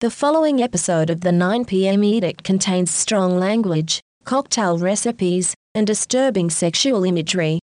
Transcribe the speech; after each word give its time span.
The 0.00 0.10
following 0.10 0.62
episode 0.62 1.08
of 1.08 1.22
the 1.22 1.30
9pm 1.30 2.04
edict 2.04 2.44
contains 2.44 2.90
strong 2.90 3.38
language, 3.38 4.02
cocktail 4.24 4.76
recipes, 4.76 5.54
and 5.74 5.86
disturbing 5.86 6.50
sexual 6.50 7.02
imagery. 7.02 7.60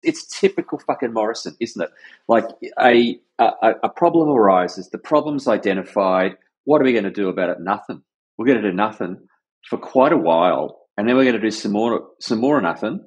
It's 0.00 0.24
typical 0.38 0.78
fucking 0.78 1.12
Morrison, 1.12 1.56
isn't 1.58 1.82
it? 1.82 1.90
Like 2.28 2.44
a, 2.80 3.18
a, 3.40 3.74
a 3.82 3.88
problem 3.88 4.28
arises, 4.28 4.90
the 4.90 4.98
problem's 4.98 5.48
identified. 5.48 6.36
What 6.62 6.80
are 6.80 6.84
we 6.84 6.92
going 6.92 7.02
to 7.02 7.10
do 7.10 7.28
about 7.28 7.50
it? 7.50 7.60
Nothing. 7.60 8.04
We're 8.38 8.46
going 8.46 8.62
to 8.62 8.70
do 8.70 8.76
nothing 8.76 9.18
for 9.68 9.76
quite 9.76 10.12
a 10.12 10.16
while, 10.16 10.86
and 10.96 11.08
then 11.08 11.16
we're 11.16 11.24
going 11.24 11.34
to 11.34 11.40
do 11.40 11.50
some 11.50 11.72
more, 11.72 12.08
some 12.20 12.38
more 12.38 12.60
nothing, 12.60 13.00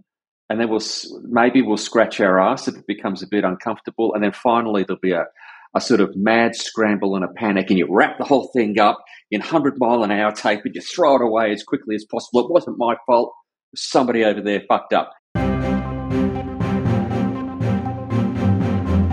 and 0.49 0.59
then 0.59 0.67
we'll 0.67 0.83
maybe 1.23 1.61
we'll 1.61 1.77
scratch 1.77 2.19
our 2.19 2.37
ass 2.37 2.67
if 2.67 2.75
it 2.75 2.85
becomes 2.85 3.23
a 3.23 3.27
bit 3.27 3.45
uncomfortable, 3.45 4.13
and 4.13 4.21
then 4.21 4.33
finally 4.33 4.83
there'll 4.83 4.99
be 4.99 5.13
a 5.13 5.27
a 5.75 5.81
sort 5.81 6.01
of 6.01 6.15
mad 6.15 6.55
scramble 6.55 7.15
and 7.15 7.23
a 7.23 7.29
panic, 7.29 7.69
and 7.69 7.77
you 7.77 7.87
wrap 7.89 8.17
the 8.17 8.23
whole 8.23 8.49
thing 8.55 8.79
up 8.79 9.03
in 9.31 9.41
100 9.41 9.77
mile 9.77 10.03
an 10.03 10.11
hour 10.11 10.31
tape 10.31 10.61
and 10.63 10.73
you 10.73 10.81
throw 10.81 11.15
it 11.15 11.21
away 11.21 11.51
as 11.51 11.63
quickly 11.63 11.95
as 11.95 12.05
possible. 12.05 12.45
It 12.45 12.51
wasn't 12.51 12.77
my 12.77 12.95
fault. 13.05 13.33
Somebody 13.75 14.23
over 14.23 14.41
there 14.41 14.61
fucked 14.67 14.93
up. 14.93 15.11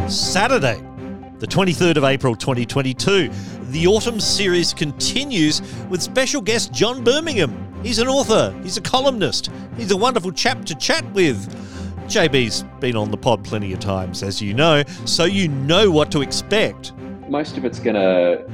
Saturday, 0.08 0.80
the 1.38 1.46
23rd 1.46 1.96
of 1.96 2.04
April 2.04 2.36
2022. 2.36 3.30
The 3.70 3.86
Autumn 3.86 4.20
series 4.20 4.72
continues 4.72 5.60
with 5.88 6.00
special 6.00 6.40
guest 6.40 6.72
John 6.72 7.02
Birmingham. 7.02 7.52
He's 7.82 7.98
an 7.98 8.06
author, 8.06 8.54
he's 8.62 8.76
a 8.76 8.80
columnist, 8.80 9.50
he's 9.76 9.90
a 9.90 9.96
wonderful 9.96 10.30
chap 10.30 10.64
to 10.66 10.74
chat 10.76 11.04
with. 11.12 11.52
JB's 12.04 12.64
been 12.80 12.96
on 12.96 13.10
the 13.10 13.16
pod 13.16 13.44
plenty 13.44 13.72
of 13.72 13.80
times, 13.80 14.22
as 14.22 14.40
you 14.40 14.54
know, 14.54 14.84
so 15.04 15.24
you 15.24 15.48
know 15.48 15.90
what 15.90 16.10
to 16.12 16.22
expect. 16.22 16.92
Most 17.28 17.56
of 17.56 17.64
it's 17.64 17.78
going 17.78 17.96
to 17.96 18.44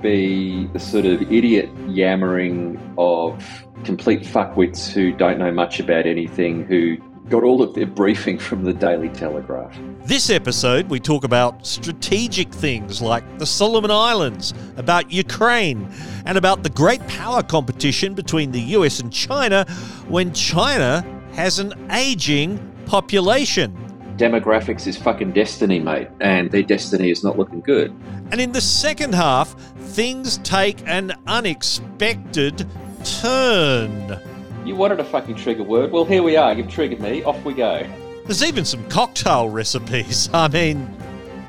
be 0.00 0.66
the 0.72 0.80
sort 0.80 1.06
of 1.06 1.22
idiot 1.32 1.70
yammering 1.86 2.80
of 2.98 3.64
complete 3.84 4.22
fuckwits 4.22 4.90
who 4.90 5.12
don't 5.12 5.38
know 5.38 5.52
much 5.52 5.78
about 5.78 6.06
anything, 6.06 6.64
who 6.64 6.96
got 7.28 7.44
all 7.44 7.62
of 7.62 7.72
their 7.74 7.86
briefing 7.86 8.36
from 8.36 8.64
the 8.64 8.72
Daily 8.72 9.08
Telegraph. 9.10 9.78
This 10.04 10.28
episode, 10.28 10.90
we 10.90 10.98
talk 10.98 11.22
about 11.22 11.64
strategic 11.64 12.52
things 12.52 13.00
like 13.00 13.38
the 13.38 13.46
Solomon 13.46 13.92
Islands, 13.92 14.52
about 14.76 15.10
Ukraine, 15.10 15.88
and 16.26 16.36
about 16.36 16.64
the 16.64 16.70
great 16.70 17.06
power 17.06 17.42
competition 17.42 18.14
between 18.14 18.50
the 18.50 18.60
US 18.60 18.98
and 18.98 19.12
China 19.12 19.64
when 20.08 20.32
China 20.34 21.04
has 21.34 21.58
an 21.60 21.72
aging 21.92 22.71
population. 22.92 23.74
Demographics 24.18 24.86
is 24.86 24.98
fucking 24.98 25.32
destiny, 25.32 25.80
mate, 25.80 26.08
and 26.20 26.50
their 26.50 26.62
destiny 26.62 27.10
is 27.10 27.24
not 27.24 27.38
looking 27.38 27.60
good. 27.60 27.90
And 28.30 28.38
in 28.38 28.52
the 28.52 28.60
second 28.60 29.14
half, 29.14 29.54
things 29.94 30.36
take 30.44 30.86
an 30.86 31.14
unexpected 31.26 32.66
turn. 33.02 34.18
You 34.66 34.76
wanted 34.76 35.00
a 35.00 35.04
fucking 35.04 35.36
trigger 35.36 35.62
word? 35.62 35.90
Well, 35.90 36.04
here 36.04 36.22
we 36.22 36.36
are. 36.36 36.52
You've 36.52 36.68
triggered 36.68 37.00
me. 37.00 37.22
Off 37.22 37.42
we 37.46 37.54
go. 37.54 37.82
There's 38.26 38.44
even 38.44 38.66
some 38.66 38.86
cocktail 38.90 39.48
recipes. 39.48 40.28
I 40.34 40.48
mean, 40.48 40.94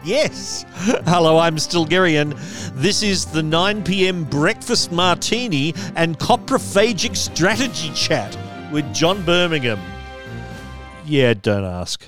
yes. 0.06 0.64
Hello, 1.04 1.40
I'm 1.40 1.58
Stilgherrian, 1.58 2.22
and 2.22 2.34
This 2.82 3.04
is 3.04 3.26
the 3.26 3.44
9 3.44 3.84
p.m. 3.84 4.24
breakfast 4.24 4.94
martini 4.94 5.74
and 5.98 6.18
coprophagic 6.18 7.18
strategy 7.18 7.92
chat 7.94 8.34
with 8.72 8.94
John 8.94 9.26
Birmingham. 9.26 9.93
Yeah, 11.06 11.34
don't 11.34 11.66
ask. 11.66 12.06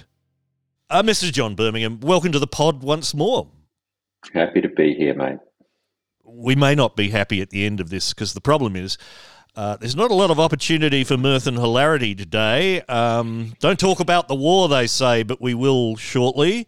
Uh, 0.90 1.04
Mr. 1.04 1.32
John 1.32 1.56
Birmingham, 1.56 2.00
welcome 2.00 2.32
to 2.32 2.40
the 2.40 2.48
pod 2.48 2.82
once 2.82 3.14
more. 3.14 3.48
Happy 4.34 4.62
to 4.62 4.70
be 4.70 4.94
here, 4.94 5.14
mate. 5.14 5.40
We 6.24 6.56
may 6.56 6.76
not 6.76 6.96
be 6.96 7.10
happy 7.10 7.42
at 7.42 7.50
the 7.50 7.66
end 7.66 7.80
of 7.80 7.90
this 7.90 8.14
because 8.14 8.34
the 8.34 8.42
problem 8.42 8.76
is 8.76 8.98
uh, 9.56 9.78
there's 9.78 9.96
not 9.96 10.12
a 10.12 10.14
lot 10.14 10.32
of 10.32 10.40
opportunity 10.40 11.04
for 11.04 11.18
mirth 11.18 11.48
and 11.48 11.58
hilarity 11.58 12.16
today. 12.16 12.82
Um, 12.84 13.54
don't 13.60 13.80
talk 13.80 14.00
about 14.00 14.28
the 14.28 14.36
war, 14.36 14.70
they 14.70 14.88
say, 14.88 15.24
but 15.24 15.42
we 15.42 15.53
will 15.53 15.96
shortly. 15.98 16.68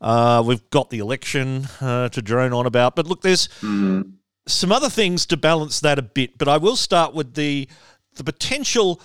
Uh, 0.00 0.42
we've 0.44 0.68
got 0.70 0.90
the 0.90 0.98
election 0.98 1.66
uh, 1.80 2.08
to 2.10 2.22
drone 2.22 2.52
on 2.52 2.66
about. 2.66 2.94
But 2.94 3.06
look, 3.06 3.22
there's 3.22 3.48
mm-hmm. 3.60 4.02
some 4.46 4.70
other 4.70 4.88
things 4.88 5.26
to 5.26 5.36
balance 5.36 5.80
that 5.80 5.98
a 5.98 6.02
bit. 6.02 6.38
But 6.38 6.48
I 6.48 6.56
will 6.56 6.76
start 6.76 7.14
with 7.14 7.34
the 7.34 7.68
the 8.16 8.24
potential 8.24 9.00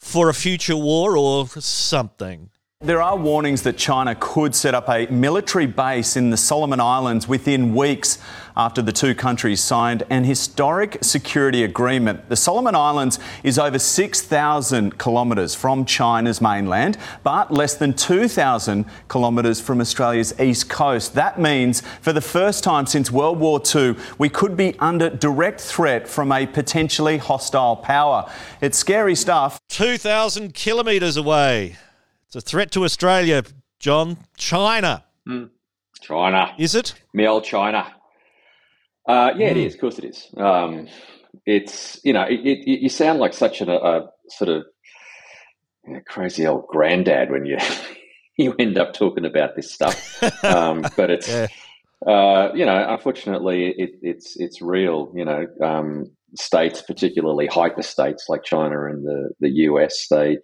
for 0.00 0.28
a 0.28 0.34
future 0.34 0.76
war 0.76 1.16
or 1.16 1.46
something. 1.46 2.50
There 2.82 3.02
are 3.02 3.14
warnings 3.14 3.60
that 3.64 3.76
China 3.76 4.16
could 4.18 4.54
set 4.54 4.74
up 4.74 4.88
a 4.88 5.04
military 5.08 5.66
base 5.66 6.16
in 6.16 6.30
the 6.30 6.38
Solomon 6.38 6.80
Islands 6.80 7.28
within 7.28 7.74
weeks 7.74 8.16
after 8.56 8.80
the 8.80 8.90
two 8.90 9.14
countries 9.14 9.60
signed 9.60 10.04
an 10.08 10.24
historic 10.24 10.96
security 11.04 11.62
agreement. 11.62 12.30
The 12.30 12.36
Solomon 12.36 12.74
Islands 12.74 13.18
is 13.42 13.58
over 13.58 13.78
6,000 13.78 14.98
kilometres 14.98 15.54
from 15.54 15.84
China's 15.84 16.40
mainland, 16.40 16.96
but 17.22 17.52
less 17.52 17.74
than 17.74 17.92
2,000 17.92 18.86
kilometres 19.10 19.60
from 19.60 19.82
Australia's 19.82 20.32
east 20.40 20.70
coast. 20.70 21.12
That 21.12 21.38
means 21.38 21.82
for 22.00 22.14
the 22.14 22.22
first 22.22 22.64
time 22.64 22.86
since 22.86 23.10
World 23.10 23.38
War 23.38 23.60
II, 23.74 23.96
we 24.16 24.30
could 24.30 24.56
be 24.56 24.74
under 24.78 25.10
direct 25.10 25.60
threat 25.60 26.08
from 26.08 26.32
a 26.32 26.46
potentially 26.46 27.18
hostile 27.18 27.76
power. 27.76 28.32
It's 28.62 28.78
scary 28.78 29.16
stuff. 29.16 29.60
2,000 29.68 30.54
kilometres 30.54 31.18
away. 31.18 31.76
It's 32.30 32.36
a 32.36 32.40
threat 32.40 32.70
to 32.72 32.84
Australia, 32.84 33.42
John. 33.80 34.16
China. 34.36 35.02
Mm. 35.28 35.50
China. 36.00 36.54
Is 36.58 36.76
it? 36.76 36.94
Me 37.12 37.26
old 37.26 37.42
China. 37.42 37.92
Uh, 39.04 39.32
yeah, 39.36 39.48
mm. 39.48 39.50
it 39.50 39.56
is. 39.56 39.74
Of 39.74 39.80
course 39.80 39.98
it 39.98 40.04
is. 40.04 40.28
Um, 40.36 40.86
it's, 41.44 41.98
you 42.04 42.12
know, 42.12 42.22
it, 42.22 42.38
it, 42.38 42.82
you 42.82 42.88
sound 42.88 43.18
like 43.18 43.34
such 43.34 43.60
a, 43.62 43.68
a 43.68 44.10
sort 44.28 44.48
of 44.48 44.62
you 45.84 45.94
know, 45.94 46.00
crazy 46.06 46.46
old 46.46 46.68
granddad 46.68 47.32
when 47.32 47.46
you 47.46 47.58
you 48.38 48.54
end 48.60 48.78
up 48.78 48.92
talking 48.92 49.24
about 49.24 49.56
this 49.56 49.72
stuff. 49.72 50.22
Um, 50.44 50.86
but 50.96 51.10
it's, 51.10 51.28
yeah. 51.28 51.48
uh, 52.06 52.52
you 52.54 52.64
know, 52.64 52.86
unfortunately, 52.90 53.74
it, 53.76 53.90
it's 54.02 54.36
it's 54.38 54.62
real. 54.62 55.12
You 55.16 55.24
know, 55.24 55.46
um, 55.60 56.12
states, 56.36 56.80
particularly 56.80 57.48
hyper 57.48 57.82
states 57.82 58.26
like 58.28 58.44
China 58.44 58.86
and 58.86 59.04
the 59.04 59.30
the 59.40 59.48
US, 59.66 60.06
they 60.08 60.38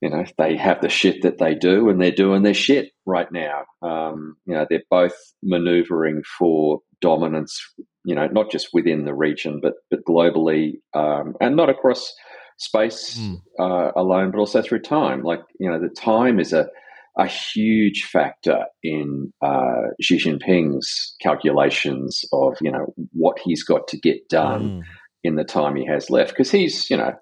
you 0.00 0.10
know, 0.10 0.24
they 0.38 0.56
have 0.56 0.80
the 0.80 0.88
shit 0.88 1.22
that 1.22 1.38
they 1.38 1.54
do 1.54 1.88
and 1.88 2.00
they're 2.00 2.10
doing 2.10 2.42
their 2.42 2.54
shit 2.54 2.90
right 3.06 3.30
now. 3.32 3.64
Um, 3.82 4.36
you 4.44 4.54
know, 4.54 4.66
they're 4.68 4.82
both 4.90 5.14
maneuvering 5.42 6.22
for 6.38 6.80
dominance, 7.00 7.58
you 8.04 8.14
know, 8.14 8.26
not 8.26 8.50
just 8.50 8.68
within 8.72 9.04
the 9.04 9.14
region, 9.14 9.60
but, 9.62 9.74
but 9.90 10.04
globally 10.04 10.74
um, 10.94 11.34
and 11.40 11.56
not 11.56 11.70
across 11.70 12.12
space 12.58 13.18
mm. 13.18 13.40
uh, 13.58 13.92
alone, 13.96 14.30
but 14.30 14.38
also 14.38 14.62
through 14.62 14.80
time. 14.80 15.22
Like, 15.22 15.40
you 15.58 15.70
know, 15.70 15.80
the 15.80 15.88
time 15.88 16.38
is 16.38 16.52
a, 16.52 16.68
a 17.16 17.26
huge 17.26 18.04
factor 18.04 18.64
in 18.82 19.32
uh, 19.40 19.88
Xi 20.00 20.18
Jinping's 20.18 21.14
calculations 21.22 22.24
of, 22.32 22.56
you 22.60 22.70
know, 22.70 22.92
what 23.12 23.38
he's 23.42 23.62
got 23.62 23.88
to 23.88 23.98
get 23.98 24.28
done 24.28 24.62
mm. 24.68 24.82
in 25.22 25.36
the 25.36 25.44
time 25.44 25.76
he 25.76 25.86
has 25.86 26.10
left. 26.10 26.32
Because 26.32 26.50
he's, 26.50 26.90
you 26.90 26.96
know, 26.96 27.14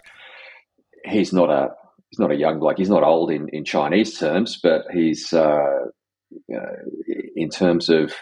he's 1.05 1.33
not 1.33 1.51
a 1.51 1.69
he's 2.13 2.19
not 2.19 2.31
a 2.31 2.37
young 2.37 2.59
bloke. 2.59 2.77
He's 2.77 2.91
not 2.91 3.03
old 3.03 3.31
in, 3.31 3.49
in 3.49 3.65
Chinese 3.65 4.19
terms, 4.19 4.61
but 4.63 4.85
he's 4.93 5.33
uh, 5.33 5.87
you 6.31 6.57
know, 6.57 6.77
in 7.35 7.49
terms 7.49 7.89
of 7.89 8.13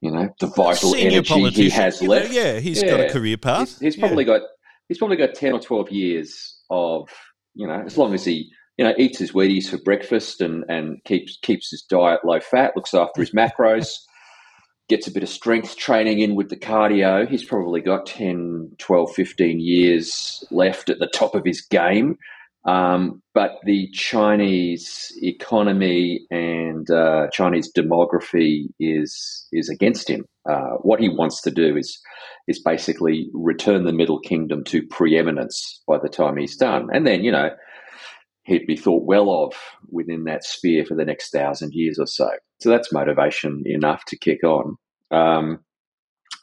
you 0.00 0.12
know 0.12 0.28
the 0.38 0.46
vital 0.46 0.92
Senior 0.92 1.18
energy 1.18 1.50
he 1.50 1.70
has 1.70 2.00
left. 2.00 2.30
Know, 2.30 2.40
yeah, 2.40 2.60
he's 2.60 2.80
yeah. 2.80 2.90
got 2.90 3.00
a 3.00 3.10
career 3.10 3.36
path. 3.36 3.70
He's, 3.80 3.80
he's 3.80 3.96
probably 3.96 4.24
yeah. 4.24 4.38
got 4.38 4.42
he's 4.88 4.98
probably 4.98 5.16
got 5.16 5.34
ten 5.34 5.52
or 5.52 5.60
twelve 5.60 5.90
years 5.90 6.56
of 6.70 7.08
you 7.54 7.66
know 7.66 7.82
as 7.84 7.98
long 7.98 8.14
as 8.14 8.24
he 8.24 8.48
you 8.78 8.84
know 8.84 8.94
eats 8.96 9.18
his 9.18 9.32
Wheaties 9.32 9.68
for 9.68 9.78
breakfast 9.78 10.40
and 10.40 10.64
and 10.68 11.02
keeps 11.04 11.36
keeps 11.42 11.70
his 11.70 11.82
diet 11.82 12.20
low 12.24 12.38
fat, 12.38 12.72
looks 12.76 12.94
after 12.94 13.20
his 13.20 13.32
macros. 13.32 13.92
gets 14.88 15.06
a 15.06 15.12
bit 15.12 15.22
of 15.22 15.28
strength 15.28 15.76
training 15.76 16.18
in 16.18 16.34
with 16.34 16.48
the 16.48 16.56
cardio. 16.56 17.26
He's 17.28 17.44
probably 17.44 17.80
got 17.80 18.06
10, 18.06 18.72
12, 18.78 19.12
15 19.12 19.60
years 19.60 20.42
left 20.50 20.90
at 20.90 20.98
the 20.98 21.06
top 21.06 21.36
of 21.36 21.44
his 21.44 21.60
game. 21.60 22.18
Um, 22.66 23.22
but 23.32 23.52
the 23.64 23.90
Chinese 23.92 25.12
economy 25.22 26.26
and 26.30 26.90
uh, 26.90 27.28
Chinese 27.32 27.72
demography 27.72 28.66
is 28.78 29.46
is 29.52 29.70
against 29.70 30.08
him. 30.08 30.26
Uh, 30.48 30.76
what 30.82 31.00
he 31.00 31.08
wants 31.08 31.40
to 31.42 31.50
do 31.50 31.76
is 31.76 31.98
is 32.48 32.60
basically 32.60 33.30
return 33.32 33.84
the 33.84 33.92
Middle 33.92 34.20
Kingdom 34.20 34.64
to 34.64 34.86
preeminence 34.86 35.82
by 35.86 35.98
the 35.98 36.08
time 36.08 36.36
he's 36.36 36.56
done, 36.56 36.88
and 36.92 37.06
then 37.06 37.24
you 37.24 37.32
know 37.32 37.50
he'd 38.44 38.66
be 38.66 38.76
thought 38.76 39.04
well 39.04 39.30
of 39.30 39.54
within 39.90 40.24
that 40.24 40.44
sphere 40.44 40.84
for 40.84 40.94
the 40.94 41.04
next 41.04 41.30
thousand 41.30 41.72
years 41.72 41.98
or 41.98 42.06
so. 42.06 42.28
So 42.60 42.68
that's 42.68 42.92
motivation 42.92 43.62
enough 43.64 44.04
to 44.06 44.18
kick 44.18 44.44
on. 44.44 44.76
Um, 45.10 45.60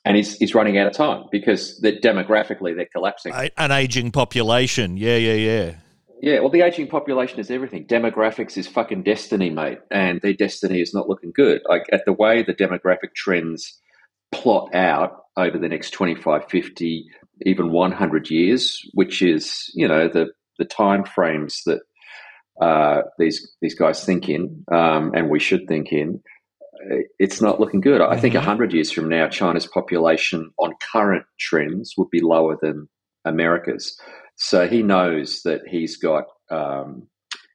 and 0.06 0.16
he's, 0.16 0.38
he's 0.38 0.56
running 0.56 0.78
out 0.78 0.88
of 0.88 0.94
time 0.94 1.25
because 1.31 1.81
demographically 1.84 2.75
they're 2.75 2.88
collapsing. 2.94 3.34
An 3.58 3.72
aging 3.72 4.12
population, 4.12 4.96
yeah, 4.96 5.18
yeah, 5.18 5.34
yeah. 5.34 5.75
Yeah, 6.22 6.40
well, 6.40 6.50
the 6.50 6.62
aging 6.62 6.88
population 6.88 7.40
is 7.40 7.52
everything. 7.52 7.86
Demographics 7.86 8.58
is 8.58 8.68
fucking 8.68 9.04
destiny, 9.04 9.50
mate, 9.50 9.80
and 9.92 10.19
their 10.22 10.34
destiny 10.34 10.81
is 10.81 10.94
not 10.94 11.08
looking 11.08 11.31
good. 11.31 11.62
Like 11.69 11.86
at 11.92 12.06
the 12.06 12.14
way 12.14 12.44
the 12.44 12.56
demographic 12.56 13.14
trends 13.16 13.80
plot 14.31 14.74
out 14.74 15.24
over 15.38 15.58
the 15.58 15.69
next 15.69 15.92
25, 15.92 16.50
50, 16.50 17.06
even 17.44 17.72
100 17.72 18.30
years, 18.30 18.81
which 18.94 19.22
is, 19.22 19.72
you 19.75 19.88
know, 19.88 20.08
the, 20.08 20.28
the 20.58 20.66
time 20.66 21.04
frames 21.04 21.62
that 21.66 21.81
uh, 22.60 23.04
these 23.19 23.56
these 23.62 23.75
guys 23.75 24.04
think 24.04 24.28
in, 24.30 24.66
um, 24.72 25.12
and 25.14 25.30
we 25.30 25.40
should 25.40 25.68
think 25.68 25.92
in, 25.92 26.19
it's 27.19 27.42
not 27.42 27.60
looking 27.60 27.81
good. 27.81 28.02
I 28.02 28.18
think 28.18 28.34
100 28.34 28.69
mm-hmm. 28.69 28.75
years 28.75 28.92
from 28.92 29.10
now, 29.10 29.28
China's 29.28 29.68
population 29.68 30.52
on 30.58 30.74
current 30.92 31.25
trends 31.40 31.94
would 31.98 32.10
be 32.10 32.22
lower 32.22 32.58
than 32.62 32.88
America's. 33.25 34.00
So 34.38 34.68
he 34.68 34.84
knows 34.84 35.42
that 35.44 35.62
he's 35.68 35.98
got 35.98 36.25
um, 36.50 37.07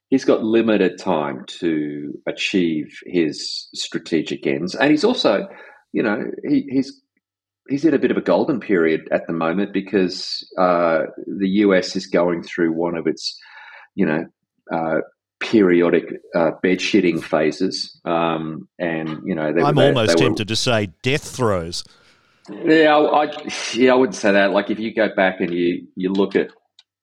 he's 0.09 0.25
got 0.25 0.43
limited 0.43 0.99
time 0.99 1.45
to 1.47 2.13
achieve 2.27 2.99
his 3.05 3.67
strategic 3.73 4.45
ends, 4.45 4.75
and 4.75 4.91
he's 4.91 5.05
also, 5.05 5.47
you 5.93 6.03
know, 6.03 6.25
he, 6.47 6.67
he's 6.69 7.01
he's 7.69 7.85
in 7.85 7.93
a 7.93 7.99
bit 7.99 8.11
of 8.11 8.17
a 8.17 8.21
golden 8.21 8.59
period 8.59 9.07
at 9.11 9.25
the 9.27 9.33
moment 9.33 9.71
because 9.71 10.45
uh, 10.59 11.03
the 11.25 11.49
US 11.49 11.95
is 11.95 12.05
going 12.05 12.43
through 12.43 12.73
one 12.73 12.97
of 12.97 13.07
its, 13.07 13.39
you 13.95 14.05
know, 14.05 14.25
uh, 14.69 14.99
periodic 15.39 16.03
uh, 16.35 16.51
bed 16.61 16.79
shitting 16.79 17.23
phases, 17.23 17.97
um, 18.03 18.67
and 18.77 19.21
you 19.23 19.35
know, 19.35 19.53
they, 19.53 19.61
I'm 19.61 19.75
they, 19.75 19.87
almost 19.87 20.17
they 20.17 20.23
tempted 20.23 20.49
were, 20.49 20.55
to 20.55 20.55
say 20.57 20.89
death 21.01 21.23
throes. 21.23 21.85
Yeah, 22.49 22.97
I, 22.97 23.31
yeah, 23.73 23.93
I 23.93 23.95
wouldn't 23.95 24.17
say 24.17 24.33
that. 24.33 24.51
Like 24.51 24.69
if 24.69 24.79
you 24.79 24.93
go 24.93 25.07
back 25.15 25.39
and 25.39 25.53
you 25.53 25.87
you 25.95 26.11
look 26.11 26.35
at 26.35 26.49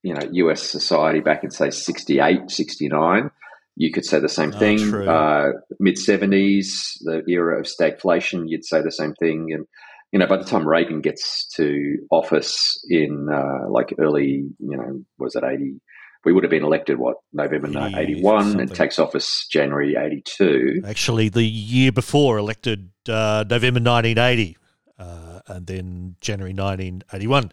you 0.03 0.15
know 0.15 0.29
US 0.33 0.63
society 0.63 1.21
back 1.21 1.45
in 1.45 1.51
say 1.51 1.71
68, 1.71 2.51
69, 2.51 3.31
you 3.77 3.91
could 3.91 4.05
say 4.05 4.21
the 4.21 4.29
same 4.29 4.53
oh, 4.55 4.59
thing. 4.59 4.95
Uh, 4.95 5.53
Mid 5.79 5.99
seventies, 5.99 6.99
the 7.01 7.23
era 7.29 7.59
of 7.59 7.67
stagflation, 7.67 8.45
you'd 8.47 8.65
say 8.65 8.83
the 8.83 8.93
same 8.93 9.15
thing. 9.15 9.53
And 9.53 9.67
you 10.13 10.19
know, 10.19 10.27
by 10.27 10.37
the 10.37 10.45
time 10.45 10.69
Reagan 10.69 11.01
gets 11.01 11.47
to 11.57 11.97
office 12.11 12.85
in 12.89 13.29
uh, 13.33 13.71
like 13.71 13.95
early, 13.99 14.45
you 14.59 14.77
know, 14.77 15.03
was 15.19 15.35
it 15.35 15.45
eighty? 15.45 15.81
We 16.23 16.35
would 16.35 16.45
have 16.45 16.51
been 16.51 16.65
elected 16.65 16.99
what 16.99 17.17
November 17.33 17.69
eighty 17.97 18.21
one, 18.21 18.61
and 18.61 18.75
takes 18.75 18.99
office 18.99 19.47
January 19.51 19.97
eighty 19.97 20.23
two. 20.27 20.83
Actually, 20.87 21.31
the 21.31 21.45
year 21.45 21.91
before, 21.93 22.37
elected 22.37 22.91
uh, 23.09 23.45
November 23.49 23.81
nineteen 23.81 24.19
eighty, 24.19 24.59
uh, 24.99 25.41
and 25.47 25.67
then 25.67 26.17
January 26.21 26.53
nineteen 26.53 27.03
eighty 27.15 27.27
one 27.27 27.51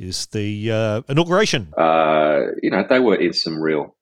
is 0.00 0.26
the 0.26 0.72
uh, 0.72 1.02
inauguration. 1.08 1.72
Uh, 1.76 2.40
you 2.62 2.70
know, 2.70 2.84
they 2.88 2.98
were 2.98 3.16
in 3.16 3.32
some 3.32 3.60
real, 3.60 3.94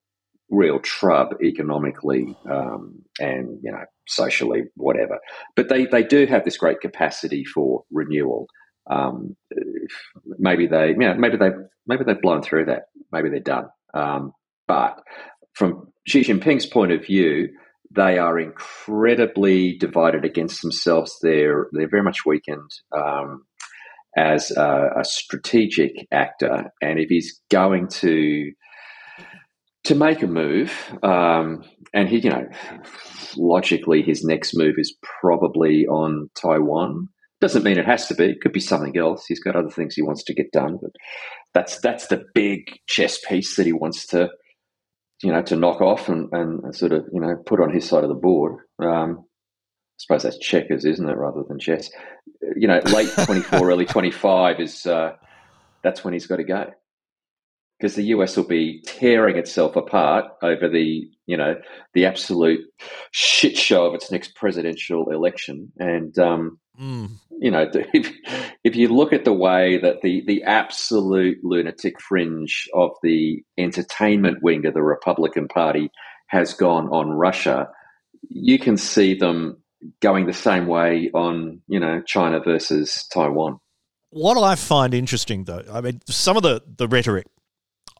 real 0.50 0.78
trouble 0.80 1.36
economically 1.42 2.36
um, 2.50 3.02
and 3.20 3.58
you 3.62 3.72
know 3.72 3.84
socially, 4.06 4.64
whatever. 4.76 5.18
But 5.56 5.68
they 5.68 5.86
they 5.86 6.04
do 6.04 6.26
have 6.26 6.44
this 6.44 6.56
great 6.56 6.80
capacity 6.80 7.44
for 7.44 7.84
renewal. 7.90 8.46
Um, 8.90 9.36
maybe 10.38 10.66
they, 10.66 10.88
you 10.90 10.96
know, 10.96 11.14
maybe 11.14 11.36
they, 11.36 11.50
maybe 11.86 12.04
they've 12.04 12.22
blown 12.22 12.42
through 12.42 12.66
that. 12.66 12.84
Maybe 13.12 13.28
they're 13.28 13.40
done. 13.40 13.66
Um, 13.92 14.32
but 14.66 14.98
from 15.52 15.92
Xi 16.06 16.22
Jinping's 16.22 16.64
point 16.64 16.92
of 16.92 17.04
view, 17.04 17.48
they 17.90 18.18
are 18.18 18.38
incredibly 18.38 19.76
divided 19.76 20.24
against 20.24 20.62
themselves. 20.62 21.18
They're 21.22 21.66
they're 21.72 21.88
very 21.90 22.02
much 22.02 22.24
weakened. 22.24 22.70
Um, 22.96 23.44
as 24.18 24.50
a, 24.50 24.90
a 24.98 25.04
strategic 25.04 25.92
actor, 26.10 26.72
and 26.82 26.98
if 26.98 27.08
he's 27.08 27.40
going 27.50 27.86
to 27.88 28.50
to 29.84 29.94
make 29.94 30.22
a 30.22 30.26
move, 30.26 30.72
um, 31.02 31.62
and 31.94 32.08
he, 32.08 32.18
you 32.18 32.28
know, 32.28 32.46
logically, 33.36 34.02
his 34.02 34.24
next 34.24 34.54
move 34.54 34.74
is 34.76 34.96
probably 35.20 35.86
on 35.86 36.28
Taiwan. 36.34 37.08
Doesn't 37.40 37.62
mean 37.62 37.78
it 37.78 37.86
has 37.86 38.08
to 38.08 38.14
be. 38.14 38.24
It 38.24 38.40
could 38.42 38.52
be 38.52 38.60
something 38.60 38.98
else. 38.98 39.24
He's 39.26 39.40
got 39.40 39.54
other 39.54 39.70
things 39.70 39.94
he 39.94 40.02
wants 40.02 40.24
to 40.24 40.34
get 40.34 40.50
done, 40.52 40.78
but 40.82 40.90
that's 41.54 41.80
that's 41.80 42.08
the 42.08 42.24
big 42.34 42.62
chess 42.88 43.20
piece 43.26 43.54
that 43.54 43.66
he 43.66 43.72
wants 43.72 44.08
to, 44.08 44.28
you 45.22 45.30
know, 45.30 45.42
to 45.42 45.54
knock 45.54 45.80
off 45.80 46.08
and, 46.08 46.28
and 46.32 46.74
sort 46.74 46.92
of 46.92 47.04
you 47.12 47.20
know 47.20 47.36
put 47.46 47.60
on 47.60 47.72
his 47.72 47.88
side 47.88 48.02
of 48.02 48.10
the 48.10 48.16
board. 48.16 48.56
Um, 48.82 49.20
I 49.20 49.98
suppose 49.98 50.22
that's 50.24 50.38
checkers, 50.38 50.84
isn't 50.84 51.08
it, 51.08 51.16
rather 51.16 51.44
than 51.48 51.60
chess? 51.60 51.88
You 52.58 52.68
know, 52.68 52.78
late 52.86 53.10
24, 53.24 53.70
early 53.70 53.86
25 53.86 54.60
is 54.60 54.86
uh, 54.86 55.12
that's 55.82 56.04
when 56.04 56.12
he's 56.12 56.26
got 56.26 56.36
to 56.36 56.44
go. 56.44 56.70
Because 57.78 57.94
the 57.94 58.06
US 58.06 58.36
will 58.36 58.44
be 58.44 58.82
tearing 58.84 59.36
itself 59.36 59.76
apart 59.76 60.26
over 60.42 60.68
the, 60.68 61.08
you 61.26 61.36
know, 61.36 61.54
the 61.94 62.06
absolute 62.06 62.60
shit 63.12 63.56
show 63.56 63.86
of 63.86 63.94
its 63.94 64.10
next 64.10 64.34
presidential 64.34 65.10
election. 65.12 65.70
And, 65.78 66.18
um, 66.18 66.58
mm. 66.80 67.08
you 67.38 67.52
know, 67.52 67.70
if, 67.94 68.12
if 68.64 68.74
you 68.74 68.88
look 68.88 69.12
at 69.12 69.24
the 69.24 69.32
way 69.32 69.78
that 69.78 70.02
the, 70.02 70.24
the 70.26 70.42
absolute 70.42 71.38
lunatic 71.44 72.00
fringe 72.00 72.68
of 72.74 72.90
the 73.04 73.44
entertainment 73.56 74.42
wing 74.42 74.66
of 74.66 74.74
the 74.74 74.82
Republican 74.82 75.46
Party 75.46 75.92
has 76.26 76.54
gone 76.54 76.88
on 76.88 77.10
Russia, 77.10 77.68
you 78.28 78.58
can 78.58 78.76
see 78.76 79.14
them 79.14 79.62
going 80.00 80.26
the 80.26 80.32
same 80.32 80.66
way 80.66 81.10
on 81.14 81.62
you 81.66 81.80
know 81.80 82.02
China 82.06 82.40
versus 82.40 83.06
Taiwan. 83.12 83.58
What 84.10 84.42
I 84.42 84.54
find 84.54 84.94
interesting, 84.94 85.44
though, 85.44 85.64
I 85.70 85.80
mean, 85.80 86.00
some 86.08 86.36
of 86.36 86.42
the 86.42 86.62
the 86.76 86.88
rhetoric, 86.88 87.26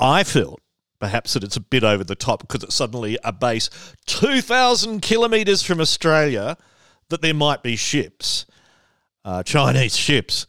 I 0.00 0.24
feel 0.24 0.58
perhaps 1.00 1.34
that 1.34 1.44
it's 1.44 1.56
a 1.56 1.60
bit 1.60 1.84
over 1.84 2.02
the 2.02 2.16
top 2.16 2.40
because 2.40 2.64
it's 2.64 2.74
suddenly 2.74 3.18
a 3.24 3.32
base 3.32 3.70
two 4.06 4.40
thousand 4.40 5.00
kilometres 5.02 5.62
from 5.62 5.80
Australia 5.80 6.56
that 7.10 7.22
there 7.22 7.34
might 7.34 7.62
be 7.62 7.76
ships, 7.76 8.46
uh, 9.24 9.42
Chinese 9.42 9.96
ships, 9.96 10.46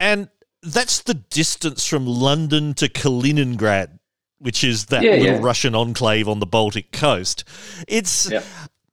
and 0.00 0.28
that's 0.62 1.02
the 1.02 1.14
distance 1.14 1.86
from 1.86 2.06
London 2.06 2.74
to 2.74 2.88
Kaliningrad 2.88 3.98
which 4.40 4.62
is 4.62 4.86
that 4.86 5.02
yeah, 5.02 5.16
little 5.16 5.26
yeah. 5.26 5.40
Russian 5.42 5.74
enclave 5.74 6.28
on 6.28 6.38
the 6.38 6.46
Baltic 6.46 6.92
coast. 6.92 7.42
It's 7.88 8.30
yeah 8.30 8.44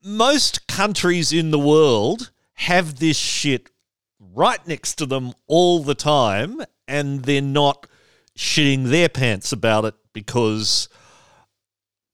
most 0.06 0.68
countries 0.68 1.32
in 1.32 1.50
the 1.50 1.58
world 1.58 2.30
have 2.54 3.00
this 3.00 3.16
shit 3.16 3.70
right 4.34 4.64
next 4.66 4.94
to 4.96 5.06
them 5.06 5.32
all 5.48 5.82
the 5.82 5.94
time, 5.94 6.62
and 6.86 7.24
they're 7.24 7.42
not 7.42 7.86
shitting 8.38 8.84
their 8.84 9.08
pants 9.08 9.52
about 9.52 9.84
it 9.84 9.94
because, 10.12 10.88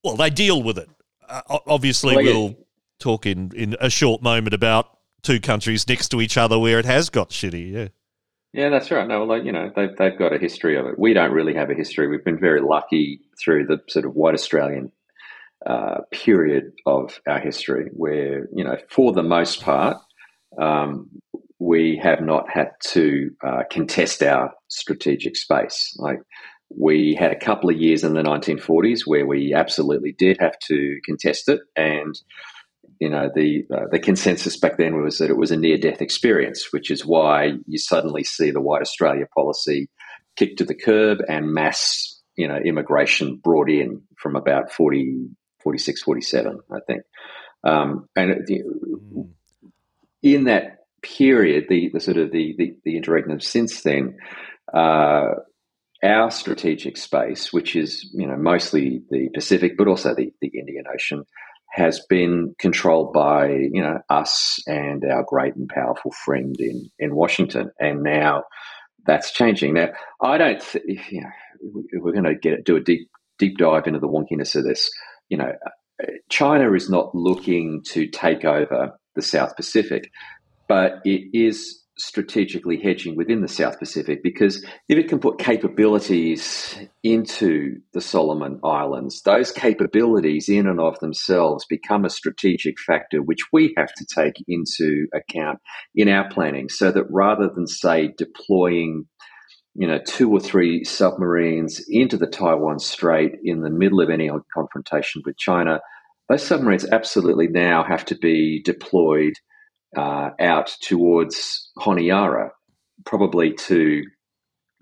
well, 0.03 0.17
they 0.17 0.31
deal 0.31 0.63
with 0.63 0.79
it. 0.79 0.89
Uh, 1.29 1.59
obviously, 1.67 2.17
well, 2.17 2.25
we'll 2.25 2.57
talk 2.99 3.27
in, 3.27 3.53
in 3.55 3.77
a 3.81 3.91
short 3.91 4.23
moment 4.23 4.55
about 4.55 4.99
two 5.23 5.39
countries 5.39 5.87
next 5.87 6.09
to 6.09 6.21
each 6.21 6.37
other 6.37 6.59
where 6.59 6.79
it 6.79 6.85
has 6.85 7.11
got 7.11 7.31
shitty. 7.31 7.73
Yeah. 7.73 7.89
Yeah, 8.55 8.69
that's 8.69 8.91
right. 8.91 9.09
No, 9.09 9.25
well, 9.25 9.43
you 9.43 9.51
know, 9.51 9.73
they've, 9.75 9.97
they've 9.97 10.19
got 10.19 10.35
a 10.35 10.39
history 10.39 10.77
of 10.77 10.87
it. 10.87 10.99
We 10.99 11.15
don't 11.15 11.33
really 11.33 11.55
have 11.55 11.71
a 11.71 11.75
history. 11.75 12.07
We've 12.07 12.25
been 12.25 12.39
very 12.39 12.61
lucky 12.61 13.21
through 13.43 13.67
the 13.67 13.81
sort 13.89 14.05
of 14.05 14.15
white 14.15 14.35
Australian 14.35 14.93
uh, 15.67 16.01
period 16.11 16.73
of 16.87 17.21
our 17.27 17.39
history 17.39 17.91
where, 17.93 18.49
you 18.55 18.65
know, 18.65 18.77
for 18.91 19.13
the 19.13 19.23
most 19.23 19.63
part, 19.63 19.97
um, 20.61 21.09
we 21.59 21.97
have 22.03 22.21
not 22.21 22.51
had 22.51 22.71
to 22.81 23.31
uh, 23.47 23.63
contest 23.71 24.23
our 24.23 24.53
strategic 24.69 25.37
space. 25.37 25.95
Like 25.97 26.19
we 26.69 27.15
had 27.15 27.31
a 27.31 27.39
couple 27.39 27.71
of 27.71 27.77
years 27.77 28.03
in 28.03 28.15
the 28.15 28.23
1940s 28.23 29.07
where 29.07 29.27
we 29.27 29.55
absolutely 29.55 30.13
did 30.13 30.39
have 30.41 30.59
to 30.67 30.99
contest 31.05 31.49
it, 31.49 31.61
and 31.77 32.19
you 32.99 33.09
know 33.09 33.31
the 33.35 33.65
uh, 33.73 33.87
the 33.91 33.99
consensus 33.99 34.57
back 34.57 34.77
then 34.79 35.03
was 35.03 35.19
that 35.19 35.31
it 35.31 35.37
was 35.37 35.51
a 35.51 35.57
near 35.57 35.79
death 35.79 36.03
experience, 36.03 36.73
which 36.73 36.91
is 36.91 37.07
why 37.07 37.53
you 37.67 37.79
suddenly 37.79 38.25
see 38.25 38.51
the 38.51 38.61
White 38.61 38.83
Australia 38.83 39.27
policy 39.35 39.89
kicked 40.37 40.59
to 40.59 40.65
the 40.65 40.75
curb 40.75 41.19
and 41.29 41.53
mass 41.53 42.21
you 42.37 42.49
know 42.49 42.57
immigration 42.57 43.37
brought 43.37 43.71
in 43.71 44.03
from 44.17 44.37
about 44.37 44.73
40 44.73 45.29
46, 45.63 46.03
47, 46.03 46.61
I 46.71 46.79
think. 46.87 47.03
Um, 47.65 48.09
and 48.17 48.47
the, 48.47 48.63
mm. 48.63 49.29
in 50.23 50.45
that 50.45 50.85
period, 51.03 51.67
the, 51.69 51.91
the 51.93 52.01
sort 52.01 52.17
of 52.17 52.33
the, 52.33 52.55
the, 52.59 52.77
the 52.85 52.97
interregnum 52.97 53.41
since 53.41 53.83
then, 53.83 54.17
uh, 54.73 55.35
our 56.03 56.31
strategic 56.31 56.97
space, 56.97 57.53
which 57.53 57.77
is 57.77 58.11
you 58.13 58.27
know 58.27 58.37
mostly 58.37 59.03
the 59.11 59.29
Pacific, 59.33 59.77
but 59.79 59.87
also 59.87 60.15
the, 60.15 60.33
the 60.41 60.49
Indian 60.49 60.85
Ocean, 60.93 61.25
has 61.71 62.05
been 62.09 62.55
controlled 62.59 63.13
by 63.13 63.49
you 63.51 63.81
know 63.81 64.01
us 64.11 64.59
and 64.67 65.05
our 65.05 65.23
great 65.23 65.55
and 65.55 65.69
powerful 65.69 66.13
friend 66.25 66.57
in 66.59 66.91
in 66.99 67.15
Washington, 67.15 67.71
and 67.79 68.03
now 68.03 68.45
that's 69.07 69.33
changing. 69.33 69.75
Now, 69.75 69.91
I 70.21 70.39
don't. 70.39 70.61
Th- 70.61 70.85
you 71.11 71.21
know, 71.21 71.31
we're 71.95 72.13
going 72.13 72.25
to 72.25 72.35
get 72.35 72.65
do 72.65 72.77
a 72.77 72.81
deep 72.81 73.09
deep 73.39 73.59
dive 73.59 73.87
into 73.87 74.01
the 74.01 74.09
wonkiness 74.09 74.57
of 74.57 74.65
this 74.65 74.91
you 75.33 75.39
know, 75.39 75.55
China 76.29 76.75
is 76.75 76.91
not 76.91 77.15
looking 77.15 77.81
to 77.87 78.07
take 78.07 78.45
over 78.45 78.93
the 79.15 79.23
South 79.23 79.57
Pacific, 79.57 80.11
but 80.69 81.01
it 81.07 81.31
is 81.33 81.83
strategically 81.97 82.79
hedging 82.79 83.17
within 83.17 83.41
the 83.41 83.49
South 83.49 83.79
Pacific 83.79 84.23
because 84.23 84.63
if 84.91 84.99
it 84.99 85.09
can 85.09 85.21
put 85.21 85.39
capabilities 85.39 86.77
into 87.03 87.77
the 87.95 88.01
Solomon 88.03 88.61
Islands, 88.63 89.23
those 89.23 89.53
capabilities 89.53 90.51
in 90.51 90.67
and 90.67 90.81
of 90.81 90.99
themselves 91.01 91.65
become 91.67 92.05
a 92.05 92.11
strategic 92.11 92.79
factor 92.79 93.23
which 93.23 93.41
we 93.51 93.73
have 93.79 93.93
to 93.95 94.05
take 94.05 94.35
into 94.47 95.07
account 95.15 95.61
in 95.95 96.11
our 96.11 96.29
planning 96.29 96.69
so 96.69 96.93
that 96.93 97.07
rather 97.09 97.49
than, 97.49 97.67
say, 97.67 98.13
deploying 98.19 99.07
you 99.75 99.87
know, 99.87 99.99
two 100.07 100.31
or 100.31 100.41
three 100.41 100.85
submarines 100.85 101.83
into 101.89 102.17
the 102.17 102.27
Taiwan 102.27 102.79
Strait 102.79 103.33
in 103.43 103.63
the 103.63 103.71
middle 103.71 104.01
of 104.01 104.11
any 104.11 104.31
confrontation 104.53 105.23
with 105.25 105.39
China, 105.39 105.81
those 106.29 106.47
submarines 106.47 106.85
absolutely 106.85 107.49
now 107.49 107.83
have 107.83 108.05
to 108.07 108.15
be 108.15 108.63
deployed 108.63 109.35
uh, 109.97 110.31
out 110.39 110.75
towards 110.83 111.71
Honiara, 111.79 112.51
probably 113.05 113.53
to, 113.53 114.03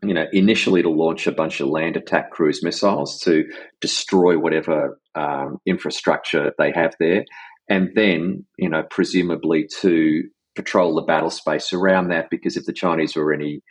you 0.03 0.15
know, 0.15 0.27
initially 0.33 0.83
to 0.83 0.91
launch 0.91 1.27
a 1.27 1.33
bunch 1.33 1.61
of 1.61 1.69
land 1.69 1.97
attack 1.97 2.31
cruise 2.31 2.63
missiles 2.63 3.21
to 3.21 3.45
destroy 3.81 4.39
whatever 4.39 4.99
um, 5.15 5.59
infrastructure 5.67 6.53
they 6.59 6.73
have 6.73 6.95
there, 6.99 7.25
and 7.69 7.91
then, 7.95 8.45
you 8.59 8.69
know, 8.69 8.83
presumably 8.91 9.69
to 9.81 10.23
patrol 10.57 10.95
the 10.97 11.03
battle 11.03 11.31
space 11.31 11.73
around 11.73 12.09
that 12.09 12.29
because 12.29 12.57
if 12.57 12.65
the 12.67 12.73
Chinese 12.73 13.15
were 13.15 13.33
any 13.33 13.63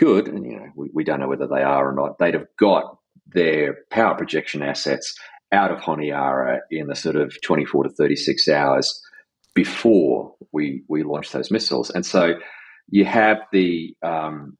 good, 0.00 0.28
and 0.28 0.44
you 0.44 0.56
know, 0.56 0.66
we, 0.74 0.90
we 0.92 1.04
don't 1.04 1.20
know 1.20 1.28
whether 1.28 1.46
they 1.46 1.62
are 1.62 1.90
or 1.90 1.94
not, 1.94 2.18
they'd 2.18 2.34
have 2.34 2.48
got 2.58 2.96
their 3.26 3.76
power 3.90 4.16
projection 4.16 4.62
assets 4.62 5.14
out 5.52 5.70
of 5.70 5.78
Honiara 5.78 6.60
in 6.70 6.86
the 6.86 6.96
sort 6.96 7.16
of 7.16 7.36
24 7.42 7.84
to 7.84 7.90
36 7.90 8.48
hours 8.48 9.00
before 9.54 10.34
we 10.52 10.82
we 10.88 11.02
launch 11.02 11.30
those 11.32 11.50
missiles. 11.50 11.90
And 11.90 12.06
so 12.06 12.34
you 12.88 13.04
have 13.04 13.38
the 13.52 13.94
um, 14.02 14.56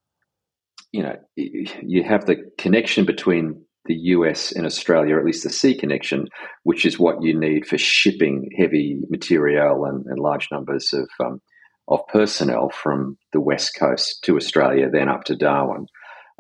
you 0.93 1.03
know 1.03 1.17
you 1.37 2.05
have 2.05 2.27
the 2.27 2.37
connection 2.59 3.07
between 3.07 3.65
the 3.87 3.95
US 3.95 4.53
and 4.53 4.67
Australia, 4.67 5.15
or 5.15 5.21
at 5.21 5.25
least 5.25 5.43
the 5.43 5.51
sea 5.51 5.75
connection, 5.75 6.27
which 6.65 6.85
is 6.85 6.99
what 6.99 7.23
you 7.23 7.39
need 7.39 7.67
for 7.67 7.79
shipping 7.79 8.51
heavy 8.59 9.01
material 9.09 9.87
and, 9.87 10.05
and 10.07 10.19
large 10.19 10.49
numbers 10.53 10.93
of 10.93 11.09
um, 11.25 11.41
of 11.91 12.07
personnel 12.07 12.71
from 12.71 13.19
the 13.33 13.41
west 13.41 13.77
coast 13.79 14.23
to 14.25 14.37
Australia, 14.37 14.89
then 14.91 15.09
up 15.09 15.25
to 15.25 15.37
Darwin. 15.37 15.87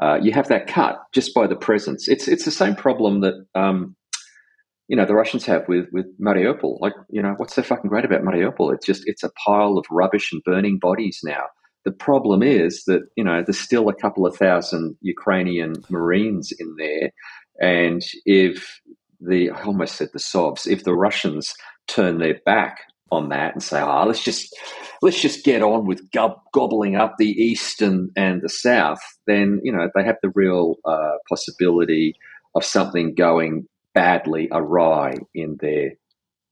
Uh, 0.00 0.18
you 0.22 0.32
have 0.32 0.48
that 0.48 0.66
cut 0.66 0.98
just 1.12 1.34
by 1.34 1.46
the 1.46 1.56
presence. 1.56 2.08
It's 2.08 2.26
it's 2.28 2.44
the 2.44 2.50
same 2.50 2.74
problem 2.74 3.20
that 3.20 3.34
um, 3.54 3.96
you 4.88 4.96
know 4.96 5.04
the 5.04 5.14
Russians 5.14 5.44
have 5.46 5.68
with 5.68 5.86
with 5.92 6.06
Mariupol. 6.18 6.78
Like 6.80 6.94
you 7.10 7.20
know 7.20 7.34
what's 7.36 7.54
so 7.54 7.62
fucking 7.62 7.90
great 7.90 8.04
about 8.04 8.22
Mariupol? 8.22 8.72
It's 8.74 8.86
just 8.86 9.02
it's 9.06 9.24
a 9.24 9.32
pile 9.44 9.76
of 9.76 9.84
rubbish 9.90 10.32
and 10.32 10.42
burning 10.44 10.78
bodies 10.78 11.20
now. 11.22 11.42
The 11.84 11.92
problem 11.92 12.42
is 12.42 12.84
that 12.86 13.02
you 13.16 13.24
know 13.24 13.42
there's 13.44 13.58
still 13.58 13.88
a 13.88 13.94
couple 13.94 14.24
of 14.24 14.36
thousand 14.36 14.96
Ukrainian 15.02 15.74
Marines 15.90 16.50
in 16.58 16.76
there, 16.78 17.10
and 17.60 18.02
if 18.24 18.80
the 19.20 19.50
I 19.50 19.64
almost 19.64 19.96
said 19.96 20.08
the 20.12 20.18
Sovs, 20.18 20.66
if 20.66 20.84
the 20.84 20.94
Russians 20.94 21.54
turn 21.88 22.18
their 22.18 22.40
back 22.46 22.78
on 23.10 23.28
that 23.30 23.54
and 23.54 23.62
say, 23.62 23.80
"Ah, 23.80 24.02
oh, 24.02 24.06
let's 24.06 24.22
just 24.22 24.54
let's 25.02 25.20
just 25.20 25.44
get 25.44 25.62
on 25.62 25.86
with 25.86 26.10
gob- 26.10 26.40
gobbling 26.52 26.96
up 26.96 27.16
the 27.18 27.30
east 27.30 27.82
and, 27.82 28.10
and 28.16 28.42
the 28.42 28.48
south," 28.48 29.00
then 29.26 29.60
you 29.62 29.72
know 29.72 29.88
they 29.94 30.04
have 30.04 30.18
the 30.22 30.32
real 30.34 30.76
uh, 30.84 31.16
possibility 31.28 32.14
of 32.54 32.64
something 32.64 33.14
going 33.14 33.66
badly 33.94 34.48
awry 34.52 35.14
in 35.34 35.56
their 35.60 35.92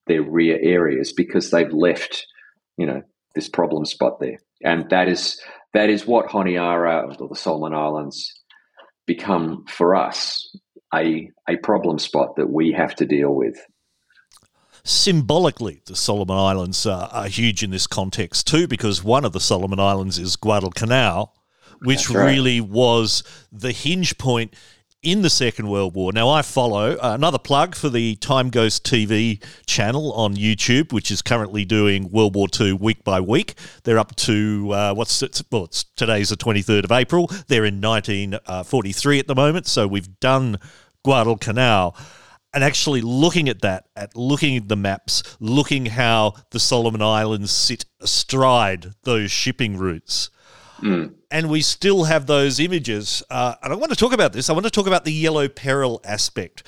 their 0.06 0.22
rear 0.22 0.58
areas 0.60 1.12
because 1.12 1.50
they've 1.50 1.72
left 1.72 2.26
you 2.76 2.86
know 2.86 3.02
this 3.34 3.48
problem 3.48 3.84
spot 3.84 4.20
there, 4.20 4.38
and 4.62 4.88
that 4.90 5.08
is 5.08 5.40
that 5.74 5.90
is 5.90 6.06
what 6.06 6.28
Honiara 6.28 7.20
or 7.20 7.28
the 7.28 7.34
Solomon 7.34 7.74
Islands 7.74 8.32
become 9.06 9.64
for 9.68 9.94
us 9.94 10.54
a 10.94 11.30
a 11.48 11.56
problem 11.56 11.98
spot 11.98 12.36
that 12.36 12.50
we 12.50 12.72
have 12.72 12.94
to 12.96 13.06
deal 13.06 13.34
with 13.34 13.58
Symbolically, 14.88 15.82
the 15.84 15.94
Solomon 15.94 16.38
Islands 16.38 16.86
uh, 16.86 17.10
are 17.12 17.28
huge 17.28 17.62
in 17.62 17.70
this 17.70 17.86
context 17.86 18.46
too, 18.46 18.66
because 18.66 19.04
one 19.04 19.26
of 19.26 19.34
the 19.34 19.38
Solomon 19.38 19.78
Islands 19.78 20.18
is 20.18 20.34
Guadalcanal, 20.34 21.34
which 21.82 22.08
right. 22.08 22.24
really 22.24 22.62
was 22.62 23.22
the 23.52 23.72
hinge 23.72 24.16
point 24.16 24.54
in 25.02 25.20
the 25.20 25.28
Second 25.28 25.68
World 25.68 25.94
War. 25.94 26.10
Now, 26.14 26.30
I 26.30 26.40
follow 26.40 26.92
uh, 26.94 27.12
another 27.12 27.38
plug 27.38 27.74
for 27.74 27.90
the 27.90 28.16
Time 28.16 28.48
Ghost 28.48 28.82
TV 28.82 29.44
channel 29.66 30.10
on 30.14 30.36
YouTube, 30.36 30.90
which 30.94 31.10
is 31.10 31.20
currently 31.20 31.66
doing 31.66 32.10
World 32.10 32.34
War 32.34 32.48
II 32.58 32.72
week 32.72 33.04
by 33.04 33.20
week. 33.20 33.56
They're 33.84 33.98
up 33.98 34.16
to 34.16 34.70
uh, 34.72 34.94
what's 34.94 35.22
it, 35.22 35.42
well, 35.52 35.64
it's, 35.64 35.84
today's 35.96 36.30
the 36.30 36.36
23rd 36.38 36.84
of 36.84 36.92
April. 36.92 37.26
They're 37.48 37.66
in 37.66 37.82
1943 37.82 39.16
uh, 39.16 39.20
at 39.20 39.26
the 39.26 39.34
moment, 39.34 39.66
so 39.66 39.86
we've 39.86 40.18
done 40.18 40.58
Guadalcanal 41.04 41.94
and 42.54 42.64
actually 42.64 43.00
looking 43.00 43.48
at 43.48 43.60
that, 43.62 43.88
at 43.96 44.16
looking 44.16 44.56
at 44.56 44.68
the 44.68 44.76
maps, 44.76 45.36
looking 45.40 45.86
how 45.86 46.34
the 46.50 46.58
Solomon 46.58 47.02
Islands 47.02 47.50
sit 47.50 47.84
astride 48.00 48.94
those 49.02 49.30
shipping 49.30 49.76
routes. 49.76 50.30
Mm. 50.80 51.14
And 51.30 51.50
we 51.50 51.60
still 51.60 52.04
have 52.04 52.26
those 52.26 52.60
images. 52.60 53.22
Uh, 53.28 53.54
and 53.62 53.72
I 53.72 53.76
want 53.76 53.90
to 53.90 53.96
talk 53.96 54.12
about 54.12 54.32
this. 54.32 54.48
I 54.48 54.52
want 54.52 54.64
to 54.64 54.70
talk 54.70 54.86
about 54.86 55.04
the 55.04 55.12
yellow 55.12 55.48
peril 55.48 56.00
aspect 56.04 56.62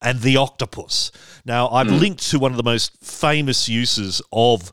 and 0.00 0.20
the 0.20 0.36
octopus. 0.36 1.10
Now, 1.44 1.68
I've 1.68 1.88
mm. 1.88 2.00
linked 2.00 2.30
to 2.30 2.38
one 2.38 2.52
of 2.52 2.56
the 2.56 2.62
most 2.62 2.96
famous 3.04 3.68
uses 3.68 4.22
of 4.32 4.72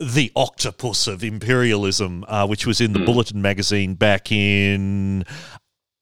the 0.00 0.32
octopus 0.34 1.06
of 1.06 1.22
imperialism, 1.22 2.24
uh, 2.26 2.46
which 2.46 2.66
was 2.66 2.80
in 2.80 2.92
the 2.92 2.98
mm. 2.98 3.06
Bulletin 3.06 3.40
magazine 3.40 3.94
back 3.94 4.32
in 4.32 5.24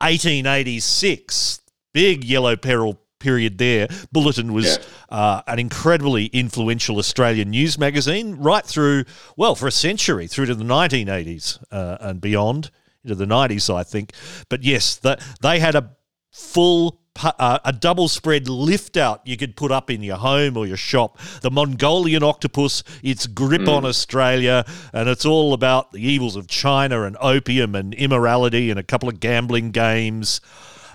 1886. 0.01 1.61
Big 1.93 2.25
yellow 2.25 2.57
peril 2.57 3.01
period 3.21 3.59
there. 3.59 3.89
Bulletin 4.11 4.53
was 4.53 4.67
yeah. 4.67 5.17
uh, 5.17 5.43
an 5.47 5.59
incredibly 5.59 6.27
influential 6.27 6.99
Australian 6.99 7.51
news 7.51 7.79
magazine 7.79 8.37
right 8.37 8.65
through, 8.65 9.05
well, 9.37 9.55
for 9.55 9.69
a 9.69 9.73
century, 9.73 10.27
through 10.27 10.47
to 10.47 10.55
the 10.55 10.65
1980s 10.65 11.63
uh, 11.71 11.99
and 12.01 12.21
beyond, 12.21 12.71
into 13.05 13.15
the 13.15 13.27
90s, 13.27 13.73
I 13.73 13.85
think. 13.85 14.13
But 14.49 14.65
yes, 14.65 14.97
the, 14.97 15.23
they 15.41 15.61
had 15.61 15.75
a 15.77 15.97
full 16.33 17.01
uh, 17.23 17.59
a 17.65 17.73
double 17.73 18.09
spread 18.09 18.49
lift 18.49 18.97
out 18.97 19.21
you 19.27 19.37
could 19.37 19.57
put 19.57 19.71
up 19.71 19.91
in 19.91 20.03
your 20.03 20.17
home 20.17 20.57
or 20.57 20.67
your 20.67 20.77
shop. 20.77 21.19
The 21.43 21.51
Mongolian 21.51 22.23
octopus, 22.23 22.83
its 23.03 23.27
grip 23.27 23.63
mm. 23.63 23.77
on 23.77 23.85
Australia, 23.85 24.65
and 24.93 25.09
it's 25.09 25.27
all 25.27 25.53
about 25.53 25.93
the 25.93 26.01
evils 26.01 26.37
of 26.37 26.47
China 26.47 27.03
and 27.03 27.17
opium 27.21 27.75
and 27.75 27.95
immorality 27.95 28.71
and 28.71 28.79
a 28.79 28.83
couple 28.83 29.09
of 29.09 29.21
gambling 29.21 29.71
games. 29.71 30.41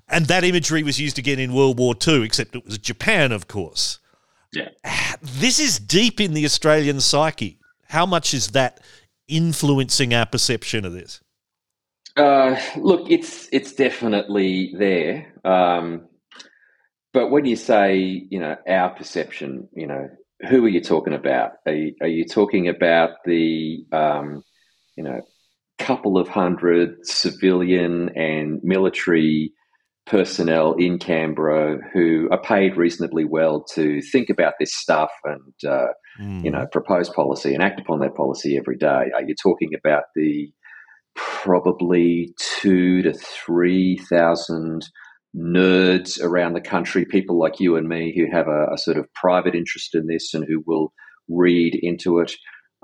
And 0.07 0.25
that 0.27 0.43
imagery 0.43 0.83
was 0.83 1.00
used 1.00 1.17
again 1.17 1.39
in 1.39 1.53
World 1.53 1.79
War 1.79 1.95
II, 2.07 2.24
except 2.24 2.55
it 2.55 2.65
was 2.65 2.77
Japan, 2.77 3.31
of 3.31 3.47
course. 3.47 4.00
Yeah. 4.53 4.69
This 5.21 5.59
is 5.59 5.79
deep 5.79 6.21
in 6.21 6.33
the 6.33 6.45
Australian 6.45 7.00
psyche. 7.01 7.59
How 7.88 8.05
much 8.05 8.33
is 8.33 8.50
that 8.50 8.79
influencing 9.27 10.13
our 10.13 10.25
perception 10.25 10.85
of 10.85 10.93
this? 10.93 11.21
Uh, 12.15 12.59
look, 12.77 13.09
it's 13.09 13.50
it's 13.51 13.74
definitely 13.74 14.74
there. 14.77 15.33
Um, 15.43 16.07
but 17.12 17.29
when 17.29 17.45
you 17.45 17.55
say, 17.55 17.97
you 18.29 18.39
know, 18.39 18.55
our 18.67 18.89
perception, 18.89 19.67
you 19.74 19.88
know, 19.88 20.09
who 20.50 20.65
are 20.65 20.69
you 20.69 20.81
talking 20.81 21.13
about? 21.13 21.53
Are 21.65 21.74
you, 21.74 21.95
are 22.01 22.07
you 22.07 22.25
talking 22.25 22.67
about 22.67 23.24
the, 23.25 23.85
um, 23.91 24.43
you 24.95 25.03
know, 25.03 25.21
couple 25.77 26.17
of 26.17 26.27
hundred 26.27 27.05
civilian 27.05 28.09
and 28.17 28.63
military 28.63 29.51
personnel 30.05 30.74
in 30.74 31.00
Canberra 31.00 31.79
who 31.93 32.27
are 32.31 32.41
paid 32.41 32.77
reasonably 32.77 33.25
well 33.25 33.63
to 33.74 34.01
think 34.01 34.29
about 34.29 34.53
this 34.59 34.74
stuff 34.74 35.09
and 35.24 35.53
uh, 35.67 35.88
mm. 36.19 36.43
you 36.43 36.51
know 36.51 36.67
propose 36.71 37.09
policy 37.09 37.53
and 37.53 37.63
act 37.63 37.79
upon 37.79 38.00
that 38.00 38.15
policy 38.15 38.57
every 38.57 38.77
day. 38.77 39.12
Are 39.13 39.24
you 39.24 39.35
talking 39.41 39.71
about 39.77 40.03
the 40.15 40.51
probably 41.15 42.33
two 42.59 43.01
to 43.01 43.13
three 43.13 43.97
thousand 44.09 44.88
nerds 45.35 46.21
around 46.21 46.53
the 46.53 46.62
country, 46.62 47.05
people 47.05 47.39
like 47.39 47.59
you 47.59 47.75
and 47.75 47.88
me 47.88 48.13
who 48.15 48.25
have 48.31 48.47
a, 48.47 48.74
a 48.74 48.77
sort 48.77 48.97
of 48.97 49.12
private 49.13 49.55
interest 49.55 49.95
in 49.95 50.07
this 50.07 50.33
and 50.33 50.45
who 50.47 50.63
will 50.67 50.93
read 51.27 51.77
into 51.81 52.19
it? 52.19 52.31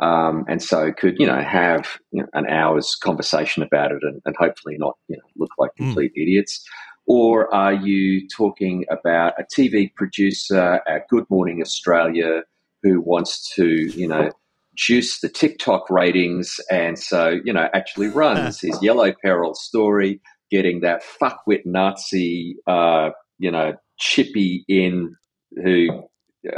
Um, 0.02 0.46
and 0.48 0.64
so 0.64 0.92
could 0.92 1.18
you 1.20 1.28
know 1.28 1.40
have 1.40 2.00
you 2.12 2.24
know, 2.24 2.28
an 2.34 2.50
hour's 2.50 2.96
conversation 2.96 3.62
about 3.62 3.92
it 3.92 4.00
and, 4.02 4.20
and 4.26 4.36
hopefully 4.40 4.76
not 4.80 4.96
you 5.08 5.18
know, 5.18 5.24
look 5.38 5.52
like 5.60 5.70
hmm. 5.78 5.86
complete 5.86 6.14
mm. 6.18 6.24
idiots 6.24 6.66
or 7.08 7.54
are 7.54 7.74
you 7.74 8.28
talking 8.28 8.86
about 8.90 9.34
a 9.40 9.44
TV 9.44 9.94
producer 9.94 10.82
at 10.88 11.08
Good 11.10 11.26
Morning 11.30 11.62
Australia 11.62 12.44
who 12.84 13.02
wants 13.02 13.54
to, 13.56 13.66
you 13.66 14.08
know, 14.08 14.32
juice 14.76 15.20
the 15.20 15.30
TikTok 15.30 15.90
ratings 15.90 16.60
and 16.70 16.98
so, 16.98 17.40
you 17.44 17.54
know, 17.54 17.68
actually 17.74 18.08
runs 18.08 18.60
his 18.60 18.78
Yellow 18.82 19.14
Peril 19.22 19.54
story, 19.54 20.22
getting 20.50 20.82
that 20.82 21.04
fuckwit 21.22 21.66
Nazi, 21.66 22.56
uh, 22.68 23.10
you 23.38 23.52
know, 23.52 23.74
chippy 23.98 24.64
in 24.68 25.16
who 25.64 26.08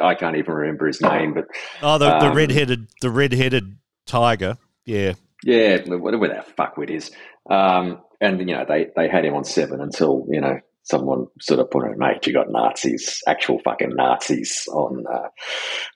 I 0.02 0.16
can't 0.16 0.38
even 0.38 0.54
remember 0.54 0.88
his 0.88 1.02
name, 1.02 1.34
but 1.34 1.46
oh, 1.82 1.98
the, 1.98 2.16
um, 2.16 2.20
the 2.22 2.34
redheaded, 2.34 2.88
the 3.02 3.10
redheaded 3.10 3.78
tiger, 4.06 4.58
yeah. 4.86 5.14
Yeah, 5.44 5.80
whatever 5.88 6.30
that 6.30 6.56
fuckwit 6.56 6.90
is. 6.90 7.12
Um, 7.50 8.00
and 8.24 8.39
you 8.39 8.56
know 8.56 8.65
they 8.68 8.89
they 8.96 9.08
had 9.08 9.25
him 9.25 9.36
on 9.36 9.44
seven 9.44 9.82
until 9.82 10.25
you 10.30 10.42
know 10.42 10.60
someone 10.84 11.27
sort 11.39 11.60
of 11.60 11.72
put 11.72 11.89
it, 11.89 11.98
mate, 11.98 12.25
you 12.27 12.34
got 12.34 12.51
Nazis, 12.51 13.22
actual 13.27 13.60
fucking 13.60 13.96
Nazis 13.96 14.68
on 14.72 15.06
uh, 15.12 15.30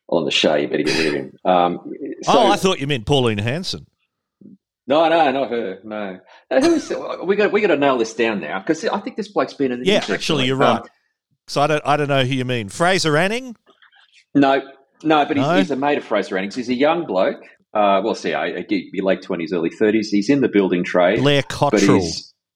on 0.10 0.26
the 0.26 0.32
show. 0.32 0.56
You 0.56 0.68
better 0.68 0.84
get 0.84 0.98
rid 0.98 1.08
of 1.08 1.14
him. 1.14 1.38
Um, 1.46 1.94
so, 2.24 2.32
oh, 2.34 2.48
I 2.48 2.56
thought 2.56 2.80
you 2.80 2.88
meant 2.88 3.06
Pauline 3.06 3.38
Hanson. 3.38 3.88
No, 4.90 5.10
no, 5.10 5.32
not 5.32 5.50
her. 5.50 5.80
No, 5.84 6.20
who's, 6.50 6.90
we 7.24 7.36
got 7.36 7.52
we 7.52 7.62
got 7.62 7.68
to 7.68 7.78
nail 7.78 7.98
this 7.98 8.14
down 8.14 8.40
now 8.40 8.60
because 8.60 8.86
I 8.86 9.00
think 9.00 9.18
this 9.18 9.28
bloke's 9.28 9.54
been 9.54 9.72
in 9.72 9.82
the 9.82 9.86
yeah. 9.86 10.06
Actually, 10.10 10.46
you're 10.46 10.56
right. 10.56 10.82
Um, 10.82 10.88
so 11.48 11.62
I 11.62 11.68
don't 11.68 11.86
I 11.86 11.98
don't 11.98 12.08
know 12.08 12.24
who 12.24 12.36
you 12.36 12.46
mean. 12.46 12.70
Fraser 12.70 13.18
Anning? 13.18 13.56
No, 14.34 14.62
no, 15.04 15.26
but 15.26 15.38
no? 15.38 15.50
He's, 15.52 15.64
he's, 15.64 15.72
a 15.72 15.76
mate 15.76 15.98
of 15.98 16.06
Fraser 16.06 16.38
Anning's. 16.38 16.56
He's 16.56 16.70
a 16.70 16.74
young 16.74 17.06
bloke. 17.06 17.44
Uh, 17.74 18.02
well, 18.04 18.16
see, 18.16 18.34
I, 18.34 18.46
I 18.46 18.62
be 18.62 19.02
late 19.02 19.22
twenties, 19.22 19.54
early 19.54 19.70
thirties. 19.70 20.10
He's 20.10 20.30
in 20.30 20.42
the 20.42 20.48
building 20.48 20.84
trade. 20.84 21.20
Blair 21.20 21.44
Cottrell. 21.44 22.08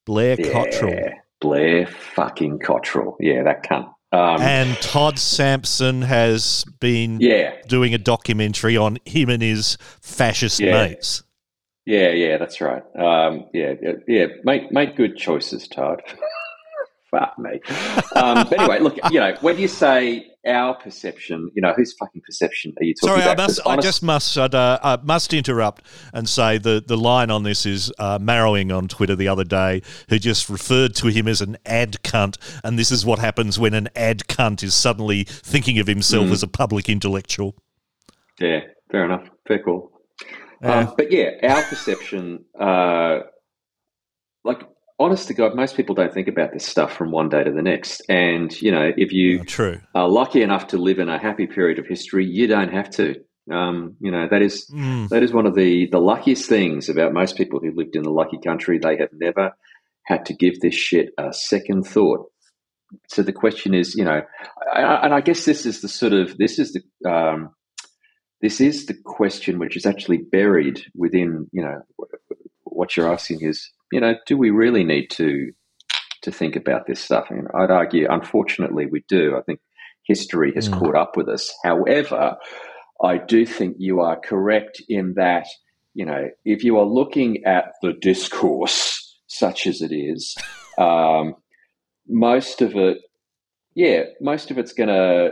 Blair 0.06 0.36
yeah, 0.39 0.51
Cottrell. 0.51 1.10
Blair 1.39 1.86
fucking 1.86 2.60
Cottrell. 2.60 3.18
Yeah, 3.20 3.44
that 3.44 3.63
cunt. 3.63 3.91
Um, 4.13 4.41
and 4.41 4.75
Todd 4.82 5.18
Sampson 5.18 6.01
has 6.01 6.65
been 6.80 7.22
yeah. 7.22 7.56
doing 7.68 7.94
a 7.94 7.98
documentary 7.98 8.75
on 8.75 8.98
him 9.06 9.30
and 9.30 9.41
his 9.41 9.77
fascist 10.01 10.60
yeah. 10.60 10.74
mates. 10.74 11.24
Yeah, 11.86 12.10
yeah, 12.10 12.38
that's 12.38 12.62
right. 12.62 12.84
Um, 12.96 13.46
yeah, 13.53 13.74
yeah, 14.08 14.25
make 14.44 14.72
make 14.72 14.96
good 14.96 15.18
choices, 15.18 15.68
Todd. 15.68 16.01
Fuck 17.12 17.38
me. 17.38 17.60
Um, 18.15 18.48
but 18.50 18.60
anyway, 18.60 18.80
look, 18.80 18.98
you 19.12 19.20
know, 19.20 19.36
when 19.41 19.58
you 19.58 19.68
say 19.68 20.32
our 20.48 20.74
perception, 20.75 21.51
you 21.53 21.62
know, 21.62 21.74
whose 21.75 21.94
fucking 21.94 22.22
perception 22.25 22.74
are 22.80 22.84
you 22.84 22.94
talking 22.94 23.10
Sorry, 23.10 23.22
about? 23.22 23.39
I, 23.39 23.44
must, 23.44 23.60
honest- 23.65 23.80
I 23.80 23.82
just 23.82 24.03
must 24.03 24.38
uh, 24.38 24.50
uh, 24.53 24.98
must 25.03 25.34
interrupt 25.34 25.84
and 26.13 26.27
say 26.27 26.58
the, 26.58 26.84
the 26.86 26.98
line 26.98 27.30
on 27.30 27.44
this 27.44 27.65
is 27.65 27.91
uh, 28.00 28.18
Marrowing 28.22 28.72
on 28.72 28.88
Twitter 28.88 29.15
the 29.15 29.27
other 29.27 29.44
day, 29.44 29.82
who 30.10 30.20
just 30.20 30.50
referred 30.50 30.96
to 30.96 31.08
him 31.08 31.27
as 31.27 31.41
an 31.41 31.58
ad 31.65 31.98
cunt, 32.03 32.38
and 32.63 32.80
this 32.80 32.91
is 32.91 33.06
what 33.06 33.20
happens 33.20 33.60
when 33.60 33.74
an 33.74 33.89
ad 33.96 34.20
cunt 34.27 34.63
is 34.63 34.74
suddenly 34.74 35.25
thinking 35.25 35.80
of 35.80 35.88
himself 35.88 36.27
mm. 36.27 36.32
as 36.32 36.44
a 36.44 36.48
public 36.48 36.88
intellectual. 36.88 37.56
Yeah, 38.39 38.62
fair 38.89 39.06
enough. 39.06 39.27
Fair 39.48 39.62
call. 39.62 39.91
Um, 40.63 40.94
but 40.96 41.12
yeah, 41.12 41.32
our 41.44 41.63
perception, 41.63 42.46
uh, 42.60 43.20
like 44.44 44.62
honest 45.01 45.27
to 45.27 45.34
God, 45.34 45.55
most 45.55 45.75
people 45.75 45.96
don't 45.96 46.13
think 46.13 46.27
about 46.27 46.53
this 46.53 46.65
stuff 46.65 46.93
from 46.93 47.12
one 47.12 47.29
day 47.29 47.43
to 47.43 47.51
the 47.51 47.62
next. 47.62 48.01
And, 48.10 48.60
you 48.62 48.72
know, 48.72 48.91
if 48.96 49.12
you 49.12 49.41
oh, 49.41 49.43
true. 49.43 49.81
are 49.96 50.08
lucky 50.08 50.41
enough 50.41 50.67
to 50.67 50.77
live 50.77 51.00
in 51.00 51.10
a 51.10 51.20
happy 51.20 51.48
period 51.48 51.79
of 51.79 51.88
history, 51.88 52.25
you 52.25 52.48
don't 52.48 52.72
have 52.72 52.89
to. 52.91 53.15
Um, 53.51 53.96
you 54.00 54.12
know, 54.12 54.27
that 54.29 54.41
is 54.41 54.70
mm. 54.72 55.10
that 55.10 55.24
is 55.24 55.34
one 55.34 55.48
of 55.48 55.55
the, 55.55 55.88
the 55.91 56.00
luckiest 56.00 56.48
things 56.48 56.89
about 56.89 57.12
most 57.12 57.36
people 57.36 57.60
who 57.60 57.74
lived 57.75 57.96
in 57.96 58.03
the 58.03 58.12
lucky 58.12 58.38
country. 58.43 58.77
They 58.77 58.98
have 58.98 59.10
never 59.13 59.51
had 60.05 60.25
to 60.27 60.34
give 60.34 60.60
this 60.60 60.75
shit 60.75 61.10
a 61.17 61.34
second 61.34 61.88
thought. 61.88 62.27
So 63.08 63.24
the 63.24 63.34
question 63.34 63.74
is, 63.74 63.96
you 63.96 64.03
know, 64.03 64.22
and 64.75 65.13
I 65.13 65.22
guess 65.22 65.46
this 65.46 65.65
is 65.65 65.81
the 65.81 65.88
sort 65.88 66.13
of 66.13 66.38
this 66.38 66.60
is 66.60 66.74
the 66.74 67.10
um, 67.10 67.50
this 68.41 68.62
is 68.62 68.86
the 68.86 68.96
question 69.05 69.60
which 69.60 69.75
is 69.77 69.86
actually 69.86 70.17
buried 70.17 70.81
within, 70.96 71.48
you 71.51 71.63
know, 71.63 71.81
what 72.63 72.96
you're 72.96 73.12
asking 73.12 73.41
is 73.41 73.70
you 73.92 74.00
know, 74.00 74.16
do 74.26 74.38
we 74.38 74.50
really 74.50 74.84
need 74.84 75.08
to 75.12 75.52
to 76.24 76.32
think 76.32 76.56
about 76.56 76.88
this 76.88 77.00
stuff? 77.00 77.28
And 77.30 77.48
I'd 77.54 77.72
argue, 77.72 78.08
unfortunately, 78.10 78.86
we 78.86 79.04
do. 79.08 79.36
I 79.38 79.42
think 79.42 79.60
history 80.06 80.52
has 80.56 80.70
mm. 80.70 80.78
caught 80.78 80.96
up 80.96 81.18
with 81.18 81.30
us. 81.30 81.54
However, 81.64 82.38
I 83.04 83.18
do 83.18 83.46
think 83.46 83.78
you 83.80 84.02
are 84.02 84.20
correct 84.20 84.82
in 84.88 85.16
that, 85.16 85.48
you 85.94 86.06
know, 86.06 86.30
if 86.46 86.64
you 86.64 86.78
are 86.78 86.86
looking 86.86 87.44
at 87.46 87.74
the 87.82 87.94
discourse 87.94 89.20
such 89.28 89.66
as 89.66 89.82
it 89.82 89.94
is, 89.94 90.36
um, 90.78 91.36
most 92.08 92.62
of 92.62 92.76
it, 92.76 93.00
yeah, 93.74 94.04
most 94.20 94.52
of 94.52 94.58
it's 94.58 94.74
going 94.74 94.90
to 94.90 95.32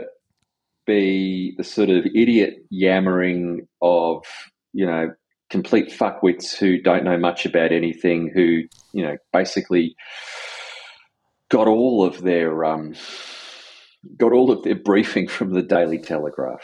be 0.86 1.54
the 1.56 1.64
sort 1.64 1.90
of 1.90 2.06
idiot 2.06 2.64
yammering 2.70 3.68
of, 3.82 4.24
you 4.72 4.86
know, 4.86 5.10
complete 5.50 5.90
fuckwits 5.90 6.56
who 6.56 6.80
don't 6.80 7.04
know 7.04 7.18
much 7.18 7.46
about 7.46 7.72
anything, 7.72 8.30
who 8.32 8.62
you 8.92 9.04
know 9.04 9.16
basically 9.32 9.96
got 11.50 11.66
all 11.66 12.04
of 12.04 12.22
their 12.22 12.64
um, 12.64 12.94
got 14.16 14.32
all 14.32 14.50
of 14.50 14.62
their 14.62 14.76
briefing 14.76 15.28
from 15.28 15.52
the 15.52 15.62
Daily 15.62 15.98
Telegraph. 15.98 16.62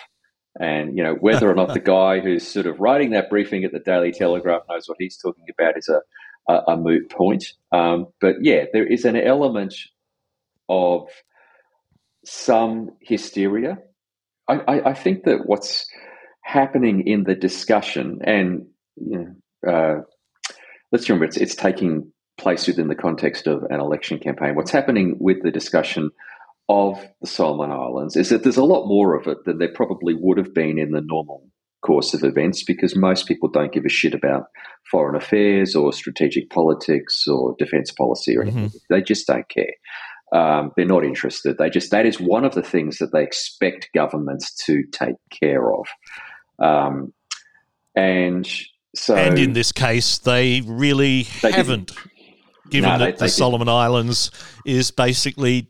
And 0.59 0.97
you 0.97 1.03
know 1.03 1.15
whether 1.15 1.51
or 1.51 1.55
not 1.55 1.75
the 1.75 1.81
guy 1.97 2.21
who's 2.21 2.47
sort 2.47 2.67
of 2.67 2.81
writing 2.81 3.11
that 3.11 3.29
briefing 3.29 3.65
at 3.65 3.73
the 3.73 3.81
Daily 3.81 4.13
Telegraph 4.13 4.63
knows 4.69 4.89
what 4.89 4.97
he's 4.99 5.19
talking 5.19 5.45
about 5.51 5.77
is 5.77 5.89
a 5.89 6.01
a, 6.49 6.63
a 6.69 6.77
moot 6.77 7.11
point. 7.11 7.53
Um, 7.73 8.07
but 8.21 8.37
yeah, 8.41 8.65
there 8.73 8.87
is 8.87 9.05
an 9.05 9.17
element 9.17 9.75
of 10.69 11.09
some 12.25 12.91
hysteria. 13.01 13.79
I, 14.49 14.55
I, 14.55 14.91
I 14.91 14.95
think 14.95 15.25
that 15.25 15.47
what's 15.47 15.87
happening 16.43 17.07
in 17.07 17.25
the 17.25 17.35
discussion, 17.35 18.21
and 18.25 18.67
you 18.97 19.19
know, 19.65 19.71
uh, 19.71 20.01
let's 20.93 21.09
remember 21.09 21.25
it's, 21.27 21.37
it's 21.37 21.55
taking 21.55 22.13
place 22.39 22.67
within 22.67 22.89
the 22.89 22.95
context 22.95 23.47
of 23.47 23.63
an 23.71 23.81
election 23.81 24.19
campaign. 24.19 24.55
What's 24.55 24.71
happening 24.71 25.17
with 25.19 25.43
the 25.43 25.51
discussion 25.51 26.11
of 26.69 27.05
the 27.21 27.27
Solomon 27.27 27.71
Islands 27.71 28.17
is 28.17 28.29
that 28.31 28.43
there's 28.43 28.57
a 28.57 28.65
lot 28.65 28.87
more 28.87 29.15
of 29.15 29.27
it 29.27 29.39
than 29.45 29.59
there 29.59 29.73
probably 29.73 30.15
would 30.15 30.39
have 30.39 30.53
been 30.53 30.79
in 30.79 30.91
the 30.91 31.01
normal 31.01 31.49
course 31.83 32.13
of 32.15 32.25
events 32.25 32.65
because 32.65 32.97
most 32.97 33.29
people 33.29 33.49
don't 33.49 33.73
give 33.73 33.85
a 33.85 33.89
shit 33.89 34.15
about 34.15 34.47
foreign 34.91 35.15
affairs 35.15 35.77
or 35.77 35.93
strategic 35.93 36.51
politics 36.51 37.27
or 37.29 37.55
defense 37.59 37.93
policy 37.93 38.37
or 38.37 38.43
anything. 38.43 38.67
Mm-hmm. 38.67 38.95
They 38.95 39.03
just 39.03 39.27
don't 39.27 39.49
care. 39.49 39.75
Um, 40.33 40.73
they're 40.77 40.85
not 40.85 41.05
interested. 41.05 41.57
They 41.57 41.71
just 41.71 41.93
that 41.93 42.05
is 42.05 42.19
one 42.19 42.45
of 42.45 42.55
the 42.55 42.63
things 42.63 42.99
that 42.99 43.13
they 43.13 43.23
expect 43.23 43.91
governments 43.95 44.53
to 44.67 44.83
take 44.91 45.15
care 45.31 45.73
of. 45.73 45.87
Um, 46.59 47.13
and 47.95 48.49
so, 48.97 49.15
and 49.15 49.39
in 49.39 49.53
this 49.53 49.73
case, 49.73 50.19
they 50.19 50.63
really 50.63 51.25
they 51.43 51.53
haven't, 51.53 51.89
didn't. 51.89 52.71
given 52.71 52.91
no, 52.91 52.99
that 52.99 53.19
they, 53.19 53.27
the 53.27 53.29
Solomon 53.29 53.67
didn't. 53.67 53.79
Islands 53.79 54.31
is 54.65 54.91
basically 54.91 55.69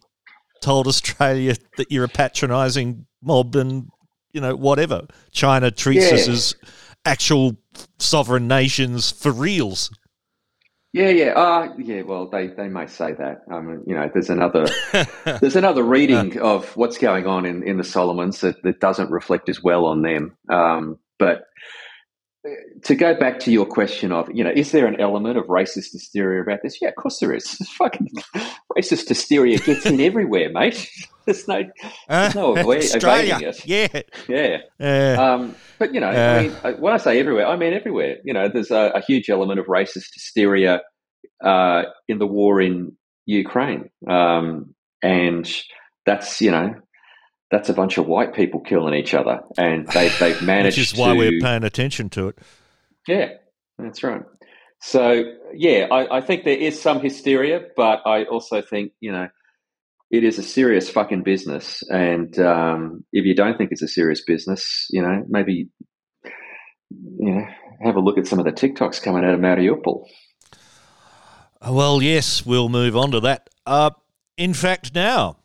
told 0.63 0.87
Australia 0.87 1.55
that 1.77 1.91
you're 1.91 2.05
a 2.05 2.09
patronising 2.09 3.07
mob 3.23 3.57
and 3.57 3.91
you 4.33 4.41
know 4.41 4.55
whatever. 4.55 5.07
China 5.33 5.71
treats 5.71 6.07
yeah. 6.07 6.15
us 6.15 6.29
as 6.29 6.55
actual 7.05 7.57
sovereign 7.99 8.49
nations 8.49 9.11
for 9.11 9.33
reals. 9.33 9.91
Yeah, 10.93 11.11
yeah, 11.11 11.33
uh, 11.33 11.75
yeah. 11.77 12.03
Well, 12.03 12.27
they, 12.31 12.47
they 12.47 12.69
may 12.69 12.87
say 12.87 13.13
that. 13.13 13.43
Um, 13.51 13.83
you 13.87 13.95
know, 13.95 14.11
there's 14.13 14.31
another 14.31 14.67
there's 15.41 15.57
another 15.57 15.83
reading 15.83 16.39
of 16.39 16.75
what's 16.77 16.97
going 16.97 17.27
on 17.27 17.45
in, 17.45 17.63
in 17.65 17.77
the 17.77 17.85
Solomons 17.85 18.41
that, 18.41 18.63
that 18.63 18.81
doesn't 18.81 19.11
reflect 19.11 19.49
as 19.51 19.63
well 19.63 19.85
on 19.85 20.01
them. 20.01 20.37
Um, 20.49 20.99
but 21.19 21.45
to 22.85 22.95
go 22.95 23.15
back 23.15 23.41
to 23.41 23.51
your 23.51 23.67
question 23.67 24.13
of, 24.13 24.29
you 24.33 24.45
know, 24.45 24.53
is 24.55 24.73
there 24.73 24.87
an 24.87 25.01
element 25.01 25.37
of 25.39 25.47
racist 25.47 25.93
hysteria 25.93 26.43
about 26.43 26.61
this? 26.63 26.79
Yeah, 26.81 26.89
of 26.89 26.97
course 26.97 27.19
there 27.19 27.35
is. 27.35 27.47
Fucking 27.79 28.09
racist 28.77 29.09
hysteria 29.09 29.59
gets 29.59 29.87
in 29.87 30.01
everywhere, 30.01 30.51
mate. 30.51 30.91
There's 31.27 31.49
no, 31.49 31.65
there's 32.09 32.37
no 32.37 32.57
uh, 32.57 32.61
evading 32.69 33.49
it. 33.49 33.61
Yeah, 33.65 34.05
yeah. 34.29 34.59
Uh, 34.79 35.21
um, 35.21 35.57
but 35.77 35.93
you 35.93 35.99
know, 35.99 36.07
uh, 36.07 36.13
I 36.13 36.43
mean, 36.43 36.57
uh, 36.63 36.73
when 36.75 36.93
I 36.93 36.99
say 36.99 37.19
everywhere, 37.19 37.49
I 37.49 37.57
mean 37.57 37.73
everywhere. 37.73 38.19
You 38.23 38.33
know, 38.33 38.49
there's 38.49 38.71
a, 38.71 38.93
a 38.95 39.01
huge 39.01 39.29
element 39.29 39.59
of 39.59 39.67
racist 39.67 40.15
hysteria 40.15 40.83
uh, 41.43 41.83
in 42.07 42.21
the 42.21 42.29
war 42.29 42.61
in 42.61 42.97
Ukraine, 43.25 43.91
um, 44.09 44.77
and 45.03 45.53
that's 46.05 46.41
you 46.41 46.53
know 46.53 46.77
that's 47.51 47.69
a 47.69 47.75
bunch 47.75 47.99
of 47.99 48.07
white 48.07 48.35
people 48.35 48.61
killing 48.61 48.95
each 48.95 49.15
other, 49.15 49.41
and 49.57 49.87
they, 49.89 50.09
they've 50.21 50.41
managed. 50.43 50.79
Which 50.79 50.93
is 50.93 50.99
why 50.99 51.13
to, 51.13 51.19
we're 51.19 51.41
paying 51.41 51.65
attention 51.65 52.11
to 52.11 52.29
it. 52.29 52.39
Yeah, 53.07 53.31
that's 53.79 54.03
right. 54.03 54.23
So 54.81 55.25
yeah, 55.55 55.87
I, 55.91 56.19
I, 56.19 56.21
think 56.21 56.45
there 56.45 56.57
is 56.57 56.81
some 56.81 57.01
hysteria, 57.01 57.61
but 57.77 58.03
I 58.05 58.25
also 58.25 58.63
think 58.63 58.93
you 59.01 59.13
know 59.13 59.29
it 60.11 60.23
is 60.23 60.39
a 60.39 60.43
serious 60.43 60.91
fucking 60.91 61.23
business, 61.23 61.83
and 61.89 62.39
um, 62.39 63.05
if 63.13 63.25
you 63.25 63.35
don't 63.35 63.57
think 63.57 63.73
it's 63.73 63.83
a 63.83 63.89
serious 63.89 64.23
business, 64.25 64.87
you 64.91 65.03
know 65.03 65.25
maybe 65.29 65.69
you 66.91 67.35
know 67.35 67.47
have 67.83 67.97
a 67.97 68.01
look 68.01 68.19
at 68.19 68.27
some 68.27 68.39
of 68.39 68.45
the 68.45 68.53
TikToks 68.53 69.03
coming 69.03 69.25
out 69.25 69.35
of 69.35 69.41
Mariupol. 69.41 70.05
Well, 71.69 72.03
yes, 72.03 72.45
we'll 72.45 72.69
move 72.69 72.97
on 72.97 73.11
to 73.13 73.21
that. 73.21 73.51
Uh, 73.65 73.91
in 74.37 74.55
fact, 74.55 74.95
now. 74.95 75.39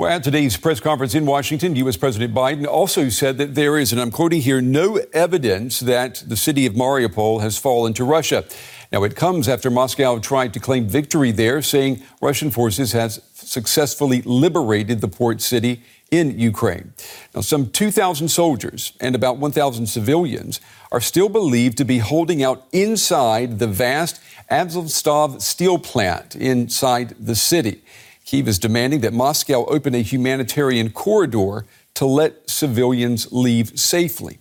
Well, 0.00 0.10
at 0.10 0.24
today's 0.24 0.56
press 0.56 0.80
conference 0.80 1.14
in 1.14 1.26
Washington, 1.26 1.76
U.S. 1.76 1.98
President 1.98 2.32
Biden 2.32 2.66
also 2.66 3.10
said 3.10 3.36
that 3.36 3.54
there 3.54 3.76
is, 3.76 3.92
and 3.92 4.00
I'm 4.00 4.10
quoting 4.10 4.40
here, 4.40 4.62
no 4.62 4.98
evidence 5.12 5.78
that 5.80 6.24
the 6.26 6.38
city 6.38 6.64
of 6.64 6.72
Mariupol 6.72 7.42
has 7.42 7.58
fallen 7.58 7.92
to 7.92 8.04
Russia. 8.04 8.46
Now, 8.90 9.04
it 9.04 9.14
comes 9.14 9.46
after 9.46 9.70
Moscow 9.70 10.18
tried 10.18 10.54
to 10.54 10.58
claim 10.58 10.88
victory 10.88 11.32
there, 11.32 11.60
saying 11.60 12.02
Russian 12.22 12.50
forces 12.50 12.92
has 12.92 13.20
successfully 13.34 14.22
liberated 14.22 15.02
the 15.02 15.08
port 15.08 15.42
city 15.42 15.82
in 16.10 16.38
Ukraine. 16.38 16.94
Now, 17.34 17.42
some 17.42 17.68
2,000 17.68 18.28
soldiers 18.28 18.94
and 19.02 19.14
about 19.14 19.36
1,000 19.36 19.86
civilians 19.86 20.62
are 20.90 21.02
still 21.02 21.28
believed 21.28 21.76
to 21.76 21.84
be 21.84 21.98
holding 21.98 22.42
out 22.42 22.66
inside 22.72 23.58
the 23.58 23.66
vast 23.66 24.18
Azovstal 24.50 25.42
steel 25.42 25.78
plant 25.78 26.34
inside 26.36 27.16
the 27.20 27.34
city. 27.34 27.82
Kiev 28.30 28.46
is 28.46 28.60
demanding 28.60 29.00
that 29.00 29.12
Moscow 29.12 29.64
open 29.64 29.92
a 29.92 30.02
humanitarian 30.02 30.90
corridor 30.90 31.66
to 31.94 32.06
let 32.06 32.48
civilians 32.48 33.32
leave 33.32 33.76
safely. 33.76 34.38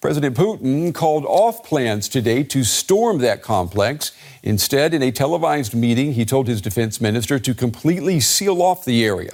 President 0.00 0.36
Putin 0.36 0.92
called 0.92 1.24
off 1.26 1.62
plans 1.62 2.08
today 2.08 2.42
to 2.42 2.64
storm 2.64 3.18
that 3.18 3.40
complex. 3.40 4.10
Instead, 4.42 4.92
in 4.94 5.00
a 5.00 5.12
televised 5.12 5.76
meeting, 5.76 6.14
he 6.14 6.24
told 6.24 6.48
his 6.48 6.60
defense 6.60 7.00
minister 7.00 7.38
to 7.38 7.54
completely 7.54 8.18
seal 8.18 8.60
off 8.60 8.84
the 8.84 9.04
area. 9.04 9.30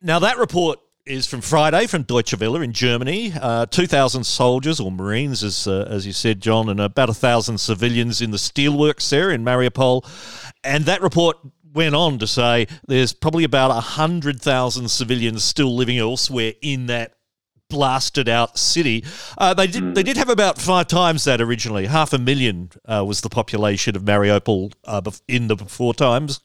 Now, 0.00 0.20
that 0.20 0.38
report 0.38 0.78
is 1.04 1.26
from 1.26 1.40
Friday 1.40 1.88
from 1.88 2.04
Deutsche 2.04 2.38
Welle 2.38 2.62
in 2.62 2.72
Germany. 2.72 3.32
Uh, 3.34 3.66
2,000 3.66 4.22
soldiers 4.22 4.78
or 4.78 4.92
Marines, 4.92 5.42
as, 5.42 5.66
uh, 5.66 5.88
as 5.90 6.06
you 6.06 6.12
said, 6.12 6.40
John, 6.40 6.68
and 6.68 6.78
about 6.78 7.08
1,000 7.08 7.58
civilians 7.58 8.20
in 8.20 8.30
the 8.30 8.36
steelworks 8.36 9.10
there 9.10 9.32
in 9.32 9.44
Mariupol. 9.44 10.08
And 10.62 10.84
that 10.84 11.02
report 11.02 11.38
went 11.74 11.94
on 11.94 12.18
to 12.20 12.26
say 12.26 12.66
there's 12.86 13.12
probably 13.12 13.44
about 13.44 13.70
100,000 13.70 14.88
civilians 14.88 15.44
still 15.44 15.74
living 15.74 15.98
elsewhere 15.98 16.54
in 16.62 16.86
that 16.86 17.14
blasted 17.68 18.28
out 18.28 18.58
city. 18.58 19.04
Uh, 19.36 19.52
they 19.52 19.66
did 19.66 19.82
mm. 19.82 19.94
they 19.94 20.02
did 20.02 20.16
have 20.16 20.28
about 20.28 20.60
five 20.60 20.86
times 20.86 21.24
that 21.24 21.40
originally. 21.40 21.86
Half 21.86 22.12
a 22.12 22.18
million 22.18 22.70
uh, 22.86 23.04
was 23.06 23.20
the 23.20 23.28
population 23.28 23.96
of 23.96 24.02
Mariupol 24.02 24.72
uh, 24.84 25.10
in 25.28 25.48
the 25.48 25.56
before 25.56 25.94
times. 25.94 26.40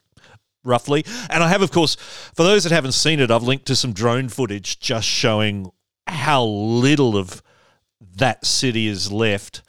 Roughly, 0.62 1.06
and 1.30 1.42
I 1.42 1.48
have, 1.48 1.62
of 1.62 1.72
course, 1.72 1.94
for 2.34 2.42
those 2.42 2.64
that 2.64 2.72
haven't 2.72 2.92
seen 2.92 3.18
it, 3.18 3.30
I've 3.30 3.44
linked 3.44 3.64
to 3.68 3.76
some 3.76 3.94
drone 3.94 4.28
footage 4.28 4.78
just 4.78 5.08
showing 5.08 5.70
how 6.06 6.44
little 6.44 7.16
of 7.16 7.42
that 8.16 8.44
city 8.44 8.86
is 8.86 9.10
left. 9.10 9.62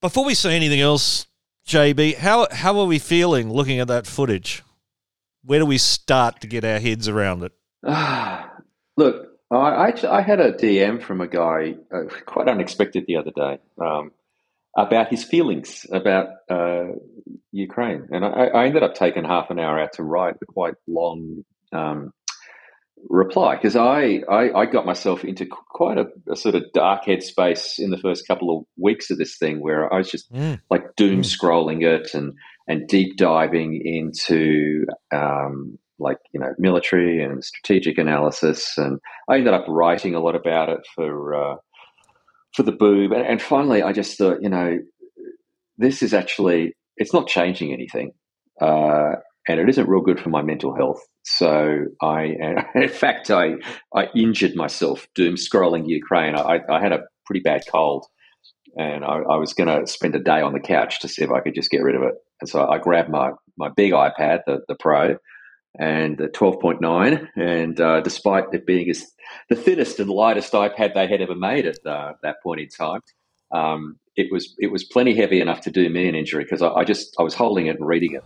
Before 0.00 0.24
we 0.24 0.34
say 0.34 0.54
anything 0.54 0.80
else, 0.80 1.26
JB, 1.66 2.16
how 2.18 2.46
how 2.52 2.78
are 2.78 2.86
we 2.86 3.00
feeling 3.00 3.50
looking 3.50 3.80
at 3.80 3.88
that 3.88 4.06
footage? 4.06 4.62
Where 5.42 5.58
do 5.58 5.66
we 5.66 5.78
start 5.78 6.40
to 6.42 6.46
get 6.46 6.64
our 6.64 6.78
heads 6.78 7.08
around 7.08 7.42
it? 7.42 7.52
look, 8.96 9.26
I 9.50 9.88
actually, 9.88 10.08
I 10.10 10.22
had 10.22 10.40
a 10.40 10.52
DM 10.52 11.02
from 11.02 11.20
a 11.20 11.26
guy 11.26 11.74
uh, 11.92 12.02
quite 12.24 12.48
unexpected 12.48 13.04
the 13.06 13.16
other 13.16 13.32
day 13.32 13.58
um, 13.80 14.12
about 14.76 15.08
his 15.08 15.24
feelings 15.24 15.86
about 15.90 16.28
uh, 16.48 16.86
Ukraine, 17.50 18.08
and 18.12 18.24
I, 18.24 18.46
I, 18.46 18.66
ended 18.66 18.84
up 18.84 18.94
taking 18.94 19.24
half 19.24 19.50
an 19.50 19.58
hour 19.58 19.80
out 19.80 19.94
to 19.94 20.04
write 20.04 20.36
a 20.42 20.46
quite 20.46 20.74
long 20.86 21.44
um, 21.72 22.12
reply 23.08 23.56
because 23.56 23.76
I, 23.76 24.22
I, 24.30 24.52
I 24.52 24.66
got 24.66 24.86
myself 24.86 25.24
into 25.24 25.46
quite 25.46 25.98
a, 25.98 26.06
a, 26.30 26.36
sort 26.36 26.54
of 26.54 26.64
dark 26.72 27.04
headspace 27.04 27.78
in 27.78 27.90
the 27.90 27.98
first 27.98 28.26
couple 28.26 28.56
of 28.56 28.64
weeks 28.76 29.10
of 29.10 29.18
this 29.18 29.36
thing 29.36 29.60
where 29.60 29.92
I 29.92 29.98
was 29.98 30.10
just 30.10 30.32
mm. 30.32 30.60
like 30.70 30.96
doom 30.96 31.22
mm. 31.22 31.24
scrolling 31.24 31.84
it 31.84 32.14
and 32.14 32.34
and 32.68 32.88
deep 32.88 33.16
diving 33.16 33.80
into 33.84 34.86
um, 35.12 35.78
like 35.98 36.18
you 36.32 36.40
know 36.40 36.52
military 36.58 37.22
and 37.22 37.44
strategic 37.44 37.98
analysis 37.98 38.76
and 38.76 38.98
I 39.28 39.36
ended 39.36 39.54
up 39.54 39.66
writing 39.68 40.14
a 40.14 40.20
lot 40.20 40.34
about 40.34 40.68
it 40.68 40.80
for 40.94 41.34
uh, 41.34 41.56
for 42.54 42.62
the 42.62 42.72
boob 42.72 43.12
and, 43.12 43.24
and 43.26 43.40
finally 43.40 43.82
I 43.82 43.92
just 43.92 44.18
thought 44.18 44.42
you 44.42 44.48
know 44.48 44.78
this 45.78 46.02
is 46.02 46.12
actually 46.12 46.74
it's 46.96 47.12
not 47.12 47.28
changing 47.28 47.72
anything 47.72 48.12
uh, 48.60 49.16
and 49.48 49.60
it 49.60 49.68
isn't 49.68 49.88
real 49.88 50.00
good 50.00 50.20
for 50.20 50.28
my 50.28 50.42
mental 50.42 50.74
health. 50.74 51.00
So 51.24 51.86
I, 52.02 52.36
in 52.74 52.88
fact, 52.88 53.30
I 53.30 53.54
I 53.94 54.08
injured 54.14 54.56
myself 54.56 55.06
doom 55.14 55.34
scrolling 55.34 55.88
Ukraine. 55.88 56.34
I, 56.34 56.60
I 56.68 56.80
had 56.80 56.92
a 56.92 57.04
pretty 57.24 57.40
bad 57.40 57.62
cold, 57.70 58.06
and 58.76 59.04
I, 59.04 59.18
I 59.18 59.36
was 59.36 59.52
going 59.52 59.68
to 59.68 59.86
spend 59.86 60.14
a 60.14 60.20
day 60.20 60.40
on 60.40 60.52
the 60.52 60.60
couch 60.60 61.00
to 61.00 61.08
see 61.08 61.22
if 61.22 61.30
I 61.30 61.40
could 61.40 61.54
just 61.54 61.70
get 61.70 61.82
rid 61.82 61.96
of 61.96 62.02
it. 62.02 62.14
And 62.40 62.48
so 62.48 62.66
I 62.66 62.78
grabbed 62.78 63.10
my 63.10 63.32
my 63.56 63.68
big 63.68 63.92
iPad, 63.92 64.40
the 64.46 64.60
the 64.68 64.76
Pro, 64.76 65.16
and 65.78 66.18
the 66.18 66.28
12.9, 66.28 67.28
and 67.36 67.80
uh, 67.80 68.00
despite 68.00 68.44
it 68.52 68.66
being 68.66 68.88
as, 68.90 69.04
the 69.48 69.56
thinnest 69.56 70.00
and 70.00 70.10
lightest 70.10 70.52
iPad 70.52 70.94
they 70.94 71.06
had 71.06 71.20
ever 71.20 71.34
made 71.34 71.66
at 71.66 71.84
uh, 71.86 72.14
that 72.22 72.36
point 72.42 72.60
in 72.60 72.68
time. 72.68 73.00
Um, 73.52 73.98
it 74.16 74.28
was 74.32 74.54
it 74.58 74.72
was 74.72 74.82
plenty 74.82 75.14
heavy 75.14 75.40
enough 75.40 75.60
to 75.62 75.70
do 75.70 75.88
me 75.88 76.08
an 76.08 76.14
injury 76.14 76.42
because 76.42 76.62
I, 76.62 76.68
I, 76.68 76.84
just 76.84 77.14
I 77.18 77.22
was 77.22 77.34
holding 77.34 77.66
it 77.66 77.76
and 77.76 77.86
reading 77.86 78.14
it 78.14 78.24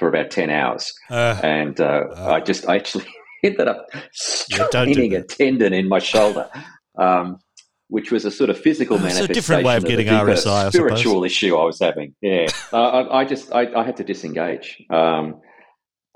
for 0.00 0.08
about 0.08 0.30
10 0.30 0.50
hours. 0.50 0.92
Uh, 1.10 1.38
and 1.44 1.78
uh, 1.78 2.06
uh, 2.16 2.32
I 2.32 2.40
just 2.40 2.68
I 2.68 2.76
actually 2.76 3.06
ended 3.44 3.68
up 3.68 3.86
straining 4.12 5.14
a 5.14 5.22
tendon 5.22 5.74
in 5.74 5.88
my 5.88 6.00
shoulder, 6.00 6.48
um, 6.98 7.38
which 7.88 8.10
was 8.10 8.24
a 8.24 8.30
sort 8.30 8.48
of 8.48 8.58
physical 8.58 8.96
uh, 8.96 9.00
manifestation. 9.00 9.30
It's 9.30 9.38
a 9.38 9.40
different 9.40 9.64
way 9.64 9.76
of, 9.76 9.84
of 9.84 9.88
getting 9.88 10.06
RSI, 10.06 10.70
spiritual 10.70 11.22
issue 11.22 11.54
I 11.54 11.64
was 11.64 11.78
having. 11.78 12.14
Yeah. 12.20 12.48
Uh, 12.72 12.76
I, 12.76 13.20
I, 13.20 13.24
just, 13.24 13.52
I, 13.52 13.66
I, 13.74 13.82
had 13.82 13.96
to 13.96 14.04
disengage. 14.04 14.80
Um, 14.90 15.40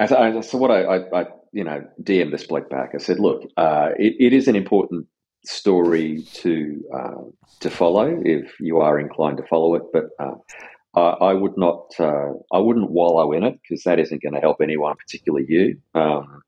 so, 0.06 0.40
so 0.40 0.56
what 0.56 0.70
I, 0.70 0.98
I, 1.12 1.26
you 1.52 1.64
know, 1.64 1.84
DM 2.00 2.30
this 2.30 2.46
bloke 2.46 2.70
back. 2.70 2.90
I 2.94 2.98
said, 2.98 3.18
look, 3.18 3.42
uh, 3.56 3.88
it, 3.98 4.14
it 4.20 4.32
is 4.32 4.46
an 4.46 4.54
important 4.54 5.08
story 5.44 6.22
to 6.34 6.80
to 7.60 7.70
follow 7.70 8.20
if 8.24 8.54
you 8.60 8.78
are 8.78 8.98
inclined 9.00 9.36
to 9.38 9.42
follow 9.46 9.74
it, 9.74 9.82
but 9.92 10.04
I 11.00 11.34
would 11.34 11.56
not. 11.56 11.92
Uh, 11.98 12.32
I 12.52 12.58
wouldn't 12.58 12.90
wallow 12.90 13.32
in 13.32 13.44
it 13.44 13.58
because 13.62 13.84
that 13.84 13.98
isn't 13.98 14.22
going 14.22 14.34
to 14.34 14.40
help 14.40 14.58
anyone, 14.62 14.94
particularly 14.96 15.46
you. 15.48 15.76
Um, 15.94 16.42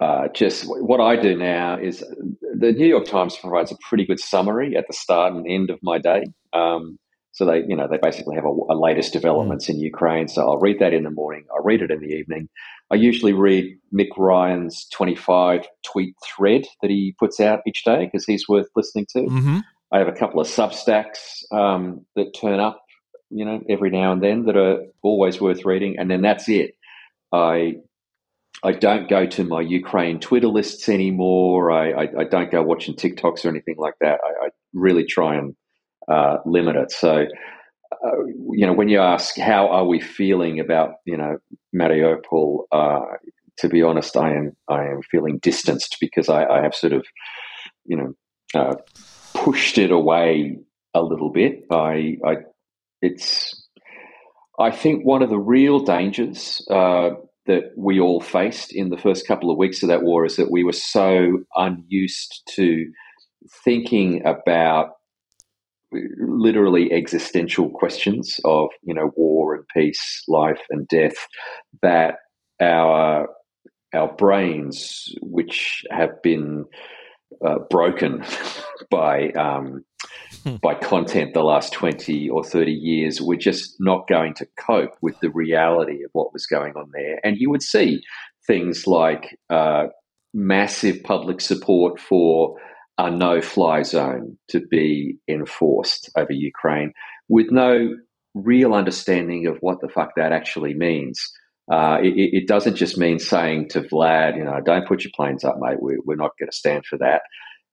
uh, 0.00 0.28
just 0.34 0.64
what 0.66 1.00
I 1.00 1.16
do 1.16 1.36
now 1.36 1.78
is 1.78 2.00
the 2.00 2.72
New 2.72 2.86
York 2.86 3.06
Times 3.06 3.36
provides 3.36 3.72
a 3.72 3.76
pretty 3.88 4.04
good 4.04 4.20
summary 4.20 4.76
at 4.76 4.86
the 4.86 4.92
start 4.92 5.32
and 5.32 5.46
end 5.48 5.70
of 5.70 5.78
my 5.82 5.98
day. 5.98 6.24
Um, 6.52 6.98
so 7.32 7.44
they, 7.44 7.64
you 7.66 7.74
know, 7.74 7.88
they 7.90 7.98
basically 8.00 8.36
have 8.36 8.44
a, 8.44 8.48
a 8.48 8.76
latest 8.78 9.12
developments 9.12 9.66
mm. 9.66 9.70
in 9.70 9.80
Ukraine. 9.80 10.28
So 10.28 10.42
I'll 10.42 10.58
read 10.58 10.78
that 10.78 10.92
in 10.92 11.02
the 11.02 11.10
morning. 11.10 11.44
I'll 11.52 11.64
read 11.64 11.82
it 11.82 11.90
in 11.90 12.00
the 12.00 12.14
evening. 12.14 12.48
I 12.90 12.96
usually 12.96 13.32
read 13.32 13.76
Mick 13.92 14.16
Ryan's 14.16 14.86
25 14.92 15.66
tweet 15.84 16.14
thread 16.24 16.62
that 16.80 16.90
he 16.90 17.14
puts 17.18 17.40
out 17.40 17.60
each 17.66 17.82
day 17.84 18.04
because 18.04 18.24
he's 18.24 18.48
worth 18.48 18.68
listening 18.76 19.06
to. 19.10 19.20
Mm-hmm. 19.20 19.58
I 19.90 19.98
have 19.98 20.08
a 20.08 20.12
couple 20.12 20.40
of 20.40 20.46
Substacks 20.46 21.42
um, 21.52 22.04
that 22.14 22.34
turn 22.38 22.60
up 22.60 22.83
you 23.34 23.44
know, 23.44 23.60
every 23.68 23.90
now 23.90 24.12
and 24.12 24.22
then 24.22 24.44
that 24.44 24.56
are 24.56 24.84
always 25.02 25.40
worth 25.40 25.64
reading, 25.64 25.98
and 25.98 26.08
then 26.10 26.22
that's 26.22 26.48
it. 26.48 26.76
I 27.32 27.76
I 28.62 28.72
don't 28.72 29.08
go 29.08 29.26
to 29.26 29.44
my 29.44 29.60
Ukraine 29.60 30.20
Twitter 30.20 30.46
lists 30.46 30.88
anymore. 30.88 31.72
I, 31.72 31.90
I, 31.90 32.08
I 32.20 32.24
don't 32.24 32.50
go 32.50 32.62
watching 32.62 32.94
TikToks 32.94 33.44
or 33.44 33.48
anything 33.48 33.74
like 33.76 33.94
that. 34.00 34.20
I, 34.24 34.46
I 34.46 34.48
really 34.72 35.04
try 35.04 35.34
and 35.34 35.54
uh, 36.08 36.38
limit 36.46 36.76
it. 36.76 36.92
So, 36.92 37.26
uh, 37.92 38.24
you 38.52 38.66
know, 38.66 38.72
when 38.72 38.88
you 38.88 39.00
ask 39.00 39.36
how 39.36 39.68
are 39.68 39.84
we 39.84 40.00
feeling 40.00 40.60
about 40.60 40.94
you 41.04 41.16
know 41.16 41.38
Mariupol, 41.74 42.60
uh, 42.70 43.00
to 43.58 43.68
be 43.68 43.82
honest, 43.82 44.16
I 44.16 44.32
am 44.32 44.52
I 44.68 44.84
am 44.84 45.02
feeling 45.10 45.38
distanced 45.38 45.96
because 46.00 46.28
I, 46.28 46.44
I 46.44 46.62
have 46.62 46.74
sort 46.74 46.92
of 46.92 47.04
you 47.84 47.96
know 47.96 48.14
uh, 48.54 48.76
pushed 49.34 49.76
it 49.76 49.90
away 49.90 50.56
a 50.94 51.02
little 51.02 51.30
bit. 51.30 51.64
I 51.70 52.16
I 52.24 52.36
it's, 53.04 53.68
I 54.58 54.70
think, 54.70 55.04
one 55.04 55.22
of 55.22 55.30
the 55.30 55.38
real 55.38 55.80
dangers 55.80 56.66
uh, 56.70 57.10
that 57.46 57.72
we 57.76 58.00
all 58.00 58.20
faced 58.20 58.72
in 58.72 58.88
the 58.88 58.98
first 58.98 59.26
couple 59.26 59.50
of 59.50 59.58
weeks 59.58 59.82
of 59.82 59.88
that 59.88 60.02
war 60.02 60.24
is 60.24 60.36
that 60.36 60.50
we 60.50 60.64
were 60.64 60.72
so 60.72 61.40
unused 61.56 62.42
to 62.56 62.86
thinking 63.64 64.22
about 64.26 64.92
literally 66.18 66.92
existential 66.92 67.70
questions 67.70 68.40
of 68.44 68.68
you 68.82 68.94
know 68.94 69.12
war 69.16 69.54
and 69.54 69.64
peace 69.72 70.24
life 70.26 70.60
and 70.70 70.88
death 70.88 71.14
that 71.82 72.16
our 72.60 73.28
our 73.94 74.12
brains 74.14 75.14
which 75.20 75.84
have 75.90 76.20
been 76.22 76.64
uh, 77.44 77.58
broken 77.70 78.24
by 78.90 79.30
um, 79.30 79.84
Hmm. 80.44 80.56
by 80.56 80.74
content 80.74 81.32
the 81.32 81.42
last 81.42 81.72
20 81.72 82.28
or 82.28 82.44
30 82.44 82.70
years 82.70 83.20
were 83.20 83.36
just 83.36 83.76
not 83.80 84.06
going 84.08 84.34
to 84.34 84.46
cope 84.58 84.94
with 85.00 85.18
the 85.20 85.30
reality 85.30 86.02
of 86.04 86.10
what 86.12 86.32
was 86.32 86.46
going 86.46 86.74
on 86.74 86.90
there. 86.92 87.18
And 87.24 87.38
you 87.38 87.50
would 87.50 87.62
see 87.62 88.02
things 88.46 88.86
like 88.86 89.38
uh, 89.48 89.86
massive 90.34 91.02
public 91.02 91.40
support 91.40 91.98
for 91.98 92.56
a 92.98 93.10
no 93.10 93.40
fly 93.40 93.82
zone 93.82 94.36
to 94.48 94.60
be 94.60 95.16
enforced 95.28 96.10
over 96.16 96.32
Ukraine 96.32 96.92
with 97.28 97.50
no 97.50 97.96
real 98.34 98.74
understanding 98.74 99.46
of 99.46 99.56
what 99.60 99.80
the 99.80 99.88
fuck 99.88 100.10
that 100.16 100.32
actually 100.32 100.74
means. 100.74 101.32
Uh, 101.70 101.98
it, 102.02 102.14
it, 102.16 102.46
doesn't 102.46 102.76
just 102.76 102.98
mean 102.98 103.18
saying 103.18 103.68
to 103.70 103.80
Vlad, 103.80 104.36
you 104.36 104.44
know, 104.44 104.60
don't 104.64 104.86
put 104.86 105.02
your 105.02 105.12
planes 105.14 105.44
up, 105.44 105.56
mate. 105.58 105.80
We, 105.80 105.96
we're 106.04 106.14
not 106.14 106.32
going 106.38 106.50
to 106.50 106.56
stand 106.56 106.84
for 106.84 106.98
that. 106.98 107.22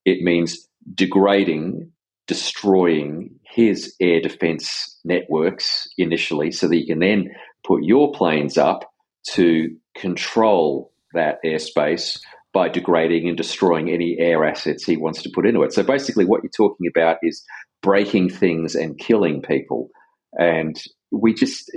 It 0.05 0.21
means 0.21 0.65
degrading, 0.95 1.91
destroying 2.25 3.37
his 3.43 3.93
air 3.99 4.21
defense 4.21 4.97
networks 5.03 5.89
initially 5.97 6.51
so 6.51 6.69
that 6.69 6.77
you 6.77 6.87
can 6.87 6.99
then 6.99 7.31
put 7.65 7.83
your 7.83 8.13
planes 8.13 8.57
up 8.57 8.89
to 9.31 9.75
control 9.95 10.93
that 11.13 11.39
airspace 11.45 12.17
by 12.53 12.69
degrading 12.69 13.27
and 13.27 13.37
destroying 13.37 13.89
any 13.89 14.17
air 14.19 14.45
assets 14.45 14.85
he 14.85 14.97
wants 14.97 15.21
to 15.21 15.31
put 15.33 15.45
into 15.45 15.63
it. 15.63 15.73
So 15.73 15.83
basically, 15.83 16.25
what 16.25 16.43
you're 16.43 16.51
talking 16.55 16.87
about 16.87 17.17
is 17.23 17.43
breaking 17.81 18.29
things 18.29 18.75
and 18.75 18.97
killing 18.97 19.41
people. 19.41 19.89
And 20.33 20.81
we 21.11 21.33
just 21.33 21.69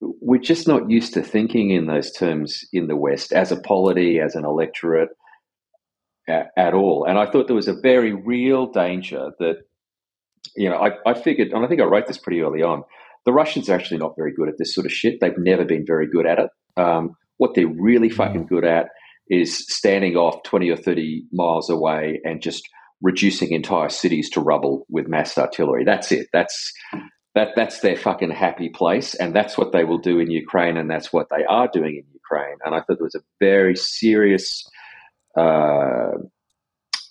we're 0.00 0.40
just 0.40 0.66
not 0.66 0.90
used 0.90 1.14
to 1.14 1.22
thinking 1.22 1.70
in 1.70 1.86
those 1.86 2.10
terms 2.12 2.64
in 2.72 2.86
the 2.86 2.96
West 2.96 3.32
as 3.32 3.52
a 3.52 3.60
polity, 3.60 4.18
as 4.18 4.34
an 4.34 4.44
electorate 4.44 5.10
at, 6.28 6.48
at 6.56 6.74
all. 6.74 7.04
And 7.04 7.18
I 7.18 7.30
thought 7.30 7.46
there 7.46 7.56
was 7.56 7.68
a 7.68 7.74
very 7.80 8.12
real 8.12 8.66
danger 8.66 9.30
that, 9.38 9.56
you 10.56 10.68
know, 10.68 10.76
I, 10.76 11.10
I 11.10 11.14
figured, 11.14 11.48
and 11.48 11.64
I 11.64 11.68
think 11.68 11.80
I 11.80 11.84
wrote 11.84 12.06
this 12.06 12.18
pretty 12.18 12.40
early 12.40 12.62
on, 12.62 12.82
the 13.26 13.32
Russians 13.32 13.68
are 13.68 13.74
actually 13.74 13.98
not 13.98 14.16
very 14.16 14.32
good 14.32 14.48
at 14.48 14.56
this 14.58 14.74
sort 14.74 14.86
of 14.86 14.92
shit. 14.92 15.20
They've 15.20 15.36
never 15.36 15.64
been 15.64 15.84
very 15.86 16.08
good 16.08 16.26
at 16.26 16.38
it. 16.38 16.50
Um, 16.76 17.16
what 17.36 17.54
they're 17.54 17.66
really 17.66 18.08
mm. 18.08 18.14
fucking 18.14 18.46
good 18.46 18.64
at 18.64 18.86
is 19.28 19.66
standing 19.72 20.16
off 20.16 20.42
20 20.44 20.70
or 20.70 20.76
30 20.76 21.24
miles 21.32 21.68
away 21.70 22.20
and 22.24 22.42
just 22.42 22.66
reducing 23.02 23.52
entire 23.52 23.88
cities 23.88 24.28
to 24.30 24.40
rubble 24.40 24.86
with 24.88 25.08
mass 25.08 25.36
artillery. 25.38 25.84
That's 25.84 26.10
it. 26.12 26.28
That's 26.32 26.72
that 27.34 27.50
that's 27.54 27.80
their 27.80 27.96
fucking 27.96 28.30
happy 28.30 28.68
place, 28.68 29.14
and 29.14 29.34
that's 29.34 29.56
what 29.56 29.72
they 29.72 29.84
will 29.84 29.98
do 29.98 30.18
in 30.18 30.30
Ukraine, 30.30 30.76
and 30.76 30.90
that's 30.90 31.12
what 31.12 31.28
they 31.30 31.44
are 31.44 31.68
doing 31.72 31.96
in 31.96 32.04
Ukraine. 32.12 32.56
And 32.64 32.74
I 32.74 32.78
thought 32.78 32.98
there 32.98 33.04
was 33.04 33.14
a 33.14 33.22
very 33.38 33.76
serious 33.76 34.68
uh, 35.36 36.12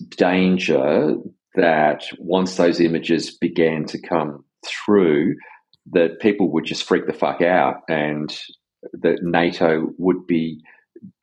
danger 0.09 1.15
that 1.55 2.03
once 2.19 2.55
those 2.55 2.79
images 2.79 3.37
began 3.37 3.85
to 3.85 4.01
come 4.01 4.43
through, 4.65 5.35
that 5.91 6.19
people 6.19 6.51
would 6.51 6.65
just 6.65 6.83
freak 6.83 7.07
the 7.07 7.13
fuck 7.13 7.41
out, 7.41 7.81
and 7.87 8.37
that 8.93 9.23
NATO 9.23 9.89
would 9.97 10.27
be 10.27 10.61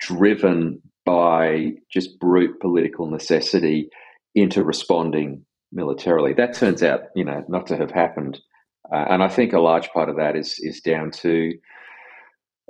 driven 0.01 0.81
by 1.05 1.73
just 1.91 2.19
brute 2.19 2.61
political 2.61 3.07
necessity 3.07 3.89
into 4.35 4.65
responding 4.65 5.45
militarily. 5.73 6.33
That 6.33 6.55
turns 6.55 6.83
out, 6.83 7.05
you 7.15 7.25
know, 7.25 7.45
not 7.49 7.67
to 7.69 7.77
have 7.77 7.91
happened. 7.91 8.41
Uh, 8.93 9.05
and 9.11 9.23
I 9.23 9.29
think 9.29 9.53
a 9.53 9.61
large 9.61 9.89
part 9.91 10.09
of 10.09 10.17
that 10.17 10.37
is 10.37 10.59
is 10.61 10.81
down 10.81 11.11
to 11.23 11.53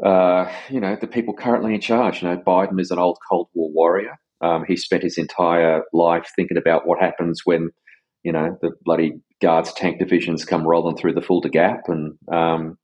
uh, 0.05 0.51
you 0.69 0.81
know 0.81 0.97
the 1.01 1.07
people 1.07 1.35
currently 1.35 1.75
in 1.75 1.81
charge. 1.81 2.23
You 2.23 2.29
know, 2.29 2.37
Biden 2.37 2.81
is 2.81 2.91
an 2.91 2.99
old 2.99 3.19
Cold 3.31 3.49
War 3.55 3.71
warrior. 3.73 4.19
Um, 4.41 4.65
he 4.67 4.77
spent 4.77 5.03
his 5.03 5.19
entire 5.19 5.83
life 5.93 6.29
thinking 6.37 6.59
about 6.59 6.87
what 6.87 7.01
happens 7.01 7.43
when 7.45 7.71
you 8.23 8.33
know 8.33 8.57
the 8.61 8.73
bloody 8.85 9.21
guards 9.41 9.73
tank 9.73 9.99
divisions 9.99 10.45
come 10.45 10.67
rolling 10.67 10.97
through 10.97 11.15
the 11.15 11.23
Fulda 11.23 11.49
Gap, 11.49 11.83
and 11.89 12.15
um, 12.33 12.79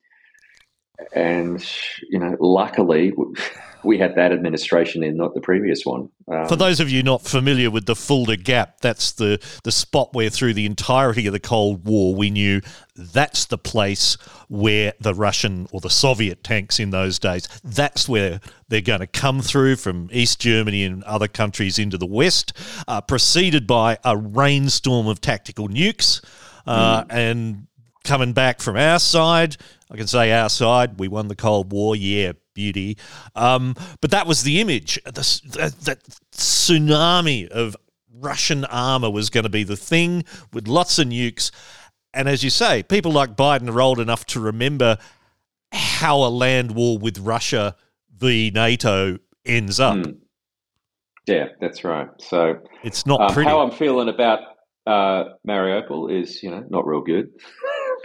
and 1.13 1.65
you 2.09 2.19
know, 2.19 2.37
luckily 2.41 3.13
we 3.85 3.99
had 3.99 4.15
that 4.15 4.33
administration 4.33 5.03
in, 5.03 5.17
not 5.17 5.35
the 5.35 5.41
previous 5.41 5.85
one. 5.85 6.09
Um, 6.29 6.47
For 6.47 6.57
those 6.57 6.81
of 6.81 6.89
you 6.89 7.03
not 7.03 7.23
familiar 7.23 7.71
with 7.71 7.87
the 7.87 7.97
Fulda 7.97 8.37
Gap, 8.37 8.81
that's 8.81 9.13
the, 9.13 9.41
the 9.65 9.73
spot 9.73 10.15
where 10.15 10.31
through 10.31 10.55
the 10.55 10.67
entirety 10.67 11.27
of 11.27 11.33
the 11.33 11.41
Cold 11.41 11.85
War 11.85 12.15
we 12.15 12.31
knew 12.31 12.61
that's 12.95 13.47
the 13.47 13.59
place 13.59 14.17
where 14.49 14.93
the 15.01 15.15
Russian 15.15 15.67
or 15.73 15.81
the 15.81 15.91
Soviet 15.91 16.45
tanks 16.45 16.79
in 16.79 16.91
those 16.91 17.19
days, 17.19 17.49
that's 17.65 18.09
where 18.09 18.41
they're 18.69 18.81
going 18.81 19.01
to 19.01 19.07
come 19.07 19.41
through 19.41 19.77
from 19.77 20.09
East 20.13 20.41
Germany 20.41 20.85
and 20.85 21.03
other 21.05 21.29
countries 21.29 21.79
into 21.79 21.99
the 21.99 22.07
West, 22.07 22.53
uh, 22.87 23.01
preceded 23.01 23.67
by 23.67 23.99
a 24.05 24.17
rainstorm 24.17 25.09
of 25.09 25.21
tactical 25.21 25.69
nukes. 25.69 26.25
Uh, 26.65 27.03
mm. 27.03 27.07
And 27.11 27.67
coming 28.05 28.33
back 28.33 28.61
from 28.61 28.77
our 28.77 28.99
side, 28.99 29.57
I 29.91 29.97
can 29.97 30.07
say 30.07 30.33
our 30.33 30.49
side, 30.49 30.99
we 30.99 31.09
won 31.09 31.29
the 31.29 31.37
Cold 31.37 31.73
War, 31.73 31.95
yeah, 31.95 32.33
beauty. 32.55 32.97
Um, 33.35 33.75
but 34.01 34.11
that 34.11 34.27
was 34.27 34.43
the 34.43 34.61
image. 34.61 34.99
The, 35.05 35.41
that, 35.59 35.81
that 35.81 36.03
tsunami 36.33 37.49
of 37.49 37.77
Russian 38.15 38.65
armor 38.67 39.11
was 39.11 39.31
going 39.31 39.45
to 39.45 39.51
be 39.51 39.65
the 39.65 39.77
thing 39.77 40.25
with 40.53 40.69
lots 40.69 40.99
of 40.99 41.09
nukes. 41.09 41.51
And 42.15 42.29
as 42.29 42.45
you 42.45 42.51
say, 42.51 42.83
people 42.83 43.13
like 43.13 43.37
Biden 43.37 43.73
are 43.73 43.81
old 43.81 43.99
enough 43.99 44.27
to 44.27 44.41
remember 44.41 44.99
how 45.73 46.23
a 46.25 46.29
land 46.29 46.73
war 46.73 46.99
with 46.99 47.19
Russia 47.19 47.77
v 48.17 48.51
NATO 48.55 49.19
ends 49.45 49.81
up. 49.81 49.97
Mm. 49.97 50.19
Yeah, 51.27 51.49
that's 51.61 51.85
right. 51.85 52.09
So 52.19 52.61
it's 52.83 53.07
not 53.07 53.21
um, 53.37 53.45
How 53.45 53.61
I'm 53.61 53.71
feeling 53.71 54.09
about 54.09 54.41
uh, 54.87 55.25
Mariupol 55.47 56.13
is, 56.13 56.43
you 56.43 56.51
know, 56.51 56.65
not 56.69 56.87
real 56.87 57.01
good. 57.01 57.31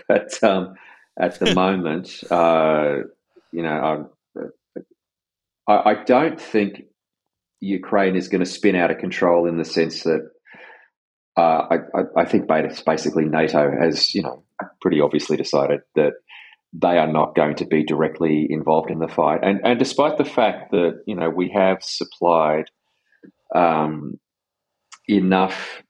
But 0.08 0.44
um, 0.44 0.76
at 1.20 1.40
the 1.40 1.54
moment, 1.56 2.24
uh, 2.32 2.98
you 3.52 3.64
know, 3.64 4.10
I, 5.68 5.74
I 5.74 6.04
don't 6.04 6.40
think 6.40 6.84
Ukraine 7.60 8.16
is 8.16 8.28
going 8.28 8.44
to 8.44 8.50
spin 8.50 8.76
out 8.76 8.92
of 8.92 9.00
control 9.00 9.48
in 9.48 9.58
the 9.58 9.66
sense 9.66 10.04
that 10.04 10.30
uh, 11.38 11.68
I, 11.70 12.22
I, 12.22 12.26
think 12.26 12.48
basically 12.48 13.26
NATO 13.26 13.72
has, 13.80 14.16
you 14.16 14.24
know, 14.24 14.44
pretty 14.82 15.02
obviously 15.02 15.38
decided 15.38 15.82
that 15.94 16.14
they 16.74 16.98
are 16.98 17.12
not 17.12 17.36
going 17.36 17.56
to 17.56 17.66
be 17.66 17.84
directly 17.84 18.48
involved 18.50 18.90
in 18.90 19.00
the 19.00 19.08
fight. 19.08 19.42
And, 19.44 19.60
and 19.64 19.78
despite 19.78 20.18
the 20.18 20.26
fact 20.26 20.72
that, 20.72 21.04
you 21.06 21.16
know, 21.16 21.30
we 21.30 21.52
have 21.56 21.84
supplied 21.84 22.66
um, 23.54 24.20
enough 25.08 25.84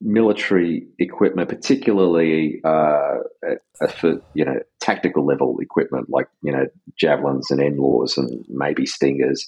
military 0.00 0.86
equipment, 0.98 1.48
particularly 1.48 2.60
uh, 2.64 3.18
for 3.96 4.20
you 4.34 4.44
know 4.44 4.58
tactical 4.80 5.24
level 5.24 5.56
equipment 5.60 6.08
like 6.10 6.28
you 6.42 6.52
know 6.52 6.66
javelins 6.98 7.50
and 7.50 7.60
NLAWs 7.60 8.16
and 8.18 8.44
maybe 8.48 8.86
stingers, 8.86 9.46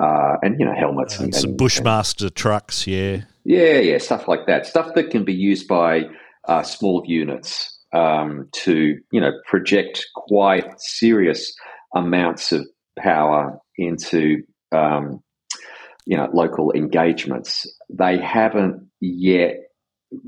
uh, 0.00 0.36
and 0.42 0.58
you 0.58 0.64
know 0.64 0.74
helmets 0.74 1.16
and, 1.16 1.26
and 1.26 1.34
some 1.34 1.56
Bushmaster 1.56 2.26
and, 2.26 2.34
trucks, 2.34 2.86
yeah, 2.86 3.22
yeah, 3.44 3.78
yeah, 3.78 3.98
stuff 3.98 4.28
like 4.28 4.46
that, 4.46 4.66
stuff 4.66 4.94
that 4.94 5.10
can 5.10 5.24
be 5.24 5.34
used 5.34 5.68
by 5.68 6.04
uh, 6.46 6.62
small 6.62 7.02
units 7.06 7.78
um, 7.92 8.48
to 8.52 8.98
you 9.10 9.20
know 9.20 9.32
project 9.46 10.06
quite 10.14 10.80
serious 10.80 11.54
amounts 11.94 12.52
of 12.52 12.66
power 12.98 13.58
into 13.76 14.42
um, 14.72 15.22
you 16.06 16.16
know 16.16 16.28
local 16.32 16.72
engagements. 16.72 17.66
They 17.88 18.18
haven't 18.18 18.88
yet 19.00 19.56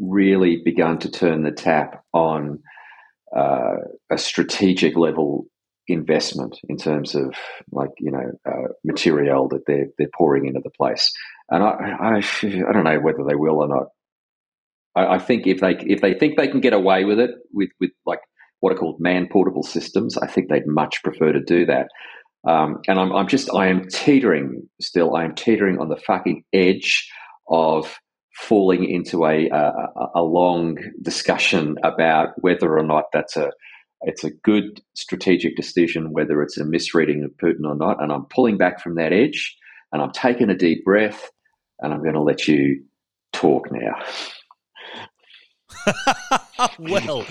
really 0.01 0.63
begun 0.65 0.99
to 1.01 1.11
turn 1.11 1.43
the 1.43 1.53
tap 1.53 2.05
on 2.13 2.61
uh, 3.37 3.77
a 4.11 4.19
strategic 4.19 4.97
level 4.97 5.47
investment 5.89 6.59
in 6.69 6.77
terms 6.77 7.15
of 7.15 7.35
like 7.73 7.91
you 7.99 8.11
know 8.11 8.31
uh, 8.47 8.69
material 8.85 9.49
that 9.49 9.67
they're 9.67 9.89
they're 9.99 10.09
pouring 10.17 10.47
into 10.47 10.61
the 10.63 10.71
place. 10.71 11.11
And 11.51 11.63
I, 11.63 11.69
I, 11.69 12.17
I 12.19 12.73
don't 12.73 12.85
know 12.85 13.01
whether 13.01 13.25
they 13.27 13.35
will 13.35 13.63
or 13.63 13.69
not. 13.69 13.87
I, 14.95 15.17
I, 15.17 15.19
think 15.19 15.47
if 15.47 15.61
they 15.61 15.77
if 15.81 16.01
they 16.01 16.15
think 16.15 16.37
they 16.37 16.49
can 16.49 16.61
get 16.61 16.73
away 16.73 17.05
with 17.05 17.19
it 17.19 17.31
with 17.53 17.71
with 17.81 17.91
like 18.07 18.21
what 18.61 18.73
are 18.73 18.77
called 18.77 19.01
man 19.01 19.29
portable 19.31 19.63
systems, 19.63 20.17
I 20.17 20.27
think 20.27 20.49
they'd 20.49 20.67
much 20.67 21.03
prefer 21.03 21.33
to 21.33 21.43
do 21.43 21.67
that. 21.67 21.89
Um, 22.47 22.79
and 22.89 22.99
I'm, 22.99 23.13
I'm 23.13 23.29
just 23.29 23.53
I 23.55 23.69
am 23.69 23.89
teetering 23.89 24.69
still. 24.81 25.17
I 25.17 25.25
am 25.25 25.35
teetering 25.35 25.79
on 25.79 25.89
the 25.89 25.97
fucking 25.97 26.45
edge 26.53 27.09
of 27.49 27.99
falling 28.35 28.85
into 28.85 29.25
a, 29.27 29.49
a, 29.49 30.09
a 30.17 30.23
long 30.23 30.79
discussion 31.03 31.77
about 31.83 32.31
whether 32.41 32.79
or 32.79 32.83
not 32.83 33.05
that's 33.13 33.37
a 33.37 33.51
it's 34.05 34.25
a 34.25 34.31
good 34.31 34.83
strategic 34.95 35.57
decision, 35.57 36.13
whether 36.13 36.43
it's 36.43 36.59
a 36.59 36.65
misreading 36.65 37.23
of 37.23 37.31
Putin 37.33 37.65
or 37.65 37.77
not. 37.77 38.03
And 38.03 38.13
I'm 38.13 38.25
pulling 38.27 38.59
back 38.59 38.81
from 38.81 38.97
that 38.97 39.13
edge, 39.13 39.57
and 39.93 40.03
I'm 40.03 40.11
taking 40.11 40.51
a 40.51 40.57
deep 40.57 40.85
breath, 40.85 41.31
and 41.81 41.93
I'm 41.93 42.03
going 42.03 42.15
to 42.15 42.21
let 42.21 42.49
you 42.49 42.83
talk 43.33 43.69
now. 43.71 43.95
well, 46.79 47.25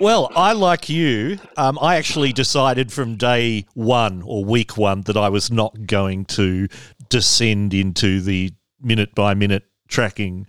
well, 0.00 0.30
I 0.34 0.52
like 0.52 0.88
you. 0.88 1.38
Um, 1.56 1.78
I 1.80 1.96
actually 1.96 2.32
decided 2.32 2.92
from 2.92 3.16
day 3.16 3.66
one 3.74 4.22
or 4.24 4.44
week 4.44 4.76
one 4.76 5.02
that 5.02 5.16
I 5.16 5.28
was 5.28 5.50
not 5.50 5.86
going 5.86 6.24
to 6.26 6.68
descend 7.08 7.74
into 7.74 8.20
the 8.20 8.52
minute 8.80 9.14
by 9.14 9.34
minute 9.34 9.64
tracking 9.92 10.46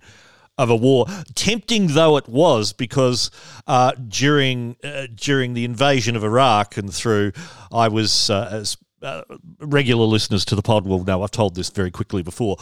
of 0.56 0.70
a 0.70 0.76
war, 0.76 1.06
tempting 1.34 1.88
though 1.88 2.16
it 2.16 2.28
was, 2.28 2.72
because 2.72 3.30
uh, 3.66 3.92
during 4.08 4.76
uh, 4.84 5.06
during 5.14 5.54
the 5.54 5.64
invasion 5.64 6.16
of 6.16 6.24
Iraq 6.24 6.76
and 6.76 6.92
through, 6.92 7.32
I 7.72 7.88
was 7.88 8.30
uh, 8.30 8.48
as 8.50 8.76
uh, 9.02 9.22
regular 9.58 10.06
listeners 10.06 10.44
to 10.46 10.54
the 10.54 10.62
pod 10.62 10.86
will 10.86 11.04
know. 11.04 11.22
I've 11.22 11.30
told 11.30 11.54
this 11.54 11.70
very 11.70 11.90
quickly 11.90 12.22
before. 12.22 12.56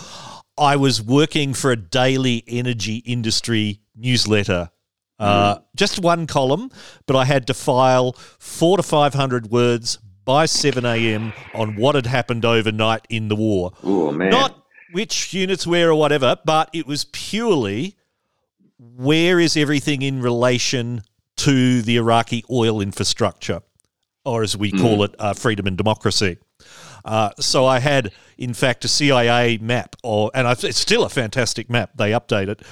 I 0.58 0.76
was 0.76 1.02
working 1.02 1.54
for 1.54 1.70
a 1.70 1.76
daily 1.76 2.44
energy 2.46 2.96
industry 2.96 3.80
newsletter. 3.96 4.70
Uh, 5.18 5.56
mm. 5.56 5.62
Just 5.76 6.00
one 6.00 6.26
column, 6.26 6.70
but 7.06 7.14
I 7.14 7.24
had 7.24 7.46
to 7.46 7.54
file 7.54 8.12
four 8.38 8.76
to 8.76 8.82
five 8.82 9.14
hundred 9.14 9.50
words 9.50 9.98
by 10.24 10.46
7 10.46 10.84
a.m. 10.84 11.32
on 11.52 11.74
what 11.74 11.96
had 11.96 12.06
happened 12.06 12.44
overnight 12.44 13.04
in 13.08 13.26
the 13.26 13.34
war. 13.34 13.72
Oh 13.82 14.12
man! 14.12 14.30
Not 14.30 14.61
which 14.92 15.32
units 15.34 15.66
where 15.66 15.90
or 15.90 15.94
whatever, 15.94 16.36
but 16.44 16.70
it 16.72 16.86
was 16.86 17.04
purely 17.12 17.96
where 18.78 19.38
is 19.40 19.56
everything 19.56 20.02
in 20.02 20.20
relation 20.20 21.02
to 21.38 21.82
the 21.82 21.96
Iraqi 21.96 22.44
oil 22.50 22.80
infrastructure, 22.80 23.60
or 24.24 24.42
as 24.42 24.56
we 24.56 24.70
call 24.70 24.98
Mm. 24.98 25.04
it, 25.06 25.14
uh, 25.18 25.32
freedom 25.34 25.66
and 25.66 25.76
democracy. 25.76 26.36
Uh, 27.04 27.30
so 27.40 27.64
I 27.66 27.80
had, 27.80 28.12
in 28.38 28.54
fact, 28.54 28.84
a 28.84 28.88
CIA 28.88 29.58
map, 29.58 29.96
or 30.02 30.30
and 30.34 30.46
I, 30.46 30.52
it's 30.52 30.78
still 30.78 31.04
a 31.04 31.08
fantastic 31.08 31.68
map. 31.70 31.90
They 31.96 32.10
update 32.12 32.48
it. 32.48 32.62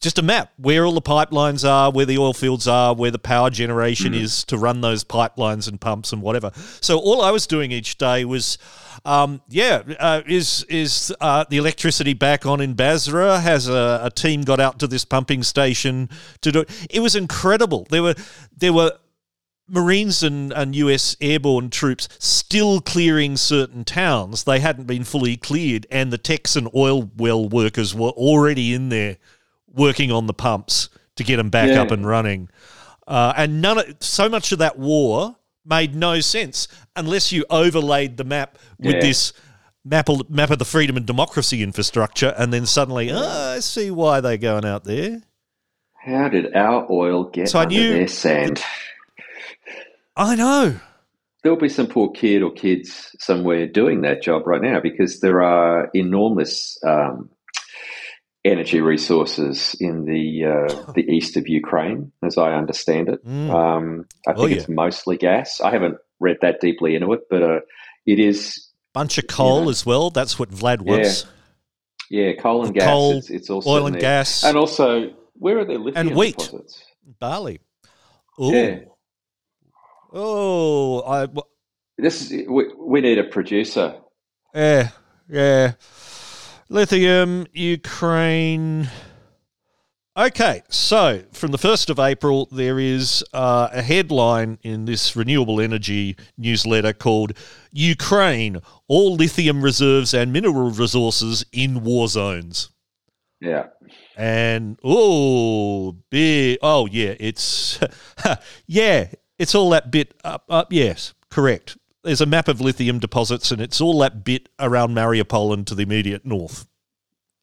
Just 0.00 0.18
a 0.18 0.22
map 0.22 0.52
where 0.56 0.84
all 0.86 0.92
the 0.92 1.02
pipelines 1.02 1.68
are, 1.68 1.90
where 1.90 2.06
the 2.06 2.18
oil 2.18 2.32
fields 2.32 2.68
are, 2.68 2.94
where 2.94 3.10
the 3.10 3.18
power 3.18 3.50
generation 3.50 4.14
is 4.14 4.44
to 4.44 4.56
run 4.56 4.80
those 4.80 5.02
pipelines 5.02 5.68
and 5.68 5.80
pumps 5.80 6.12
and 6.12 6.22
whatever. 6.22 6.52
So 6.80 6.98
all 6.98 7.20
I 7.20 7.32
was 7.32 7.48
doing 7.48 7.72
each 7.72 7.98
day 7.98 8.24
was, 8.24 8.58
um, 9.04 9.40
yeah, 9.48 9.82
uh, 9.98 10.22
is 10.26 10.64
is 10.68 11.14
uh, 11.20 11.44
the 11.48 11.56
electricity 11.56 12.14
back 12.14 12.46
on 12.46 12.60
in 12.60 12.74
Basra? 12.74 13.40
Has 13.40 13.68
a, 13.68 14.00
a 14.04 14.10
team 14.10 14.42
got 14.42 14.60
out 14.60 14.78
to 14.80 14.86
this 14.86 15.04
pumping 15.04 15.42
station 15.42 16.08
to 16.42 16.52
do 16.52 16.60
it? 16.60 16.86
It 16.90 17.00
was 17.00 17.14
incredible. 17.16 17.86
There 17.90 18.02
were 18.02 18.14
there 18.56 18.72
were 18.72 18.92
Marines 19.68 20.22
and, 20.22 20.52
and 20.52 20.74
US 20.74 21.16
airborne 21.20 21.70
troops 21.70 22.08
still 22.18 22.80
clearing 22.80 23.36
certain 23.36 23.84
towns. 23.84 24.44
They 24.44 24.60
hadn't 24.60 24.86
been 24.86 25.04
fully 25.04 25.36
cleared, 25.36 25.86
and 25.90 26.12
the 26.12 26.18
Texan 26.18 26.68
oil 26.74 27.10
well 27.16 27.48
workers 27.48 27.94
were 27.94 28.10
already 28.10 28.72
in 28.74 28.88
there 28.88 29.18
working 29.72 30.10
on 30.10 30.26
the 30.26 30.34
pumps 30.34 30.88
to 31.16 31.24
get 31.24 31.36
them 31.36 31.50
back 31.50 31.68
Yeah. 31.68 31.82
up 31.82 31.90
and 31.90 32.06
running. 32.06 32.48
Uh, 33.06 33.32
and 33.36 33.60
none 33.62 33.78
of, 33.78 33.96
so 34.00 34.28
much 34.28 34.52
of 34.52 34.58
that 34.58 34.78
war 34.78 35.36
made 35.68 35.94
no 35.94 36.20
sense 36.20 36.66
unless 36.96 37.30
you 37.32 37.44
overlaid 37.50 38.16
the 38.16 38.24
map 38.24 38.58
with 38.78 38.94
Yeah. 38.96 39.00
this 39.00 39.32
map 39.84 40.08
of, 40.08 40.28
map 40.30 40.50
of 40.50 40.58
the 40.58 40.64
freedom 40.64 40.96
and 40.96 41.06
democracy 41.06 41.62
infrastructure, 41.62 42.34
and 42.36 42.52
then 42.52 42.66
suddenly, 42.66 43.10
oh, 43.10 43.54
I 43.56 43.60
see 43.60 43.90
why 43.90 44.20
they're 44.20 44.36
going 44.36 44.64
out 44.64 44.84
there. 44.84 45.22
How 45.94 46.28
did 46.28 46.54
our 46.54 46.86
oil 46.90 47.24
get 47.24 47.48
So 47.48 47.58
I 47.58 47.64
knew- 47.66 47.92
their 47.92 48.08
sand? 48.08 48.62
I 50.16 50.34
know. 50.34 50.74
There'll 51.42 51.58
be 51.58 51.68
some 51.68 51.86
poor 51.86 52.10
kid 52.10 52.42
or 52.42 52.50
kids 52.50 53.14
somewhere 53.20 53.66
doing 53.66 54.00
that 54.02 54.22
job 54.22 54.46
right 54.46 54.60
now 54.60 54.80
because 54.80 55.20
there 55.20 55.40
are 55.42 55.88
enormous 55.94 56.76
um, 56.84 57.30
energy 58.44 58.80
resources 58.80 59.76
in 59.80 60.04
the 60.04 60.44
uh, 60.44 60.92
the 60.94 61.02
east 61.10 61.36
of 61.36 61.48
Ukraine, 61.48 62.12
as 62.22 62.38
I 62.38 62.52
understand 62.54 63.08
it. 63.08 63.24
Mm. 63.26 63.50
Um, 63.50 64.06
I 64.26 64.32
Oh, 64.32 64.40
think 64.42 64.50
yeah. 64.52 64.56
it's 64.58 64.68
mostly 64.68 65.16
gas. 65.16 65.60
I 65.60 65.70
haven't 65.70 65.96
read 66.20 66.38
that 66.42 66.60
deeply 66.60 66.94
into 66.94 67.12
it, 67.12 67.20
but 67.30 67.42
uh, 67.42 67.60
it 68.06 68.18
is 68.18 68.64
Bunch 68.94 69.18
of 69.18 69.26
coal 69.26 69.64
Yeah. 69.64 69.70
as 69.70 69.84
well. 69.86 70.10
That's 70.10 70.38
what 70.38 70.50
Vlad 70.50 70.80
wants. 70.80 71.26
yeah, 72.10 72.32
coal 72.40 72.64
and 72.64 72.74
gas. 72.74 72.84
Coal, 72.86 73.12
it's, 73.18 73.30
it's 73.30 73.50
also 73.50 73.70
Oil 73.70 73.86
and 73.86 73.94
there. 73.94 74.00
gas, 74.00 74.42
and 74.44 74.56
also 74.56 75.10
where 75.34 75.58
are 75.58 75.64
their 75.64 75.78
lithium 75.78 76.14
wheat. 76.16 76.36
deposits? 76.38 76.82
barley. 77.20 77.60
Ooh. 78.40 78.52
Yeah, 78.52 78.78
Oh, 80.12 81.02
I. 81.02 81.20
w- 81.26 81.42
this 81.98 82.30
is, 82.30 82.46
we, 82.48 82.64
we 82.78 83.00
need 83.00 83.18
a 83.18 83.24
producer. 83.24 83.96
Yeah, 84.54 84.88
yeah. 85.28 85.72
Lithium, 86.70 87.46
Ukraine. 87.54 88.90
Okay, 90.14 90.62
so 90.68 91.22
from 91.32 91.50
the 91.50 91.56
1st 91.56 91.88
of 91.88 91.98
April, 91.98 92.46
there 92.52 92.78
is 92.78 93.24
uh, 93.32 93.68
a 93.72 93.80
headline 93.80 94.58
in 94.62 94.84
this 94.84 95.16
renewable 95.16 95.62
energy 95.62 96.16
newsletter 96.36 96.92
called 96.92 97.32
Ukraine 97.72 98.58
All 98.86 99.14
Lithium 99.14 99.62
Reserves 99.62 100.12
and 100.12 100.30
Mineral 100.30 100.70
Resources 100.70 101.46
in 101.52 101.84
War 101.84 102.06
Zones. 102.06 102.68
Yeah, 103.40 103.68
And 104.16 104.78
oh, 104.84 105.96
big. 106.10 106.58
Oh, 106.60 106.86
yeah, 106.86 107.14
it's 107.18 107.78
yeah, 108.66 109.08
it's 109.38 109.54
all 109.54 109.70
that 109.70 109.90
bit 109.90 110.12
up. 110.22 110.44
Up, 110.50 110.70
yes, 110.70 111.14
correct. 111.30 111.78
There's 112.04 112.20
a 112.20 112.26
map 112.26 112.48
of 112.48 112.60
lithium 112.60 112.98
deposits, 112.98 113.50
and 113.50 113.60
it's 113.60 113.80
all 113.80 113.98
that 114.00 114.24
bit 114.24 114.48
around 114.58 114.94
Mariupol 114.94 115.52
and 115.52 115.66
to 115.66 115.74
the 115.74 115.82
immediate 115.82 116.24
north, 116.24 116.68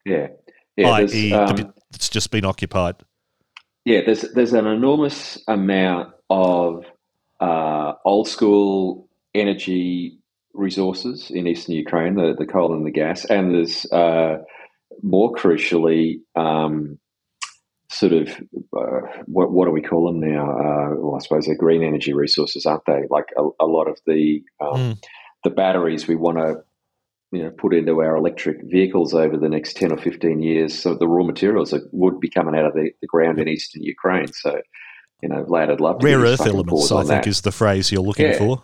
yeah, 0.06 0.28
yeah. 0.78 0.90
i.e., 0.90 1.34
um, 1.34 1.56
bit 1.56 1.68
that's 1.92 2.10
just 2.10 2.32
been 2.32 2.46
occupied. 2.46 2.96
Yeah, 3.84 4.02
there's 4.06 4.22
there's 4.34 4.54
an 4.54 4.66
enormous 4.66 5.42
amount 5.48 6.14
of 6.30 6.86
uh, 7.40 7.94
old 8.04 8.28
school 8.28 9.08
energy 9.34 10.20
resources 10.54 11.30
in 11.30 11.48
eastern 11.48 11.76
Ukraine, 11.76 12.16
the, 12.16 12.34
the 12.38 12.46
coal 12.46 12.74
and 12.74 12.86
the 12.86 12.92
gas, 12.92 13.26
and 13.26 13.54
there's 13.54 13.86
uh, 13.92 14.38
more 15.04 15.34
crucially 15.34 16.20
um, 16.36 16.98
sort 17.90 18.14
of 18.14 18.30
uh, 18.78 19.02
what 19.26 19.52
what 19.52 19.66
do 19.66 19.72
we 19.72 19.82
call 19.82 20.06
them 20.08 20.20
now? 20.20 20.50
Uh, 20.50 20.96
well, 20.98 21.16
I 21.16 21.20
suppose 21.20 21.46
they're 21.46 21.56
green 21.56 21.84
energy 21.84 22.14
resources, 22.14 22.66
aren't 22.66 22.86
they? 22.86 23.04
Like 23.10 23.26
a, 23.38 23.44
a 23.60 23.66
lot 23.66 23.88
of 23.88 23.98
the 24.06 24.44
um, 24.62 24.76
Mm. 24.76 25.04
the 25.44 25.50
batteries 25.52 26.08
we 26.08 26.16
want 26.16 26.38
to 26.38 26.56
you 27.32 27.44
know 27.44 27.50
put 27.52 27.74
into 27.74 28.02
our 28.02 28.16
electric 28.16 28.58
vehicles 28.64 29.14
over 29.14 29.36
the 29.38 29.50
next 29.50 29.76
10 29.78 29.92
or 29.92 29.98
15 29.98 30.42
years 30.44 30.78
so 30.78 30.94
the 30.96 31.08
raw 31.08 31.24
materials 31.24 31.72
that 31.72 31.82
would 31.92 32.20
be 32.20 32.30
coming 32.30 32.56
out 32.56 32.66
of 32.66 32.74
the, 32.74 32.92
the 33.02 33.08
ground 33.08 33.40
in 33.40 33.48
eastern 33.48 33.82
ukraine 33.82 34.28
so 34.32 34.62
you 35.24 35.28
know 35.30 35.44
vlad 35.44 35.72
i'd 35.72 35.80
love 35.82 36.00
to 36.00 36.06
Rare 36.06 36.20
earth 36.20 36.46
elements, 36.46 36.92
I 36.92 36.98
think, 37.00 37.08
that. 37.24 37.28
is 37.28 37.42
the 37.42 37.52
phrase 37.52 37.92
you're 37.92 38.04
looking 38.04 38.28
Yeah. 38.28 38.38
for. 38.38 38.62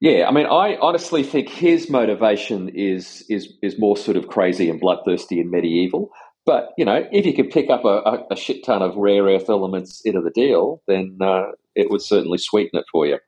yeah 0.00 0.28
i 0.28 0.30
mean 0.32 0.46
i 0.46 0.76
honestly 0.76 1.22
think 1.22 1.48
his 1.48 1.88
motivation 1.88 2.68
is 2.68 3.24
is 3.30 3.54
is 3.62 3.78
more 3.78 3.96
sort 3.96 4.16
of 4.18 4.28
crazy 4.28 4.68
and 4.68 4.78
bloodthirsty 4.78 5.40
and 5.40 5.50
medieval 5.50 6.10
but 6.44 6.70
you 6.76 6.84
know 6.84 7.06
if 7.12 7.24
you 7.26 7.34
could 7.34 7.50
pick 7.50 7.70
up 7.70 7.84
a, 7.84 8.24
a, 8.30 8.36
shit 8.36 8.64
ton 8.64 8.82
of 8.82 8.96
rare 8.96 9.24
earth 9.24 9.48
elements 9.48 10.00
into 10.04 10.20
the 10.20 10.30
deal 10.30 10.82
then 10.86 11.16
uh, 11.20 11.46
it 11.74 11.90
would 11.90 12.02
certainly 12.02 12.38
sweeten 12.38 12.78
it 12.78 12.86
for 12.90 13.06
you 13.06 13.18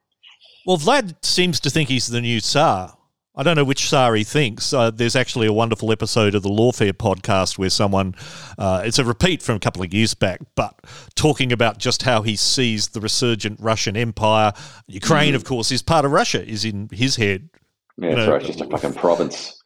Well, 0.66 0.78
Vlad 0.78 1.24
seems 1.24 1.60
to 1.60 1.70
think 1.70 1.88
he's 1.88 2.08
the 2.08 2.20
new 2.20 2.40
Tsar. 2.40 2.96
I 3.36 3.42
don't 3.42 3.56
know 3.56 3.64
which 3.64 3.88
Tsar 3.88 4.14
he 4.14 4.22
thinks. 4.22 4.72
Uh, 4.72 4.90
there's 4.90 5.16
actually 5.16 5.48
a 5.48 5.52
wonderful 5.52 5.90
episode 5.90 6.36
of 6.36 6.42
the 6.44 6.48
Lawfare 6.48 6.92
podcast 6.92 7.58
where 7.58 7.68
someone, 7.68 8.14
uh, 8.58 8.82
it's 8.84 8.98
a 8.98 9.04
repeat 9.04 9.42
from 9.42 9.56
a 9.56 9.58
couple 9.58 9.82
of 9.82 9.92
years 9.92 10.14
back, 10.14 10.40
but 10.54 10.80
talking 11.16 11.50
about 11.52 11.78
just 11.78 12.04
how 12.04 12.22
he 12.22 12.36
sees 12.36 12.88
the 12.88 13.00
resurgent 13.00 13.58
Russian 13.60 13.96
Empire. 13.96 14.52
Ukraine, 14.86 15.34
of 15.34 15.44
course, 15.44 15.72
is 15.72 15.82
part 15.82 16.04
of 16.04 16.12
Russia, 16.12 16.46
is 16.48 16.64
in 16.64 16.88
his 16.92 17.16
head. 17.16 17.50
yeah 17.98 18.10
You 18.10 18.16
know, 18.16 18.30
right 18.30 18.40
it's 18.40 18.56
just 18.56 18.60
a 18.60 18.70
fucking 18.70 18.94
province 18.94 19.63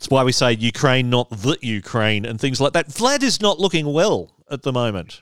That's 0.00 0.08
why 0.08 0.24
we 0.24 0.32
say 0.32 0.52
Ukraine, 0.54 1.10
not 1.10 1.28
the 1.28 1.58
Ukraine, 1.60 2.24
and 2.24 2.40
things 2.40 2.58
like 2.58 2.72
that. 2.72 2.88
Vlad 2.88 3.22
is 3.22 3.42
not 3.42 3.58
looking 3.60 3.92
well 3.92 4.30
at 4.50 4.62
the 4.62 4.72
moment. 4.72 5.20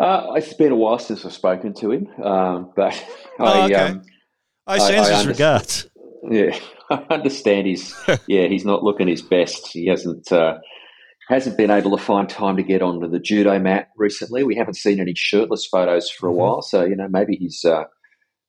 uh, 0.00 0.32
it's 0.34 0.52
been 0.52 0.72
a 0.72 0.76
while 0.76 0.98
since 0.98 1.24
i've 1.24 1.32
spoken 1.32 1.72
to 1.74 1.92
him 1.92 2.08
um, 2.24 2.72
but 2.76 2.92
Oh, 3.38 3.44
I, 3.44 3.64
okay. 3.66 3.74
um, 3.76 4.02
I 4.66 4.74
I- 4.78 4.98
I 4.98 5.14
his 5.16 5.26
regards. 5.28 5.86
Yeah, 6.28 6.58
I 6.90 7.04
understand. 7.10 7.68
He's 7.68 7.94
yeah, 8.26 8.48
he's 8.48 8.64
not 8.64 8.82
looking 8.82 9.06
his 9.06 9.22
best. 9.22 9.68
He 9.68 9.86
hasn't 9.86 10.32
uh, 10.32 10.58
hasn't 11.28 11.56
been 11.56 11.70
able 11.70 11.96
to 11.96 12.02
find 12.02 12.28
time 12.28 12.56
to 12.56 12.64
get 12.64 12.82
onto 12.82 13.06
the 13.08 13.20
judo 13.20 13.60
mat 13.60 13.90
recently. 13.96 14.42
We 14.42 14.56
haven't 14.56 14.74
seen 14.74 14.98
any 14.98 15.14
shirtless 15.14 15.66
photos 15.66 16.10
for 16.10 16.28
a 16.28 16.32
Mhm. 16.32 16.36
while, 16.36 16.62
so 16.62 16.84
you 16.84 16.96
know 16.96 17.06
maybe 17.08 17.36
he's 17.36 17.64
uh, 17.64 17.84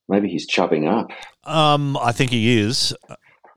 maybe 0.09 0.27
he's 0.27 0.47
chubbing 0.47 0.87
up. 0.87 1.11
Um, 1.43 1.95
I 1.97 2.11
think 2.13 2.31
he 2.31 2.57
is. 2.57 2.95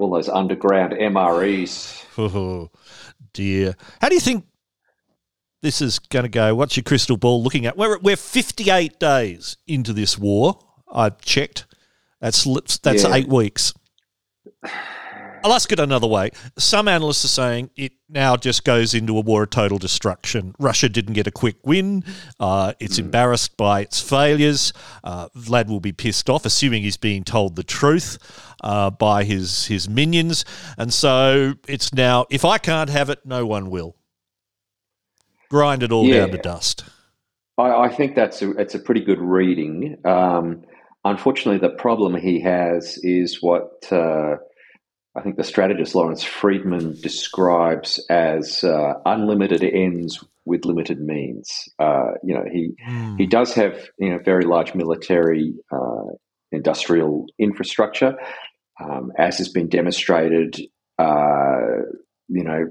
All 0.01 0.11
those 0.11 0.29
underground 0.29 0.93
MREs. 0.93 2.05
Oh 2.19 2.71
dear. 3.33 3.75
How 4.01 4.09
do 4.09 4.15
you 4.15 4.21
think 4.21 4.47
this 5.63 5.83
is 5.83 5.99
going 5.99 6.23
to 6.25 6.29
go? 6.31 6.55
What's 6.55 6.77
your 6.77 6.85
crystal 6.85 7.17
ball 7.17 7.43
looking 7.43 7.67
at? 7.67 7.77
We're 7.77 7.99
we're 7.99 8.17
58 8.17 8.99
days 8.99 9.57
into 9.67 9.93
this 9.93 10.17
war. 10.19 10.59
I 10.91 11.11
checked. 11.11 11.67
That's 12.21 12.45
that's 12.79 13.05
Yeah. 13.05 13.15
eight 13.15 13.29
weeks. 13.29 13.75
I'll 15.42 15.53
ask 15.53 15.72
it 15.72 15.81
another 15.81 16.07
way. 16.07 16.31
Some 16.59 16.88
analysts 16.88 17.24
are 17.24 17.29
saying 17.29 17.70
it 17.76 17.92
now 18.09 18.37
just 18.37 18.64
goes 18.64 18.94
into 18.94 19.16
a 19.16 19.20
war 19.20 19.44
of 19.44 19.50
total 19.50 19.79
destruction. 19.79 20.55
Russia 20.59 20.88
didn't 20.88 21.14
get 21.14 21.26
a 21.26 21.31
quick 21.31 21.57
win. 21.64 22.05
Uh, 22.38 22.74
it's 22.81 22.98
embarrassed 22.98 23.57
by 23.57 23.81
its 23.81 24.00
failures. 24.00 24.72
Uh, 25.05 25.29
Vlad 25.37 25.68
will 25.68 25.81
be 25.81 25.92
pissed 25.92 26.29
off, 26.29 26.44
assuming 26.44 26.83
he's 26.83 26.96
being 26.96 27.24
told 27.24 27.57
the 27.57 27.62
truth 27.62 28.18
uh, 28.62 28.90
by 28.90 29.24
his 29.24 29.66
his 29.66 29.88
minions, 29.88 30.44
and 30.76 30.92
so 30.92 31.55
it's 31.66 31.92
now 31.94 32.26
if 32.31 32.44
I 32.44 32.59
can't 32.59 32.90
have 32.90 33.09
it, 33.11 33.20
no 33.24 33.46
one 33.46 33.70
will. 33.70 33.96
Grind 35.50 35.83
it 35.83 35.90
all 35.92 36.07
Yeah. 36.07 36.20
down 36.20 36.31
to 36.33 36.38
dust. 36.38 36.85
I, 37.59 37.85
I 37.85 37.88
think 37.88 38.14
that's 38.14 38.42
a 38.42 38.50
it's 38.53 38.74
a 38.74 38.79
pretty 38.79 39.00
good 39.00 39.20
reading. 39.20 39.96
Um, 40.05 40.62
unfortunately, 41.05 41.59
the 41.66 41.74
problem 41.74 42.14
he 42.14 42.40
has 42.40 42.99
is 42.99 43.43
what 43.43 43.91
uh, 43.93 44.36
I 45.17 45.23
think 45.23 45.37
the 45.37 45.45
strategist 45.45 45.95
Lawrence 45.95 46.23
Freedman 46.23 46.95
describes 47.01 48.05
as 48.09 48.63
uh, 48.63 48.95
unlimited 49.05 49.65
ends 49.65 50.23
with 50.45 50.65
limited 50.65 51.01
means. 51.01 51.69
Uh, 51.79 52.13
you 52.23 52.35
know, 52.35 52.45
he 52.51 52.75
Hmm. 52.85 53.17
he 53.17 53.27
does 53.27 53.55
have 53.55 53.89
you 53.99 54.11
know 54.11 54.19
very 54.25 54.45
large 54.45 54.75
military 54.75 55.55
uh, 55.73 56.15
industrial 56.53 57.27
infrastructure. 57.39 58.17
Um, 58.83 59.13
as 59.19 59.39
has 59.39 59.49
been 59.51 59.69
demonstrated, 59.69 60.59
uh, 60.99 61.83
you 62.29 62.45
know, 62.45 62.67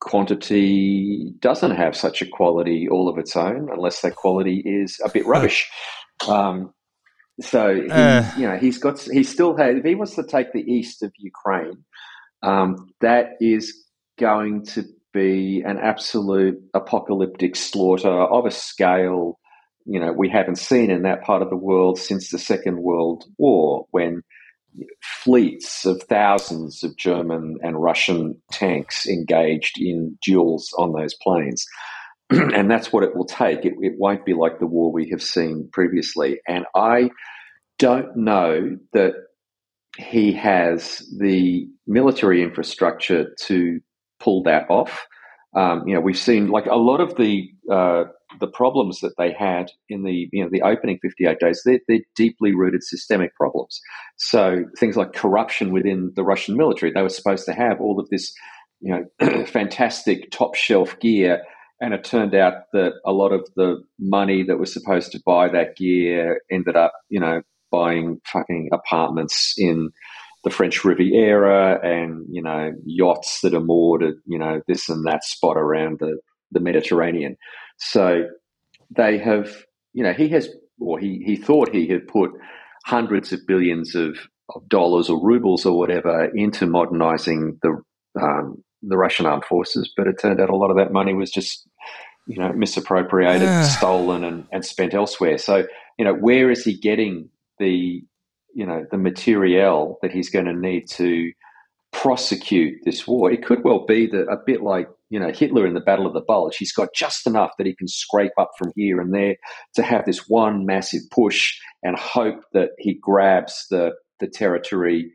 quantity 0.00 1.32
doesn't 1.40 1.74
have 1.74 1.96
such 1.96 2.22
a 2.22 2.26
quality 2.26 2.88
all 2.88 3.08
of 3.08 3.18
its 3.18 3.36
own 3.36 3.68
unless 3.72 4.00
that 4.02 4.14
quality 4.14 4.62
is 4.64 5.00
a 5.04 5.08
bit 5.08 5.26
rubbish. 5.26 5.68
Um, 6.28 6.72
so 7.40 7.74
he, 7.74 7.88
uh. 7.90 8.24
you 8.36 8.48
know 8.48 8.56
he's 8.56 8.78
got 8.78 9.00
he 9.00 9.22
still 9.22 9.56
has 9.56 9.76
if 9.76 9.84
he 9.84 9.94
wants 9.94 10.14
to 10.16 10.24
take 10.24 10.52
the 10.52 10.60
east 10.60 11.02
of 11.02 11.12
Ukraine, 11.18 11.84
um, 12.42 12.90
that 13.00 13.30
is 13.40 13.84
going 14.18 14.64
to 14.66 14.84
be 15.12 15.62
an 15.64 15.78
absolute 15.78 16.58
apocalyptic 16.74 17.56
slaughter 17.56 18.10
of 18.10 18.44
a 18.44 18.50
scale 18.50 19.38
you 19.86 19.98
know 19.98 20.12
we 20.12 20.28
haven't 20.28 20.58
seen 20.58 20.90
in 20.90 21.02
that 21.02 21.22
part 21.22 21.42
of 21.42 21.50
the 21.50 21.56
world 21.56 21.98
since 21.98 22.30
the 22.30 22.38
Second 22.38 22.82
World 22.82 23.24
War 23.38 23.86
when 23.90 24.22
fleets 25.02 25.84
of 25.84 26.02
thousands 26.04 26.82
of 26.84 26.96
German 26.96 27.58
and 27.62 27.82
Russian 27.82 28.40
tanks 28.52 29.06
engaged 29.06 29.80
in 29.80 30.18
duels 30.22 30.72
on 30.78 30.92
those 30.92 31.14
plains. 31.14 31.66
and 32.30 32.70
that's 32.70 32.92
what 32.92 33.04
it 33.04 33.16
will 33.16 33.26
take. 33.26 33.64
It, 33.64 33.74
it, 33.80 33.94
won't 33.98 34.24
be 34.24 34.34
like 34.34 34.58
the 34.58 34.66
war 34.66 34.92
we 34.92 35.08
have 35.10 35.22
seen 35.22 35.68
previously. 35.72 36.40
And 36.46 36.66
I 36.74 37.10
don't 37.78 38.16
know 38.16 38.76
that 38.92 39.14
he 39.96 40.32
has 40.34 41.02
the 41.18 41.66
military 41.86 42.42
infrastructure 42.42 43.34
to 43.46 43.80
pull 44.20 44.42
that 44.42 44.66
off. 44.68 45.06
Um, 45.56 45.84
you 45.86 45.94
know, 45.94 46.00
we've 46.00 46.18
seen 46.18 46.48
like 46.48 46.66
a 46.66 46.76
lot 46.76 47.00
of 47.00 47.16
the 47.16 47.48
uh, 47.70 48.04
the 48.40 48.46
problems 48.46 49.00
that 49.00 49.16
they 49.16 49.32
had 49.32 49.70
in 49.88 50.02
the 50.02 50.28
you 50.30 50.44
know 50.44 50.50
the 50.52 50.62
opening 50.62 50.98
58 51.00 51.38
days. 51.40 51.62
They're, 51.64 51.80
they're 51.88 52.00
deeply 52.14 52.54
rooted 52.54 52.84
systemic 52.84 53.34
problems. 53.34 53.80
So 54.16 54.64
things 54.78 54.96
like 54.96 55.14
corruption 55.14 55.72
within 55.72 56.12
the 56.14 56.24
Russian 56.24 56.56
military. 56.56 56.92
They 56.92 57.02
were 57.02 57.08
supposed 57.08 57.46
to 57.46 57.54
have 57.54 57.80
all 57.80 57.98
of 57.98 58.08
this, 58.10 58.32
you 58.80 59.08
know, 59.20 59.46
fantastic 59.46 60.30
top 60.30 60.54
shelf 60.54 60.98
gear, 61.00 61.42
and 61.80 61.94
it 61.94 62.04
turned 62.04 62.34
out 62.34 62.64
that 62.72 62.94
a 63.04 63.12
lot 63.12 63.32
of 63.32 63.48
the 63.56 63.82
money 63.98 64.42
that 64.42 64.58
was 64.58 64.72
supposed 64.72 65.12
to 65.12 65.22
buy 65.24 65.48
that 65.48 65.76
gear 65.76 66.40
ended 66.50 66.76
up, 66.76 66.92
you 67.08 67.20
know, 67.20 67.42
buying 67.70 68.20
fucking 68.24 68.70
apartments 68.72 69.54
in 69.56 69.90
the 70.44 70.50
French 70.50 70.84
Riviera 70.84 71.78
and 71.82 72.24
you 72.30 72.42
know 72.42 72.72
yachts 72.84 73.40
that 73.42 73.54
are 73.54 73.60
moored 73.60 74.02
at 74.02 74.14
you 74.26 74.38
know 74.38 74.60
this 74.68 74.88
and 74.88 75.04
that 75.06 75.24
spot 75.24 75.56
around 75.56 75.98
the 75.98 76.18
the 76.52 76.60
Mediterranean. 76.60 77.36
So 77.76 78.24
they 78.90 79.18
have 79.18 79.64
you 79.92 80.02
know 80.04 80.12
he 80.12 80.28
has 80.28 80.48
or 80.80 80.98
he 80.98 81.22
he 81.24 81.36
thought 81.36 81.74
he 81.74 81.88
had 81.88 82.06
put 82.06 82.30
hundreds 82.84 83.32
of 83.32 83.40
billions 83.46 83.94
of, 83.94 84.16
of 84.54 84.68
dollars 84.68 85.10
or 85.10 85.22
rubles 85.22 85.66
or 85.66 85.76
whatever 85.76 86.30
into 86.34 86.66
modernizing 86.66 87.58
the 87.62 87.82
um, 88.20 88.62
the 88.82 88.96
Russian 88.96 89.26
armed 89.26 89.44
forces, 89.44 89.92
but 89.96 90.06
it 90.06 90.18
turned 90.20 90.40
out 90.40 90.50
a 90.50 90.56
lot 90.56 90.70
of 90.70 90.76
that 90.76 90.92
money 90.92 91.14
was 91.14 91.30
just 91.30 91.68
you 92.26 92.38
know 92.38 92.52
misappropriated, 92.52 93.48
ah. 93.48 93.62
stolen, 93.62 94.24
and, 94.24 94.46
and 94.52 94.64
spent 94.64 94.94
elsewhere. 94.94 95.38
So 95.38 95.66
you 95.98 96.04
know 96.04 96.14
where 96.14 96.50
is 96.50 96.64
he 96.64 96.76
getting 96.76 97.30
the 97.58 98.02
you 98.54 98.66
know 98.66 98.86
the 98.90 98.98
materiel 98.98 99.98
that 100.02 100.12
he's 100.12 100.30
going 100.30 100.46
to 100.46 100.52
need 100.52 100.88
to 100.90 101.32
prosecute 101.92 102.78
this 102.84 103.06
war. 103.06 103.30
It 103.30 103.44
could 103.44 103.64
well 103.64 103.86
be 103.86 104.06
that 104.08 104.28
a 104.28 104.36
bit 104.44 104.62
like 104.62 104.88
you 105.10 105.18
know 105.18 105.32
Hitler 105.32 105.66
in 105.66 105.74
the 105.74 105.80
Battle 105.80 106.06
of 106.06 106.14
the 106.14 106.20
Bulge, 106.20 106.56
he's 106.56 106.72
got 106.72 106.88
just 106.94 107.26
enough 107.26 107.52
that 107.58 107.66
he 107.66 107.74
can 107.74 107.88
scrape 107.88 108.32
up 108.38 108.50
from 108.58 108.72
here 108.76 109.00
and 109.00 109.14
there 109.14 109.36
to 109.74 109.82
have 109.82 110.04
this 110.04 110.28
one 110.28 110.66
massive 110.66 111.02
push 111.10 111.58
and 111.82 111.98
hope 111.98 112.40
that 112.52 112.70
he 112.78 112.94
grabs 112.94 113.66
the 113.70 113.92
the 114.20 114.28
territory 114.28 115.12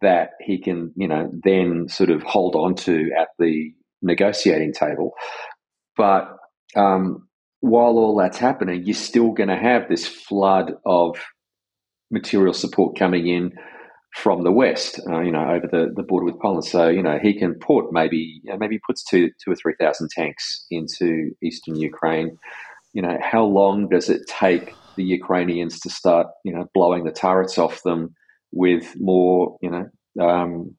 that 0.00 0.30
he 0.40 0.60
can 0.60 0.92
you 0.96 1.08
know 1.08 1.30
then 1.44 1.88
sort 1.88 2.10
of 2.10 2.22
hold 2.22 2.54
on 2.54 2.74
to 2.74 3.10
at 3.18 3.28
the 3.38 3.72
negotiating 4.02 4.72
table. 4.72 5.12
But 5.96 6.36
um, 6.74 7.28
while 7.60 7.98
all 7.98 8.16
that's 8.16 8.38
happening, 8.38 8.82
you're 8.84 8.94
still 8.94 9.32
going 9.32 9.48
to 9.48 9.56
have 9.56 9.88
this 9.88 10.06
flood 10.06 10.74
of 10.84 11.16
material 12.10 12.54
support 12.54 12.98
coming 12.98 13.26
in 13.26 13.52
from 14.14 14.44
the 14.44 14.52
west, 14.52 15.00
uh, 15.08 15.20
you 15.20 15.30
know, 15.30 15.50
over 15.50 15.66
the, 15.70 15.92
the 15.94 16.02
border 16.02 16.24
with 16.24 16.40
Poland. 16.40 16.64
So, 16.64 16.88
you 16.88 17.02
know, 17.02 17.18
he 17.20 17.38
can 17.38 17.54
put 17.54 17.92
maybe, 17.92 18.40
you 18.42 18.50
know, 18.50 18.56
maybe 18.56 18.78
puts 18.86 19.04
two, 19.04 19.30
two 19.44 19.50
or 19.50 19.56
3,000 19.56 20.08
tanks 20.10 20.64
into 20.70 21.32
eastern 21.42 21.76
Ukraine. 21.76 22.38
You 22.94 23.02
know, 23.02 23.18
how 23.20 23.44
long 23.44 23.88
does 23.88 24.08
it 24.08 24.22
take 24.26 24.74
the 24.96 25.04
Ukrainians 25.04 25.80
to 25.80 25.90
start, 25.90 26.28
you 26.44 26.54
know, 26.54 26.66
blowing 26.72 27.04
the 27.04 27.12
turrets 27.12 27.58
off 27.58 27.82
them 27.82 28.14
with 28.52 28.94
more, 28.98 29.56
you 29.60 29.70
know, 29.70 30.24
um, 30.24 30.76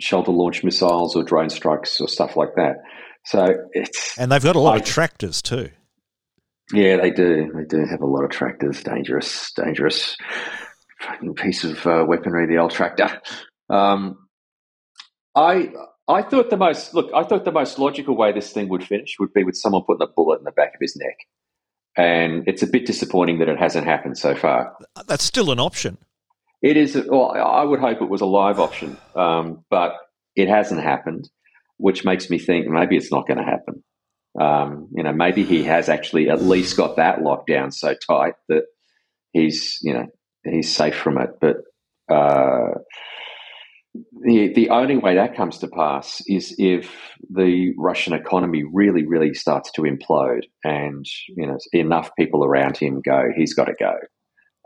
shoulder 0.00 0.32
launched 0.32 0.64
missiles 0.64 1.14
or 1.14 1.22
drone 1.22 1.50
strikes 1.50 2.00
or 2.00 2.08
stuff 2.08 2.36
like 2.36 2.54
that? 2.56 2.76
So 3.24 3.54
it's. 3.72 4.18
And 4.18 4.32
they've 4.32 4.42
got 4.42 4.56
a 4.56 4.60
lot 4.60 4.74
I, 4.74 4.78
of 4.78 4.84
tractors 4.84 5.42
too. 5.42 5.70
Yeah, 6.72 6.96
they 6.96 7.10
do. 7.10 7.52
They 7.54 7.64
do 7.64 7.84
have 7.84 8.00
a 8.00 8.06
lot 8.06 8.24
of 8.24 8.30
tractors. 8.30 8.82
Dangerous, 8.82 9.52
dangerous 9.52 10.16
fucking 11.02 11.34
piece 11.34 11.64
of 11.64 11.86
uh, 11.86 12.04
weaponry, 12.06 12.46
the 12.46 12.58
old 12.58 12.70
tractor. 12.70 13.20
Um, 13.68 14.16
I 15.34 15.70
I 16.08 16.22
thought 16.22 16.50
the 16.50 16.56
most 16.56 16.94
look. 16.94 17.10
I 17.14 17.24
thought 17.24 17.44
the 17.44 17.52
most 17.52 17.78
logical 17.78 18.16
way 18.16 18.32
this 18.32 18.52
thing 18.52 18.68
would 18.68 18.84
finish 18.84 19.16
would 19.18 19.32
be 19.32 19.44
with 19.44 19.56
someone 19.56 19.82
putting 19.86 20.06
a 20.06 20.10
bullet 20.10 20.38
in 20.38 20.44
the 20.44 20.52
back 20.52 20.74
of 20.74 20.80
his 20.80 20.96
neck, 20.96 21.16
and 21.96 22.44
it's 22.46 22.62
a 22.62 22.66
bit 22.66 22.86
disappointing 22.86 23.38
that 23.38 23.48
it 23.48 23.58
hasn't 23.58 23.86
happened 23.86 24.18
so 24.18 24.34
far. 24.34 24.76
That's 25.06 25.24
still 25.24 25.50
an 25.50 25.60
option. 25.60 25.98
It 26.62 26.76
is. 26.76 26.94
Well, 26.94 27.32
I 27.32 27.64
would 27.64 27.80
hope 27.80 28.00
it 28.00 28.08
was 28.08 28.20
a 28.20 28.26
live 28.26 28.60
option, 28.60 28.96
um, 29.16 29.64
but 29.68 29.96
it 30.36 30.48
hasn't 30.48 30.80
happened, 30.80 31.28
which 31.76 32.04
makes 32.04 32.30
me 32.30 32.38
think 32.38 32.68
maybe 32.68 32.96
it's 32.96 33.10
not 33.10 33.26
going 33.26 33.38
to 33.38 33.44
happen. 33.44 33.82
Um, 34.40 34.88
you 34.94 35.02
know, 35.02 35.12
maybe 35.12 35.42
he 35.42 35.64
has 35.64 35.88
actually 35.88 36.30
at 36.30 36.40
least 36.40 36.76
got 36.76 36.96
that 36.96 37.20
locked 37.20 37.48
down 37.48 37.72
so 37.72 37.94
tight 38.08 38.34
that 38.48 38.62
he's, 39.32 39.78
you 39.82 39.92
know, 39.92 40.06
he's 40.44 40.74
safe 40.74 40.94
from 40.94 41.18
it. 41.18 41.30
But 41.40 41.56
uh, 42.08 42.78
the 44.24 44.52
the 44.54 44.70
only 44.70 44.96
way 44.96 45.16
that 45.16 45.36
comes 45.36 45.58
to 45.58 45.68
pass 45.68 46.22
is 46.26 46.54
if 46.58 46.94
the 47.28 47.74
Russian 47.76 48.12
economy 48.14 48.62
really, 48.72 49.04
really 49.04 49.34
starts 49.34 49.70
to 49.72 49.82
implode, 49.82 50.44
and 50.64 51.04
you 51.28 51.46
know, 51.46 51.58
enough 51.72 52.10
people 52.16 52.44
around 52.44 52.76
him 52.76 53.02
go, 53.04 53.30
he's 53.36 53.54
got 53.54 53.64
to 53.64 53.74
go. 53.78 53.94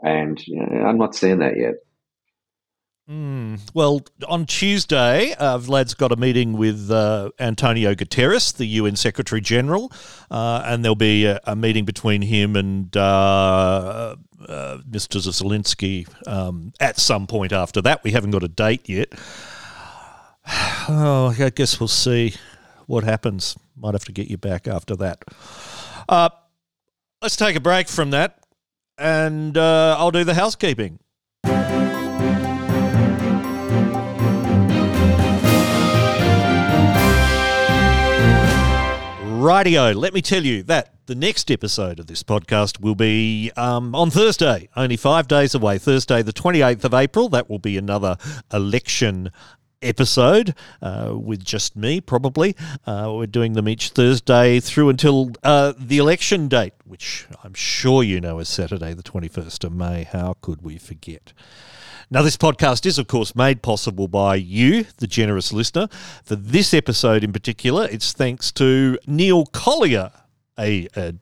And 0.01 0.39
you 0.45 0.63
know, 0.63 0.85
I'm 0.85 0.97
not 0.97 1.15
seeing 1.15 1.39
that 1.39 1.57
yet. 1.57 1.73
Mm. 3.09 3.61
Well, 3.73 4.01
on 4.27 4.45
Tuesday, 4.45 5.33
uh, 5.35 5.57
Vlad's 5.59 5.93
got 5.93 6.11
a 6.11 6.17
meeting 6.17 6.57
with 6.57 6.91
uh, 6.91 7.29
Antonio 7.39 7.95
Guterres, 7.95 8.53
the 8.57 8.65
UN 8.65 8.97
Secretary 8.97 9.39
General, 9.39 9.89
uh, 10.29 10.63
and 10.65 10.83
there'll 10.83 10.95
be 10.95 11.25
a, 11.25 11.39
a, 11.45 11.55
meeting 11.55 11.85
between 11.85 12.21
him 12.21 12.57
and 12.57 12.95
uh, 12.97 14.17
uh, 14.45 14.77
Mr. 14.89 15.21
Zelensky 15.21 16.05
um, 16.27 16.73
at 16.81 16.99
some 16.99 17.27
point 17.27 17.53
after 17.53 17.81
that. 17.81 18.03
We 18.03 18.11
haven't 18.11 18.31
got 18.31 18.43
a 18.43 18.49
date 18.49 18.87
yet. 18.89 19.13
Oh, 20.89 21.35
I 21.37 21.49
guess 21.49 21.81
we'll 21.81 21.89
see 21.89 22.35
what 22.85 23.03
happens. 23.03 23.57
Might 23.75 23.93
have 23.93 24.05
to 24.05 24.13
get 24.13 24.29
you 24.29 24.37
back 24.37 24.65
after 24.65 24.95
that. 24.95 25.25
Uh, 26.07 26.29
let's 27.21 27.35
take 27.35 27.57
a 27.57 27.59
break 27.59 27.89
from 27.89 28.11
that, 28.11 28.39
and 28.97 29.57
I'll 29.57 30.11
do 30.11 30.23
the 30.23 30.33
housekeeping. 30.33 30.99
Rightio, 39.47 39.95
let 39.95 40.13
me 40.13 40.21
tell 40.21 40.43
you 40.43 40.61
that 40.63 40.93
the 41.05 41.15
next 41.15 41.49
episode 41.49 42.01
of 42.01 42.07
this 42.07 42.21
podcast 42.21 42.81
will 42.81 42.95
be 42.95 43.49
um, 43.55 43.95
on 43.95 44.11
Thursday, 44.11 44.67
only 44.75 44.97
five 44.97 45.29
days 45.29 45.55
away, 45.55 45.77
Thursday, 45.77 46.21
the 46.21 46.33
28th 46.33 46.83
of 46.83 46.93
April. 46.93 47.29
That 47.29 47.49
will 47.49 47.57
be 47.57 47.77
another 47.77 48.17
election 48.51 49.31
episode 49.81 50.53
uh, 50.81 51.13
with 51.15 51.45
just 51.45 51.77
me, 51.77 52.01
probably. 52.01 52.57
Uh, 52.85 53.13
we're 53.15 53.25
doing 53.25 53.53
them 53.53 53.69
each 53.69 53.91
Thursday 53.91 54.59
through 54.59 54.89
until 54.89 55.31
uh, 55.45 55.71
the 55.79 55.97
election 55.97 56.49
date, 56.49 56.73
which 56.83 57.25
I'm 57.41 57.53
sure 57.53 58.03
you 58.03 58.19
know 58.19 58.39
is 58.39 58.49
Saturday, 58.49 58.93
the 58.93 59.01
21st 59.01 59.63
of 59.63 59.71
May. 59.71 60.03
How 60.03 60.35
could 60.41 60.61
we 60.61 60.77
forget? 60.77 61.31
Now, 62.09 62.21
this 62.21 62.37
podcast 62.37 62.85
is, 62.85 62.97
of 62.97 63.07
course, 63.07 63.35
made 63.35 63.61
possible 63.61 64.07
by 64.07 64.35
you, 64.35 64.85
the 64.99 65.07
generous 65.07 65.51
listener. 65.51 65.89
For 66.23 66.37
this 66.37 66.73
episode 66.73 67.21
in 67.21 67.33
particular, 67.33 67.85
it's 67.91 68.13
thanks 68.13 68.49
to 68.53 68.97
Neil 69.05 69.45
Collier, 69.47 70.13
a, 70.57 70.87
a, 70.95 71.15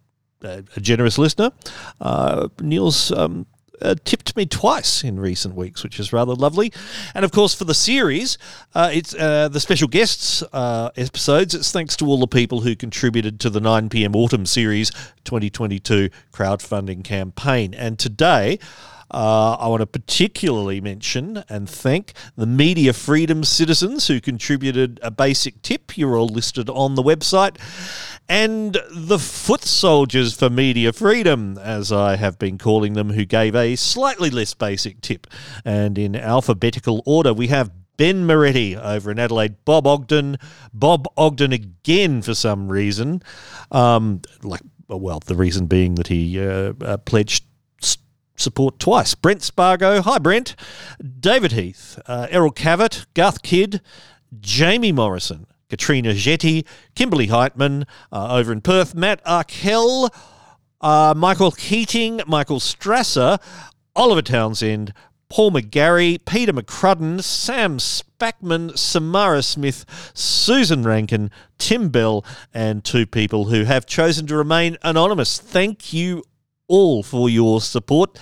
a 0.44 0.80
generous 0.80 1.18
listener. 1.18 1.52
Uh, 2.00 2.50
Neil's 2.62 3.12
um, 3.12 3.48
uh, 3.82 3.96
tipped 4.06 4.38
me 4.38 4.46
twice 4.46 5.04
in 5.04 5.20
recent 5.20 5.56
weeks, 5.56 5.84
which 5.84 6.00
is 6.00 6.14
rather 6.14 6.36
lovely. 6.36 6.72
And 7.16 7.26
of 7.26 7.32
course, 7.32 7.56
for 7.56 7.66
the 7.66 7.74
series, 7.74 8.38
uh, 8.76 8.92
it's 8.94 9.16
uh, 9.16 9.50
the 9.50 9.60
special 9.60 9.88
guests 9.88 10.44
uh, 10.54 10.92
episodes. 10.96 11.56
It's 11.56 11.72
thanks 11.72 11.96
to 11.98 12.06
all 12.06 12.20
the 12.20 12.28
people 12.28 12.62
who 12.62 12.76
contributed 12.76 13.40
to 13.40 13.50
the 13.50 13.60
9 13.60 13.90
p.m. 13.90 14.16
Autumn 14.16 14.46
Series 14.46 14.92
2022 15.24 16.12
crowdfunding 16.32 17.04
campaign. 17.04 17.74
And 17.74 17.98
today, 17.98 18.60
Uh, 19.12 19.56
I 19.60 19.68
want 19.68 19.82
to 19.82 19.86
particularly 19.86 20.82
mention 20.82 21.44
and 21.48 21.70
thank 21.70 22.14
the 22.36 22.46
Media 22.46 22.94
Freedom 22.94 23.44
citizens 23.44 24.08
who 24.08 24.20
contributed 24.20 25.00
a 25.02 25.12
basic 25.12 25.62
tip. 25.62 25.98
You're 25.98 26.18
all 26.18 26.28
listed 26.28 26.70
on 26.70 26.96
the 26.96 27.04
website. 27.04 27.58
And 28.28 28.78
the 28.92 29.20
foot 29.20 29.64
soldiers 29.64 30.36
for 30.36 30.50
media 30.50 30.92
freedom, 30.92 31.60
as 31.60 31.92
I 31.92 32.16
have 32.16 32.40
been 32.40 32.58
calling 32.58 32.94
them, 32.94 33.12
who 33.12 33.24
gave 33.24 33.56
a 33.56 33.76
slightly 33.76 34.32
less 34.32 34.56
basic 34.56 35.02
tip. 35.02 35.28
And 35.64 35.98
in 35.98 36.16
alphabetical 36.16 37.04
order, 37.06 37.34
we 37.34 37.48
have 37.48 37.72
Ben 37.98 38.26
Moretti 38.26 38.76
over 38.76 39.12
in 39.12 39.20
Adelaide, 39.20 39.64
Bob 39.64 39.86
Ogden, 39.86 40.38
Bob 40.74 41.08
Ogden 41.16 41.54
again 41.54 42.22
for 42.22 42.34
some 42.34 42.68
reason, 42.68 43.22
um, 43.72 44.22
like 44.44 44.62
well, 44.88 45.20
the 45.26 45.36
reason 45.36 45.66
being 45.66 45.96
that 45.96 46.08
he 46.08 46.40
uh, 46.40 46.74
uh, 46.82 46.98
pledged 46.98 47.45
support 48.36 48.80
twice. 48.80 49.16
Brent 49.16 49.42
Spargo, 49.42 50.02
hi 50.02 50.18
Brent, 50.20 50.56
David 51.20 51.54
Heath, 51.54 52.00
uh, 52.08 52.28
Errol 52.30 52.52
Cavett, 52.52 53.06
Garth 53.14 53.42
Kidd, 53.42 53.82
Jamie 54.40 54.92
Morrison, 54.92 55.48
Katrina 55.70 56.14
Jetty, 56.14 56.66
Kimberly 56.96 57.28
Heitman 57.28 57.86
uh, 58.12 58.36
over 58.36 58.52
in 58.52 58.62
Perth, 58.62 58.96
Matt 58.96 59.22
Arkell, 59.26 60.10
uh, 60.82 61.14
Michael 61.16 61.52
Keating, 61.52 62.22
Michael 62.28 62.60
Strasser, 62.60 63.40
Oliver 63.96 64.22
Townsend, 64.22 64.94
Paul 65.30 65.52
McGarry, 65.52 66.24
Peter 66.24 66.54
McCrudden, 66.54 67.22
Sam 67.22 67.78
Spackman, 67.78 68.78
Samara 68.78 69.42
Smith, 69.42 69.86
Susan 70.14 70.84
Rankin, 70.84 71.32
Tim 71.58 71.90
Bell, 71.90 72.24
and 72.54 72.84
two 72.84 73.06
people 73.06 73.46
who 73.46 73.64
have 73.64 73.86
chosen 73.86 74.28
to 74.28 74.36
remain 74.36 74.78
anonymous. 74.84 75.40
Thank 75.40 75.94
you 75.94 76.24
all 76.68 77.04
for 77.04 77.30
your 77.30 77.62
support. 77.62 78.18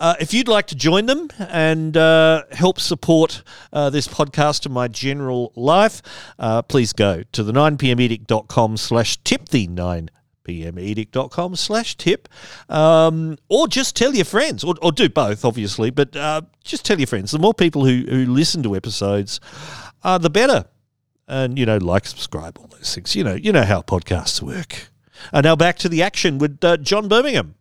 Uh, 0.00 0.14
if 0.18 0.32
you'd 0.32 0.48
like 0.48 0.66
to 0.66 0.74
join 0.74 1.04
them 1.04 1.28
and 1.38 1.94
uh, 1.94 2.42
help 2.52 2.80
support 2.80 3.42
uh, 3.72 3.90
this 3.90 4.08
podcast 4.08 4.64
and 4.64 4.74
my 4.74 4.88
general 4.88 5.52
life, 5.54 6.00
uh, 6.38 6.62
please 6.62 6.94
go 6.94 7.22
to 7.32 7.42
the 7.42 7.52
9pmedict.com 7.52 8.76
slash 8.78 9.18
tip 9.24 9.50
the 9.50 9.66
9 9.66 10.10
pmedict.com 10.42 11.54
slash 11.54 11.96
tip. 11.98 12.28
Um, 12.70 13.36
or 13.50 13.68
just 13.68 13.94
tell 13.94 14.14
your 14.14 14.24
friends 14.24 14.64
or, 14.64 14.74
or 14.80 14.90
do 14.90 15.08
both 15.10 15.44
obviously 15.44 15.90
but 15.90 16.16
uh, 16.16 16.40
just 16.64 16.86
tell 16.86 16.98
your 16.98 17.06
friends. 17.06 17.30
The 17.30 17.38
more 17.38 17.54
people 17.54 17.84
who, 17.84 18.04
who 18.08 18.24
listen 18.24 18.62
to 18.62 18.74
episodes 18.74 19.38
uh, 20.02 20.16
the 20.16 20.30
better. 20.30 20.64
And 21.28 21.58
you 21.58 21.66
know 21.66 21.76
like 21.76 22.06
subscribe 22.06 22.58
all 22.58 22.68
those 22.68 22.94
things. 22.94 23.14
You 23.14 23.22
know 23.22 23.34
you 23.34 23.52
know 23.52 23.64
how 23.64 23.82
podcasts 23.82 24.40
work. 24.40 24.88
And 25.30 25.44
now 25.44 25.56
back 25.56 25.76
to 25.80 25.90
the 25.90 26.02
action 26.02 26.38
with 26.38 26.58
john 26.82 27.06
birmingham 27.06 27.54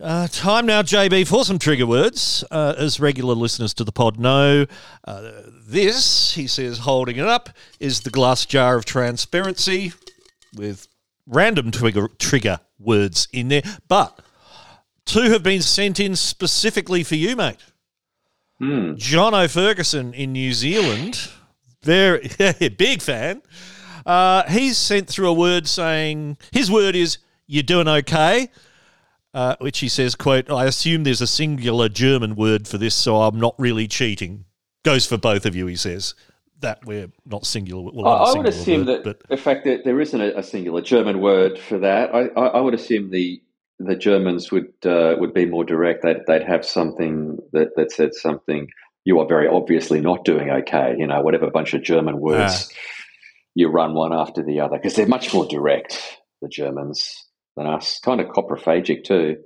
Uh, 0.00 0.26
time 0.28 0.64
now, 0.64 0.80
JB, 0.80 1.26
for 1.28 1.44
some 1.44 1.58
trigger 1.58 1.86
words. 1.86 2.42
Uh, 2.50 2.74
as 2.78 2.98
regular 3.00 3.34
listeners 3.34 3.74
to 3.74 3.84
the 3.84 3.92
pod 3.92 4.18
know, 4.18 4.64
uh, 5.04 5.30
this, 5.66 6.32
he 6.32 6.46
says, 6.46 6.78
holding 6.78 7.16
it 7.16 7.26
up, 7.26 7.50
is 7.78 8.00
the 8.00 8.10
glass 8.10 8.46
jar 8.46 8.76
of 8.76 8.86
transparency 8.86 9.92
with 10.56 10.88
random 11.26 11.70
trigger, 11.70 12.08
trigger 12.18 12.60
words 12.78 13.28
in 13.30 13.48
there. 13.48 13.62
But 13.88 14.18
two 15.04 15.30
have 15.30 15.42
been 15.42 15.60
sent 15.60 16.00
in 16.00 16.16
specifically 16.16 17.04
for 17.04 17.16
you, 17.16 17.36
mate. 17.36 17.58
Hmm. 18.58 18.92
Jono 18.92 19.50
Ferguson 19.50 20.14
in 20.14 20.32
New 20.32 20.54
Zealand, 20.54 21.28
very 21.82 22.30
big 22.78 23.02
fan. 23.02 23.42
Uh, 24.06 24.48
he's 24.48 24.78
sent 24.78 25.08
through 25.08 25.28
a 25.28 25.32
word 25.34 25.68
saying 25.68 26.38
his 26.52 26.70
word 26.70 26.96
is 26.96 27.18
"you're 27.46 27.62
doing 27.62 27.88
okay," 27.88 28.48
uh, 29.34 29.56
which 29.60 29.78
he 29.78 29.88
says, 29.88 30.14
"quote 30.14 30.50
I 30.50 30.64
assume 30.66 31.04
there's 31.04 31.20
a 31.20 31.26
singular 31.26 31.88
German 31.88 32.36
word 32.36 32.66
for 32.66 32.78
this, 32.78 32.94
so 32.94 33.22
I'm 33.22 33.38
not 33.38 33.54
really 33.58 33.86
cheating." 33.86 34.44
Goes 34.84 35.06
for 35.06 35.18
both 35.18 35.44
of 35.44 35.54
you, 35.54 35.66
he 35.66 35.76
says. 35.76 36.14
That 36.60 36.84
we're 36.84 37.10
not 37.24 37.46
singular. 37.46 37.90
Well, 37.92 38.06
I, 38.06 38.32
I 38.32 38.36
would 38.36 38.46
assume 38.46 38.86
word, 38.86 38.88
that 38.88 39.04
but 39.04 39.28
the 39.28 39.36
fact 39.36 39.64
that 39.64 39.84
there 39.84 39.98
isn't 40.00 40.20
a, 40.20 40.38
a 40.38 40.42
singular 40.42 40.82
German 40.82 41.20
word 41.20 41.58
for 41.58 41.78
that, 41.78 42.14
I, 42.14 42.26
I, 42.38 42.46
I 42.48 42.60
would 42.60 42.74
assume 42.74 43.10
the 43.10 43.42
the 43.78 43.96
Germans 43.96 44.52
would 44.52 44.72
uh, 44.84 45.14
would 45.18 45.32
be 45.32 45.46
more 45.46 45.64
direct. 45.64 46.02
They'd 46.02 46.20
they'd 46.26 46.42
have 46.42 46.66
something 46.66 47.38
that 47.52 47.68
that 47.76 47.92
said 47.92 48.14
something. 48.14 48.68
You 49.04 49.20
are 49.20 49.26
very 49.26 49.48
obviously 49.48 50.00
not 50.02 50.24
doing 50.26 50.50
okay. 50.50 50.94
You 50.98 51.06
know, 51.06 51.22
whatever 51.22 51.50
bunch 51.50 51.72
of 51.72 51.82
German 51.82 52.20
words 52.20 52.68
Ah. 52.70 52.74
you 53.54 53.68
run 53.68 53.94
one 53.94 54.12
after 54.12 54.42
the 54.42 54.60
other 54.60 54.76
because 54.76 54.94
they're 54.96 55.06
much 55.06 55.32
more 55.32 55.46
direct. 55.46 56.18
The 56.42 56.48
Germans 56.48 57.26
than 57.62 57.72
us, 57.72 57.98
kind 58.00 58.20
of 58.20 58.28
coprophagic 58.28 59.04
too. 59.04 59.36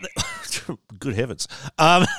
good 0.98 1.14
heavens, 1.14 1.48
um, 1.78 2.04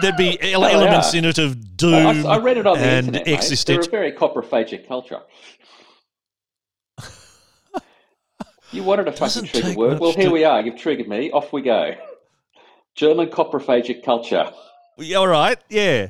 there'd 0.00 0.16
be 0.16 0.40
ele- 0.52 0.64
elements 0.64 1.14
in 1.14 1.24
it 1.24 1.38
of 1.38 1.76
doom 1.76 2.26
I, 2.26 2.34
I 2.34 2.38
read 2.38 2.56
it 2.58 2.66
on 2.66 2.78
the 2.78 2.84
and 2.84 3.16
internet. 3.16 3.64
They're 3.66 3.80
a 3.80 3.84
very 3.84 4.12
coprophagic 4.12 4.86
culture. 4.86 5.20
You 8.72 8.82
wanted 8.82 9.06
a 9.06 9.12
fucking 9.12 9.44
trigger 9.46 9.74
word. 9.74 10.00
Well, 10.00 10.12
here 10.12 10.26
to- 10.26 10.30
we 10.30 10.44
are. 10.44 10.62
You've 10.62 10.78
triggered 10.78 11.06
me. 11.08 11.30
Off 11.30 11.52
we 11.52 11.60
go. 11.60 11.92
German 12.94 13.28
coprophagic 13.28 14.02
culture. 14.02 14.50
Yeah, 14.96 15.18
all 15.18 15.28
right, 15.28 15.58
yeah. 15.68 16.08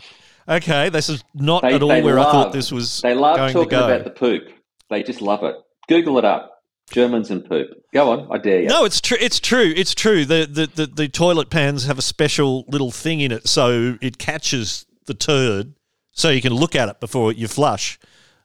Okay, 0.49 0.89
this 0.89 1.09
is 1.09 1.23
not 1.35 1.63
They, 1.63 1.75
at 1.75 1.83
all 1.83 1.89
where 1.89 2.17
love, 2.17 2.27
I 2.29 2.33
thought 2.33 2.53
this 2.53 2.73
was 2.73 3.01
They 3.01 3.15
love 3.15 3.37
going 3.37 3.53
talking 3.53 3.69
to 3.71 3.77
go. 3.77 3.85
about 3.87 4.05
the 4.05 4.11
poop. 4.11 4.43
They 4.91 5.03
just 5.03 5.23
love 5.23 5.43
it. 5.45 5.57
Google 5.89 6.19
it 6.19 6.25
up. 6.25 6.52
Germans 6.91 7.31
and 7.31 7.45
poop. 7.49 7.69
Go 7.93 8.11
on. 8.11 8.29
I 8.31 8.39
dare 8.39 8.63
you. 8.63 8.69
No, 8.69 8.85
it's 8.85 9.01
true. 9.01 9.17
It's 9.21 9.41
true. 9.41 9.73
It's 9.77 9.95
true. 9.95 10.25
The, 10.25 10.47
the 10.51 10.67
the 10.67 10.87
the 10.87 11.09
toilet 11.09 11.49
pans 11.51 11.87
have 11.87 11.99
a 11.99 12.03
special 12.03 12.65
little 12.69 12.91
thing 12.91 13.21
in 13.21 13.33
it, 13.33 13.49
so 13.49 13.97
it 14.03 14.19
catches 14.19 14.85
the 15.07 15.15
turd, 15.15 15.75
so 16.13 16.29
you 16.31 16.43
can 16.43 16.53
look 16.53 16.75
at 16.77 16.89
it 16.89 17.01
before 17.01 17.33
you 17.33 17.49
flush 17.49 17.99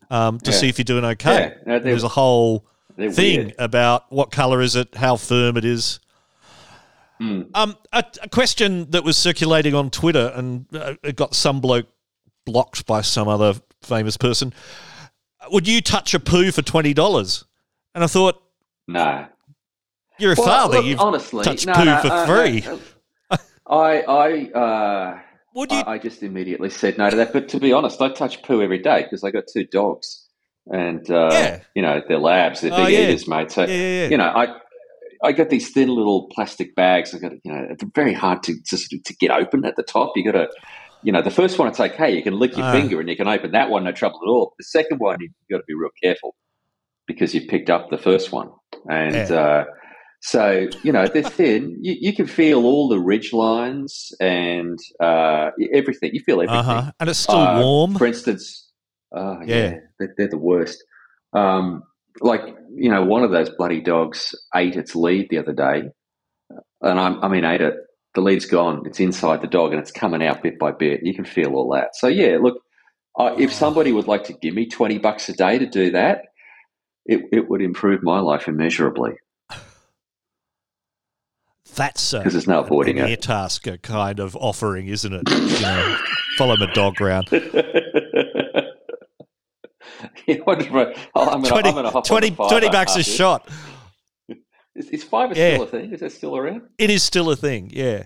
um, 0.09 0.39
to 0.39 0.51
Yeah. 0.51 0.57
see 0.57 0.69
if 0.69 0.77
you're 0.77 0.85
doing 0.85 1.03
okay. 1.05 1.55
Yeah, 1.65 1.73
no, 1.73 1.79
There's 1.79 2.03
a 2.03 2.07
whole 2.09 2.65
thing 2.97 3.39
weird. 3.47 3.55
about 3.59 4.11
what 4.11 4.31
color 4.31 4.61
is 4.61 4.75
it, 4.75 4.95
how 4.95 5.17
firm 5.17 5.57
it 5.57 5.65
is. 5.65 5.99
Hmm. 7.19 7.41
Um, 7.53 7.75
a, 7.91 8.03
a 8.21 8.29
question 8.29 8.89
that 8.91 9.03
was 9.03 9.17
circulating 9.17 9.73
on 9.73 9.89
Twitter 9.89 10.31
and 10.35 10.65
uh, 10.73 10.93
it 11.03 11.15
got 11.15 11.33
some 11.35 11.59
bloke 11.61 11.87
blocked 12.45 12.85
by 12.85 13.01
some 13.01 13.27
other 13.27 13.55
famous 13.81 14.17
person. 14.17 14.53
Would 15.51 15.67
you 15.67 15.81
touch 15.81 16.13
a 16.13 16.19
poo 16.19 16.51
for 16.51 16.61
twenty 16.61 16.93
dollars? 16.93 17.43
And 17.97 18.03
I 18.03 18.07
thought, 18.07 18.39
No. 18.87 19.25
you're 20.19 20.33
a 20.33 20.35
Well, 20.37 20.45
father. 20.45 20.77
look, 20.77 20.85
You've 20.85 20.99
honestly, 20.99 21.43
touched 21.43 21.65
no, 21.65 21.73
poo 21.73 21.85
no, 21.85 21.97
for 21.99 22.07
uh, 22.11 22.25
free. 22.27 22.63
uh, 23.31 23.37
I, 23.67 24.01
I, 24.01 24.51
uh, 24.51 25.19
Would 25.55 25.71
you? 25.71 25.77
I, 25.79 25.93
I 25.93 25.97
just 25.97 26.21
immediately 26.21 26.69
said 26.69 26.99
no 26.99 27.09
to 27.09 27.15
that. 27.15 27.33
But 27.33 27.49
to 27.49 27.59
be 27.59 27.73
honest, 27.73 27.99
I 27.99 28.09
touch 28.09 28.43
poo 28.43 28.61
every 28.61 28.77
day 28.77 29.01
because 29.01 29.23
I 29.23 29.31
got 29.31 29.45
two 29.51 29.65
dogs, 29.65 30.27
and 30.67 31.09
uh, 31.09 31.29
Yeah. 31.31 31.59
you 31.73 31.81
know 31.81 32.03
they're 32.07 32.19
labs, 32.19 32.61
they're 32.61 32.71
Oh, 32.71 32.85
big 32.85 32.93
yeah. 32.93 32.99
eaters, 32.99 33.27
mate. 33.27 33.49
So 33.51 33.65
yeah, 33.65 34.09
you 34.09 34.17
know, 34.17 34.25
I 34.27 34.55
I 35.23 35.31
got 35.31 35.49
these 35.49 35.71
thin 35.71 35.89
little 35.89 36.29
plastic 36.35 36.75
bags. 36.75 37.15
I 37.15 37.17
got 37.17 37.31
you 37.43 37.51
know, 37.51 37.65
they're 37.79 37.89
very 37.95 38.13
hard 38.13 38.43
to 38.43 38.53
just 38.63 38.91
to 38.91 39.15
get 39.15 39.31
open 39.31 39.65
at 39.65 39.75
the 39.75 39.81
top. 39.81 40.13
You 40.15 40.23
got 40.23 40.33
to, 40.33 40.49
you 41.01 41.11
know, 41.11 41.23
the 41.23 41.31
first 41.31 41.57
one 41.57 41.67
it's 41.67 41.79
okay. 41.79 42.15
You 42.15 42.21
can 42.21 42.37
lick 42.37 42.55
your 42.55 42.67
Ah. 42.67 42.71
finger 42.73 42.99
and 42.99 43.09
you 43.09 43.15
can 43.17 43.27
open 43.27 43.53
that 43.53 43.71
one, 43.71 43.85
no 43.85 43.91
trouble 43.91 44.19
at 44.23 44.29
all. 44.29 44.53
The 44.59 44.65
second 44.65 44.99
one 44.99 45.17
you've 45.19 45.31
got 45.49 45.57
to 45.57 45.63
be 45.67 45.73
real 45.73 45.89
careful 46.03 46.35
because 47.07 47.33
you 47.33 47.47
picked 47.47 47.69
up 47.69 47.89
the 47.89 47.97
first 47.97 48.31
one, 48.31 48.49
and 48.89 49.15
Yeah. 49.15 49.35
uh, 49.35 49.65
so 50.21 50.67
you 50.83 50.91
know 50.91 51.07
they're 51.07 51.23
thin. 51.23 51.77
You, 51.81 51.95
you 51.99 52.13
can 52.15 52.27
feel 52.27 52.65
all 52.65 52.87
the 52.89 52.99
ridge 52.99 53.33
lines 53.33 54.11
and 54.19 54.77
uh, 54.99 55.51
everything. 55.73 56.11
You 56.13 56.21
feel 56.21 56.41
everything. 56.41 56.57
Uh 56.57 56.63
huh. 56.81 56.91
And 56.99 57.09
it's 57.09 57.19
still 57.19 57.35
Uh, 57.37 57.59
warm. 57.61 57.95
For 57.95 58.05
instance, 58.07 58.69
uh, 59.15 59.37
yeah, 59.45 59.55
Yeah. 59.55 59.73
They're, 59.99 60.13
they're 60.17 60.27
the 60.29 60.37
worst. 60.37 60.83
Um, 61.33 61.83
like 62.21 62.41
you 62.75 62.89
know, 62.89 63.03
one 63.05 63.23
of 63.23 63.31
those 63.31 63.49
bloody 63.49 63.81
dogs 63.81 64.33
ate 64.55 64.75
its 64.75 64.95
lead 64.95 65.27
the 65.29 65.37
other 65.37 65.53
day, 65.53 65.89
and 66.81 66.99
I'm, 66.99 67.23
I 67.23 67.27
mean, 67.27 67.45
ate 67.45 67.61
it. 67.61 67.75
The 68.15 68.21
lead's 68.21 68.47
gone. 68.47 68.83
It's 68.87 68.99
inside 68.99 69.41
the 69.41 69.47
dog, 69.47 69.71
and 69.71 69.79
it's 69.79 69.91
coming 69.91 70.23
out 70.23 70.41
bit 70.41 70.57
by 70.57 70.71
bit. 70.71 71.01
You 71.03 71.13
can 71.13 71.25
feel 71.25 71.53
all 71.53 71.69
that. 71.75 71.89
So 71.95 72.07
yeah, 72.07 72.37
look, 72.41 72.57
if 73.37 73.53
somebody 73.53 73.91
would 73.91 74.07
like 74.07 74.23
to 74.25 74.33
give 74.33 74.55
me 74.55 74.67
twenty 74.67 74.97
bucks 74.97 75.29
a 75.29 75.33
day 75.33 75.59
to 75.59 75.67
do 75.67 75.91
that, 75.91 76.21
it 77.07 77.21
it 77.31 77.49
would 77.49 77.61
improve 77.61 78.03
my 78.03 78.19
life 78.19 78.47
immeasurably. 78.47 79.13
That's 81.75 82.13
a, 82.13 82.23
'Cause 82.23 82.33
there's 82.33 82.47
no 82.47 82.61
avoiding 82.61 82.99
an 82.99 83.09
it. 83.09 83.21
tasker 83.21 83.77
kind 83.77 84.19
of 84.19 84.35
offering, 84.35 84.87
isn't 84.87 85.13
it? 85.13 85.29
You 85.29 85.61
know, 85.61 85.97
follow 86.37 86.55
my 86.57 86.71
dog 86.73 86.99
round. 87.01 87.27
Yeah, 90.27 90.37
what 90.43 90.59
oh, 91.15 91.29
I'm 91.29 91.41
gonna, 91.41 91.47
20, 91.47 91.69
I'm 91.69 91.75
gonna 91.75 92.01
20 92.03 92.31
20 92.31 92.69
bucks 92.69 92.95
a 92.97 93.03
shot. 93.03 93.49
Is, 94.75 94.89
is 94.89 95.05
Fiverr 95.05 95.35
Yeah. 95.35 95.53
still 95.55 95.63
a 95.63 95.67
thing? 95.67 95.93
Is 95.93 95.99
that 96.01 96.11
still 96.11 96.37
around? 96.37 96.61
It 96.77 96.91
is 96.91 97.01
still 97.01 97.31
a 97.31 97.35
thing, 97.35 97.71
yeah. 97.73 98.03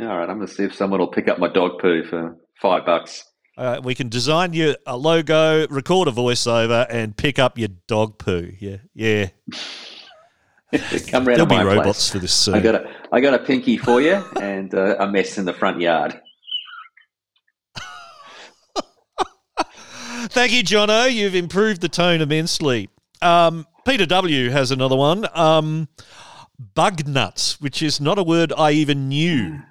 All 0.00 0.06
right, 0.06 0.30
I'm 0.30 0.36
going 0.36 0.46
to 0.46 0.54
see 0.54 0.62
if 0.64 0.74
someone 0.74 0.98
will 0.98 1.08
pick 1.10 1.28
up 1.28 1.38
my 1.38 1.48
dog 1.48 1.72
poo 1.78 2.04
for 2.04 2.38
five 2.62 2.86
bucks. 2.86 3.22
Uh, 3.58 3.80
we 3.82 3.92
can 3.92 4.08
design 4.08 4.52
you 4.52 4.76
a 4.86 4.96
logo, 4.96 5.66
record 5.66 6.06
a 6.06 6.12
voiceover, 6.12 6.86
and 6.88 7.16
pick 7.16 7.40
up 7.40 7.58
your 7.58 7.70
dog 7.88 8.16
poo. 8.16 8.52
Yeah, 8.60 8.76
yeah. 8.94 9.30
Come 11.08 11.26
round 11.26 11.40
There'll 11.40 11.46
be 11.46 11.56
robots 11.56 11.82
place. 11.82 12.10
for 12.10 12.18
this 12.20 12.32
soon. 12.32 12.54
I 12.54 12.60
got 12.60 12.76
a 12.76 12.88
I 13.10 13.20
got 13.20 13.34
a 13.34 13.40
pinky 13.40 13.76
for 13.76 14.00
you 14.00 14.22
and 14.40 14.72
uh, 14.72 14.96
a 15.00 15.08
mess 15.08 15.38
in 15.38 15.44
the 15.44 15.52
front 15.52 15.80
yard. 15.80 16.20
Thank 20.28 20.52
you, 20.52 20.62
Jono. 20.62 21.12
You've 21.12 21.34
improved 21.34 21.80
the 21.80 21.88
tone 21.88 22.20
immensely. 22.20 22.90
Um, 23.20 23.66
Peter 23.84 24.06
W 24.06 24.50
has 24.50 24.70
another 24.70 24.94
one. 24.94 25.26
Um, 25.34 25.88
bug 26.74 27.08
nuts, 27.08 27.60
which 27.60 27.82
is 27.82 28.00
not 28.00 28.20
a 28.20 28.22
word 28.22 28.52
I 28.56 28.70
even 28.70 29.08
knew. 29.08 29.62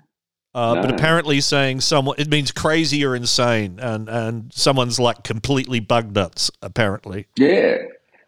Uh, 0.57 0.81
But 0.81 0.89
apparently, 0.91 1.39
saying 1.39 1.81
someone 1.81 2.15
it 2.17 2.29
means 2.29 2.51
crazy 2.51 3.05
or 3.05 3.15
insane, 3.15 3.77
and 3.79 4.09
and 4.09 4.51
someone's 4.53 4.99
like 4.99 5.23
completely 5.23 5.79
bug 5.79 6.15
nuts. 6.15 6.49
Apparently, 6.63 7.27
Yeah, 7.37 7.77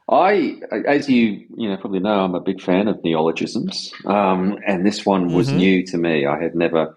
I, 0.08 0.60
as 0.88 1.10
you 1.10 1.46
you 1.58 1.68
know 1.70 1.78
probably 1.78 2.00
know, 2.02 2.24
I'm 2.26 2.36
a 2.36 2.40
big 2.40 2.62
fan 2.62 2.88
of 2.88 3.04
neologisms, 3.04 3.92
um, 4.06 4.60
and 4.68 4.86
this 4.86 5.06
one 5.08 5.34
was 5.34 5.50
Mhm. 5.50 5.56
new 5.56 5.86
to 5.88 5.98
me. 5.98 6.28
I 6.28 6.38
had 6.40 6.54
never 6.54 6.96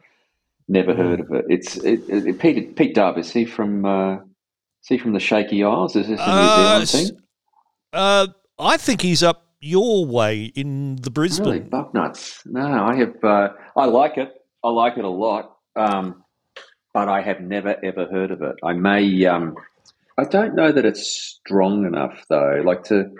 never 0.68 0.94
heard 0.94 1.20
of 1.20 1.32
it. 1.32 1.44
It's 1.48 1.76
it, 1.78 2.00
it, 2.08 2.38
Pete 2.38 2.76
Pete 2.76 2.94
Dove. 2.94 3.16
Is 3.16 3.32
he 3.32 3.46
from 3.46 3.86
uh, 3.86 4.16
is 4.16 4.88
he 4.88 4.98
from 4.98 5.14
the 5.14 5.20
Shaky 5.20 5.64
Isles? 5.64 5.96
Is 5.96 6.08
this 6.08 6.20
a 6.20 6.26
New 6.26 6.30
Uh, 6.30 6.84
Zealand 6.84 6.88
thing? 6.90 7.20
uh, 7.94 8.26
I 8.58 8.76
think 8.76 9.00
he's 9.00 9.22
up 9.22 9.46
your 9.60 10.04
way 10.04 10.52
in 10.54 10.96
the 10.96 11.10
Really, 11.10 11.28
Brisbane. 11.28 11.68
bug 11.70 11.94
nuts? 11.94 12.42
No, 12.44 12.60
I 12.84 12.96
have. 12.96 13.14
Uh, 13.24 13.48
I 13.76 13.86
like 13.86 14.18
it. 14.18 14.30
I 14.64 14.70
like 14.70 14.96
it 14.98 15.04
a 15.04 15.08
lot. 15.10 15.56
Um, 15.76 16.24
but 16.94 17.08
I 17.08 17.22
have 17.22 17.40
never 17.40 17.74
ever 17.84 18.06
heard 18.06 18.30
of 18.30 18.42
it. 18.42 18.56
I 18.62 18.74
may. 18.74 19.24
Um, 19.26 19.56
I 20.18 20.24
don't 20.24 20.54
know 20.54 20.70
that 20.72 20.84
it's 20.84 21.06
strong 21.06 21.86
enough 21.86 22.24
though. 22.28 22.62
Like 22.64 22.84
to 22.84 23.10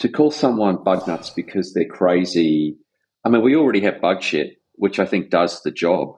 to 0.00 0.08
call 0.08 0.30
someone 0.30 0.84
bug 0.84 1.06
nuts 1.08 1.30
because 1.30 1.72
they're 1.72 1.86
crazy. 1.88 2.76
I 3.24 3.30
mean, 3.30 3.42
we 3.42 3.56
already 3.56 3.80
have 3.80 4.00
bug 4.00 4.22
shit, 4.22 4.58
which 4.74 4.98
I 4.98 5.06
think 5.06 5.30
does 5.30 5.62
the 5.62 5.70
job. 5.70 6.16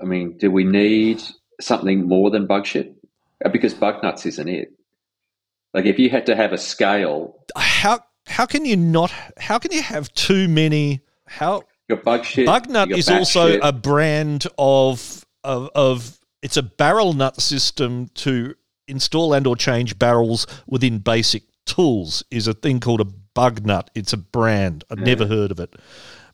I 0.00 0.04
mean, 0.04 0.36
do 0.38 0.50
we 0.50 0.64
need 0.64 1.22
something 1.60 2.08
more 2.08 2.30
than 2.30 2.46
bug 2.46 2.66
shit? 2.66 2.94
Uh, 3.44 3.50
Because 3.50 3.74
bug 3.74 4.02
nuts 4.02 4.26
isn't 4.26 4.48
it. 4.48 4.68
Like 5.74 5.84
if 5.84 5.98
you 5.98 6.08
had 6.08 6.26
to 6.26 6.36
have 6.36 6.52
a 6.54 6.58
scale, 6.58 7.44
How 7.54 8.00
how 8.26 8.46
can 8.46 8.64
you 8.64 8.76
not? 8.76 9.12
How 9.38 9.58
can 9.58 9.72
you 9.72 9.82
have 9.82 10.12
too 10.14 10.48
many? 10.48 11.02
How 11.26 11.62
bug 11.94 12.24
shit. 12.24 12.48
Bugnut 12.48 12.88
you 12.88 12.94
got 12.94 12.98
is 12.98 13.08
also 13.08 13.50
shit. 13.50 13.60
a 13.62 13.72
brand 13.72 14.46
of, 14.58 15.24
of 15.44 15.70
of 15.76 16.18
it's 16.42 16.56
a 16.56 16.62
barrel 16.62 17.12
nut 17.12 17.40
system 17.40 18.08
to 18.14 18.54
install 18.88 19.32
and 19.34 19.46
or 19.46 19.56
change 19.56 19.98
barrels 19.98 20.46
within 20.66 20.98
basic 20.98 21.44
tools 21.64 22.24
is 22.30 22.46
a 22.46 22.54
thing 22.54 22.80
called 22.80 23.00
a 23.00 23.04
bug 23.04 23.66
nut. 23.66 23.90
It's 23.94 24.12
a 24.12 24.16
brand. 24.16 24.84
I've 24.90 24.98
never 24.98 25.26
heard 25.26 25.50
of 25.50 25.60
it. 25.60 25.76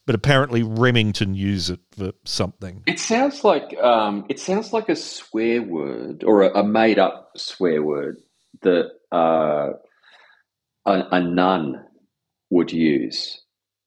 But 0.05 0.14
apparently 0.14 0.62
Remington 0.62 1.34
use 1.34 1.70
it 1.70 1.80
for 1.92 2.12
something. 2.24 2.82
It 2.86 2.98
sounds 2.98 3.44
like 3.44 3.76
um, 3.80 4.26
it 4.28 4.40
sounds 4.40 4.72
like 4.72 4.88
a 4.88 4.96
swear 4.96 5.62
word 5.62 6.24
or 6.24 6.42
a, 6.42 6.61
a 6.61 6.64
made 6.64 6.98
up 6.98 7.30
swear 7.36 7.82
word 7.82 8.16
that 8.62 8.90
uh, 9.12 9.70
a, 10.86 11.03
a 11.12 11.20
nun 11.20 11.84
would 12.50 12.72
use. 12.72 13.41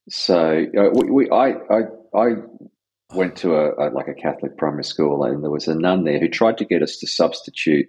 So 0.09 0.65
uh, 0.77 0.89
we, 0.93 1.09
we 1.11 1.29
I, 1.29 1.51
I 1.51 1.81
I 2.15 2.27
went 3.13 3.35
to 3.37 3.55
a, 3.55 3.73
a 3.75 3.85
like 3.91 4.07
a 4.07 4.13
Catholic 4.13 4.57
primary 4.57 4.83
school 4.83 5.23
and 5.23 5.43
there 5.43 5.51
was 5.51 5.67
a 5.67 5.75
nun 5.75 6.03
there 6.03 6.19
who 6.19 6.29
tried 6.29 6.57
to 6.59 6.65
get 6.65 6.81
us 6.83 6.97
to 6.97 7.07
substitute 7.07 7.87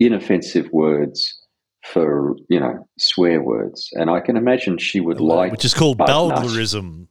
inoffensive 0.00 0.68
words 0.72 1.38
for 1.82 2.36
you 2.48 2.60
know 2.60 2.86
swear 2.98 3.42
words, 3.42 3.90
and 3.92 4.08
I 4.10 4.20
can 4.20 4.36
imagine 4.36 4.78
she 4.78 5.00
would 5.00 5.20
like 5.20 5.52
which 5.52 5.64
is 5.64 5.74
called. 5.74 5.98
Bowdlerism. 5.98 7.08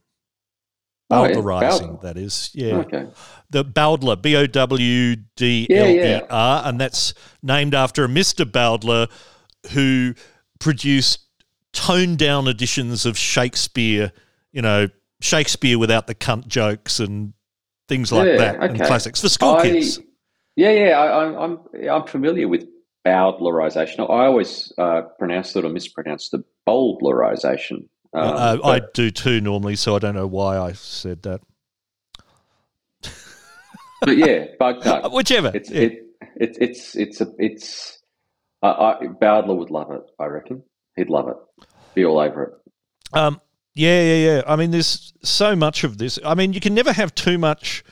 Oh, 1.10 1.24
yeah, 1.24 1.34
Bowdlerizing, 1.34 2.00
that 2.00 2.16
is. 2.16 2.50
Yeah. 2.54 2.76
Okay. 2.76 3.06
the 3.50 3.64
Bowdler, 3.64 4.16
B 4.16 4.34
O 4.34 4.46
W 4.46 5.16
D 5.36 5.66
L 5.70 5.86
E 5.86 6.22
R, 6.30 6.62
and 6.64 6.80
that's 6.80 7.12
named 7.42 7.74
after 7.74 8.04
a 8.04 8.08
Mr. 8.08 8.50
Bowdler 8.50 9.08
who 9.72 10.14
produced 10.58 11.20
toned 11.74 12.18
down 12.18 12.48
editions 12.48 13.04
of 13.04 13.18
Shakespeare, 13.18 14.12
you 14.52 14.62
know, 14.62 14.88
Shakespeare 15.20 15.78
without 15.78 16.06
the 16.06 16.14
cunt 16.14 16.46
jokes 16.46 17.00
and 17.00 17.32
things 17.88 18.12
like 18.12 18.26
Yeah, 18.28 18.36
that, 18.36 18.62
and 18.62 18.76
classics 18.78 19.20
for 19.20 19.28
school 19.28 19.54
I- 19.56 19.62
kids. 19.62 20.00
Yeah, 20.56 20.70
yeah, 20.70 20.98
I, 21.00 21.24
I'm 21.24 21.34
I'm 21.36 21.88
I'm 21.90 22.06
familiar 22.06 22.46
with 22.46 22.66
Bowdlerization. 23.06 24.00
I 24.00 24.26
always 24.26 24.70
uh, 24.76 25.02
pronounced 25.18 25.56
it 25.56 25.64
or 25.64 25.70
mispronounce 25.70 26.28
the 26.28 26.44
Bowdlerization. 26.68 27.88
Um, 28.14 28.36
uh, 28.36 28.58
I 28.62 28.82
do 28.92 29.10
too 29.10 29.40
normally, 29.40 29.76
so 29.76 29.96
I 29.96 29.98
don't 29.98 30.14
know 30.14 30.26
why 30.26 30.58
I 30.58 30.72
said 30.72 31.22
that. 31.22 31.40
but 34.02 34.16
yeah, 34.16 34.46
bug 34.58 34.86
Uh, 34.86 35.00
nut. 35.00 35.12
Whichever. 35.12 35.50
It's 35.54 35.70
yeah. 35.70 35.80
it, 35.80 35.92
it 36.36 36.56
it's 36.60 36.96
it's 36.96 37.20
a 37.20 37.28
it's. 37.38 37.98
Uh, 38.62 38.96
I, 39.00 39.06
Bowdler 39.06 39.54
would 39.54 39.70
love 39.70 39.90
it. 39.90 40.02
I 40.20 40.26
reckon 40.26 40.62
he'd 40.96 41.10
love 41.10 41.28
it. 41.28 41.36
Be 41.94 42.04
all 42.04 42.18
over 42.20 42.42
it. 42.44 43.18
Um, 43.18 43.40
yeah, 43.74 44.02
yeah, 44.02 44.26
yeah. 44.34 44.42
I 44.46 44.56
mean, 44.56 44.70
there's 44.70 45.12
so 45.22 45.54
much 45.56 45.84
of 45.84 45.98
this. 45.98 46.18
I 46.24 46.34
mean, 46.34 46.52
you 46.52 46.60
can 46.60 46.74
never 46.74 46.92
have 46.92 47.14
too 47.14 47.38
much 47.38 47.84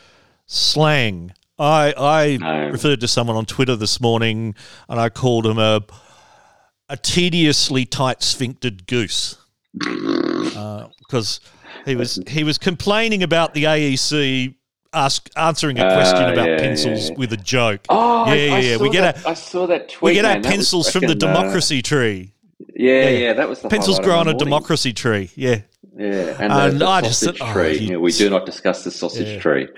slang. 0.46 1.32
I 1.58 1.92
I 1.96 2.36
No. 2.40 2.68
referred 2.70 3.00
to 3.00 3.08
someone 3.08 3.36
on 3.36 3.44
Twitter 3.46 3.76
this 3.76 4.00
morning, 4.00 4.54
and 4.88 4.98
I 5.00 5.08
called 5.10 5.46
him 5.46 5.58
a 5.58 5.82
a 6.88 6.96
tediously 6.96 7.84
tight 7.86 8.22
sphinctered 8.22 8.86
goose 8.86 9.36
because 9.74 11.40
he 11.86 11.96
was 11.96 12.20
he 12.28 12.44
was 12.44 12.58
complaining 12.58 13.22
about 13.22 13.54
the 13.54 13.64
AEC. 13.64 14.54
Ask 14.92 15.30
answering 15.36 15.78
a 15.78 15.82
question 15.94 16.24
Ah, 16.24 16.32
about 16.32 16.48
yeah, 16.48 16.58
pencils 16.58 17.10
yeah. 17.10 17.16
with 17.16 17.32
a 17.32 17.36
joke. 17.36 17.82
Oh, 17.88 18.26
yeah, 18.26 18.32
I, 18.32 18.34
yeah, 18.34 18.54
I 18.54 18.58
yeah. 18.58 18.76
Saw 18.76 18.82
We 18.82 18.90
get 18.90 19.00
that, 19.02 19.24
a 19.24 19.28
I 19.28 19.34
saw 19.34 19.66
that 19.68 19.88
tweet. 19.88 20.02
we 20.02 20.14
get 20.14 20.24
our 20.24 20.32
man. 20.32 20.42
Was 20.42 20.50
pencils 20.50 20.90
from 20.90 21.02
the 21.02 21.12
uh, 21.12 21.14
democracy 21.14 21.80
tree. 21.80 22.32
yeah, 22.74 23.02
Yeah. 23.04 23.08
yeah, 23.10 23.32
that 23.34 23.48
was 23.48 23.60
the 23.60 23.68
Pencils 23.68 24.00
grow 24.00 24.18
on 24.18 24.26
a 24.26 24.34
democracy 24.34 24.92
tree. 24.92 25.30
Yeah. 25.36 25.60
Yeah, 26.01 26.36
and, 26.40 26.53
And 26.53 26.74
the, 26.74 26.78
the 26.78 26.86
I 26.88 27.01
just 27.03 27.20
sausage 27.20 27.40
oh, 27.42 27.53
tree. 27.53 27.78
you- 27.78 27.90
yeah, 27.90 27.96
we 27.98 28.11
do 28.12 28.30
not 28.30 28.46
discuss 28.46 28.84
the 28.84 28.90
sausage 28.90 29.28
Yeah. 29.28 29.40
tree. 29.40 29.68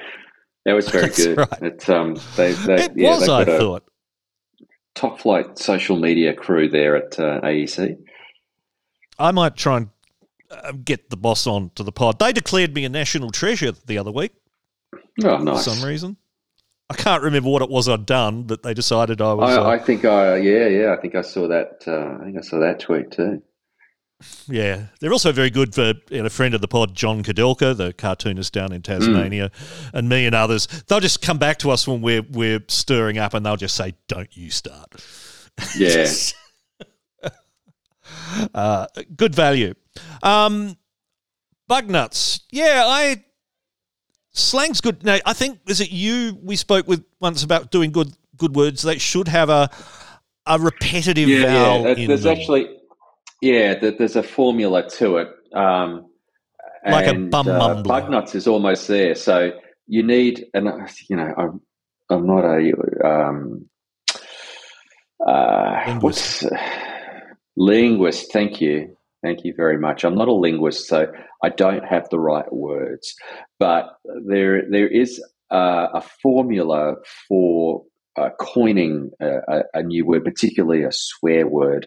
That 0.64 0.74
was 0.74 0.88
very 0.88 1.02
That's 1.08 1.26
good. 1.26 1.36
right. 1.38 1.62
It, 1.62 1.90
um, 1.90 2.14
they, 2.36 2.52
they, 2.52 2.84
It 2.84 2.92
yeah, 2.94 3.10
was, 3.18 3.28
I 3.28 3.44
thought. 3.44 3.82
top 4.94 5.18
flight 5.20 5.58
social 5.58 5.96
media 5.98 6.32
crew 6.34 6.68
there 6.68 6.94
at 6.96 7.18
uh, 7.18 7.40
AEC. 7.40 7.96
I 9.18 9.32
might 9.32 9.56
try 9.56 9.78
and 9.78 9.88
uh, 10.50 10.72
get 10.84 11.10
the 11.10 11.16
boss 11.16 11.46
on 11.46 11.70
to 11.74 11.82
the 11.82 11.92
pod. 11.92 12.18
They 12.20 12.32
declared 12.32 12.74
me 12.74 12.84
a 12.84 12.88
national 12.88 13.30
treasure 13.32 13.72
the 13.86 13.98
other 13.98 14.12
week 14.12 14.32
Oh, 15.24 15.38
nice. 15.38 15.64
for 15.64 15.70
some 15.70 15.86
reason. 15.88 16.16
I 16.90 16.94
can't 16.94 17.22
remember 17.22 17.48
what 17.48 17.62
it 17.62 17.70
was 17.70 17.88
I'd 17.88 18.04
done, 18.06 18.42
but 18.42 18.62
they 18.62 18.74
decided 18.74 19.20
I 19.22 19.32
was. 19.32 19.56
I, 19.56 19.60
uh, 19.62 19.66
I 19.70 19.78
think 19.78 20.04
I, 20.04 20.36
yeah, 20.36 20.66
yeah, 20.68 20.92
I 20.92 21.00
think 21.00 21.14
I 21.14 21.22
saw 21.22 21.48
that. 21.48 21.82
Uh, 21.86 22.20
I 22.20 22.24
think 22.26 22.36
I 22.38 22.42
saw 22.42 22.58
that 22.60 22.80
tweet 22.80 23.10
too. 23.10 23.42
Yeah, 24.48 24.86
they're 25.00 25.12
also 25.12 25.32
very 25.32 25.50
good 25.50 25.74
for 25.74 25.94
you 26.10 26.18
know, 26.18 26.26
a 26.26 26.30
friend 26.30 26.54
of 26.54 26.60
the 26.60 26.68
pod, 26.68 26.94
Jon 26.94 27.22
Kudelka, 27.22 27.76
the 27.76 27.92
cartoonist 27.92 28.52
down 28.52 28.72
in 28.72 28.82
Tasmania, 28.82 29.50
and 29.92 30.08
me 30.08 30.26
and 30.26 30.34
others. 30.34 30.66
They'll 30.86 31.00
just 31.00 31.22
come 31.22 31.38
back 31.38 31.58
to 31.60 31.70
us 31.70 31.86
when 31.86 32.02
we're 32.02 32.22
we're 32.22 32.62
stirring 32.68 33.18
up, 33.18 33.34
and 33.34 33.44
they'll 33.44 33.56
just 33.56 33.74
say, 33.74 33.94
"Don't 34.08 34.34
you 34.36 34.50
start." 34.50 35.04
Yeah, 35.76 36.10
uh, 38.54 38.86
good 39.16 39.34
value. 39.34 39.74
Um, 40.22 40.76
bug 41.68 41.88
nuts. 41.88 42.40
Yeah, 42.50 42.84
I 42.86 43.24
slang's 44.32 44.80
good. 44.80 45.04
Now, 45.04 45.18
I 45.24 45.32
think 45.32 45.60
is 45.68 45.80
it 45.80 45.90
you 45.90 46.38
we 46.42 46.56
spoke 46.56 46.88
with 46.88 47.04
once 47.20 47.42
about 47.42 47.70
doing 47.70 47.92
good 47.92 48.12
good 48.36 48.54
words. 48.54 48.82
They 48.82 48.98
should 48.98 49.28
have 49.28 49.48
a 49.48 49.70
a 50.46 50.58
repetitive 50.58 51.28
yeah, 51.28 51.46
vowel 51.46 51.82
yeah. 51.82 51.94
in 51.94 52.08
There's 52.08 52.24
them. 52.24 52.36
actually, 52.36 52.76
yeah, 53.42 53.74
there- 53.78 53.90
there's 53.98 54.16
a 54.16 54.22
formula 54.22 54.88
to 54.98 55.18
it. 55.18 55.28
Um, 55.54 56.06
Like 56.86 57.06
a 57.06 57.10
and, 57.10 57.30
bum 57.30 57.46
uh, 57.48 57.58
mumbler. 57.60 57.84
Bug 57.86 58.10
nuts 58.10 58.34
is 58.34 58.46
almost 58.48 58.88
there. 58.88 59.14
So 59.14 59.52
you 59.86 60.02
need, 60.02 60.46
and 60.54 60.66
uh, 60.68 60.86
you 61.10 61.16
know, 61.16 61.30
I'm 61.36 61.60
I'm 62.10 62.26
not 62.26 62.44
a 62.44 62.72
um, 63.06 63.68
uh, 65.26 65.84
Linguist. 65.86 66.02
what's 66.02 66.44
linguist. 67.56 68.32
Thank 68.32 68.60
you, 68.60 68.96
thank 69.22 69.44
you 69.44 69.54
very 69.56 69.78
much. 69.78 70.04
I'm 70.04 70.16
not 70.16 70.28
a 70.28 70.32
linguist, 70.32 70.88
so 70.88 71.06
I 71.44 71.48
don't 71.50 71.84
have 71.84 72.08
the 72.10 72.18
right 72.18 72.50
words. 72.52 73.14
But 73.60 73.84
there 74.26 74.62
there 74.68 74.88
is 74.88 75.22
uh, 75.52 75.86
a 75.94 76.00
formula 76.22 76.96
for 77.28 77.84
uh, 78.16 78.30
coining 78.40 79.10
a, 79.20 79.28
a, 79.48 79.62
a 79.74 79.82
new 79.82 80.04
word, 80.06 80.24
particularly 80.24 80.82
a 80.82 80.90
swear 80.92 81.46
word. 81.46 81.86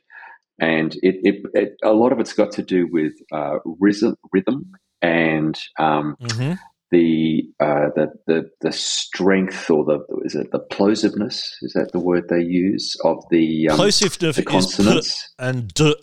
And 0.60 0.95
it, 1.01 1.16
it, 1.24 1.45
it, 1.53 1.74
a 1.84 1.93
lot 1.93 2.12
of 2.12 2.20
it's 2.20 2.34
got 2.34 2.51
to 2.53 2.64
do 2.64 2.88
with 2.89 3.14
uh, 3.32 3.58
rhythm, 3.66 4.16
rhythm 4.32 4.72
and 5.01 5.60
um, 5.80 6.16
Mhm. 6.22 6.58
the 6.91 7.43
uh, 7.60 7.89
the 7.95 8.14
the 8.28 8.49
the 8.62 8.72
strength 8.72 9.70
or 9.70 9.84
the 9.86 9.99
is 10.24 10.36
it 10.36 10.51
the 10.51 10.60
plosiveness? 10.60 11.51
Is 11.62 11.74
that 11.74 11.91
the 11.91 11.99
word 11.99 12.30
they 12.30 12.41
use? 12.41 12.95
Of 13.03 13.24
the 13.30 13.70
um, 13.70 13.78
plosiveness 13.78 14.36
the 14.38 14.43
consonants? 14.43 15.34
and 15.38 15.74
d- 15.74 15.95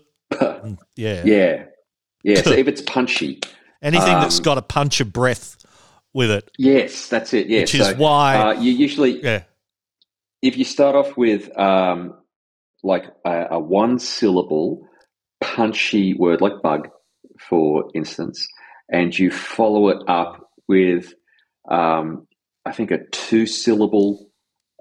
yeah. 0.97 1.23
Yeah. 1.25 1.65
Yeah 2.25 2.43
so 2.43 2.53
if 2.53 2.69
it's 2.69 2.83
punchy 2.83 3.41
anything 3.83 4.15
um, 4.15 4.21
that's 4.21 4.41
got 4.41 4.59
a 4.59 4.63
punch 4.63 5.01
of 5.01 5.13
breath 5.13 5.57
with 6.15 6.31
it. 6.31 6.51
Yes 6.59 7.09
that's 7.09 7.33
it. 7.33 7.49
Yeah 7.49 7.61
which 7.61 7.73
so, 7.73 7.91
is 7.91 7.97
why 7.97 8.37
uh, 8.37 8.53
you 8.61 8.73
usually 8.73 9.23
yeah. 9.23 9.43
if 10.41 10.57
you 10.57 10.65
start 10.65 10.95
off 10.95 11.17
with 11.17 11.57
um, 11.59 12.15
like 12.83 13.05
a, 13.25 13.47
a 13.53 13.59
one 13.59 13.99
syllable 13.99 14.87
punchy 15.41 16.15
word 16.15 16.41
like 16.41 16.63
bug 16.63 16.89
for 17.49 17.91
instance 17.95 18.47
and 18.93 19.19
you 19.19 19.31
follow 19.31 19.89
it 19.89 20.03
up 20.07 20.51
with, 20.69 21.15
um, 21.69 22.29
I 22.65 22.73
think, 22.73 22.91
a 22.91 23.05
two 23.11 23.47
syllable 23.47 24.29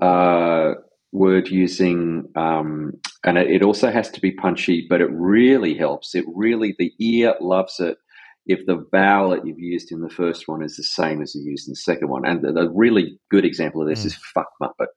uh, 0.01 0.73
word 1.13 1.47
using, 1.47 2.25
um, 2.35 2.93
and 3.23 3.37
it, 3.37 3.49
it 3.49 3.63
also 3.63 3.89
has 3.89 4.09
to 4.11 4.21
be 4.21 4.31
punchy, 4.31 4.85
but 4.89 5.01
it 5.01 5.09
really 5.11 5.75
helps. 5.75 6.13
It 6.13 6.25
really, 6.27 6.75
the 6.77 6.91
ear 6.99 7.35
loves 7.39 7.79
it 7.79 7.97
if 8.45 8.65
the 8.65 8.85
vowel 8.91 9.29
that 9.29 9.45
you've 9.45 9.59
used 9.59 9.91
in 9.91 10.01
the 10.01 10.09
first 10.09 10.47
one 10.47 10.63
is 10.63 10.75
the 10.75 10.83
same 10.83 11.21
as 11.21 11.33
you 11.33 11.43
used 11.43 11.67
in 11.67 11.71
the 11.71 11.75
second 11.75 12.09
one. 12.09 12.25
And 12.25 12.41
the, 12.41 12.51
the 12.51 12.69
really 12.69 13.17
good 13.29 13.45
example 13.45 13.81
of 13.81 13.87
this 13.87 14.01
mm. 14.01 14.07
is 14.07 14.15
fuck 14.15 14.49
muppet. 14.61 14.87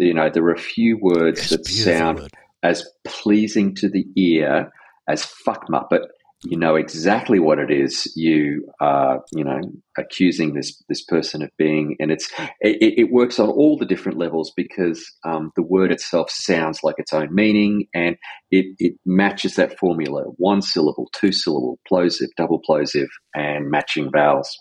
You 0.00 0.14
know, 0.14 0.30
there 0.32 0.44
are 0.44 0.52
a 0.52 0.58
few 0.58 0.98
words 0.98 1.50
that 1.50 1.66
sound 1.66 2.20
word. 2.20 2.30
as 2.62 2.88
pleasing 3.04 3.74
to 3.76 3.88
the 3.88 4.06
ear 4.16 4.72
as 5.08 5.24
fuck 5.24 5.66
muppet 5.68 6.06
you 6.44 6.56
know 6.56 6.74
exactly 6.74 7.38
what 7.38 7.58
it 7.58 7.70
is 7.70 8.10
you 8.16 8.66
are 8.80 9.22
you 9.32 9.44
know 9.44 9.60
accusing 10.00 10.54
this 10.54 10.82
this 10.88 11.04
person 11.04 11.42
of 11.42 11.50
being. 11.58 11.96
And 12.00 12.10
it's 12.10 12.30
it, 12.60 12.94
it 12.98 13.12
works 13.12 13.38
on 13.38 13.48
all 13.48 13.76
the 13.76 13.86
different 13.86 14.18
levels 14.18 14.52
because 14.56 15.04
um, 15.24 15.52
the 15.56 15.62
word 15.62 15.92
itself 15.92 16.30
sounds 16.30 16.80
like 16.82 16.96
its 16.98 17.12
own 17.12 17.34
meaning 17.34 17.86
and 17.94 18.16
it, 18.50 18.74
it 18.78 18.94
matches 19.04 19.56
that 19.56 19.78
formula. 19.78 20.24
One 20.36 20.62
syllable 20.62 21.08
two 21.12 21.32
syllable 21.32 21.78
plosive 21.86 22.30
double 22.36 22.60
plosive 22.64 23.08
and 23.34 23.70
matching 23.70 24.10
vowels 24.10 24.58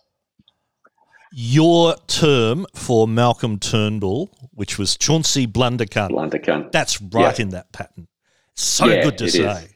your 1.32 1.96
term 2.08 2.66
for 2.74 3.08
Malcolm 3.08 3.60
Turnbull, 3.60 4.30
which 4.54 4.78
was 4.78 4.98
Chauncey 4.98 5.48
Blundercunt. 5.48 6.12
Blundercunt. 6.12 6.72
That's 6.72 7.02
right 7.02 7.38
yeah. 7.38 7.44
in 7.44 7.50
that 7.50 7.72
pattern. 7.72 8.08
So 8.56 8.88
yeah, 8.88 9.04
good 9.04 9.18
to 9.20 9.30
say. 9.30 9.64
Is. 9.64 9.76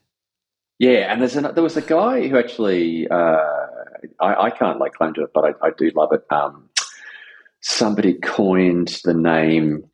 Yeah, 0.79 1.11
and 1.11 1.21
there's 1.21 1.35
an, 1.35 1.53
there 1.53 1.63
was 1.63 1.77
a 1.77 1.81
guy 1.81 2.27
who 2.27 2.37
actually 2.37 3.07
uh, 3.07 3.37
I, 4.19 4.45
I, 4.45 4.49
can't 4.49 4.79
like 4.79 4.93
claim 4.93 5.13
to 5.13 5.23
it, 5.23 5.29
but 5.33 5.45
I, 5.45 5.67
I 5.67 5.71
do 5.77 5.91
love 5.95 6.11
it. 6.11 6.25
Um, 6.29 6.69
somebody 7.61 8.15
coined 8.15 8.99
the 9.05 9.13
name 9.13 9.85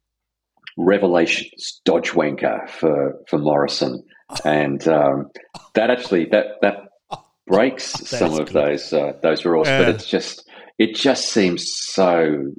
Revelations 0.77 1.81
Dodge 1.85 2.11
Wanker 2.11 2.67
for 2.69 3.19
for 3.27 3.37
Morrison, 3.37 4.03
and 4.45 4.87
um, 4.87 5.29
that 5.75 5.91
actually 5.91 6.25
that 6.25 6.61
that 6.61 6.89
breaks 7.47 7.85
some 7.85 8.33
of 8.33 8.47
good. 8.47 8.53
those 8.53 8.93
uh, 8.93 9.13
those 9.21 9.45
rules. 9.45 9.67
Yeah. 9.67 9.83
But 9.83 9.89
it's 9.89 10.09
just 10.09 10.48
it 10.79 10.95
just 10.95 11.29
seems 11.31 11.71
so 11.71 12.51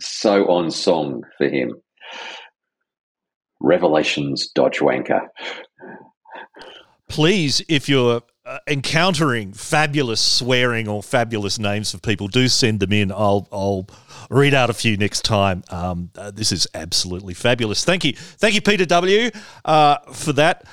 so 0.00 0.46
on 0.46 0.70
song 0.70 1.22
for 1.36 1.48
him. 1.48 1.74
Revelations 3.60 4.48
Dodge 4.54 4.78
Wanker 4.78 5.28
please, 7.08 7.62
if 7.68 7.88
you're 7.88 8.22
uh, 8.44 8.58
encountering 8.66 9.52
fabulous 9.52 10.20
swearing 10.20 10.88
or 10.88 11.02
fabulous 11.02 11.58
names 11.58 11.94
of 11.94 12.02
people, 12.02 12.28
do 12.28 12.48
send 12.48 12.80
them 12.80 12.92
in. 12.92 13.12
I'll 13.12 13.48
I'll 13.52 13.86
read 14.30 14.54
out 14.54 14.68
a 14.68 14.74
few 14.74 14.96
next 14.96 15.22
time. 15.22 15.62
Um, 15.70 16.10
uh, 16.16 16.30
this 16.30 16.52
is 16.52 16.66
absolutely 16.74 17.34
fabulous. 17.34 17.84
Thank 17.84 18.04
you, 18.04 18.14
thank 18.14 18.54
you, 18.54 18.60
Peter 18.60 18.84
W, 18.86 19.30
uh, 19.64 19.98
for 20.12 20.32
that. 20.34 20.64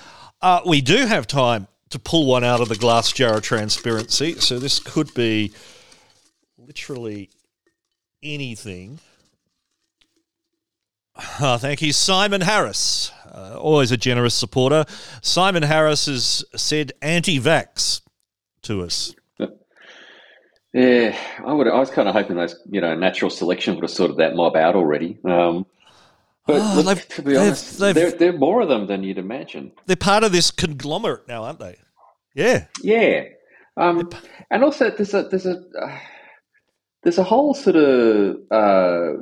Uh, 0.41 0.62
we 0.66 0.82
do 0.82 1.06
have 1.06 1.28
time 1.28 1.68
to 1.91 1.99
pull 1.99 2.26
one 2.26 2.43
out 2.43 2.62
of 2.62 2.70
the 2.70 2.76
glass 2.76 3.12
jar 3.12 3.38
of 3.38 3.43
transparency, 3.43 4.34
so 4.39 4.58
this 4.58 4.80
could 4.80 5.14
be 5.14 5.52
literally 6.72 7.30
anything. 8.24 8.98
Oh, 11.42 11.58
thank 11.58 11.82
you, 11.82 11.92
Simon 11.92 12.40
Harris 12.40 13.12
uh, 13.30 13.58
always 13.60 13.92
a 13.92 13.98
generous 13.98 14.34
supporter. 14.34 14.86
Simon 15.22 15.64
Harris 15.64 16.06
has 16.06 16.46
said 16.56 16.94
anti-vax 17.02 18.02
to 18.64 18.84
us. 18.84 19.14
Yeah, 20.74 21.18
I 21.46 21.52
would. 21.52 21.68
I 21.68 21.78
was 21.78 21.90
kind 21.90 22.08
of 22.08 22.16
hoping 22.16 22.38
those, 22.38 22.56
you 22.70 22.80
know, 22.80 22.96
natural 22.96 23.30
selection 23.30 23.76
would 23.76 23.84
have 23.84 23.92
sorted 23.92 24.16
that 24.20 24.38
mob 24.38 24.56
out 24.56 24.74
already. 24.74 25.18
Um, 25.26 25.66
but 26.48 26.62
oh, 26.62 26.82
look, 26.86 27.00
to 27.10 27.22
be 27.22 27.36
honest, 27.36 27.78
they've, 27.78 27.94
there, 27.94 28.12
there 28.12 28.30
are 28.30 28.38
more 28.38 28.62
of 28.62 28.70
them 28.70 28.88
than 28.88 29.04
you'd 29.04 29.18
imagine. 29.18 29.74
They're 29.86 29.98
part 29.98 30.24
of 30.24 30.32
this 30.32 30.50
conglomerate 30.50 31.28
now, 31.28 31.44
aren't 31.44 31.60
they? 31.60 31.76
Yeah, 32.34 32.68
yeah. 32.82 33.26
Um, 33.76 34.10
and 34.50 34.64
also, 34.64 34.90
there's 34.92 35.14
a 35.14 35.24
there's 35.24 35.46
a 35.46 35.62
uh, 35.78 36.00
there's 37.04 37.18
a 37.18 37.24
whole 37.24 37.54
sort 37.54 37.76
of 37.76 38.36
uh, 38.52 39.14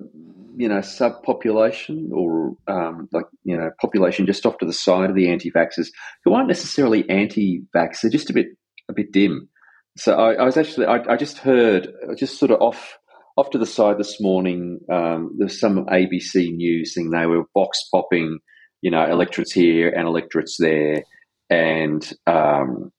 you 0.58 0.68
know 0.68 0.80
subpopulation 0.80 2.12
or 2.12 2.56
um, 2.68 3.08
like 3.12 3.26
you 3.44 3.58
know 3.58 3.72
population 3.80 4.26
just 4.26 4.46
off 4.46 4.58
to 4.58 4.66
the 4.66 4.74
side 4.74 5.10
of 5.10 5.16
the 5.16 5.30
anti-vaxxers 5.30 5.90
who 6.24 6.34
aren't 6.34 6.48
necessarily 6.48 7.10
anti-vax. 7.10 8.02
They're 8.02 8.12
just 8.12 8.30
a 8.30 8.34
bit 8.34 8.48
a 8.90 8.94
bit 8.94 9.12
dim. 9.12 9.50
So 9.98 10.14
I, 10.16 10.34
I 10.34 10.44
was 10.44 10.58
actually 10.58 10.88
I, 10.88 11.14
I, 11.14 11.18
just 11.18 11.40
heard 11.40 11.90
just 12.18 12.38
sort 12.38 12.52
of 12.52 12.62
off 12.62 12.98
off 13.38 13.50
to 13.52 13.58
the 13.58 13.66
side 13.66 13.98
this 13.98 14.20
morning. 14.20 14.80
Um, 14.92 15.36
there's 15.38 15.60
some 15.60 15.86
ABC 15.86 16.54
news 16.54 16.94
thing 16.94 17.10
they 17.10 17.26
were 17.26 17.44
box 17.56 17.88
popping, 17.92 18.40
you 18.82 18.92
know, 18.92 19.06
electorates 19.06 19.54
here 19.54 19.90
and 19.90 20.08
electorates 20.08 20.58
there, 20.60 21.04
and 21.50 22.14
um, 22.28 22.92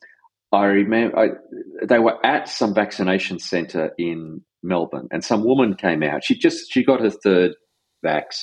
I 0.52 0.64
remember 0.64 1.18
I, 1.18 1.28
they 1.84 1.98
were 1.98 2.24
at 2.24 2.48
some 2.48 2.74
vaccination 2.74 3.38
centre 3.38 3.92
in 3.98 4.42
Melbourne, 4.62 5.08
and 5.10 5.24
some 5.24 5.44
woman 5.44 5.74
came 5.74 6.02
out. 6.02 6.24
She 6.24 6.36
just 6.36 6.72
she 6.72 6.84
got 6.84 7.00
her 7.00 7.10
third 7.10 7.52
vax, 8.04 8.42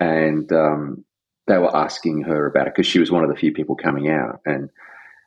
and 0.00 0.50
um, 0.52 1.04
they 1.46 1.58
were 1.58 1.74
asking 1.74 2.22
her 2.22 2.46
about 2.46 2.66
it 2.66 2.74
because 2.74 2.86
she 2.86 2.98
was 2.98 3.10
one 3.10 3.24
of 3.24 3.30
the 3.30 3.36
few 3.36 3.52
people 3.52 3.76
coming 3.76 4.08
out, 4.08 4.40
and 4.44 4.70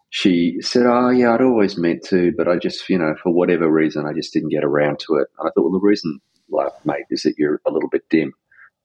she 0.10 0.58
said, 0.62 0.86
"Oh 0.86 1.10
yeah, 1.10 1.34
I'd 1.34 1.42
always 1.42 1.78
meant 1.78 2.04
to, 2.06 2.34
but 2.36 2.48
I 2.48 2.58
just 2.58 2.88
you 2.90 2.98
know 2.98 3.16
for 3.22 3.32
whatever 3.32 3.70
reason 3.70 4.06
I 4.06 4.14
just 4.14 4.34
didn't 4.34 4.50
get 4.50 4.64
around 4.64 5.00
to 5.00 5.16
it." 5.16 5.28
And 5.38 5.48
I 5.48 5.52
thought, 5.52 5.64
well, 5.64 5.72
the 5.72 5.80
reason, 5.80 6.20
like, 6.50 6.74
mate, 6.86 7.06
is 7.10 7.24
that 7.24 7.38
you're 7.38 7.62
a 7.66 7.72
little 7.72 7.90
bit 7.90 8.10
dim. 8.10 8.34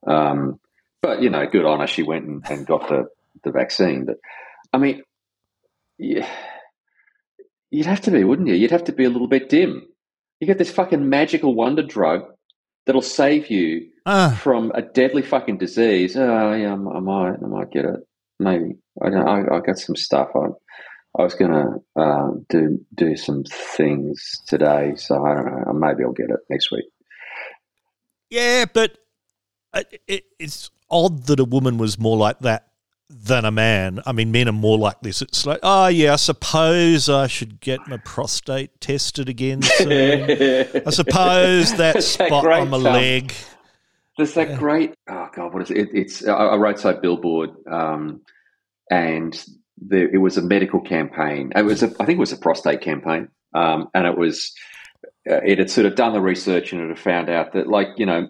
Um, 0.07 0.59
but 1.01 1.21
you 1.21 1.29
know, 1.29 1.45
good 1.47 1.65
on 1.65 1.81
her. 1.81 1.87
She 1.87 2.03
went 2.03 2.25
and, 2.25 2.43
and 2.49 2.65
got 2.65 2.87
the 2.87 3.07
the 3.43 3.51
vaccine. 3.51 4.05
But 4.05 4.17
I 4.71 4.77
mean, 4.77 5.03
yeah, 5.97 6.29
you'd 7.71 7.85
have 7.87 8.01
to 8.01 8.11
be, 8.11 8.23
wouldn't 8.23 8.47
you? 8.47 8.55
You'd 8.55 8.71
have 8.71 8.85
to 8.85 8.93
be 8.93 9.03
a 9.03 9.09
little 9.09 9.27
bit 9.27 9.49
dim 9.49 9.87
you 10.39 10.47
get 10.47 10.57
this 10.57 10.71
fucking 10.71 11.09
magical 11.09 11.53
wonder 11.55 11.83
drug 11.83 12.25
that'll 12.85 13.01
save 13.01 13.49
you 13.49 13.89
uh. 14.05 14.35
from 14.35 14.71
a 14.75 14.81
deadly 14.81 15.21
fucking 15.21 15.57
disease. 15.57 16.15
Oh, 16.15 16.53
yeah, 16.53 16.73
I 16.73 16.99
might, 16.99 17.35
I 17.43 17.47
might 17.47 17.71
get 17.71 17.85
it. 17.85 17.99
Maybe 18.39 18.75
I 19.01 19.09
don't. 19.09 19.27
I, 19.27 19.55
I 19.55 19.59
got 19.61 19.77
some 19.77 19.95
stuff. 19.95 20.29
I, 20.35 20.47
I 21.17 21.23
was 21.23 21.35
gonna 21.35 21.77
uh, 21.95 22.31
do 22.49 22.85
do 22.93 23.15
some 23.15 23.45
things 23.45 24.41
today, 24.45 24.93
so 24.97 25.25
I 25.25 25.35
don't 25.35 25.45
know. 25.45 25.73
Maybe 25.73 26.03
I'll 26.03 26.11
get 26.11 26.29
it 26.29 26.41
next 26.49 26.69
week. 26.69 26.83
Yeah, 28.29 28.65
but 28.73 28.97
uh, 29.73 29.83
it, 30.05 30.25
it's 30.37 30.69
odd 30.89 31.27
that 31.27 31.39
a 31.39 31.45
woman 31.45 31.77
was 31.77 31.97
more 31.97 32.17
like 32.17 32.39
that 32.39 32.67
than 33.09 33.45
a 33.45 33.51
man. 33.51 34.01
I 34.05 34.11
mean, 34.11 34.31
men 34.31 34.49
are 34.49 34.53
more 34.53 34.77
like 34.77 34.99
this. 35.01 35.21
It's 35.21 35.45
like, 35.45 35.59
oh 35.63 35.87
yeah, 35.87 36.13
I 36.13 36.15
suppose 36.15 37.09
I 37.09 37.27
should 37.27 37.59
get 37.59 37.87
my 37.87 37.97
prostate 37.97 38.79
tested 38.81 39.29
again 39.29 39.61
soon. 39.77 40.29
I 40.85 40.89
suppose 40.89 41.73
that 41.77 42.03
spot 42.03 42.45
on 42.45 42.69
my 42.69 42.77
leg. 42.77 43.33
There's 44.17 44.33
that 44.35 44.49
yeah. 44.49 44.57
great. 44.57 44.95
Oh 45.09 45.29
god, 45.33 45.53
what 45.53 45.61
is 45.63 45.71
it? 45.71 45.89
It's 45.93 46.23
a 46.23 46.57
roadside 46.57 47.01
billboard, 47.01 47.51
um, 47.69 48.21
and 48.89 49.45
there, 49.77 50.09
it 50.09 50.19
was 50.19 50.37
a 50.37 50.41
medical 50.41 50.79
campaign. 50.79 51.51
It 51.55 51.63
was, 51.65 51.83
a, 51.83 51.87
I 51.99 52.05
think, 52.05 52.17
it 52.17 52.19
was 52.19 52.31
a 52.31 52.37
prostate 52.37 52.81
campaign, 52.81 53.29
um, 53.53 53.89
and 53.93 54.07
it 54.07 54.17
was. 54.17 54.53
Uh, 55.27 55.41
it 55.43 55.57
had 55.57 55.71
sort 55.71 55.87
of 55.87 55.95
done 55.95 56.13
the 56.13 56.21
research 56.21 56.71
and 56.71 56.79
it 56.79 56.87
had 56.87 56.99
found 56.99 57.29
out 57.31 57.53
that, 57.53 57.67
like, 57.67 57.87
you 57.97 58.05
know, 58.05 58.29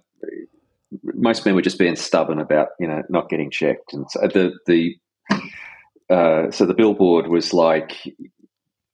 most 1.03 1.45
men 1.45 1.55
were 1.55 1.61
just 1.61 1.79
being 1.79 1.95
stubborn 1.95 2.39
about 2.39 2.69
you 2.79 2.87
know 2.87 3.03
not 3.09 3.29
getting 3.29 3.51
checked, 3.51 3.93
and 3.93 4.05
so 4.09 4.21
the 4.21 4.53
the 4.67 4.95
uh, 6.09 6.51
so 6.51 6.65
the 6.65 6.73
billboard 6.73 7.27
was 7.27 7.53
like, 7.53 7.93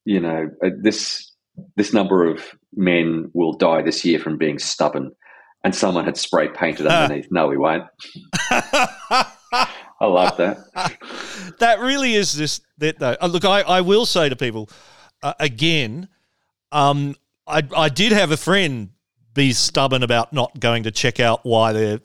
you 0.06 0.20
know, 0.20 0.50
uh, 0.64 0.70
this 0.80 1.32
this 1.76 1.94
number 1.94 2.26
of 2.26 2.56
men 2.74 3.30
will 3.34 3.54
die 3.54 3.82
this 3.82 4.06
year 4.06 4.20
from 4.20 4.38
being 4.38 4.60
stubborn, 4.60 5.12
and 5.64 5.76
someone 5.76 6.06
had 6.06 6.18
spray 6.18 6.48
painted 6.50 6.88
underneath. 6.88 7.28
no, 7.32 7.48
we 7.48 7.58
won't. 7.58 7.84
I 8.52 10.08
love 10.08 10.38
that. 10.38 10.58
that 11.60 11.80
really 11.80 12.16
is 12.16 12.34
this. 12.34 12.62
That 12.78 13.00
though. 13.00 13.18
Uh, 13.22 13.28
look, 13.28 13.46
I, 13.46 13.62
I 13.62 13.82
will 13.82 14.06
say 14.06 14.30
to 14.30 14.36
people 14.36 14.70
uh, 15.22 15.34
again. 15.40 16.08
Um, 16.72 17.16
I 17.46 17.64
I 17.76 17.90
did 17.90 18.14
have 18.14 18.32
a 18.32 18.38
friend 18.38 18.92
be 19.34 19.54
stubborn 19.54 20.04
about 20.04 20.34
not 20.34 20.60
going 20.60 20.84
to 20.84 20.92
check 20.92 21.20
out 21.20 21.42
why 21.44 21.74
they're, 21.74 22.00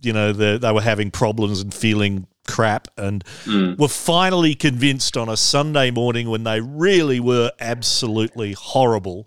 you 0.00 0.12
know, 0.12 0.32
they 0.32 0.58
they 0.58 0.72
were 0.72 0.82
having 0.82 1.10
problems 1.10 1.60
and 1.60 1.72
feeling 1.72 2.26
crap, 2.46 2.88
and 2.96 3.24
hmm. 3.44 3.74
were 3.78 3.88
finally 3.88 4.54
convinced 4.54 5.16
on 5.16 5.28
a 5.28 5.36
Sunday 5.36 5.90
morning 5.90 6.28
when 6.28 6.44
they 6.44 6.60
really 6.60 7.20
were 7.20 7.52
absolutely 7.60 8.52
horrible 8.52 9.26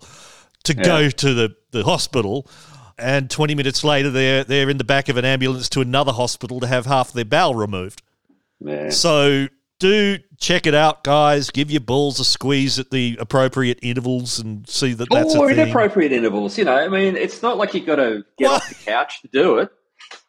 to 0.64 0.74
go 0.74 1.08
to 1.08 1.34
the, 1.34 1.56
the 1.70 1.84
hospital. 1.84 2.46
And 2.98 3.30
20 3.30 3.54
minutes 3.54 3.84
later, 3.84 4.10
they're, 4.10 4.42
they're 4.42 4.70
in 4.70 4.78
the 4.78 4.84
back 4.84 5.08
of 5.08 5.16
an 5.16 5.24
ambulance 5.24 5.68
to 5.70 5.80
another 5.80 6.12
hospital 6.12 6.60
to 6.60 6.66
have 6.66 6.86
half 6.86 7.12
their 7.12 7.24
bowel 7.24 7.54
removed. 7.54 8.02
Yeah. 8.60 8.90
So 8.90 9.48
do 9.78 10.18
check 10.38 10.66
it 10.66 10.74
out, 10.74 11.04
guys. 11.04 11.50
Give 11.50 11.70
your 11.70 11.80
balls 11.80 12.18
a 12.20 12.24
squeeze 12.24 12.78
at 12.78 12.90
the 12.90 13.16
appropriate 13.20 13.78
intervals 13.82 14.38
and 14.38 14.68
see 14.68 14.92
that 14.94 15.08
that's 15.10 15.34
or 15.34 15.46
a 15.50 15.54
thing. 15.54 15.64
inappropriate 15.64 16.12
intervals. 16.12 16.56
You 16.58 16.64
know, 16.64 16.76
I 16.76 16.88
mean, 16.88 17.16
it's 17.16 17.42
not 17.42 17.56
like 17.58 17.74
you've 17.74 17.86
got 17.86 17.96
to 17.96 18.24
get 18.38 18.46
Well- 18.46 18.54
off 18.56 18.68
the 18.68 18.74
couch 18.90 19.20
to 19.22 19.28
do 19.28 19.58
it. 19.58 19.70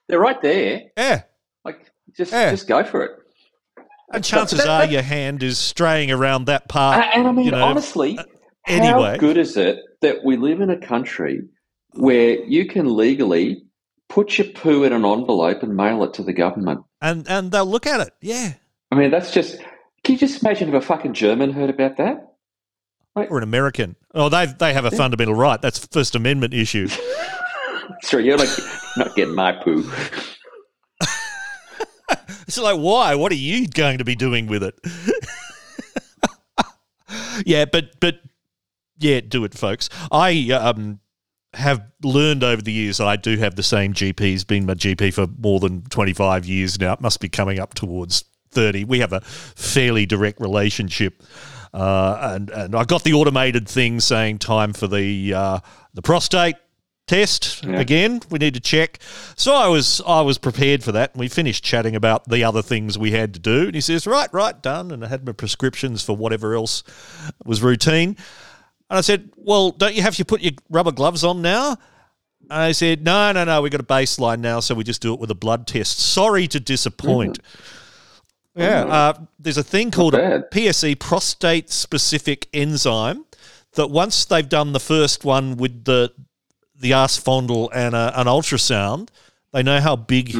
They're 0.07 0.19
right 0.19 0.41
there. 0.41 0.83
Yeah. 0.97 1.23
Like, 1.65 1.91
just 2.15 2.31
Yeah. 2.31 2.51
just 2.51 2.67
go 2.67 2.83
for 2.83 3.03
it. 3.03 3.11
And 4.13 4.23
chances 4.23 4.59
that- 4.59 4.67
are 4.69 4.81
that- 4.81 4.91
your 4.91 5.01
hand 5.01 5.43
is 5.43 5.57
straying 5.57 6.11
around 6.11 6.45
that 6.45 6.69
part. 6.69 7.05
And, 7.13 7.27
I 7.27 7.31
mean, 7.31 7.45
you 7.45 7.51
know, 7.51 7.63
honestly, 7.63 8.17
uh, 8.17 8.23
anyway. 8.67 9.11
how 9.11 9.17
good 9.17 9.37
is 9.37 9.57
it 9.57 9.79
that 10.01 10.23
we 10.23 10.37
live 10.37 10.61
in 10.61 10.69
a 10.69 10.77
country 10.77 11.41
where 11.93 12.41
you 12.45 12.65
can 12.67 12.95
legally 12.95 13.63
put 14.07 14.37
your 14.37 14.47
poo 14.47 14.83
in 14.83 14.93
an 14.93 15.03
envelope 15.03 15.61
and 15.63 15.75
mail 15.75 16.03
it 16.05 16.13
to 16.15 16.23
the 16.23 16.33
government? 16.33 16.81
and 17.01 17.27
and 17.29 17.51
they'll 17.51 17.65
look 17.65 17.85
at 17.85 17.99
it. 17.99 18.13
Yeah. 18.21 18.53
I 18.91 18.95
mean, 18.95 19.11
that's 19.11 19.31
just. 19.31 19.59
Can 20.03 20.13
you 20.13 20.17
just 20.17 20.41
imagine 20.41 20.69
if 20.69 20.75
a 20.75 20.81
fucking 20.81 21.13
German 21.13 21.51
heard 21.51 21.69
about 21.69 21.97
that? 21.97 22.33
Or 23.15 23.37
an 23.37 23.43
American. 23.43 23.95
Oh, 24.13 24.29
they 24.29 24.45
they 24.45 24.73
have 24.73 24.85
a 24.85 24.91
fundamental 24.91 25.33
right. 25.33 25.61
That's 25.61 25.85
First 25.87 26.15
Amendment 26.15 26.53
issue. 26.53 26.87
Sorry, 28.01 28.25
you're 28.25 28.37
like 28.37 28.49
not 28.95 29.15
getting 29.15 29.35
my 29.35 29.53
poo. 29.53 29.89
It's 32.47 32.57
like, 32.57 32.79
why? 32.79 33.13
What 33.15 33.31
are 33.33 33.35
you 33.35 33.67
going 33.67 33.97
to 33.97 34.05
be 34.05 34.15
doing 34.15 34.47
with 34.47 34.63
it? 34.63 34.79
yeah, 37.45 37.65
but 37.65 37.99
but 37.99 38.19
yeah, 38.97 39.19
do 39.19 39.43
it, 39.43 39.53
folks. 39.53 39.89
I 40.11 40.49
um 40.51 41.01
have 41.53 41.81
learned 42.03 42.43
over 42.43 42.61
the 42.61 42.71
years 42.71 42.99
I 42.99 43.17
do 43.17 43.37
have 43.37 43.55
the 43.55 43.63
same 43.63 43.93
GP. 43.93 44.19
He's 44.19 44.43
been 44.45 44.65
my 44.65 44.75
GP 44.75 45.13
for 45.13 45.27
more 45.37 45.59
than 45.59 45.83
twenty 45.89 46.13
five 46.13 46.45
years 46.45 46.79
now. 46.79 46.93
It 46.93 47.01
must 47.01 47.19
be 47.19 47.27
coming 47.27 47.59
up 47.59 47.73
towards 47.73 48.23
thirty. 48.57 48.83
We 48.83 48.99
have 48.99 49.13
a 49.13 49.21
fairly 49.21 50.05
direct 50.05 50.39
relationship. 50.39 51.23
Uh, 51.73 52.33
and 52.33 52.49
and 52.49 52.75
I 52.75 52.83
got 52.85 53.03
the 53.03 53.13
automated 53.13 53.67
thing 53.69 53.99
saying 53.99 54.39
time 54.39 54.73
for 54.73 54.87
the 54.87 55.33
uh, 55.33 55.59
the 55.93 56.01
prostate 56.01 56.55
test 57.07 57.63
again. 57.63 58.19
We 58.29 58.39
need 58.39 58.53
to 58.53 58.59
check. 58.59 58.99
So 59.35 59.53
I 59.53 59.67
was 59.67 60.01
I 60.05 60.21
was 60.21 60.37
prepared 60.37 60.83
for 60.83 60.91
that. 60.93 61.13
And 61.13 61.19
we 61.19 61.27
finished 61.27 61.63
chatting 61.63 61.95
about 61.95 62.27
the 62.27 62.43
other 62.43 62.61
things 62.61 62.97
we 62.97 63.11
had 63.11 63.33
to 63.35 63.39
do. 63.39 63.65
And 63.67 63.75
he 63.75 63.81
says, 63.81 64.07
"Right, 64.07 64.29
right, 64.33 64.61
done." 64.61 64.91
And 64.91 65.03
I 65.05 65.07
had 65.07 65.25
my 65.25 65.33
prescriptions 65.33 66.03
for 66.03 66.15
whatever 66.15 66.55
else 66.55 66.83
was 67.45 67.61
routine. 67.61 68.17
And 68.89 68.97
I 68.97 69.01
said, 69.01 69.29
"Well, 69.35 69.71
don't 69.71 69.95
you 69.95 70.01
have 70.01 70.15
to 70.15 70.25
put 70.25 70.41
your 70.41 70.53
rubber 70.69 70.91
gloves 70.91 71.23
on 71.23 71.41
now?" 71.41 71.77
And 72.49 72.61
I 72.69 72.73
said, 72.73 73.03
"No, 73.03 73.31
no, 73.33 73.43
no. 73.43 73.61
We've 73.61 73.71
got 73.71 73.81
a 73.81 73.93
baseline 73.97 74.39
now, 74.39 74.61
so 74.61 74.73
we 74.75 74.83
just 74.83 75.01
do 75.01 75.13
it 75.13 75.19
with 75.19 75.31
a 75.31 75.35
blood 75.35 75.67
test." 75.67 75.99
Sorry 75.99 76.47
to 76.47 76.59
disappoint. 76.59 77.39
Yeah, 78.57 78.83
uh, 78.85 79.13
there's 79.39 79.57
a 79.57 79.63
thing 79.63 79.91
called 79.91 80.15
a. 80.15 80.43
PSE 80.51 80.99
prostate 80.99 81.69
specific 81.69 82.47
enzyme 82.53 83.25
that 83.73 83.89
once 83.91 84.25
they've 84.25 84.47
done 84.49 84.73
the 84.73 84.79
first 84.79 85.23
one 85.23 85.57
with 85.57 85.85
the 85.85 86.11
the 86.79 86.93
arse 86.93 87.17
fondle 87.17 87.71
and 87.73 87.95
a, 87.95 88.19
an 88.19 88.27
ultrasound, 88.27 89.09
they 89.51 89.63
know 89.63 89.79
how 89.79 89.95
big 89.95 90.35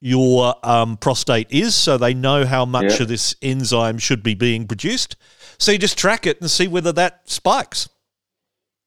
your 0.00 0.54
um, 0.62 0.96
prostate 0.98 1.46
is, 1.50 1.74
so 1.74 1.96
they 1.98 2.14
know 2.14 2.44
how 2.46 2.64
much 2.64 2.96
Yeah. 2.96 3.02
of 3.02 3.08
this 3.08 3.34
enzyme 3.42 3.98
should 3.98 4.22
be 4.22 4.34
being 4.34 4.66
produced. 4.66 5.16
So 5.58 5.72
you 5.72 5.78
just 5.78 5.98
track 5.98 6.26
it 6.26 6.40
and 6.40 6.50
see 6.50 6.68
whether 6.68 6.92
that 6.92 7.22
spikes 7.28 7.88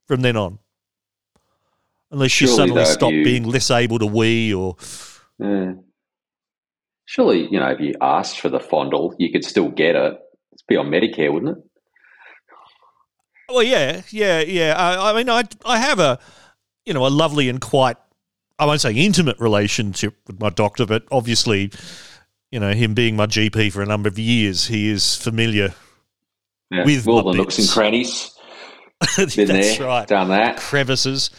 from 0.07 0.21
then 0.21 0.37
on. 0.37 0.59
Unless 2.11 2.39
you 2.41 2.47
suddenly 2.47 2.85
stop 2.85 3.11
you- 3.13 3.23
being 3.23 3.43
less 3.43 3.71
able 3.71 3.99
to 3.99 4.05
wee 4.05 4.53
or 4.53 4.75
Yeah. 5.39 5.73
Surely, 7.11 7.45
you 7.51 7.59
know, 7.59 7.67
if 7.67 7.81
you 7.81 7.93
asked 7.99 8.39
for 8.39 8.47
the 8.47 8.61
fondle, 8.61 9.13
you 9.19 9.33
could 9.33 9.43
still 9.43 9.67
get 9.67 9.97
it. 9.97 10.17
It's 10.53 10.61
be 10.61 10.77
on 10.77 10.87
Medicare, 10.87 11.29
wouldn't 11.33 11.57
it? 11.57 11.63
Well, 13.49 13.63
yeah, 13.63 14.03
yeah, 14.11 14.39
yeah. 14.39 14.75
I, 14.77 15.11
I 15.11 15.13
mean, 15.17 15.29
I 15.29 15.43
I 15.65 15.77
have 15.77 15.99
a 15.99 16.19
you 16.85 16.93
know 16.93 17.05
a 17.05 17.09
lovely 17.09 17.49
and 17.49 17.59
quite 17.59 17.97
I 18.57 18.65
won't 18.65 18.79
say 18.79 18.93
intimate 18.93 19.37
relationship 19.41 20.15
with 20.25 20.39
my 20.39 20.51
doctor, 20.51 20.85
but 20.85 21.03
obviously, 21.11 21.73
you 22.49 22.61
know, 22.61 22.71
him 22.71 22.93
being 22.93 23.17
my 23.17 23.25
GP 23.25 23.73
for 23.73 23.81
a 23.81 23.85
number 23.85 24.07
of 24.07 24.17
years, 24.17 24.67
he 24.67 24.89
is 24.89 25.17
familiar. 25.17 25.73
Yeah. 26.69 26.85
With 26.85 27.09
all 27.09 27.29
the 27.29 27.37
nooks 27.37 27.59
and 27.59 27.67
crannies. 27.67 28.33
That's 29.17 29.35
Been 29.35 29.49
there, 29.49 29.85
right. 29.85 30.07
done 30.07 30.29
that. 30.29 30.55
Crevices. 30.55 31.29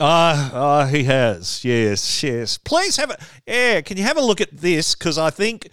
Ah, 0.00 0.50
ah, 0.54 0.86
he 0.86 1.04
has. 1.04 1.62
Yes, 1.62 2.22
yes. 2.22 2.56
Please 2.56 2.96
have 2.96 3.10
a 3.10 3.18
yeah. 3.46 3.82
Can 3.82 3.98
you 3.98 4.02
have 4.04 4.16
a 4.16 4.22
look 4.22 4.40
at 4.40 4.56
this? 4.56 4.94
Because 4.94 5.18
I 5.18 5.28
think. 5.28 5.68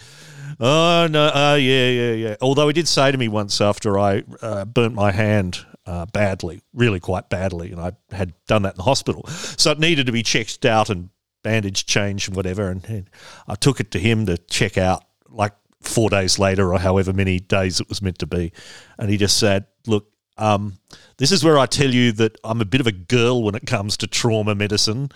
Oh 0.60 1.08
no! 1.10 1.32
Oh 1.34 1.56
yeah, 1.56 1.90
yeah, 1.90 2.12
yeah. 2.12 2.36
Although 2.42 2.68
he 2.68 2.74
did 2.74 2.88
say 2.88 3.12
to 3.12 3.18
me 3.18 3.28
once 3.30 3.62
after 3.62 3.98
I 3.98 4.24
uh, 4.42 4.66
burnt 4.66 4.96
my 4.96 5.12
hand 5.12 5.66
uh, 5.86 6.08
badly, 6.08 6.62
really 6.74 7.00
quite 7.00 7.30
badly, 7.30 7.72
and 7.72 7.80
I 7.80 7.94
had 8.12 8.34
done 8.48 8.64
that 8.64 8.74
in 8.74 8.78
the 8.78 8.84
hospital, 8.84 9.26
so 9.28 9.72
it 9.72 9.80
needed 9.80 10.08
to 10.08 10.12
be 10.12 10.24
checked 10.24 10.66
out 10.66 10.90
and 10.90 11.10
bandage 11.44 11.86
changed 11.86 12.28
and 12.28 12.36
whatever. 12.36 12.70
And, 12.70 12.84
and 12.90 13.10
I 13.48 13.56
took 13.56 13.80
it 13.80 13.92
to 13.92 14.00
him 14.00 14.26
to 14.26 14.38
check 14.38 14.78
out, 14.78 15.04
like 15.30 15.54
four 15.82 16.10
days 16.10 16.38
later 16.38 16.74
or 16.74 16.80
however 16.80 17.14
many 17.14 17.40
days 17.40 17.80
it 17.80 17.88
was 17.88 18.02
meant 18.02 18.20
to 18.20 18.28
be, 18.28 18.52
and 18.98 19.10
he 19.10 19.18
just 19.18 19.38
said, 19.38 19.68
"Look, 19.86 20.10
um, 20.38 20.78
this 21.18 21.32
is 21.32 21.44
where 21.44 21.58
I 21.58 21.66
tell 21.66 21.90
you 21.94 22.12
that 22.14 22.38
I'm 22.44 22.62
a 22.62 22.66
bit 22.66 22.82
of 22.82 22.88
a 22.88 22.92
girl 22.92 23.44
when 23.44 23.56
it 23.56 23.66
comes 23.66 23.98
to 23.98 24.08
trauma 24.08 24.56
medicine, 24.56 25.10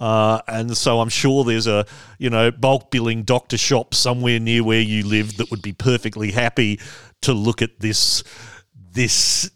uh, 0.00 0.40
and 0.48 0.76
so 0.76 1.00
I'm 1.00 1.08
sure 1.08 1.44
there's 1.44 1.66
a 1.66 1.86
you 2.18 2.30
know 2.30 2.50
bulk 2.50 2.90
billing 2.90 3.22
doctor 3.24 3.58
shop 3.58 3.94
somewhere 3.94 4.40
near 4.40 4.64
where 4.64 4.80
you 4.80 5.06
live 5.06 5.36
that 5.36 5.50
would 5.50 5.62
be 5.62 5.72
perfectly 5.72 6.30
happy 6.32 6.80
to 7.22 7.32
look 7.32 7.62
at 7.62 7.80
this 7.80 8.22
this 8.92 9.50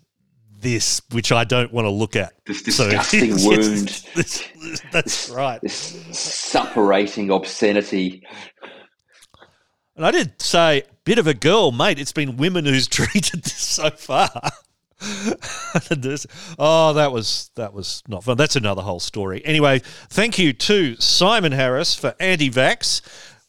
this 0.58 1.00
which 1.12 1.30
I 1.32 1.44
don't 1.44 1.72
want 1.72 1.86
to 1.86 1.90
look 1.90 2.16
at. 2.16 2.32
This 2.46 2.62
disgusting 2.64 3.30
Yes, 3.30 3.44
wound. 3.46 3.88
this- 4.14 4.48
that's 4.90 5.30
right. 5.30 5.60
This 5.60 5.92
suppurating 6.10 7.34
obscenity. 7.34 8.26
And 9.96 10.04
I 10.04 10.10
did 10.10 10.40
say, 10.42 10.82
bit 11.04 11.18
of 11.18 11.26
a 11.26 11.34
girl, 11.34 11.72
mate. 11.72 11.98
It's 11.98 12.12
been 12.12 12.36
women 12.36 12.64
who's 12.66 12.86
treated 12.88 13.44
this 13.44 13.54
so 13.56 13.90
far. 13.90 14.28
This- 15.90 16.26
oh, 16.58 16.94
that 16.94 17.12
was 17.12 17.50
that 17.56 17.72
was 17.74 18.02
not 18.08 18.24
fun. 18.24 18.36
That's 18.36 18.56
another 18.56 18.82
whole 18.82 19.00
story. 19.00 19.42
Anyway, 19.44 19.80
thank 20.08 20.38
you 20.38 20.52
to 20.54 20.96
Simon 20.96 21.52
Harris 21.52 21.94
for 21.94 22.14
anti-vax. 22.18 23.02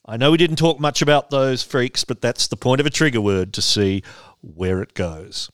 I 0.05 0.17
know 0.17 0.31
we 0.31 0.37
didn't 0.37 0.57
talk 0.57 0.79
much 0.79 1.01
about 1.01 1.29
those 1.29 1.63
freaks, 1.63 2.03
but 2.03 2.21
that's 2.21 2.47
the 2.47 2.57
point 2.57 2.79
of 2.81 2.87
a 2.87 2.89
trigger 2.89 3.21
word 3.21 3.53
to 3.53 3.61
see 3.61 4.03
where 4.41 4.81
it 4.81 4.93
goes. 4.93 5.49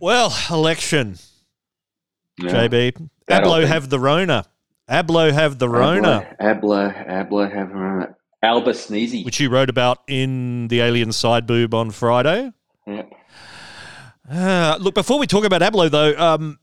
Well, 0.00 0.34
election. 0.50 1.16
Yeah. 2.38 2.66
JB. 2.66 3.08
Ablo 3.30 3.64
have 3.64 3.88
the 3.88 4.00
Rona. 4.00 4.46
Ablo 4.92 5.32
have 5.32 5.58
the 5.58 5.68
Rona, 5.68 6.36
Abla, 6.38 6.88
Abla, 6.88 7.48
have 7.48 7.70
Rona. 7.72 8.14
Alba 8.42 8.72
Sneezy. 8.72 9.24
which 9.24 9.40
you 9.40 9.48
wrote 9.48 9.70
about 9.70 10.00
in 10.08 10.68
the 10.68 10.80
Alien 10.80 11.12
Side 11.12 11.46
Boob 11.46 11.72
on 11.74 11.92
Friday. 11.92 12.52
Yep. 12.86 13.12
Uh, 14.30 14.76
look, 14.80 14.94
before 14.94 15.18
we 15.18 15.26
talk 15.26 15.44
about 15.44 15.62
Ablo, 15.62 15.90
though, 15.90 16.14
um, 16.16 16.58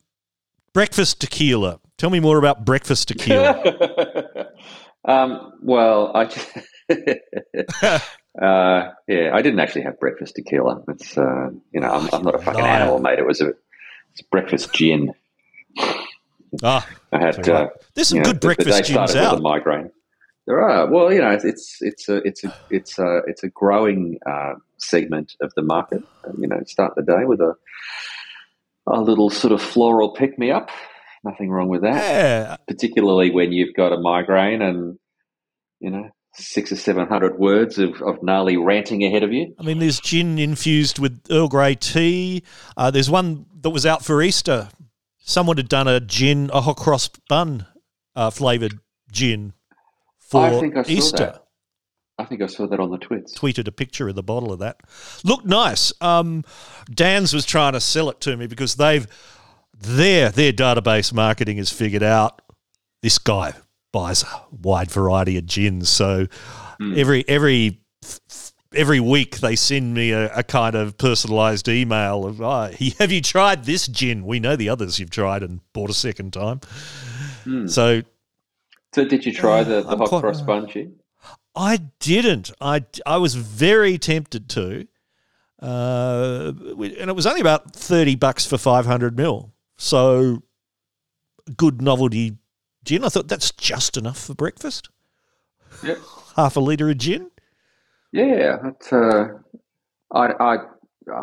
breakfast 0.74 1.22
tequila. 1.22 1.80
Tell 1.98 2.10
me 2.10 2.20
more 2.20 2.38
about 2.38 2.66
breakfast 2.66 3.08
tequila. 3.08 3.64
um, 5.06 5.54
well, 5.62 6.12
I 6.16 6.24
uh, 8.42 8.92
yeah, 9.08 9.32
I 9.34 9.42
didn't 9.42 9.60
actually 9.60 9.84
have 9.84 10.00
breakfast 10.00 10.36
tequila. 10.36 10.84
It's 10.90 11.18
uh, 11.18 11.50
you 11.72 11.80
know, 11.80 11.90
I'm, 11.90 12.10
I'm 12.14 12.24
not 12.24 12.36
a 12.36 12.40
fucking 12.40 12.62
animal, 12.62 13.00
mate. 13.00 13.20
It 13.20 13.26
was 13.26 13.42
a 13.42 13.54
it's 14.12 14.22
breakfast 14.22 14.74
gin. 14.74 15.14
Ah, 16.64 16.88
I 17.12 17.20
had 17.20 17.48
uh, 17.50 17.68
there's 17.96 18.10
some 18.10 18.18
you 18.18 18.24
know, 18.24 18.32
good 18.32 18.36
the- 18.36 18.40
the 18.40 18.48
breakfast 18.56 18.86
gins 18.86 19.16
out. 19.16 19.38
a 19.38 19.42
migraine. 19.42 19.92
There 20.48 20.60
are. 20.62 20.90
Well, 20.92 21.14
you 21.14 21.20
know, 21.22 21.30
it's 21.32 21.44
it's 21.46 21.78
it's 21.82 22.10
a 22.10 22.16
it's 22.28 22.44
a 22.44 22.54
it's 22.72 22.98
a 22.98 23.22
it's 23.28 23.44
a 23.44 23.50
growing 23.50 24.18
uh, 24.26 24.54
segment 24.78 25.36
of 25.42 25.54
the 25.56 25.62
market. 25.62 26.02
Uh, 26.28 26.32
You 26.40 26.48
know, 26.48 26.62
start 26.66 26.94
the 26.96 27.04
day 27.04 27.24
with 27.26 27.40
a 27.40 27.54
a 28.88 29.00
little 29.02 29.30
sort 29.30 29.52
of 29.54 29.62
floral 29.62 30.14
pick 30.14 30.40
me 30.40 30.50
up. 30.52 30.70
Nothing 31.24 31.52
wrong 31.52 31.68
with 31.68 31.82
that. 31.82 31.96
Yeah, 32.02 32.58
Particularly 32.68 33.30
when 33.30 33.52
you've 33.52 33.76
got 33.76 33.94
a 33.94 34.00
migraine 34.00 34.62
and 34.64 34.98
you 35.80 35.92
know 35.92 36.10
six 36.34 36.72
or 36.72 36.78
seven 36.78 37.08
hundred 37.08 37.38
words 37.38 37.78
of, 37.78 38.02
of 38.02 38.24
gnarly 38.24 38.56
ranting 38.58 39.04
ahead 39.04 39.22
of 39.24 39.32
you. 39.34 39.54
I 39.60 39.64
mean, 39.64 39.80
there's 39.80 40.00
gin 40.00 40.40
infused 40.40 40.98
with 40.98 41.20
Earl 41.30 41.50
Grey 41.50 41.76
tea. 41.76 42.44
Uh, 42.78 42.90
there's 42.90 43.10
one 43.10 43.46
that 43.62 43.70
was 43.72 43.86
out 43.86 44.04
for 44.04 44.22
Easter. 44.24 44.70
Someone 45.30 45.58
had 45.58 45.70
done 45.70 45.88
a 45.88 46.00
gin, 46.00 46.50
a 46.52 46.62
hot 46.62 46.78
cross 46.78 47.08
bun 47.30 47.68
uh, 48.16 48.32
flavored 48.32 48.80
gin 49.12 49.54
for 50.18 50.44
I 50.44 50.60
think 50.60 50.76
I 50.76 50.82
saw 50.82 50.92
Easter. 50.92 51.18
that. 51.18 51.46
I 52.18 52.26
think 52.26 52.42
I 52.42 52.48
saw 52.48 52.66
that 52.66 52.80
on 52.80 52.90
the 52.90 52.98
twits. 52.98 53.38
Tweeted 53.38 53.68
a 53.68 53.72
picture 53.72 54.10
of 54.10 54.16
the 54.16 54.24
bottle 54.24 54.52
of 54.52 54.58
that. 54.58 54.82
Looked 55.24 55.46
nice. 55.46 55.94
Um, 56.02 56.44
Dan's 56.92 57.32
was 57.32 57.46
trying 57.46 57.74
to 57.74 57.80
sell 57.80 58.10
it 58.10 58.20
to 58.22 58.36
me 58.38 58.48
because 58.48 58.74
they've 58.74 59.06
their 59.78 60.32
their 60.32 60.52
database 60.52 61.14
marketing 61.14 61.58
has 61.58 61.72
figured 61.72 62.02
out 62.02 62.42
this 63.04 63.20
guy 63.20 63.54
buys 63.94 64.24
a 64.24 64.46
wide 64.52 64.90
variety 64.90 65.38
of 65.38 65.46
gins. 65.46 65.90
So 65.90 66.26
every 66.82 67.24
every 67.30 67.82
every 68.74 69.00
week 69.00 69.40
they 69.40 69.56
send 69.56 69.94
me 69.94 70.12
a, 70.12 70.34
a 70.34 70.44
kind 70.44 70.76
of 70.76 70.98
personalized 70.98 71.68
email 71.68 72.26
of, 72.26 72.42
oh, 72.42 72.72
have 73.00 73.12
you 73.12 73.22
tried 73.22 73.66
this 73.66 73.88
gin? 73.88 74.26
We 74.26 74.40
know 74.40 74.56
the 74.56 74.70
others 74.70 75.00
you've 75.00 75.10
tried 75.10 75.44
and 75.44 75.62
bought 75.74 75.90
a 75.90 75.94
second 75.94 76.34
time. 76.34 76.62
So 77.68 78.04
So 78.94 79.06
did 79.06 79.26
you 79.26 79.34
try 79.34 79.64
the, 79.64 79.82
the 79.82 79.90
I'm 79.90 80.00
hot 80.00 80.22
cross 80.22 80.42
bun 80.42 80.68
gin? 80.68 80.96
I 81.56 81.78
didn't. 82.00 82.52
I, 82.62 82.86
I 83.06 83.18
was 83.18 83.36
very 83.36 83.98
tempted 83.98 84.50
to. 84.50 84.88
Uh, 85.62 86.54
and 86.78 87.10
it 87.10 87.16
was 87.16 87.26
only 87.26 87.42
about 87.42 87.74
30 87.74 88.16
bucks 88.16 88.46
for 88.46 88.58
500 88.58 89.18
mil. 89.18 89.52
So 89.78 90.44
good 91.58 91.82
novelty 91.82 92.38
gin. 92.86 93.04
I 93.04 93.10
thought 93.10 93.28
that's 93.28 93.52
just 93.52 93.98
enough 93.98 94.20
for 94.20 94.36
breakfast. 94.36 94.90
Yep. 95.84 96.00
Half 96.36 96.56
a 96.56 96.60
litre 96.60 96.90
of 96.90 96.98
gin. 96.98 97.32
Yeah, 98.12 98.58
that's, 98.64 98.92
uh, 98.92 99.28
I, 100.14 100.28
I, 100.40 100.58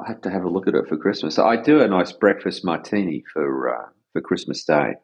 have 0.06 0.20
to 0.22 0.30
have 0.30 0.44
a 0.44 0.48
look 0.48 0.68
at 0.68 0.74
it 0.74 0.88
for 0.88 0.96
Christmas. 0.96 1.38
I 1.38 1.56
do 1.56 1.80
a 1.80 1.88
nice 1.88 2.12
breakfast 2.12 2.64
martini 2.64 3.24
for 3.32 3.74
uh, 3.74 3.88
for 4.12 4.20
Christmas 4.20 4.64
Day. 4.64 4.94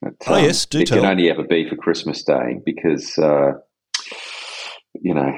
But, 0.00 0.14
Oh, 0.26 0.36
yes, 0.36 0.66
do 0.66 0.80
it 0.80 0.88
tell. 0.88 0.98
can 0.98 1.06
only 1.06 1.30
ever 1.30 1.44
be 1.44 1.68
for 1.68 1.76
Christmas 1.76 2.22
Day 2.22 2.60
because 2.64 3.16
uh, 3.18 3.52
you 5.00 5.14
know 5.14 5.32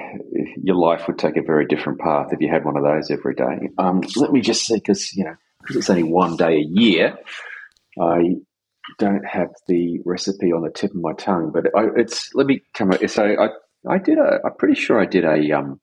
your 0.63 0.77
life 0.77 1.07
would 1.07 1.19
take 1.19 1.37
a 1.37 1.43
very 1.43 1.67
different 1.67 2.01
path 2.01 2.33
if 2.33 2.41
you 2.41 2.51
had 2.51 2.65
one 2.65 2.77
of 2.77 2.83
those 2.83 3.11
every 3.11 3.35
day. 3.35 3.69
Um, 3.79 4.03
let 4.17 4.33
me 4.33 4.41
just 4.41 4.67
see, 4.67 4.77
because 4.77 5.15
you 5.15 5.25
know, 5.25 5.37
because 5.61 5.77
it's 5.77 5.91
only 5.91 6.03
one 6.03 6.37
day 6.37 6.57
a 6.57 6.67
year. 6.67 7.17
I 8.01 8.37
don't 8.99 9.25
have 9.25 9.49
the 9.69 10.01
recipe 10.05 10.53
on 10.53 10.63
the 10.63 10.71
tip 10.71 10.91
of 10.91 10.97
my 10.97 11.13
tongue, 11.15 11.51
but 11.53 11.67
I, 11.77 11.89
it's 11.97 12.35
let 12.35 12.47
me 12.47 12.63
come. 12.75 12.93
So 13.07 13.25
I 13.25 13.49
I 13.89 13.99
did 13.99 14.19
a. 14.19 14.41
I'm 14.45 14.55
pretty 14.59 14.75
sure 14.75 15.01
I 15.01 15.07
did 15.07 15.25
a 15.25 15.53
um 15.53 15.81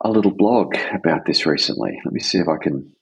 a 0.00 0.10
little 0.10 0.30
blog 0.34 0.74
about 0.92 1.26
this 1.26 1.44
recently. 1.46 1.98
Let 2.04 2.12
me 2.14 2.20
see 2.20 2.38
if 2.38 2.48
I 2.48 2.56
can 2.62 2.92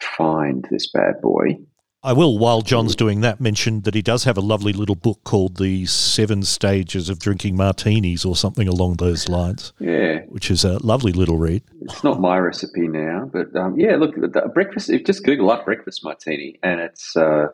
find 0.00 0.66
this 0.70 0.90
bad 0.90 1.20
boy. 1.22 1.58
I 2.02 2.12
will, 2.12 2.36
while 2.38 2.60
John's 2.60 2.94
doing 2.94 3.22
that, 3.22 3.40
mention 3.40 3.80
that 3.82 3.94
he 3.94 4.02
does 4.02 4.24
have 4.24 4.36
a 4.36 4.42
lovely 4.42 4.74
little 4.74 4.94
book 4.94 5.20
called 5.24 5.56
The 5.56 5.86
Seven 5.86 6.42
Stages 6.42 7.08
of 7.08 7.18
Drinking 7.18 7.56
Martinis 7.56 8.26
or 8.26 8.36
something 8.36 8.68
along 8.68 8.96
those 8.96 9.26
lines, 9.26 9.72
Yeah, 9.80 10.18
which 10.28 10.50
is 10.50 10.64
a 10.64 10.84
lovely 10.84 11.12
little 11.12 11.38
read. 11.38 11.62
it's 11.80 12.04
not 12.04 12.20
my 12.20 12.36
recipe 12.38 12.88
now, 12.88 13.30
but 13.32 13.56
um, 13.56 13.80
yeah, 13.80 13.96
look, 13.96 14.14
the 14.16 14.50
breakfast. 14.52 14.90
Just 15.06 15.24
Google 15.24 15.50
up 15.50 15.64
breakfast 15.64 16.04
martini, 16.04 16.58
and 16.62 16.78
it's 16.78 17.16
uh, 17.16 17.46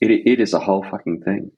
it 0.00 0.10
it 0.10 0.40
is 0.40 0.54
a 0.54 0.60
whole 0.60 0.82
fucking 0.82 1.20
thing. 1.20 1.50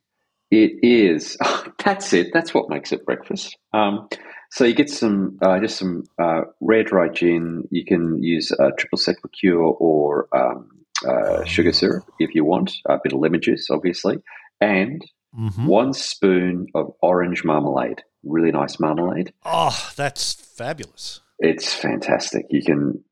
It 0.51 0.79
is. 0.83 1.37
that's 1.85 2.13
it. 2.13 2.29
That's 2.33 2.55
what 2.55 2.71
makes 2.71 2.93
it 2.93 3.05
breakfast. 3.05 3.57
Um, 3.73 4.09
so 4.51 4.65
you 4.65 4.75
get 4.75 4.89
some 4.89 5.39
uh, 5.43 5.59
just 5.61 5.79
some 5.79 6.05
uh, 6.19 6.43
rare 6.61 6.85
dry 6.85 7.09
gin. 7.09 7.69
You 7.71 7.85
can 7.85 8.23
use 8.23 8.51
uh, 8.53 8.71
triple 8.79 8.99
sec 8.99 9.17
liqueur 9.23 9.59
or 9.59 10.29
um, 10.35 10.71
uh, 11.07 11.45
sugar 11.45 11.73
syrup 11.73 12.05
if 12.19 12.35
you 12.35 12.45
want. 12.45 12.73
A 12.87 12.99
bit 13.03 13.13
of 13.13 13.21
lemon 13.21 13.41
juice, 13.43 13.69
obviously, 13.71 14.19
and 14.61 15.03
hmm 15.35 15.67
one 15.67 15.93
spoon 15.93 16.67
of 16.75 16.95
orange 17.03 17.45
marmalade. 17.45 18.03
Really 18.25 18.51
nice 18.51 18.81
marmalade. 18.81 19.33
Oh, 19.45 19.91
that's 19.97 20.33
fabulous. 20.33 21.21
It's 21.39 21.73
fantastic. 21.73 22.47
You 22.51 22.63
can, 22.63 23.05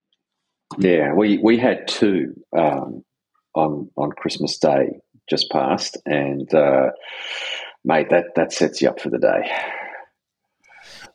yeah. 0.78 1.12
We 1.12 1.38
we 1.38 1.58
had 1.58 1.86
two 1.86 2.34
um, 2.56 3.04
on 3.54 3.90
on 3.96 4.10
Christmas 4.12 4.58
Day 4.58 5.00
just 5.28 5.50
passed, 5.50 5.96
and 6.06 6.52
uh, 6.54 6.90
mate, 7.84 8.10
that 8.10 8.34
that 8.36 8.52
sets 8.52 8.80
you 8.80 8.88
up 8.88 9.00
for 9.00 9.10
the 9.10 9.18
day. 9.18 9.50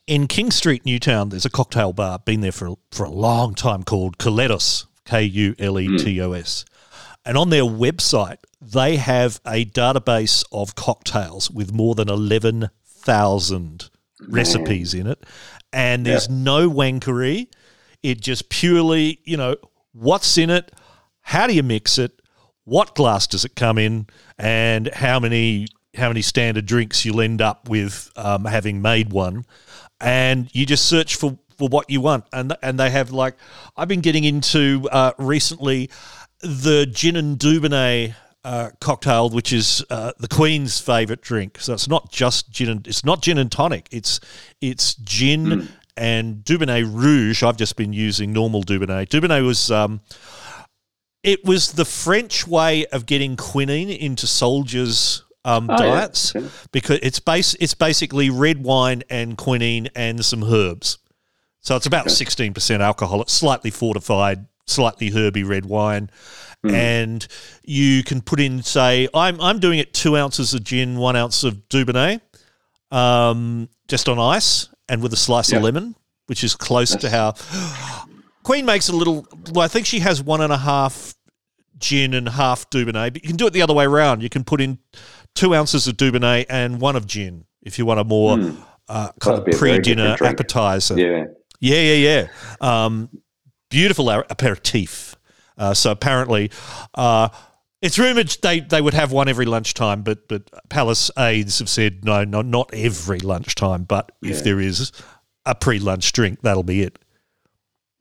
In 0.06 0.26
King 0.26 0.50
Street, 0.50 0.84
Newtown, 0.84 1.28
there's 1.28 1.44
a 1.44 1.50
cocktail 1.50 1.92
bar, 1.92 2.18
been 2.18 2.40
there 2.40 2.52
for, 2.52 2.76
for 2.90 3.04
a 3.04 3.10
long 3.10 3.54
time 3.54 3.84
called 3.84 4.18
Kuletos, 4.18 4.86
K 5.04 5.22
U 5.22 5.54
L 5.58 5.78
E 5.78 5.96
T 5.96 6.20
O 6.20 6.32
S. 6.32 6.64
And 7.24 7.38
on 7.38 7.50
their 7.50 7.62
website, 7.62 8.38
they 8.60 8.96
have 8.96 9.40
a 9.46 9.64
database 9.64 10.44
of 10.50 10.74
cocktails 10.74 11.50
with 11.50 11.72
more 11.72 11.94
than 11.94 12.08
11,000 12.08 13.90
recipes 14.28 14.92
in 14.94 15.06
it. 15.06 15.24
And 15.72 16.04
there's 16.04 16.28
no 16.28 16.68
wankery. 16.68 17.46
It 18.02 18.20
just 18.20 18.48
purely, 18.48 19.20
you 19.24 19.36
know, 19.36 19.56
what's 19.92 20.36
in 20.36 20.50
it, 20.50 20.72
how 21.20 21.46
do 21.46 21.54
you 21.54 21.62
mix 21.62 21.98
it, 21.98 22.20
what 22.64 22.94
glass 22.94 23.26
does 23.26 23.44
it 23.44 23.56
come 23.56 23.78
in, 23.78 24.06
and 24.38 24.88
how 24.94 25.18
many 25.18 25.66
how 25.94 26.08
many 26.08 26.22
standard 26.22 26.66
drinks 26.66 27.04
you'll 27.04 27.20
end 27.20 27.42
up 27.42 27.68
with 27.68 28.10
um, 28.16 28.44
having 28.44 28.80
made 28.80 29.12
one, 29.12 29.44
and 30.00 30.48
you 30.54 30.64
just 30.64 30.86
search 30.86 31.16
for, 31.16 31.38
for 31.58 31.68
what 31.68 31.90
you 31.90 32.00
want, 32.00 32.24
and 32.32 32.56
and 32.62 32.78
they 32.78 32.90
have 32.90 33.10
like 33.10 33.36
I've 33.76 33.88
been 33.88 34.00
getting 34.00 34.24
into 34.24 34.88
uh, 34.90 35.12
recently 35.18 35.90
the 36.40 36.86
gin 36.86 37.16
and 37.16 37.38
Dubonnet 37.38 38.14
uh, 38.44 38.70
cocktail, 38.80 39.30
which 39.30 39.52
is 39.52 39.84
uh, 39.90 40.12
the 40.18 40.28
Queen's 40.28 40.80
favourite 40.80 41.22
drink. 41.22 41.58
So 41.60 41.72
it's 41.74 41.88
not 41.88 42.10
just 42.10 42.50
gin 42.50 42.68
and 42.68 42.86
it's 42.86 43.04
not 43.04 43.22
gin 43.22 43.38
and 43.38 43.50
tonic. 43.50 43.88
It's 43.90 44.20
it's 44.60 44.94
gin 44.94 45.68
and 45.96 46.36
Dubonnet 46.44 46.90
Rouge. 46.92 47.42
I've 47.42 47.56
just 47.56 47.76
been 47.76 47.92
using 47.92 48.32
normal 48.32 48.62
Dubonnet. 48.62 49.08
Dubonnet 49.08 49.44
was 49.44 49.70
um, 49.70 50.00
it 51.22 51.44
was 51.44 51.72
the 51.72 51.84
French 51.84 52.46
way 52.46 52.86
of 52.86 53.06
getting 53.06 53.36
quinine 53.36 53.90
into 53.90 54.26
soldiers' 54.26 55.22
um, 55.44 55.68
Oh, 55.70 55.72
yeah. 55.72 55.90
diets 56.00 56.34
Okay. 56.36 56.48
because 56.72 56.98
it's 57.02 57.18
base 57.20 57.54
it's 57.60 57.74
basically 57.74 58.30
red 58.30 58.62
wine 58.62 59.02
and 59.10 59.36
quinine 59.36 59.88
and 59.94 60.24
some 60.24 60.44
herbs. 60.44 60.98
So 61.60 61.76
it's 61.76 61.86
about 61.86 62.10
sixteen 62.10 62.52
percent 62.54 62.82
alcohol. 62.82 63.22
It's 63.22 63.32
slightly 63.32 63.70
fortified, 63.70 64.46
slightly 64.66 65.10
herby 65.10 65.44
red 65.44 65.64
wine, 65.66 66.10
and 66.64 67.26
you 67.64 68.02
can 68.04 68.20
put 68.20 68.38
in 68.40 68.62
say 68.62 69.08
I'm 69.14 69.40
I'm 69.40 69.58
doing 69.60 69.78
it 69.78 69.92
two 69.94 70.16
ounces 70.16 70.54
of 70.54 70.62
gin, 70.64 70.96
one 70.96 71.14
ounce 71.16 71.44
of 71.44 71.68
Dubonnet, 71.68 72.20
um, 72.90 73.68
just 73.88 74.08
on 74.08 74.18
ice 74.18 74.68
and 74.88 75.02
with 75.02 75.12
a 75.12 75.16
slice 75.16 75.50
Yeah. 75.52 75.58
of 75.58 75.64
lemon, 75.64 75.94
which 76.26 76.42
is 76.44 76.54
close 76.54 76.94
to 76.96 77.10
how 77.10 77.34
Queen 78.42 78.64
makes 78.64 78.88
a 78.88 78.96
little. 78.96 79.26
Well, 79.52 79.64
I 79.64 79.68
think 79.68 79.86
she 79.86 80.00
has 80.00 80.22
one 80.22 80.40
and 80.40 80.52
a 80.52 80.58
half 80.58 81.14
gin 81.78 82.14
and 82.14 82.28
half 82.28 82.68
Dubonnet, 82.70 83.12
but 83.12 83.22
you 83.22 83.28
can 83.28 83.36
do 83.36 83.46
it 83.46 83.52
the 83.52 83.62
other 83.62 83.74
way 83.74 83.84
around. 83.84 84.22
You 84.22 84.28
can 84.28 84.44
put 84.44 84.60
in 84.60 84.78
two 85.34 85.54
ounces 85.54 85.86
of 85.86 85.96
Dubonnet 85.96 86.46
and 86.48 86.80
one 86.80 86.96
of 86.96 87.06
gin 87.06 87.44
if 87.62 87.78
you 87.78 87.86
want 87.86 88.00
a 88.00 88.04
more 88.04 88.38
uh, 88.88 89.10
kind 89.20 89.38
That'd 89.38 89.54
of 89.54 89.58
pre-dinner 89.58 90.16
appetizer. 90.20 90.98
Yeah, 90.98 91.24
Yeah, 91.60 91.80
yeah, 91.80 92.28
yeah. 92.60 92.84
Um, 92.84 93.08
beautiful 93.70 94.10
aperitif. 94.10 95.16
Uh, 95.56 95.74
so 95.74 95.90
apparently, 95.90 96.50
uh, 96.94 97.28
it's 97.80 97.98
rumored 97.98 98.36
they, 98.42 98.60
they 98.60 98.80
would 98.80 98.94
have 98.94 99.12
one 99.12 99.28
every 99.28 99.44
lunchtime, 99.44 100.02
but 100.02 100.28
but 100.28 100.42
Palace 100.68 101.10
aides 101.18 101.58
have 101.58 101.68
said 101.68 102.04
no, 102.04 102.24
no, 102.24 102.42
not 102.42 102.70
every 102.72 103.18
lunchtime. 103.18 103.84
But 103.84 104.12
if 104.22 104.44
there 104.44 104.60
is 104.60 104.92
a 105.44 105.54
pre-lunch 105.54 106.12
drink, 106.12 106.42
that'll 106.42 106.62
be 106.62 106.82
it. 106.82 106.98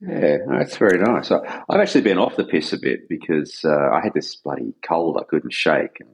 Yeah, 0.02 0.38
that's 0.50 0.78
very 0.78 0.98
nice. 1.00 1.32
I, 1.32 1.38
I've 1.70 1.80
actually 1.80 2.02
been 2.02 2.18
off 2.18 2.36
the 2.36 2.44
piss 2.44 2.74
a 2.74 2.78
bit 2.80 3.08
because 3.08 3.62
uh, 3.64 3.90
I 3.94 4.02
had 4.04 4.14
this 4.14 4.36
bloody 4.36 4.74
cold 4.84 5.18
I 5.20 5.24
couldn't 5.26 5.54
shake, 5.54 5.98
and 6.00 6.10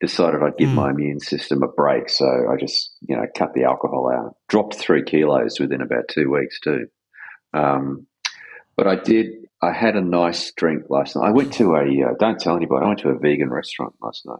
decided 0.00 0.42
I'd 0.42 0.56
give 0.58 0.68
Mm. 0.70 0.74
my 0.74 0.90
immune 0.90 1.20
system 1.20 1.62
a 1.62 1.68
break. 1.68 2.08
So 2.08 2.26
I 2.50 2.56
just 2.56 2.94
you 3.00 3.16
know 3.16 3.26
cut 3.36 3.54
the 3.54 3.64
alcohol 3.64 4.10
out, 4.14 4.36
dropped 4.48 4.74
three 4.76 5.02
kilos 5.02 5.58
within 5.58 5.80
about 5.80 6.08
two 6.08 6.30
weeks 6.30 6.60
too. 6.60 6.86
Um, 7.52 8.06
but 8.76 8.86
I 8.86 8.96
did. 8.96 9.48
I 9.62 9.72
had 9.72 9.96
a 9.96 10.02
nice 10.02 10.52
drink 10.52 10.84
last 10.90 11.16
night. 11.16 11.26
I 11.28 11.30
went 11.32 11.54
to 11.54 11.74
a. 11.76 11.80
Uh, 12.10 12.14
don't 12.20 12.38
tell 12.38 12.56
anybody. 12.56 12.84
I 12.84 12.88
went 12.88 13.00
to 13.00 13.08
a 13.08 13.18
vegan 13.18 13.48
restaurant 13.50 13.94
last 14.02 14.26
night. 14.26 14.38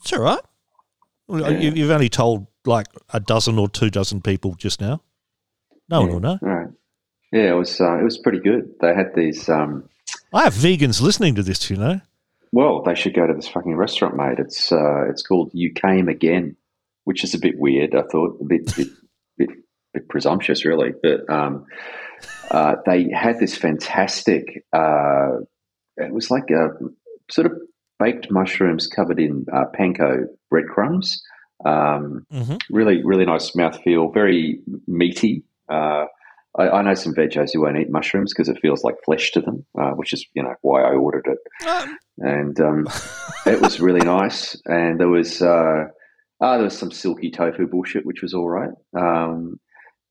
It's 0.00 0.12
all 0.12 0.20
right. 0.20 0.40
Well, 1.28 1.40
Yeah. 1.52 1.58
you, 1.58 1.70
you've 1.72 1.90
only 1.90 2.08
told 2.08 2.46
like 2.64 2.86
a 3.12 3.20
dozen 3.20 3.58
or 3.58 3.68
two 3.68 3.90
dozen 3.90 4.20
people 4.20 4.54
just 4.54 4.80
now. 4.80 5.02
No 5.88 6.00
one 6.00 6.08
yeah. 6.08 6.14
will 6.14 6.20
know. 6.20 6.38
All 6.42 6.48
right. 6.48 6.68
Yeah, 7.32 7.50
it 7.50 7.56
was. 7.56 7.80
Uh, 7.80 7.98
it 7.98 8.04
was 8.04 8.18
pretty 8.18 8.40
good. 8.40 8.74
They 8.80 8.94
had 8.94 9.14
these. 9.14 9.48
Um, 9.48 9.88
I 10.32 10.44
have 10.44 10.54
vegans 10.54 11.00
listening 11.00 11.34
to 11.36 11.42
this, 11.42 11.70
you 11.70 11.76
know. 11.76 12.00
well, 12.52 12.82
they 12.82 12.94
should 12.94 13.14
go 13.14 13.26
to 13.26 13.34
this 13.34 13.48
fucking 13.48 13.76
restaurant, 13.76 14.16
mate. 14.16 14.38
It's 14.38 14.72
uh, 14.72 15.08
it's 15.08 15.22
called 15.22 15.50
You 15.52 15.72
Came 15.72 16.08
Again. 16.08 16.56
which 17.04 17.24
is 17.24 17.32
a 17.34 17.38
bit 17.38 17.58
weird. 17.58 17.94
I 17.94 18.02
thought 18.02 18.38
a 18.40 18.44
bit 18.44 18.76
bit, 18.76 18.88
bit, 19.38 19.48
bit 19.94 20.08
presumptuous, 20.08 20.64
really. 20.64 20.92
But 21.02 21.28
um, 21.30 21.64
uh, 22.50 22.76
they 22.84 23.08
had 23.10 23.38
this 23.38 23.56
fantastic. 23.56 24.64
Uh, 24.72 25.38
it 25.96 26.12
was 26.12 26.30
like 26.30 26.50
a 26.50 26.68
sort 27.30 27.46
of 27.46 27.52
baked 27.98 28.30
mushrooms 28.30 28.86
covered 28.86 29.18
in 29.18 29.46
uh, 29.52 29.64
panko 29.78 30.26
breadcrumbs. 30.50 31.22
Um, 31.64 32.26
mm-hmm. 32.32 32.56
Really, 32.70 33.02
really 33.04 33.24
nice 33.24 33.52
mouthfeel. 33.52 34.12
Very 34.12 34.60
meaty. 34.86 35.44
Uh, 35.68 36.06
I, 36.58 36.68
I, 36.68 36.82
know 36.82 36.94
some 36.94 37.14
veggies 37.14 37.50
who 37.52 37.62
won't 37.62 37.78
eat 37.78 37.90
mushrooms 37.90 38.32
because 38.34 38.48
it 38.48 38.58
feels 38.60 38.82
like 38.82 38.96
flesh 39.04 39.30
to 39.32 39.40
them, 39.40 39.64
uh, 39.80 39.90
which 39.90 40.12
is 40.12 40.26
you 40.34 40.42
know 40.42 40.54
why 40.62 40.82
I 40.82 40.94
ordered 40.94 41.26
it. 41.26 41.68
Um. 41.68 41.98
And 42.18 42.60
um, 42.60 42.88
it 43.46 43.60
was 43.60 43.80
really 43.80 44.00
nice. 44.04 44.60
And 44.66 44.98
there 44.98 45.08
was 45.08 45.40
uh, 45.40 45.84
uh, 46.40 46.56
there 46.56 46.64
was 46.64 46.78
some 46.78 46.90
silky 46.90 47.30
tofu 47.30 47.66
bullshit, 47.66 48.06
which 48.06 48.22
was 48.22 48.34
all 48.34 48.48
right. 48.48 48.70
Um, 48.96 49.60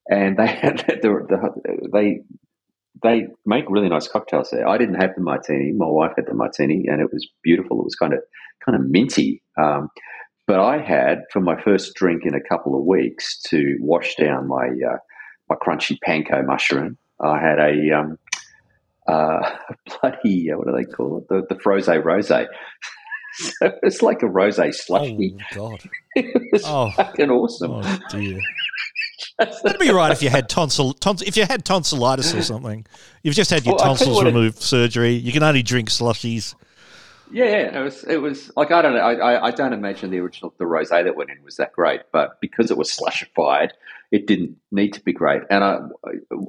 and 0.10 0.38
they 0.38 0.48
had 0.62 0.80
the, 0.88 1.26
the, 1.28 1.90
they 1.94 2.22
they 3.04 3.28
make 3.46 3.66
really 3.70 3.90
nice 3.90 4.08
cocktails 4.08 4.50
there. 4.52 4.68
I 4.68 4.78
didn't 4.78 5.02
have 5.02 5.12
the 5.16 5.22
martini. 5.22 5.72
My 5.72 5.88
wife 5.88 6.14
had 6.16 6.26
the 6.28 6.34
martini, 6.34 6.86
and 6.88 7.02
it 7.02 7.10
was 7.12 7.28
beautiful. 7.44 7.80
It 7.80 7.86
was 7.86 7.96
kind 7.96 8.14
of 8.14 8.20
kind 8.66 8.76
of 8.76 8.90
minty. 8.90 9.44
Um, 9.62 9.90
but 10.48 10.60
I 10.60 10.80
had 10.80 11.24
for 11.32 11.42
my 11.42 11.62
first 11.62 11.94
drink 11.96 12.22
in 12.26 12.34
a 12.34 12.42
couple 12.42 12.78
of 12.80 12.86
weeks 12.86 13.42
to 13.50 13.78
wash 13.82 14.16
down 14.16 14.48
my 14.48 14.68
uh, 14.68 14.98
my 15.50 15.56
crunchy 15.56 15.98
panko 16.06 16.46
mushroom. 16.46 16.98
I 17.20 17.40
had 17.40 17.60
a 17.60 17.92
um, 17.92 18.20
uh, 19.08 19.50
bloody 20.02 20.52
uh, 20.52 20.58
what 20.58 20.68
do 20.68 20.74
they 20.74 20.86
call 20.86 21.18
it? 21.20 21.28
The 21.30 21.46
the 21.54 21.60
froze 21.60 21.88
rose. 21.88 22.28
so 22.28 22.46
it's 23.84 24.02
like 24.02 24.22
a 24.24 24.28
rose 24.28 24.56
slushy. 24.56 25.36
Oh 25.36 25.56
God! 25.56 25.90
it 26.16 26.52
was 26.52 26.64
oh. 26.66 26.92
fucking 26.92 27.30
awesome. 27.30 27.72
Oh 27.72 28.00
dear. 28.10 28.40
That'd 29.40 29.80
be 29.80 29.92
right 29.92 30.12
if 30.12 30.24
you 30.24 30.30
had 30.30 30.50
tonsil, 30.50 30.94
tons, 30.94 31.22
if 31.22 31.38
you 31.38 31.46
had 31.46 31.64
tonsillitis 31.64 32.34
or 32.34 32.42
something. 32.42 32.86
You've 33.22 33.36
just 33.36 33.52
had 33.52 33.66
your 33.66 33.76
well, 33.76 33.86
tonsils 33.86 34.24
removed, 34.24 34.58
it, 34.58 34.64
surgery. 34.64 35.12
You 35.12 35.32
can 35.32 35.44
only 35.44 35.62
drink 35.62 35.90
slushies. 35.90 36.56
Yeah, 37.32 37.46
yeah, 37.46 37.80
it 37.80 37.84
was. 37.84 38.04
It 38.06 38.18
was 38.18 38.52
like 38.56 38.72
I 38.72 38.82
don't 38.82 38.94
know. 38.94 39.00
I, 39.00 39.48
I 39.48 39.52
don't 39.52 39.74
imagine 39.74 40.12
the 40.12 40.20
original 40.20 40.54
the 40.58 40.66
rosé 40.66 41.04
that 41.04 41.16
went 41.16 41.30
in 41.30 41.44
was 41.44 41.58
that 41.58 41.74
great, 41.74 42.02
but 42.12 42.40
because 42.42 42.72
it 42.72 42.78
was 42.78 42.90
slushified, 42.90 43.72
it 44.12 44.28
didn't 44.28 44.56
need 44.72 44.94
to 44.94 45.02
be 45.02 45.14
great. 45.14 45.42
And 45.50 45.64
I 45.64 45.80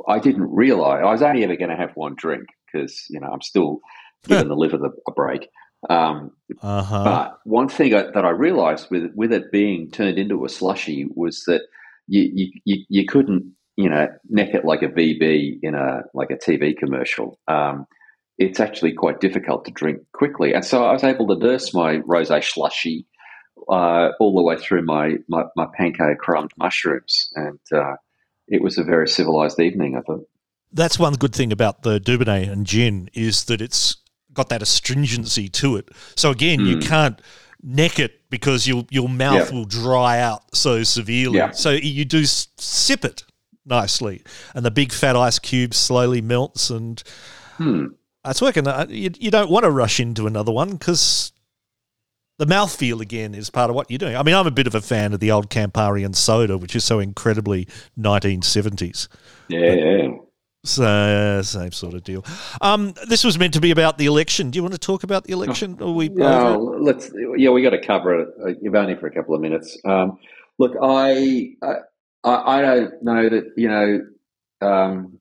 I 0.06 0.18
didn't 0.18 0.50
realize 0.50 1.02
I 1.04 1.10
was 1.10 1.22
only 1.22 1.44
ever 1.44 1.56
going 1.56 1.70
to 1.70 1.76
have 1.76 1.96
one 1.96 2.14
drink 2.16 2.46
because 2.66 3.06
you 3.10 3.18
know 3.20 3.28
I'm 3.28 3.42
still 3.42 3.80
giving 4.26 4.48
the 4.48 4.56
liver 4.56 4.78
the, 4.78 4.90
a 5.06 5.12
break. 5.12 5.48
Um, 5.88 6.32
uh-huh. 6.60 7.04
But 7.04 7.38
one 7.44 7.68
thing 7.68 7.94
I, 7.94 8.10
that 8.14 8.24
I 8.24 8.30
realized 8.30 8.90
with 8.90 9.12
with 9.14 9.32
it 9.32 9.50
being 9.52 9.90
turned 9.90 10.18
into 10.18 10.44
a 10.44 10.48
slushy 10.48 11.06
was 11.14 11.44
that 11.46 11.62
you, 12.08 12.50
you, 12.64 12.84
you, 12.88 13.06
couldn't, 13.06 13.54
you 13.76 13.88
know, 13.88 14.08
neck 14.28 14.54
it 14.54 14.64
like 14.64 14.82
a 14.82 14.88
VB 14.88 15.58
in 15.62 15.74
a, 15.74 16.02
like 16.14 16.30
a 16.30 16.36
TV 16.36 16.76
commercial. 16.76 17.38
Um, 17.46 17.86
it's 18.38 18.60
actually 18.60 18.92
quite 18.92 19.20
difficult 19.20 19.64
to 19.64 19.70
drink 19.72 20.00
quickly. 20.12 20.54
And 20.54 20.64
so 20.64 20.84
I 20.84 20.92
was 20.92 21.04
able 21.04 21.26
to 21.28 21.36
nurse 21.36 21.74
my 21.74 21.98
rosé 21.98 22.42
slushy 22.42 23.04
uh, 23.68 24.10
all 24.20 24.34
the 24.34 24.42
way 24.42 24.56
through 24.56 24.82
my, 24.82 25.16
my, 25.28 25.44
my 25.56 25.66
panko 25.78 26.16
crumbed 26.16 26.52
mushrooms. 26.56 27.30
And 27.34 27.58
uh, 27.72 27.96
it 28.46 28.62
was 28.62 28.78
a 28.78 28.84
very 28.84 29.08
civilized 29.08 29.60
evening, 29.60 29.96
I 29.96 30.02
thought. 30.02 30.28
That's 30.72 30.98
one 30.98 31.14
good 31.14 31.34
thing 31.34 31.50
about 31.50 31.82
the 31.82 31.98
Dubonnet 31.98 32.50
and 32.50 32.66
gin 32.66 33.10
is 33.12 33.44
that 33.44 33.60
it's 33.60 33.96
got 34.32 34.50
that 34.50 34.62
astringency 34.62 35.48
to 35.48 35.76
it. 35.76 35.88
So 36.16 36.30
again, 36.30 36.60
mm. 36.60 36.66
you 36.66 36.74
hmm. 36.76 36.82
can't 36.82 37.22
neck 37.62 37.98
it 37.98 38.30
because 38.30 38.68
your 38.68 38.84
your 38.90 39.08
mouth 39.08 39.50
yeah. 39.50 39.56
will 39.56 39.64
dry 39.64 40.20
out 40.20 40.54
so 40.54 40.82
severely. 40.82 41.38
Yeah. 41.38 41.50
So 41.50 41.70
you 41.70 42.04
do 42.04 42.24
sip 42.24 43.04
it 43.04 43.24
nicely, 43.64 44.22
and 44.54 44.64
the 44.64 44.70
big 44.70 44.92
fat 44.92 45.16
ice 45.16 45.38
cube 45.38 45.74
slowly 45.74 46.20
melts, 46.20 46.70
and 46.70 47.02
hmm. 47.56 47.86
It's 48.26 48.42
working. 48.42 48.66
You, 48.88 49.10
you 49.18 49.30
don't 49.30 49.50
want 49.50 49.64
to 49.64 49.70
rush 49.70 50.00
into 50.00 50.26
another 50.26 50.52
one 50.52 50.72
because 50.72 51.32
the 52.38 52.46
mouthfeel 52.46 53.00
again 53.00 53.34
is 53.34 53.50
part 53.50 53.70
of 53.70 53.76
what 53.76 53.90
you're 53.90 53.98
doing. 53.98 54.16
I 54.16 54.22
mean, 54.22 54.34
I'm 54.34 54.46
a 54.46 54.52
bit 54.52 54.66
of 54.66 54.74
a 54.74 54.80
fan 54.80 55.12
of 55.12 55.20
the 55.20 55.30
old 55.30 55.50
Campari 55.50 56.04
and 56.04 56.16
soda, 56.16 56.56
which 56.56 56.76
is 56.76 56.84
so 56.84 57.00
incredibly 57.00 57.66
1970s. 57.98 59.08
Yeah, 59.48 59.72
yeah. 59.74 60.08
So 60.64 61.40
same 61.42 61.72
sort 61.72 61.94
of 61.94 62.04
deal. 62.04 62.24
Um, 62.60 62.94
this 63.08 63.24
was 63.24 63.38
meant 63.38 63.54
to 63.54 63.60
be 63.60 63.70
about 63.70 63.96
the 63.96 64.06
election. 64.06 64.50
Do 64.50 64.56
you 64.56 64.62
want 64.62 64.74
to 64.74 64.78
talk 64.78 65.02
about 65.02 65.24
the 65.24 65.32
election? 65.32 65.78
Or 65.80 65.94
we 65.94 66.08
no, 66.08 66.76
let's. 66.80 67.10
Yeah, 67.36 67.50
we 67.50 67.62
got 67.62 67.70
to 67.70 67.84
cover 67.84 68.20
it. 68.20 68.28
Uh, 68.44 68.52
you've 68.60 68.74
only 68.74 68.96
for 68.96 69.06
a 69.06 69.10
couple 69.10 69.34
of 69.34 69.40
minutes. 69.40 69.78
Um, 69.84 70.18
look, 70.58 70.74
I, 70.82 71.54
I, 71.62 71.76
I 72.24 72.60
don't 72.60 73.02
know 73.02 73.28
that 73.28 73.52
you 73.56 73.68
know, 73.68 74.00
um, 74.60 75.18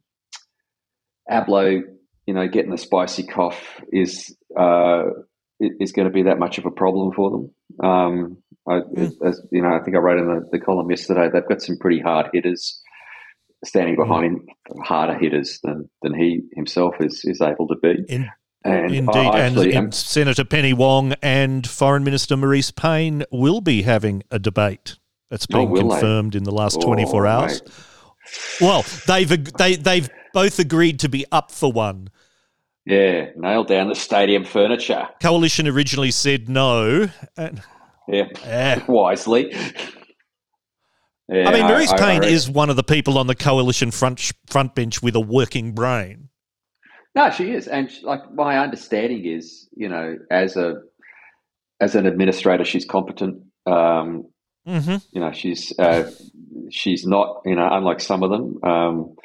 Albo, 1.29 1.83
you 2.27 2.33
know, 2.33 2.47
getting 2.47 2.71
the 2.71 2.77
spicy 2.77 3.23
cough 3.23 3.81
is 3.91 4.35
uh, 4.59 5.03
is 5.59 5.93
going 5.93 6.07
to 6.07 6.13
be 6.13 6.23
that 6.23 6.37
much 6.37 6.57
of 6.57 6.65
a 6.65 6.71
problem 6.71 7.13
for 7.13 7.31
them. 7.31 7.51
Um, 7.83 8.37
I, 8.67 8.81
mm. 8.81 9.11
as, 9.25 9.41
you 9.51 9.61
know, 9.61 9.69
I 9.69 9.83
think 9.83 9.95
I 9.95 9.99
wrote 9.99 10.19
in 10.19 10.27
the, 10.27 10.45
the 10.51 10.59
column 10.59 10.89
yesterday. 10.89 11.29
They've 11.31 11.47
got 11.47 11.61
some 11.61 11.77
pretty 11.77 12.01
hard 12.01 12.27
hitters 12.33 12.81
standing 13.63 13.95
mm. 13.95 14.05
behind 14.05 14.41
harder 14.83 15.17
hitters 15.17 15.59
than, 15.63 15.89
than 16.03 16.13
he 16.13 16.41
himself 16.53 16.95
is, 16.99 17.23
is 17.23 17.41
able 17.41 17.67
to 17.69 17.75
be. 17.81 17.95
In, 18.09 18.29
and 18.63 18.93
indeed, 18.93 19.33
and, 19.33 19.57
and 19.57 19.93
Senator 19.93 20.43
Penny 20.43 20.73
Wong 20.73 21.13
and 21.21 21.65
Foreign 21.65 22.03
Minister 22.03 22.35
Marise 22.35 22.75
Payne 22.75 23.23
will 23.31 23.61
be 23.61 23.83
having 23.83 24.23
a 24.29 24.39
debate. 24.39 24.97
That's 25.29 25.45
been 25.45 25.71
oh, 25.71 25.75
confirmed 25.75 26.33
they? 26.33 26.37
in 26.37 26.43
the 26.43 26.51
last 26.51 26.81
24 26.81 27.27
hours. 27.27 27.61
Mate. 27.61 27.73
Well, 28.59 28.85
they've 29.07 29.53
they 29.53 29.75
they've 29.75 30.09
both 30.37 30.59
agreed 30.59 30.99
to 30.99 31.09
be 31.09 31.25
up 31.31 31.51
for 31.51 31.71
one. 31.71 32.11
Yeah, 32.85 33.31
nail 33.35 33.63
down 33.63 33.89
the 33.89 33.95
stadium 33.95 34.45
furniture. 34.45 35.07
Coalition 35.19 35.67
originally 35.67 36.11
said 36.11 36.47
no. 36.47 37.09
And, 37.35 37.63
yeah, 38.07 38.85
wisely. 38.87 39.51
Yeah, 41.27 41.49
I 41.49 41.53
mean, 41.53 41.63
Marise 41.63 41.91
I, 41.91 41.97
Payne 41.97 42.23
I 42.23 42.27
is 42.27 42.47
one 42.47 42.69
of 42.69 42.75
the 42.75 42.83
people 42.83 43.17
on 43.17 43.25
the 43.25 43.33
coalition 43.33 43.89
front 43.89 44.31
front 44.45 44.75
bench 44.75 45.01
with 45.01 45.15
a 45.15 45.19
working 45.19 45.71
brain. 45.71 46.29
No, 47.15 47.31
she 47.31 47.49
is, 47.49 47.67
and 47.67 47.89
she, 47.89 48.05
like 48.05 48.31
my 48.31 48.59
understanding 48.59 49.25
is, 49.25 49.67
you 49.75 49.89
know, 49.89 50.17
as 50.29 50.55
a 50.55 50.75
as 51.81 51.95
an 51.95 52.05
administrator, 52.05 52.63
she's 52.63 52.85
competent. 52.85 53.41
Um, 53.65 54.27
mm-hmm. 54.67 54.97
You 55.13 55.19
know, 55.19 55.31
she's 55.31 55.73
uh, 55.79 56.11
she's 56.69 57.07
not, 57.07 57.41
you 57.43 57.55
know, 57.55 57.67
unlike 57.71 58.01
some 58.01 58.21
of 58.21 58.29
them. 58.29 58.63
Um, 58.63 59.15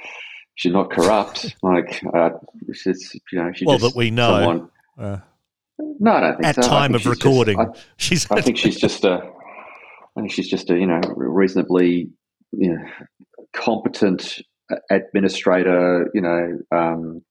she's 0.55 0.73
not 0.73 0.91
corrupt. 0.91 1.57
like 1.63 2.03
uh, 2.15 2.31
she's, 2.73 3.15
you 3.31 3.39
know, 3.39 3.53
she's 3.53 3.67
well 3.67 3.79
that 3.79 3.95
we 3.95 4.11
know. 4.11 4.41
Someone, 4.41 4.71
uh, 4.99 5.19
no, 5.79 6.13
I 6.13 6.21
don't 6.21 6.37
think 6.37 6.47
at 6.47 6.57
so. 6.57 6.69
time 6.69 6.95
of 6.95 7.07
recording, 7.07 7.57
just, 7.57 7.77
I, 7.77 7.81
she's. 7.97 8.31
I 8.31 8.41
think 8.41 8.57
she's 8.57 8.79
just 8.79 9.05
a 9.05 9.23
I 10.17 10.21
think 10.21 10.33
she's 10.33 10.49
just 10.49 10.71
a 10.71 10.79
you 10.79 10.87
know 10.87 11.01
reasonably 11.17 12.11
you 12.53 12.75
know, 12.75 12.85
competent 13.53 14.41
administrator. 14.91 16.11
You 16.15 16.21
know, 16.21 16.59
um, 16.71 17.23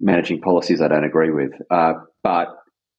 managing 0.00 0.40
policies 0.40 0.80
I 0.80 0.88
don't 0.88 1.04
agree 1.04 1.30
with, 1.30 1.52
uh, 1.70 1.94
but 2.22 2.48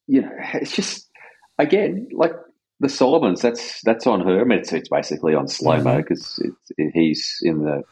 you 0.07 0.21
know, 0.21 0.31
it's 0.53 0.75
just 0.75 1.09
again 1.57 2.07
like 2.11 2.33
the 2.79 2.89
Solomons. 2.89 3.41
That's 3.41 3.81
that's 3.81 4.05
on 4.07 4.21
her. 4.21 4.41
I 4.41 4.43
mean, 4.43 4.59
it's, 4.59 4.71
it's 4.73 4.89
basically 4.89 5.33
on 5.33 5.47
slow 5.47 5.81
mo 5.81 5.97
because 5.97 6.39
mm-hmm. 6.43 6.89
he's 6.93 7.39
in 7.41 7.63
the 7.63 7.83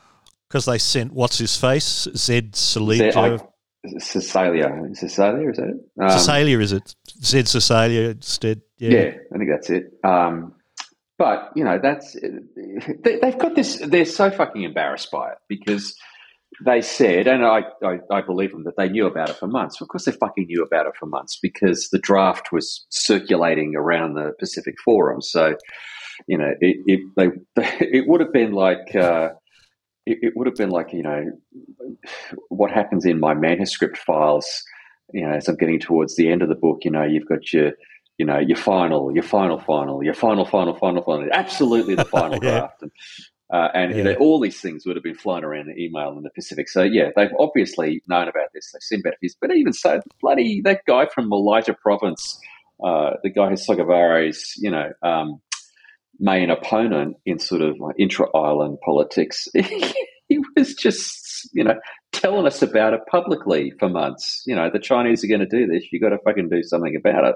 because 0.48 0.66
they 0.66 0.78
sent 0.78 1.14
what's 1.14 1.38
his 1.38 1.56
face 1.58 2.08
Zed 2.16 2.54
Saliga. 2.54 3.48
Seselja, 3.86 4.90
Seselja, 5.00 5.50
is 5.50 5.58
that 5.58 5.70
it? 5.70 6.02
Um, 6.02 6.10
Seselja, 6.10 6.62
is 6.62 6.74
it? 6.74 6.96
Zed 7.24 7.46
Seselja 7.46 8.12
instead. 8.12 8.62
Yeah. 8.78 8.90
yeah, 8.90 9.12
I 9.34 9.38
think 9.38 9.50
that's 9.50 9.70
it. 9.70 9.86
Um, 10.04 10.54
but 11.18 11.52
you 11.56 11.64
know, 11.64 11.80
that's 11.82 12.16
they, 12.16 13.20
have 13.24 13.40
got 13.40 13.56
this. 13.56 13.78
They're 13.78 14.06
so 14.06 14.30
fucking 14.30 14.64
embarrassed 14.64 15.10
by 15.12 15.32
it 15.32 15.38
because 15.48 15.96
they 16.64 16.82
said, 16.82 17.28
and 17.28 17.46
I, 17.46 17.64
I, 17.84 18.00
I, 18.12 18.22
believe 18.22 18.52
them 18.52 18.64
that 18.64 18.78
they 18.78 18.90
knew 18.90 19.06
about 19.06 19.30
it 19.30 19.36
for 19.36 19.48
months. 19.48 19.82
Of 19.82 19.88
course, 19.90 20.06
they 20.06 20.12
fucking 20.12 20.46
knew 20.48 20.64
about 20.64 20.86
it 20.86 20.94
for 20.98 21.06
months 21.06 21.38
because 21.42 21.90
the 21.92 22.00
draft 22.00 22.52
was 22.52 22.86
circulating 22.90 23.76
around 23.76 24.14
the 24.14 24.34
Pacific 24.40 24.76
Forum. 24.84 25.22
So, 25.22 25.56
you 26.28 26.38
know, 26.38 26.52
it 26.60 26.78
it, 26.86 27.00
they, 27.16 27.30
it 27.86 28.08
would 28.08 28.22
have 28.22 28.34
been 28.34 28.52
like. 28.54 28.96
Uh, 28.96 29.30
it, 30.08 30.18
it 30.22 30.34
would 30.36 30.48
have 30.48 30.56
been 30.56 30.70
like 30.70 30.94
you 30.94 31.04
know 31.04 31.32
what 32.50 32.72
happens 32.72 33.06
in 33.06 33.20
my 33.20 33.34
manuscript 33.34 33.98
files 33.98 34.64
you 35.14 35.22
know, 35.22 35.34
as 35.34 35.48
I'm 35.48 35.56
getting 35.56 35.80
towards 35.80 36.16
the 36.16 36.30
end 36.30 36.42
of 36.42 36.50
the 36.50 36.56
book, 36.56 36.80
you 36.84 36.92
know, 36.92 37.04
you've 37.04 37.28
got 37.28 37.54
your 37.54 37.72
you 38.18 38.26
know, 38.26 38.40
your 38.40 38.58
final, 38.58 39.14
your 39.14 39.24
final, 39.24 39.60
final, 39.60 40.04
your 40.04 40.16
final, 40.16 40.44
final, 40.44 40.74
final, 40.74 41.04
final, 41.04 41.30
absolutely 41.32 41.94
the 41.94 42.06
final 42.20 42.40
yeah. 42.44 42.60
draft. 42.60 42.82
And, 42.82 42.92
uh, 43.54 43.68
and 43.76 43.92
yeah. 43.92 43.98
you 43.98 44.04
know, 44.04 44.14
all 44.16 44.40
these 44.40 44.60
things 44.60 44.86
would 44.86 44.96
have 44.96 45.04
been 45.04 45.16
flying 45.16 45.44
around 45.44 45.70
in 45.70 45.80
email 45.80 46.18
in 46.18 46.24
the 46.24 46.32
Pacific. 46.32 46.68
So 46.68 46.82
yeah, 46.82 47.10
they've 47.16 47.32
obviously 47.40 48.02
known 48.08 48.28
about 48.28 48.50
this. 48.56 48.72
They've 48.72 48.82
seen 48.82 49.02
benefits, 49.04 49.36
but 49.40 49.56
even 49.56 49.72
so, 49.72 50.02
bloody 50.20 50.62
that 50.62 50.82
guy 50.88 51.06
from 51.14 51.30
Malaita 51.30 51.78
Province, 51.78 52.40
uh, 52.84 53.12
the 53.22 53.30
guy 53.30 53.50
who 53.50 53.56
Sogavares, 53.56 54.54
you 54.58 54.72
know, 54.72 54.92
um, 55.04 55.40
main 56.20 56.50
opponent 56.50 57.18
in 57.26 57.40
sort 57.40 57.62
of 57.62 57.78
like 57.80 57.96
intra-island 58.00 58.78
politics, 58.84 59.48
he 59.54 60.40
was 60.56 60.74
just, 60.74 61.50
you 61.54 61.64
know, 61.64 61.76
telling 62.12 62.46
us 62.46 62.62
about 62.62 62.94
it 62.94 63.02
publicly 63.10 63.72
for 63.80 63.90
months. 63.90 64.44
You 64.46 64.56
know, 64.56 64.70
the 64.72 64.80
Chinese 64.80 65.24
are 65.24 65.28
going 65.28 65.40
to 65.40 65.46
do 65.46 65.68
this. 65.68 65.86
You 65.92 66.00
got 66.00 66.10
to 66.10 66.20
fucking 66.26 66.50
do 66.50 66.64
something 66.64 66.96
about 66.96 67.26
it. 67.26 67.36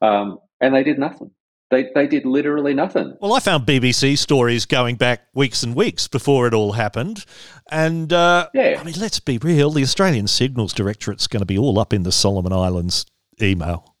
Um, 0.00 0.38
and 0.60 0.74
they 0.74 0.82
did 0.82 0.98
nothing. 0.98 1.30
They, 1.70 1.88
they 1.94 2.06
did 2.06 2.26
literally 2.26 2.74
nothing. 2.74 3.16
Well, 3.20 3.32
I 3.32 3.40
found 3.40 3.64
BBC 3.64 4.18
stories 4.18 4.66
going 4.66 4.96
back 4.96 5.22
weeks 5.34 5.62
and 5.62 5.74
weeks 5.74 6.06
before 6.06 6.46
it 6.46 6.52
all 6.52 6.72
happened. 6.72 7.24
And, 7.70 8.12
uh, 8.12 8.50
yeah. 8.52 8.76
I 8.78 8.84
mean, 8.84 8.96
let's 8.98 9.20
be 9.20 9.38
real. 9.38 9.70
The 9.70 9.82
Australian 9.82 10.26
Signals 10.26 10.74
Directorate's 10.74 11.26
going 11.26 11.40
to 11.40 11.46
be 11.46 11.56
all 11.56 11.78
up 11.78 11.94
in 11.94 12.02
the 12.02 12.12
Solomon 12.12 12.52
Islands 12.52 13.06
email. 13.40 13.91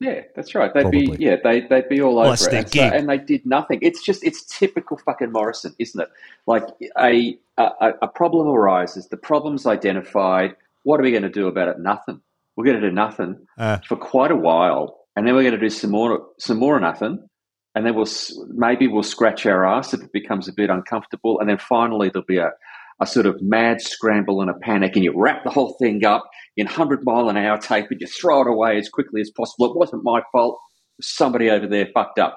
Yeah, 0.00 0.22
that's 0.34 0.54
right. 0.54 0.72
They'd 0.72 0.82
Probably. 0.82 1.16
be 1.16 1.22
yeah, 1.24 1.36
they 1.44 1.60
they'd 1.60 1.88
be 1.88 2.00
all 2.00 2.18
over 2.18 2.32
it, 2.32 2.52
and, 2.54 2.68
so, 2.70 2.80
and, 2.80 3.06
they 3.06 3.18
did 3.18 3.44
nothing. 3.44 3.80
It's 3.82 4.02
just 4.02 4.24
it's 4.24 4.42
typical 4.44 4.96
fucking 4.96 5.30
Morrison, 5.30 5.74
isn't 5.78 6.00
it? 6.00 6.08
Like 6.46 6.64
a 6.98 7.38
a, 7.58 7.92
a 8.00 8.08
problem 8.08 8.48
arises, 8.48 9.08
the 9.08 9.18
problem's 9.18 9.66
identified. 9.66 10.56
What 10.84 11.00
are 11.00 11.02
we 11.02 11.10
going 11.10 11.24
to 11.24 11.28
do 11.28 11.48
about 11.48 11.68
it? 11.68 11.78
Nothing. 11.78 12.22
We're 12.56 12.64
going 12.64 12.80
to 12.80 12.88
do 12.88 12.94
nothing 12.94 13.46
uh, 13.58 13.78
for 13.86 13.96
quite 13.96 14.30
a 14.30 14.36
while, 14.36 15.00
and 15.16 15.26
then 15.26 15.34
we're 15.34 15.42
going 15.42 15.54
to 15.54 15.60
do 15.60 15.68
some 15.68 15.90
more 15.90 16.26
some 16.38 16.58
more 16.58 16.80
nothing, 16.80 17.28
and 17.74 17.84
then 17.84 17.94
we'll 17.94 18.08
maybe 18.48 18.88
we'll 18.88 19.02
scratch 19.02 19.44
our 19.44 19.66
ass 19.66 19.92
if 19.92 20.02
it 20.02 20.12
becomes 20.12 20.48
a 20.48 20.52
bit 20.54 20.70
uncomfortable, 20.70 21.38
and 21.40 21.48
then 21.48 21.58
finally 21.58 22.08
there'll 22.08 22.24
be 22.24 22.38
a 22.38 22.52
a 23.00 23.06
sort 23.06 23.26
of 23.26 23.40
mad 23.40 23.80
scramble 23.80 24.40
and 24.40 24.50
a 24.50 24.54
panic, 24.54 24.94
and 24.94 25.04
you 25.04 25.12
wrap 25.16 25.42
the 25.44 25.50
whole 25.50 25.76
thing 25.80 26.04
up 26.04 26.28
in 26.56 26.66
100 26.66 27.00
mile 27.02 27.28
an 27.28 27.36
hour 27.36 27.58
tape 27.58 27.86
and 27.90 28.00
you 28.00 28.06
throw 28.06 28.42
it 28.42 28.46
away 28.46 28.76
as 28.76 28.88
quickly 28.88 29.20
as 29.20 29.30
possible. 29.30 29.70
It 29.70 29.76
wasn't 29.76 30.04
my 30.04 30.20
fault. 30.32 30.58
Somebody 31.00 31.50
over 31.50 31.66
there 31.66 31.88
fucked 31.94 32.18
up. 32.18 32.36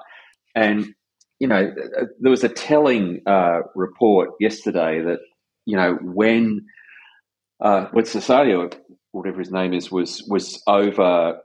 And, 0.54 0.86
you 1.38 1.48
know, 1.48 1.70
there 2.20 2.30
was 2.30 2.44
a 2.44 2.48
telling 2.48 3.20
uh, 3.26 3.60
report 3.74 4.30
yesterday 4.40 5.02
that, 5.02 5.18
you 5.66 5.76
know, 5.76 5.98
when 6.00 6.64
uh, 7.60 7.86
when 7.92 8.04
Cesario, 8.04 8.72
whatever 9.12 9.38
his 9.38 9.50
name 9.50 9.72
is, 9.72 9.90
was 9.90 10.24
was 10.28 10.62
over, 10.66 11.38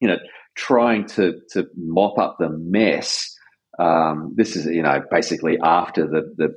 you 0.00 0.08
know, 0.08 0.18
trying 0.56 1.06
to 1.06 1.40
to 1.52 1.66
mop 1.76 2.18
up 2.18 2.36
the 2.38 2.48
mess. 2.50 3.34
Um, 3.78 4.34
this 4.36 4.56
is, 4.56 4.66
you 4.66 4.82
know, 4.82 5.00
basically 5.10 5.58
after 5.62 6.06
the 6.06 6.34
the 6.36 6.54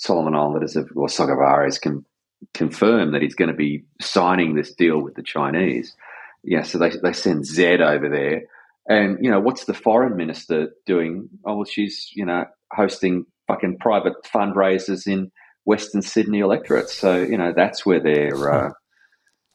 Solomon 0.00 0.34
Islanders 0.34 0.76
of, 0.76 0.90
or 0.96 1.08
Sogavare 1.08 1.78
can 1.78 2.06
confirm 2.54 3.12
that 3.12 3.20
he's 3.20 3.34
going 3.34 3.50
to 3.50 3.56
be 3.56 3.84
signing 4.00 4.54
this 4.54 4.74
deal 4.74 4.98
with 4.98 5.14
the 5.14 5.22
Chinese. 5.22 5.94
Yeah, 6.42 6.62
so 6.62 6.78
they, 6.78 6.90
they 7.02 7.12
send 7.12 7.44
Zed 7.44 7.82
over 7.82 8.08
there. 8.08 8.44
And, 8.88 9.22
you 9.22 9.30
know, 9.30 9.40
what's 9.40 9.66
the 9.66 9.74
foreign 9.74 10.16
minister 10.16 10.70
doing? 10.86 11.28
Oh, 11.44 11.56
well, 11.56 11.64
she's, 11.66 12.08
you 12.14 12.24
know, 12.24 12.46
hosting 12.72 13.26
fucking 13.46 13.76
private 13.78 14.14
fundraisers 14.24 15.06
in 15.06 15.30
Western 15.64 16.00
Sydney 16.00 16.38
electorates. 16.38 16.94
So, 16.94 17.20
you 17.20 17.36
know, 17.36 17.52
that's 17.54 17.84
where 17.84 18.00
their, 18.00 18.52
uh, 18.52 18.70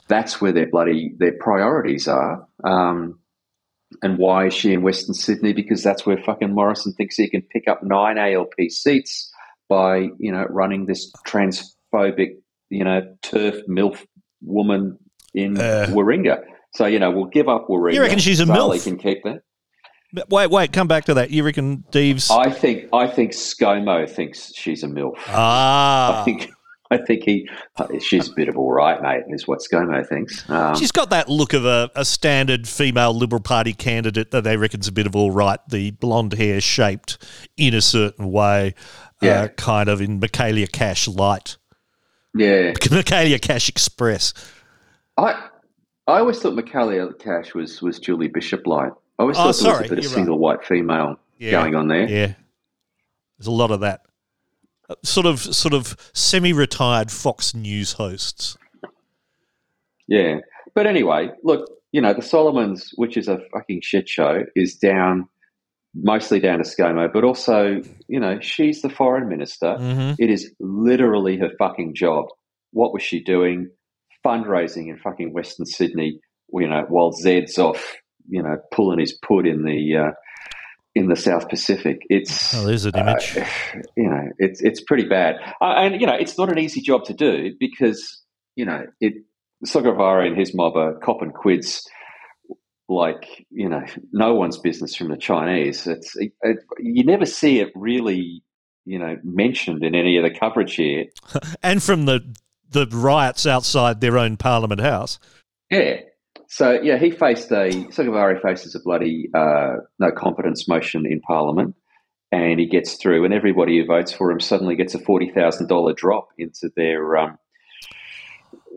that's 0.07 0.39
where 0.39 0.51
their 0.51 0.69
bloody, 0.69 1.15
their 1.17 1.33
priorities 1.39 2.07
are. 2.07 2.47
Um, 2.63 3.19
and 4.03 4.19
why 4.19 4.45
is 4.45 4.53
she 4.53 4.73
in 4.73 4.83
Western 4.83 5.15
Sydney? 5.15 5.53
Because 5.53 5.81
that's 5.81 6.05
where 6.05 6.19
fucking 6.19 6.53
Morrison 6.53 6.93
thinks 6.93 7.15
he 7.15 7.31
can 7.31 7.41
pick 7.41 7.67
up 7.67 7.81
nine 7.81 8.19
ALP 8.19 8.53
seats 8.69 9.31
by 9.69 10.09
you 10.19 10.31
know 10.31 10.45
running 10.49 10.85
this 10.85 11.11
transphobic 11.27 12.35
you 12.69 12.83
know 12.83 13.01
turf 13.21 13.55
milf 13.69 14.03
woman 14.41 14.97
in 15.33 15.57
uh, 15.57 15.87
Warringah. 15.89 16.43
So 16.73 16.85
you 16.85 16.99
know 16.99 17.11
we'll 17.11 17.25
give 17.25 17.47
up 17.47 17.67
Warringah. 17.67 17.93
You 17.93 18.01
reckon 18.01 18.19
she's 18.19 18.39
a 18.39 18.45
Sally 18.45 18.79
milf? 18.79 18.83
Can 18.83 18.97
keep 18.97 19.23
that. 19.23 19.41
Wait, 20.29 20.49
wait, 20.49 20.71
come 20.71 20.87
back 20.87 21.05
to 21.05 21.15
that. 21.15 21.31
You 21.31 21.43
reckon 21.43 21.83
Deves? 21.91 22.31
I 22.31 22.49
think 22.49 22.85
I 22.93 23.07
think 23.07 23.31
ScoMo 23.31 24.09
thinks 24.09 24.53
she's 24.55 24.83
a 24.83 24.87
milf. 24.87 25.15
Ah, 25.27 26.21
I 26.21 26.23
think 26.23 26.51
I 26.91 26.97
think 26.97 27.23
he 27.23 27.49
she's 27.99 28.29
a 28.29 28.33
bit 28.33 28.47
of 28.47 28.57
all 28.57 28.71
right, 28.71 29.01
mate. 29.01 29.23
Is 29.29 29.47
what 29.47 29.59
ScoMo 29.59 30.07
thinks. 30.07 30.47
Um, 30.49 30.75
she's 30.75 30.91
got 30.91 31.09
that 31.09 31.27
look 31.27 31.53
of 31.53 31.65
a, 31.65 31.89
a, 31.95 32.05
standard 32.05 32.67
female 32.67 33.13
Liberal 33.13 33.41
Party 33.41 33.73
candidate 33.73 34.31
that 34.31 34.43
they 34.43 34.55
reckon's 34.55 34.87
a 34.87 34.91
bit 34.91 35.07
of 35.07 35.15
all 35.15 35.31
right. 35.31 35.59
The 35.67 35.91
blonde 35.91 36.33
hair 36.33 36.61
shaped 36.61 37.17
in 37.57 37.73
a 37.73 37.81
certain 37.81 38.31
way 38.31 38.75
yeah. 39.21 39.41
uh, 39.41 39.47
kind 39.49 39.89
of 39.89 40.01
in 40.01 40.19
Michaelia 40.19 40.71
Cash 40.71 41.07
light. 41.07 41.57
Yeah. 42.33 42.71
Michaelia 42.73 43.41
Cash 43.41 43.69
Express. 43.69 44.33
I 45.17 45.49
I 46.07 46.19
always 46.19 46.39
thought 46.39 46.53
Michaelia 46.53 47.17
Cash 47.17 47.55
was, 47.55 47.81
was 47.81 47.99
Julie 47.99 48.27
Bishop 48.27 48.67
light. 48.67 48.91
I 49.17 49.23
always 49.23 49.37
oh, 49.37 49.51
thought 49.51 49.63
there 49.63 49.81
was 49.81 49.91
a 49.91 49.95
bit 49.95 50.05
of 50.05 50.11
single 50.11 50.35
right. 50.35 50.57
white 50.57 50.65
female 50.65 51.15
yeah. 51.39 51.51
going 51.51 51.75
on 51.75 51.87
there. 51.87 52.07
Yeah. 52.07 52.33
There's 53.37 53.47
a 53.47 53.51
lot 53.51 53.71
of 53.71 53.79
that. 53.79 54.01
Uh, 54.87 54.95
sort 55.03 55.25
of 55.25 55.39
sort 55.39 55.73
of 55.73 55.97
semi 56.13 56.53
retired 56.53 57.11
Fox 57.11 57.55
News 57.55 57.93
hosts. 57.93 58.55
Yeah. 60.07 60.39
But 60.75 60.85
anyway, 60.85 61.31
look, 61.43 61.67
you 61.91 62.01
know, 62.01 62.13
the 62.13 62.21
Solomons, 62.21 62.91
which 62.95 63.17
is 63.17 63.27
a 63.27 63.39
fucking 63.51 63.81
shit 63.81 64.07
show, 64.07 64.43
is 64.55 64.75
down 64.75 65.27
mostly 65.95 66.39
down 66.39 66.59
to 66.59 66.63
ScoMo, 66.63 67.11
but 67.11 67.23
also, 67.23 67.81
you 68.07 68.19
know, 68.19 68.39
she's 68.41 68.81
the 68.81 68.89
foreign 68.89 69.29
minister. 69.29 69.77
Mm-hmm. 69.79 70.21
It 70.21 70.29
is 70.29 70.53
literally 70.59 71.37
her 71.37 71.49
fucking 71.57 71.95
job. 71.95 72.25
What 72.71 72.93
was 72.93 73.01
she 73.01 73.23
doing? 73.23 73.69
Fundraising 74.25 74.89
in 74.89 74.97
fucking 74.97 75.33
Western 75.33 75.65
Sydney, 75.65 76.19
you 76.51 76.67
know, 76.67 76.85
while 76.89 77.11
Zed's 77.11 77.57
off, 77.57 77.95
you 78.27 78.43
know, 78.43 78.57
pulling 78.71 78.99
his 78.99 79.17
put 79.17 79.47
in 79.47 79.63
the 79.63 79.97
uh, 79.97 80.11
in 80.95 81.07
the 81.07 81.15
South 81.15 81.47
Pacific. 81.47 81.99
It's 82.09 82.53
oh, 82.55 82.65
there's 82.65 82.85
an 82.85 82.97
image. 82.97 83.37
Uh, 83.37 83.45
you 83.97 84.09
know, 84.09 84.29
it's 84.39 84.61
it's 84.61 84.81
pretty 84.81 85.07
bad, 85.07 85.35
uh, 85.61 85.73
and 85.77 86.01
you 86.01 86.07
know, 86.07 86.15
it's 86.15 86.37
not 86.37 86.51
an 86.51 86.59
easy 86.59 86.81
job 86.81 87.05
to 87.05 87.13
do 87.13 87.53
because 87.59 88.21
you 88.55 88.65
know 88.65 88.85
it. 88.99 89.13
Sogavare 89.65 90.27
and 90.27 90.37
his 90.37 90.53
mob 90.53 90.75
are 90.75 90.99
cop 90.99 91.21
and 91.21 91.33
quids 91.33 91.81
like 92.87 93.45
you 93.49 93.67
know 93.67 93.83
no 94.11 94.35
one's 94.35 94.57
business 94.57 94.95
from 94.95 95.09
the 95.09 95.17
Chinese. 95.17 95.87
It's 95.87 96.15
it, 96.15 96.33
it, 96.41 96.57
you 96.79 97.03
never 97.03 97.25
see 97.25 97.59
it 97.59 97.69
really 97.75 98.43
you 98.85 98.99
know 98.99 99.17
mentioned 99.23 99.83
in 99.83 99.95
any 99.95 100.17
of 100.17 100.23
the 100.23 100.37
coverage 100.37 100.75
here, 100.75 101.05
and 101.63 101.81
from 101.81 102.05
the 102.05 102.35
the 102.69 102.87
riots 102.87 103.45
outside 103.45 104.01
their 104.01 104.17
own 104.17 104.37
Parliament 104.37 104.81
House. 104.81 105.19
Yeah. 105.69 106.01
So 106.47 106.79
yeah, 106.81 106.97
he 106.97 107.09
faced 107.09 107.51
a 107.51 107.69
Sogavare 107.89 108.39
faces 108.41 108.75
a 108.75 108.79
bloody 108.79 109.29
uh, 109.33 109.77
no 109.99 110.11
confidence 110.11 110.67
motion 110.67 111.05
in 111.05 111.19
Parliament, 111.21 111.75
and 112.31 112.59
he 112.59 112.67
gets 112.67 112.95
through, 112.95 113.25
and 113.25 113.33
everybody 113.33 113.79
who 113.79 113.85
votes 113.85 114.13
for 114.13 114.29
him 114.29 114.39
suddenly 114.39 114.75
gets 114.75 114.93
a 114.93 114.99
forty 114.99 115.31
thousand 115.31 115.67
dollar 115.67 115.93
drop 115.93 116.27
into 116.37 116.69
their 116.75 117.17
um, 117.17 117.39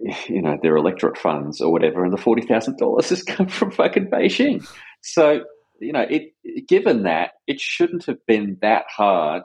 you 0.29 0.43
know, 0.43 0.59
their 0.63 0.77
electorate 0.77 1.19
funds 1.19 1.61
or 1.61 1.73
whatever, 1.73 2.05
and 2.05 2.13
the 2.13 2.19
forty 2.19 2.43
thousand 2.43 2.79
dollars 2.79 3.09
has 3.11 3.23
come 3.23 3.49
from 3.49 3.71
fucking 3.71 4.11
Beijing. 4.11 4.67
So, 5.03 5.43
you 5.81 5.93
know, 5.93 6.07
it 6.09 6.33
given 6.67 7.05
that 7.05 7.33
it 7.47 7.61
shouldn't 7.61 8.07
have 8.07 8.25
been 8.27 8.59
that 8.63 8.85
hard 8.89 9.45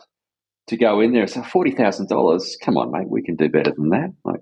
to 0.68 0.78
go 0.78 1.02
in 1.02 1.14
there 1.14 1.28
So 1.28 1.44
forty 1.44 1.72
thousand 1.72 2.10
dollars. 2.10 2.58
Come 2.62 2.78
on, 2.78 2.92
mate, 2.92 3.10
we 3.10 3.22
can 3.22 3.36
do 3.36 3.50
better 3.50 3.72
than 3.76 3.90
that. 3.90 4.14
Like, 4.24 4.42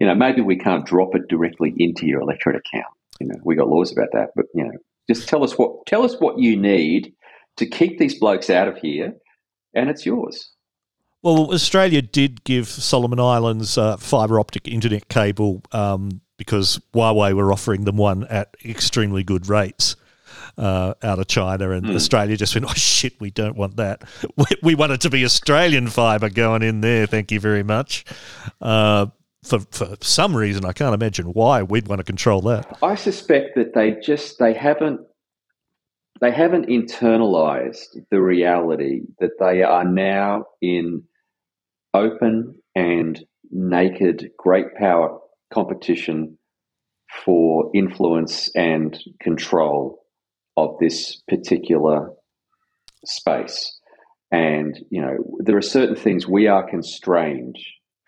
you 0.00 0.06
know, 0.06 0.14
maybe 0.14 0.40
we 0.40 0.58
can't 0.58 0.86
drop 0.86 1.14
it 1.14 1.28
directly 1.28 1.74
into 1.76 2.06
your 2.06 2.20
electorate 2.20 2.56
account. 2.56 2.92
You 3.20 3.28
know, 3.28 3.36
we 3.44 3.54
got 3.54 3.68
laws 3.68 3.92
about 3.92 4.08
that, 4.12 4.30
but 4.34 4.46
you 4.54 4.64
know, 4.64 4.72
just 5.08 5.28
tell 5.28 5.44
us 5.44 5.58
what 5.58 5.86
tell 5.86 6.02
us 6.02 6.16
what 6.18 6.38
you 6.38 6.56
need 6.56 7.14
to 7.56 7.66
keep 7.66 7.98
these 7.98 8.18
blokes 8.18 8.50
out 8.50 8.68
of 8.68 8.78
here, 8.78 9.14
and 9.74 9.90
it's 9.90 10.06
yours. 10.06 10.50
Well, 11.22 11.52
Australia 11.52 12.02
did 12.02 12.42
give 12.44 12.66
Solomon 12.68 13.20
Islands 13.20 13.78
uh, 13.78 13.96
fibre 13.96 14.40
optic 14.40 14.66
internet 14.66 15.08
cable 15.08 15.62
um, 15.70 16.20
because 16.36 16.80
Huawei 16.92 17.32
were 17.32 17.52
offering 17.52 17.84
them 17.84 17.96
one 17.96 18.24
at 18.24 18.56
extremely 18.64 19.22
good 19.22 19.48
rates. 19.48 19.96
Uh, 20.58 20.92
out 21.02 21.18
of 21.18 21.26
China, 21.28 21.70
and 21.70 21.86
mm. 21.86 21.94
Australia 21.94 22.36
just 22.36 22.54
went, 22.54 22.66
oh 22.66 22.74
shit, 22.74 23.18
we 23.18 23.30
don't 23.30 23.56
want 23.56 23.76
that. 23.76 24.02
We, 24.36 24.44
we 24.62 24.74
want 24.74 24.92
it 24.92 25.00
to 25.02 25.10
be 25.10 25.24
Australian 25.24 25.88
fibre 25.88 26.28
going 26.28 26.62
in 26.62 26.82
there. 26.82 27.06
Thank 27.06 27.32
you 27.32 27.40
very 27.40 27.62
much. 27.62 28.04
Uh, 28.60 29.06
for 29.42 29.60
for 29.70 29.96
some 30.02 30.36
reason, 30.36 30.66
I 30.66 30.72
can't 30.72 30.94
imagine 30.94 31.26
why 31.28 31.62
we'd 31.62 31.88
want 31.88 32.00
to 32.00 32.04
control 32.04 32.42
that. 32.42 32.78
I 32.82 32.96
suspect 32.96 33.56
that 33.56 33.72
they 33.74 33.92
just 34.02 34.38
they 34.38 34.52
haven't 34.52 35.00
they 36.20 36.30
haven't 36.30 36.68
internalized 36.68 38.04
the 38.10 38.20
reality 38.20 39.02
that 39.18 39.38
they 39.40 39.62
are 39.62 39.84
now 39.84 40.44
in 40.60 41.02
open 41.94 42.54
and 42.74 43.24
naked 43.50 44.30
great 44.38 44.74
power 44.78 45.18
competition 45.52 46.38
for 47.24 47.70
influence 47.74 48.50
and 48.56 48.98
control 49.20 50.00
of 50.56 50.76
this 50.80 51.22
particular 51.28 52.10
space. 53.04 53.78
And, 54.30 54.78
you 54.90 55.02
know, 55.02 55.16
there 55.40 55.56
are 55.58 55.62
certain 55.62 55.96
things 55.96 56.26
we 56.26 56.46
are 56.46 56.68
constrained 56.68 57.56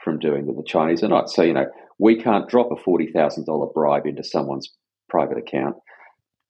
from 0.02 0.19
doing 0.19 0.47
that 0.47 0.56
the 0.56 0.65
Chinese 0.66 1.02
are 1.02 1.09
not. 1.09 1.28
So, 1.28 1.43
you 1.43 1.52
know, 1.52 1.66
we 1.98 2.20
can't 2.20 2.48
drop 2.48 2.70
a 2.73 2.77
$40,000 2.77 3.74
bribe 3.74 4.06
into 4.06 4.24
someone's 4.24 4.70
private 5.09 5.39
account, 5.39 5.77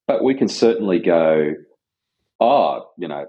but 0.07 0.23
we 0.23 0.35
can 0.35 0.49
certainly 0.49 1.01
go, 1.01 1.55
oh, 2.41 2.87
you 2.97 3.09
know, 3.09 3.27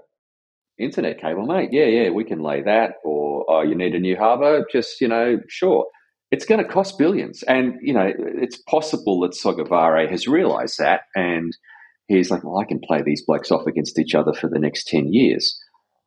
internet 0.78 1.20
cable, 1.20 1.46
mate. 1.46 1.70
Yeah, 1.72 1.86
yeah, 1.86 2.10
we 2.10 2.24
can 2.24 2.40
lay 2.40 2.62
that. 2.62 2.94
Or, 3.04 3.25
oh, 3.48 3.62
you 3.62 3.74
need 3.74 3.94
a 3.94 4.00
new 4.00 4.16
harbour? 4.16 4.64
Just, 4.70 5.00
you 5.00 5.08
know, 5.08 5.38
sure. 5.48 5.86
It's 6.30 6.44
going 6.44 6.62
to 6.62 6.68
cost 6.70 6.98
billions. 6.98 7.42
And, 7.44 7.74
you 7.80 7.94
know, 7.94 8.10
it's 8.16 8.56
possible 8.56 9.20
that 9.20 9.32
Sogavare 9.32 10.10
has 10.10 10.26
realised 10.26 10.78
that. 10.78 11.02
And 11.14 11.56
he's 12.08 12.30
like, 12.30 12.42
well, 12.44 12.58
I 12.58 12.64
can 12.64 12.80
play 12.80 13.02
these 13.02 13.24
blokes 13.24 13.50
off 13.50 13.66
against 13.66 13.98
each 13.98 14.14
other 14.14 14.32
for 14.32 14.48
the 14.48 14.58
next 14.58 14.88
10 14.88 15.12
years. 15.12 15.58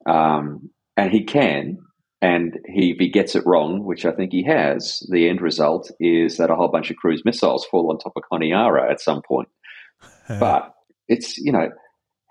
Um, 0.05 0.69
and 0.97 1.11
he 1.11 1.23
can. 1.23 1.77
And 2.21 2.59
he, 2.65 2.91
if 2.91 2.97
he 2.97 3.09
gets 3.09 3.35
it 3.35 3.45
wrong, 3.45 3.85
which 3.85 4.05
I 4.05 4.11
think 4.11 4.33
he 4.33 4.43
has, 4.43 5.01
the 5.09 5.29
end 5.29 5.41
result 5.41 5.89
is 6.01 6.35
that 6.35 6.49
a 6.49 6.55
whole 6.55 6.67
bunch 6.67 6.91
of 6.91 6.97
cruise 6.97 7.23
missiles 7.23 7.65
fall 7.65 7.89
on 7.89 7.97
top 7.97 8.13
of 8.17 8.23
Honiara 8.29 8.91
at 8.91 8.99
some 8.99 9.21
point. 9.21 9.47
but 10.27 10.73
it's, 11.07 11.37
you 11.37 11.53
know, 11.53 11.69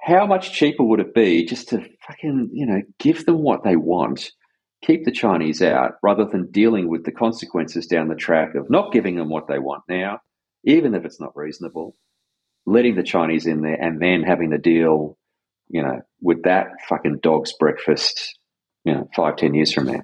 how 0.01 0.27
much 0.27 0.53
cheaper 0.53 0.85
would 0.85 1.01
it 1.01 1.15
be 1.15 1.45
just 1.45 1.69
to 1.71 1.85
fucking, 2.07 2.51
you 2.53 2.67
know, 2.67 2.83
give 2.99 3.25
them 3.27 3.43
what 3.43 3.65
they 3.65 3.77
want, 3.77 4.31
keep 4.83 5.05
the 5.05 5.13
Chinese 5.13 5.63
out, 5.63 5.93
rather 6.03 6.25
than 6.25 6.51
dealing 6.51 6.89
with 6.89 7.05
the 7.05 7.13
consequences 7.13 7.87
down 7.87 8.09
the 8.09 8.15
track 8.15 8.55
of 8.55 8.71
not 8.71 8.93
giving 8.93 9.17
them 9.17 9.29
what 9.29 9.49
they 9.49 9.59
want 9.59 9.83
now, 9.89 10.21
even 10.65 10.95
if 10.95 11.05
it's 11.05 11.21
not 11.21 11.37
reasonable, 11.37 11.95
letting 12.67 12.95
the 12.95 13.03
Chinese 13.03 13.47
in 13.47 13.63
there, 13.63 13.81
and 13.81 14.01
then 14.01 14.23
having 14.23 14.51
to 14.51 14.59
deal, 14.59 15.17
you 15.69 15.83
know, 15.83 16.01
with 16.21 16.45
that 16.45 16.69
fucking 16.89 17.19
dog's 17.23 17.53
breakfast, 17.53 18.39
you 18.85 18.93
know, 18.93 19.09
five, 19.15 19.37
ten 19.37 19.55
years 19.55 19.73
from 19.73 19.87
now. 19.87 20.03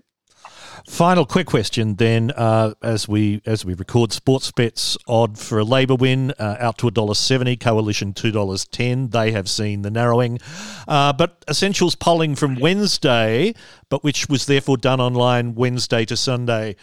Final 0.87 1.25
quick 1.25 1.47
question 1.47 1.95
then, 1.95 2.31
uh, 2.31 2.75
as 2.83 3.09
we 3.09 3.41
as 3.47 3.65
we 3.65 3.75
record 3.75 4.11
Sportsbet's 4.11 4.99
odd 5.09 5.39
for 5.39 5.59
a 5.59 5.65
Labor 5.65 5.95
win 5.95 6.33
uh, 6.39 6.57
out 6.61 6.79
to 6.79 6.89
a 6.89 6.91
dollar 6.91 7.15
seventy, 7.15 7.57
coalition 7.57 8.13
two 8.13 8.31
dollars 8.31 8.67
ten. 8.67 9.09
They 9.09 9.33
have 9.33 9.49
seen 9.49 9.83
the 9.83 9.91
narrowing, 9.91 10.39
uh, 10.87 11.13
but 11.15 11.45
essentials 11.49 11.95
polling 11.95 12.37
from 12.37 12.57
Wednesday, 12.57 13.55
but 13.89 14.05
which 14.05 14.29
was 14.29 14.47
therefore 14.47 14.77
done 14.77 15.01
online 15.01 15.55
Wednesday 15.55 16.05
to 16.05 16.17
Sunday. 16.17 16.77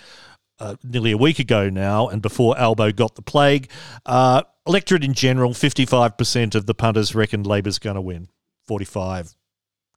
Uh, 0.60 0.76
nearly 0.84 1.12
a 1.12 1.18
week 1.18 1.40
ago 1.40 1.70
now, 1.70 2.08
and 2.08 2.22
before 2.22 2.56
Albo 2.56 2.92
got 2.92 3.16
the 3.16 3.24
plague, 3.24 3.68
uh, 4.06 4.44
electorate 4.68 5.04
in 5.04 5.14
general, 5.14 5.54
fifty-five 5.56 6.18
percent 6.18 6.54
of 6.54 6.68
the 6.68 6.76
punters 6.76 7.16
reckon 7.16 7.44
Labor's 7.44 7.80
going 7.80 7.96
to 7.96 8.02
win. 8.02 8.30
Forty-five 8.68 9.36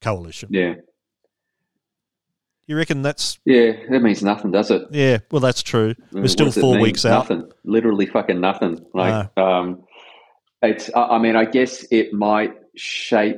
coalition. 0.01 0.48
Yeah, 0.52 0.74
you 2.66 2.77
reckon 2.77 3.03
that's 3.03 3.39
yeah? 3.45 3.73
That 3.91 4.01
means 4.01 4.23
nothing, 4.23 4.51
does 4.51 4.70
it? 4.70 4.82
Yeah, 4.91 5.19
well, 5.31 5.41
that's 5.41 5.62
true. 5.62 5.95
We're 6.12 6.28
still 6.28 6.51
four 6.51 6.78
weeks 6.78 7.05
out. 7.05 7.31
Nothing, 7.31 7.51
literally 7.65 8.07
fucking 8.07 8.41
nothing. 8.41 8.85
Like, 8.95 9.36
no. 9.36 9.45
um, 9.45 9.85
it's. 10.62 10.91
I 10.95 11.19
mean, 11.19 11.36
I 11.36 11.45
guess 11.45 11.85
it 11.91 12.12
might 12.12 12.53
shape 12.77 13.36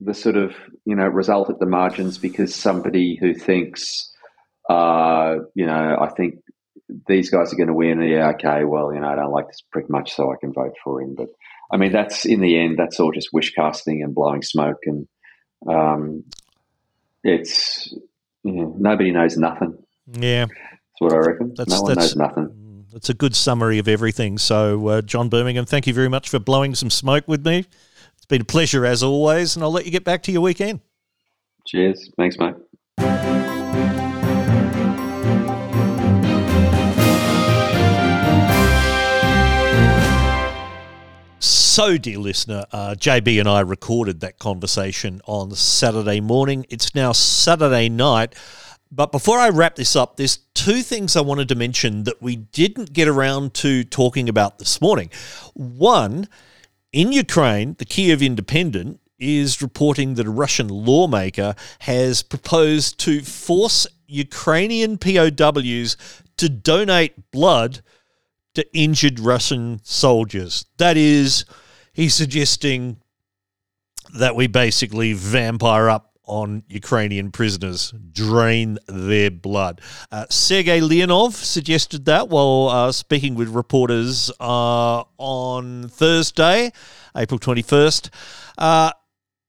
the 0.00 0.14
sort 0.14 0.36
of 0.36 0.54
you 0.84 0.96
know 0.96 1.06
result 1.06 1.50
at 1.50 1.58
the 1.58 1.66
margins 1.66 2.18
because 2.18 2.54
somebody 2.54 3.16
who 3.20 3.34
thinks, 3.34 4.12
uh, 4.68 5.36
you 5.54 5.66
know, 5.66 5.96
I 6.00 6.08
think 6.16 6.40
these 7.06 7.30
guys 7.30 7.52
are 7.52 7.56
going 7.56 7.68
to 7.68 7.74
win. 7.74 8.00
Yeah, 8.02 8.30
okay. 8.30 8.64
Well, 8.64 8.92
you 8.92 9.00
know, 9.00 9.08
I 9.08 9.14
don't 9.14 9.32
like 9.32 9.46
this 9.46 9.62
prick 9.70 9.88
much, 9.88 10.14
so 10.14 10.32
I 10.32 10.36
can 10.40 10.52
vote 10.52 10.74
for 10.82 11.00
him. 11.00 11.14
But 11.14 11.28
I 11.70 11.76
mean, 11.76 11.92
that's 11.92 12.24
in 12.24 12.40
the 12.40 12.58
end, 12.58 12.78
that's 12.78 12.98
all 12.98 13.12
just 13.12 13.32
wish 13.32 13.52
casting 13.52 14.02
and 14.02 14.14
blowing 14.14 14.42
smoke, 14.42 14.80
and 14.84 15.06
um, 15.68 16.24
it's 17.22 17.94
yeah, 18.44 18.64
nobody 18.78 19.10
knows 19.10 19.36
nothing. 19.36 19.76
Yeah, 20.12 20.46
that's 20.46 21.00
what 21.00 21.12
I 21.12 21.18
reckon. 21.18 21.54
That's, 21.56 21.70
no 21.70 21.82
one 21.82 21.94
knows 21.94 22.16
nothing. 22.16 22.86
That's 22.92 23.10
a 23.10 23.14
good 23.14 23.36
summary 23.36 23.78
of 23.78 23.88
everything. 23.88 24.38
So, 24.38 24.88
uh, 24.88 25.02
John 25.02 25.28
Birmingham, 25.28 25.66
thank 25.66 25.86
you 25.86 25.94
very 25.94 26.08
much 26.08 26.28
for 26.28 26.38
blowing 26.38 26.74
some 26.74 26.90
smoke 26.90 27.28
with 27.28 27.44
me. 27.44 27.66
It's 28.16 28.26
been 28.26 28.42
a 28.42 28.46
pleasure 28.46 28.86
as 28.86 29.02
always, 29.02 29.56
and 29.56 29.62
I'll 29.62 29.70
let 29.70 29.84
you 29.84 29.90
get 29.92 30.04
back 30.04 30.22
to 30.24 30.32
your 30.32 30.40
weekend. 30.40 30.80
Cheers. 31.66 32.10
Thanks, 32.16 32.38
mate. 32.38 32.54
So, 41.78 41.96
dear 41.96 42.18
listener, 42.18 42.66
uh, 42.72 42.96
JB 42.98 43.38
and 43.38 43.48
I 43.48 43.60
recorded 43.60 44.18
that 44.18 44.40
conversation 44.40 45.20
on 45.26 45.54
Saturday 45.54 46.20
morning. 46.20 46.66
It's 46.70 46.92
now 46.92 47.12
Saturday 47.12 47.88
night. 47.88 48.34
But 48.90 49.12
before 49.12 49.38
I 49.38 49.50
wrap 49.50 49.76
this 49.76 49.94
up, 49.94 50.16
there's 50.16 50.38
two 50.54 50.82
things 50.82 51.14
I 51.14 51.20
wanted 51.20 51.48
to 51.50 51.54
mention 51.54 52.02
that 52.02 52.20
we 52.20 52.34
didn't 52.34 52.94
get 52.94 53.06
around 53.06 53.54
to 53.62 53.84
talking 53.84 54.28
about 54.28 54.58
this 54.58 54.80
morning. 54.80 55.08
One, 55.54 56.26
in 56.92 57.12
Ukraine, 57.12 57.76
the 57.78 57.84
Kiev 57.84 58.24
Independent 58.24 58.98
is 59.20 59.62
reporting 59.62 60.14
that 60.14 60.26
a 60.26 60.30
Russian 60.30 60.66
lawmaker 60.66 61.54
has 61.82 62.24
proposed 62.24 62.98
to 63.04 63.20
force 63.20 63.86
Ukrainian 64.08 64.98
POWs 64.98 65.96
to 66.38 66.48
donate 66.48 67.30
blood 67.30 67.82
to 68.54 68.66
injured 68.76 69.20
Russian 69.20 69.78
soldiers. 69.84 70.64
That 70.78 70.96
is 70.96 71.44
he's 71.98 72.14
suggesting 72.14 72.96
that 74.14 74.36
we 74.36 74.46
basically 74.46 75.12
vampire 75.14 75.90
up 75.90 76.12
on 76.26 76.62
Ukrainian 76.68 77.32
prisoners, 77.32 77.92
drain 78.12 78.78
their 78.86 79.30
blood. 79.30 79.80
Uh, 80.12 80.24
Sergei 80.30 80.80
Leonov 80.80 81.32
suggested 81.32 82.04
that 82.04 82.28
while 82.28 82.68
uh, 82.68 82.92
speaking 82.92 83.34
with 83.34 83.48
reporters 83.48 84.30
uh, 84.38 85.02
on 85.16 85.88
Thursday, 85.88 86.70
April 87.16 87.40
21st. 87.40 88.10
Uh, 88.56 88.92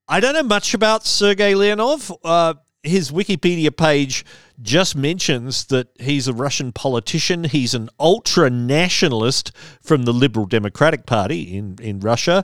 I 0.07 0.19
don't 0.19 0.34
know 0.34 0.41
much 0.41 0.73
about 0.73 1.05
Sergei 1.05 1.53
Leonov. 1.53 2.17
Uh, 2.23 2.55
his 2.81 3.11
Wikipedia 3.11 3.76
page 3.76 4.26
just 4.61 4.95
mentions 4.95 5.65
that 5.65 5.88
he's 5.99 6.27
a 6.27 6.34
Russian 6.34 6.72
politician. 6.72 7.45
He's 7.45 7.73
an 7.73 7.90
ultra 7.99 8.49
nationalist 8.49 9.52
from 9.81 10.03
the 10.03 10.14
Liberal 10.14 10.45
Democratic 10.45 11.06
Party 11.06 11.57
in, 11.57 11.77
in 11.81 11.99
Russia, 11.99 12.44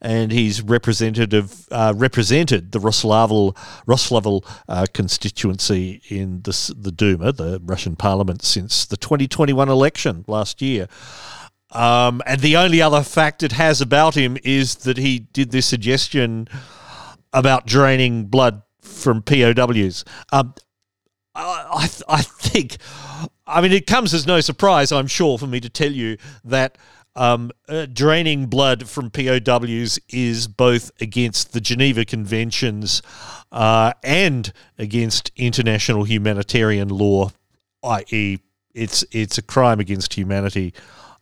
and 0.00 0.32
he's 0.32 0.62
representative 0.62 1.66
uh, 1.70 1.92
represented 1.96 2.72
the 2.72 2.78
Roslavl 2.78 3.56
Roslavl 3.86 4.44
uh, 4.68 4.86
constituency 4.92 6.02
in 6.08 6.42
the 6.42 6.74
the 6.76 6.92
Duma, 6.92 7.32
the 7.32 7.60
Russian 7.64 7.96
Parliament, 7.96 8.42
since 8.42 8.86
the 8.86 8.96
2021 8.96 9.68
election 9.68 10.24
last 10.28 10.62
year. 10.62 10.88
Um, 11.72 12.22
and 12.26 12.40
the 12.40 12.56
only 12.56 12.80
other 12.80 13.02
fact 13.02 13.42
it 13.42 13.52
has 13.52 13.80
about 13.80 14.16
him 14.16 14.38
is 14.44 14.76
that 14.76 14.98
he 14.98 15.18
did 15.18 15.50
this 15.50 15.66
suggestion 15.66 16.48
about 17.32 17.66
draining 17.66 18.26
blood 18.26 18.62
from 18.80 19.22
POWs. 19.22 20.04
Um, 20.32 20.54
I, 21.36 21.88
I 22.08 22.22
think, 22.22 22.78
I 23.46 23.60
mean, 23.60 23.72
it 23.72 23.86
comes 23.86 24.14
as 24.14 24.26
no 24.26 24.40
surprise, 24.40 24.92
I'm 24.92 25.06
sure, 25.06 25.38
for 25.38 25.46
me 25.46 25.60
to 25.60 25.68
tell 25.68 25.92
you 25.92 26.16
that 26.44 26.78
um, 27.14 27.50
uh, 27.68 27.86
draining 27.86 28.46
blood 28.46 28.88
from 28.88 29.10
POWs 29.10 29.98
is 30.08 30.48
both 30.48 30.90
against 31.00 31.52
the 31.52 31.60
Geneva 31.60 32.04
Conventions 32.04 33.02
uh, 33.52 33.92
and 34.04 34.52
against 34.78 35.32
international 35.36 36.04
humanitarian 36.04 36.88
law, 36.88 37.30
i.e., 37.82 38.38
it's 38.74 39.04
it's 39.10 39.38
a 39.38 39.42
crime 39.42 39.80
against 39.80 40.12
humanity 40.12 40.74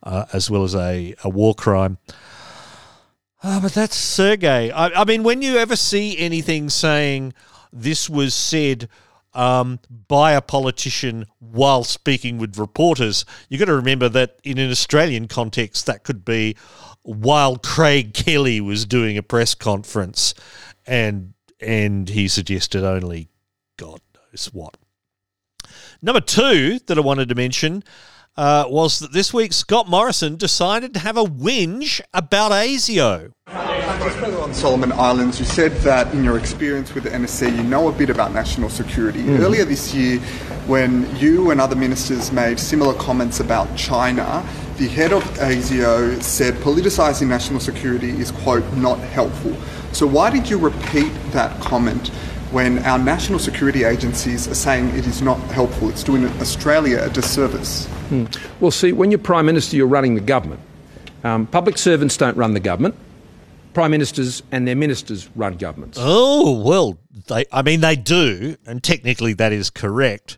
uh, 0.03 0.25
as 0.33 0.51
well 0.51 0.65
as 0.65 0.75
a, 0.75 1.15
a 1.23 1.29
war 1.29 1.55
crime. 1.55 1.97
Uh, 3.41 3.61
but 3.61 3.73
that's 3.73 3.95
Sergey. 3.95 4.71
I, 4.71 4.87
I 4.87 5.05
mean, 5.05 5.23
when 5.23 5.41
you 5.41 5.57
ever 5.57 5.77
see 5.77 6.17
anything 6.17 6.69
saying 6.69 7.33
this 7.71 8.09
was 8.09 8.33
said 8.33 8.89
um, 9.35 9.79
by 10.07 10.31
a 10.31 10.41
politician 10.41 11.25
while 11.39 11.83
speaking 11.83 12.37
with 12.37 12.57
reporters. 12.57 13.25
You've 13.49 13.59
got 13.59 13.65
to 13.65 13.75
remember 13.75 14.09
that 14.09 14.39
in 14.43 14.57
an 14.57 14.71
Australian 14.71 15.27
context, 15.27 15.85
that 15.85 16.03
could 16.03 16.25
be 16.25 16.55
while 17.03 17.57
Craig 17.57 18.13
Kelly 18.13 18.59
was 18.59 18.85
doing 18.85 19.17
a 19.17 19.23
press 19.23 19.53
conference, 19.53 20.33
and 20.87 21.33
and 21.59 22.09
he 22.09 22.27
suggested 22.27 22.83
only 22.83 23.29
God 23.77 24.01
knows 24.15 24.49
what. 24.53 24.77
Number 26.01 26.21
two 26.21 26.79
that 26.87 26.97
I 26.97 27.01
wanted 27.01 27.29
to 27.29 27.35
mention 27.35 27.83
uh, 28.37 28.65
was 28.67 28.99
that 28.99 29.13
this 29.13 29.33
week 29.33 29.53
Scott 29.53 29.87
Morrison 29.87 30.35
decided 30.35 30.93
to 30.93 30.99
have 30.99 31.17
a 31.17 31.23
whinge 31.23 32.01
about 32.13 32.51
ASIO. 32.51 33.31
Just 33.99 34.17
further 34.17 34.39
on 34.39 34.53
Solomon 34.53 34.91
Islands, 34.91 35.39
you 35.39 35.45
said 35.45 35.71
that 35.77 36.13
in 36.13 36.23
your 36.23 36.37
experience 36.37 36.93
with 36.93 37.05
the 37.05 37.09
NSC, 37.09 37.55
you 37.55 37.63
know 37.63 37.87
a 37.87 37.91
bit 37.91 38.09
about 38.09 38.33
national 38.33 38.69
security. 38.69 39.23
Mm. 39.23 39.39
Earlier 39.39 39.65
this 39.65 39.93
year, 39.93 40.19
when 40.67 41.13
you 41.17 41.51
and 41.51 41.61
other 41.61 41.75
ministers 41.75 42.31
made 42.31 42.59
similar 42.59 42.93
comments 42.95 43.39
about 43.39 43.75
China, 43.75 44.43
the 44.77 44.87
head 44.87 45.13
of 45.13 45.23
ASIO 45.37 46.21
said 46.21 46.55
politicising 46.55 47.27
national 47.27 47.59
security 47.59 48.09
is, 48.09 48.31
quote, 48.31 48.65
not 48.73 48.99
helpful. 48.99 49.55
So 49.93 50.05
why 50.05 50.29
did 50.29 50.49
you 50.49 50.57
repeat 50.57 51.11
that 51.31 51.59
comment 51.61 52.09
when 52.51 52.79
our 52.79 52.99
national 52.99 53.39
security 53.39 53.85
agencies 53.85 54.47
are 54.47 54.55
saying 54.55 54.89
it 54.89 55.07
is 55.07 55.21
not 55.21 55.39
helpful? 55.51 55.89
It's 55.89 56.03
doing 56.03 56.25
Australia 56.41 57.01
a 57.03 57.09
disservice. 57.09 57.85
Hmm. 58.09 58.25
Well, 58.59 58.71
see, 58.71 58.91
when 58.91 59.11
you're 59.11 59.17
Prime 59.17 59.45
Minister, 59.45 59.77
you're 59.77 59.87
running 59.87 60.15
the 60.15 60.21
government. 60.21 60.59
Um, 61.23 61.47
public 61.47 61.77
servants 61.77 62.17
don't 62.17 62.35
run 62.35 62.53
the 62.53 62.59
government. 62.59 62.95
Prime 63.75 63.91
ministers 63.91 64.41
and 64.51 64.67
their 64.67 64.75
ministers 64.75 65.29
run 65.35 65.57
governments. 65.57 65.99
Oh 66.01 66.59
well, 66.61 66.97
they. 67.27 67.45
I 67.51 67.61
mean, 67.61 67.81
they 67.81 67.95
do, 67.95 68.55
and 68.65 68.83
technically 68.83 69.33
that 69.33 69.51
is 69.51 69.69
correct. 69.69 70.37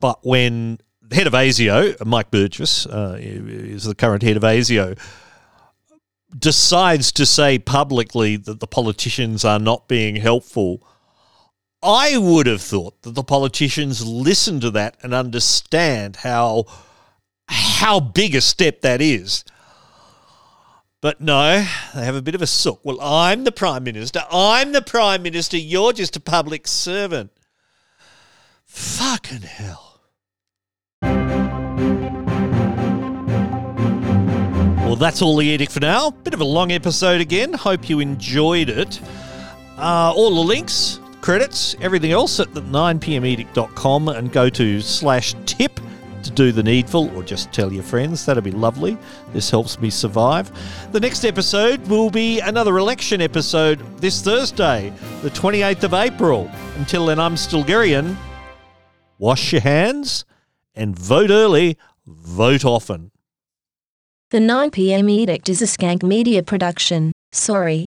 But 0.00 0.18
when 0.22 0.78
the 1.00 1.16
head 1.16 1.26
of 1.26 1.32
ASIO, 1.32 2.04
Mike 2.04 2.30
Burgess, 2.30 2.84
uh, 2.86 3.16
is 3.18 3.84
the 3.84 3.94
current 3.94 4.22
head 4.22 4.36
of 4.36 4.42
ASIO, 4.42 4.98
decides 6.38 7.12
to 7.12 7.24
say 7.24 7.58
publicly 7.58 8.36
that 8.36 8.60
the 8.60 8.66
politicians 8.66 9.44
are 9.44 9.58
not 9.58 9.88
being 9.88 10.16
helpful, 10.16 10.86
I 11.82 12.18
would 12.18 12.46
have 12.46 12.62
thought 12.62 13.02
that 13.02 13.14
the 13.14 13.22
politicians 13.22 14.06
listen 14.06 14.60
to 14.60 14.70
that 14.72 14.96
and 15.02 15.14
understand 15.14 16.16
how 16.16 16.66
how 17.48 18.00
big 18.00 18.34
a 18.34 18.40
step 18.40 18.82
that 18.82 19.00
is. 19.00 19.44
But 21.02 21.18
no, 21.18 21.64
they 21.94 22.04
have 22.04 22.14
a 22.14 22.20
bit 22.20 22.34
of 22.34 22.42
a 22.42 22.46
sook. 22.46 22.80
Well, 22.84 23.00
I'm 23.00 23.44
the 23.44 23.52
Prime 23.52 23.84
Minister. 23.84 24.22
I'm 24.30 24.72
the 24.72 24.82
Prime 24.82 25.22
Minister. 25.22 25.56
You're 25.56 25.94
just 25.94 26.14
a 26.14 26.20
public 26.20 26.68
servant. 26.68 27.30
Fucking 28.66 29.42
hell. 29.42 30.00
Well, 34.90 34.96
that's 34.96 35.22
all 35.22 35.36
the 35.36 35.46
edict 35.46 35.72
for 35.72 35.80
now. 35.80 36.10
Bit 36.10 36.34
of 36.34 36.40
a 36.40 36.44
long 36.44 36.70
episode 36.70 37.22
again. 37.22 37.54
Hope 37.54 37.88
you 37.88 38.00
enjoyed 38.00 38.68
it. 38.68 39.00
Uh, 39.78 40.12
all 40.14 40.34
the 40.34 40.40
links, 40.40 41.00
credits, 41.22 41.76
everything 41.80 42.12
else 42.12 42.40
at 42.40 42.52
the 42.52 42.60
9pmedict.com 42.60 44.08
and 44.08 44.30
go 44.30 44.50
to 44.50 44.80
slash 44.82 45.34
tip 45.46 45.80
to 46.24 46.30
do 46.30 46.52
the 46.52 46.62
needful 46.62 47.14
or 47.16 47.22
just 47.22 47.52
tell 47.52 47.72
your 47.72 47.82
friends. 47.82 48.24
That'd 48.24 48.44
be 48.44 48.50
lovely. 48.50 48.96
This 49.32 49.50
helps 49.50 49.80
me 49.80 49.90
survive. 49.90 50.50
The 50.92 51.00
next 51.00 51.24
episode 51.24 51.86
will 51.88 52.10
be 52.10 52.40
another 52.40 52.78
election 52.78 53.20
episode 53.20 53.80
this 53.98 54.22
Thursday, 54.22 54.92
the 55.22 55.30
28th 55.30 55.84
of 55.84 55.94
April. 55.94 56.50
Until 56.76 57.06
then, 57.06 57.18
I'm 57.18 57.34
Stilgherrian. 57.34 58.16
Wash 59.18 59.52
your 59.52 59.62
hands 59.62 60.24
and 60.74 60.98
vote 60.98 61.30
early, 61.30 61.76
vote 62.06 62.64
often. 62.64 63.10
The 64.30 64.38
9pm 64.38 65.10
edict 65.10 65.48
is 65.48 65.60
a 65.60 65.64
skank 65.64 66.02
media 66.02 66.42
production. 66.42 67.12
Sorry. 67.32 67.84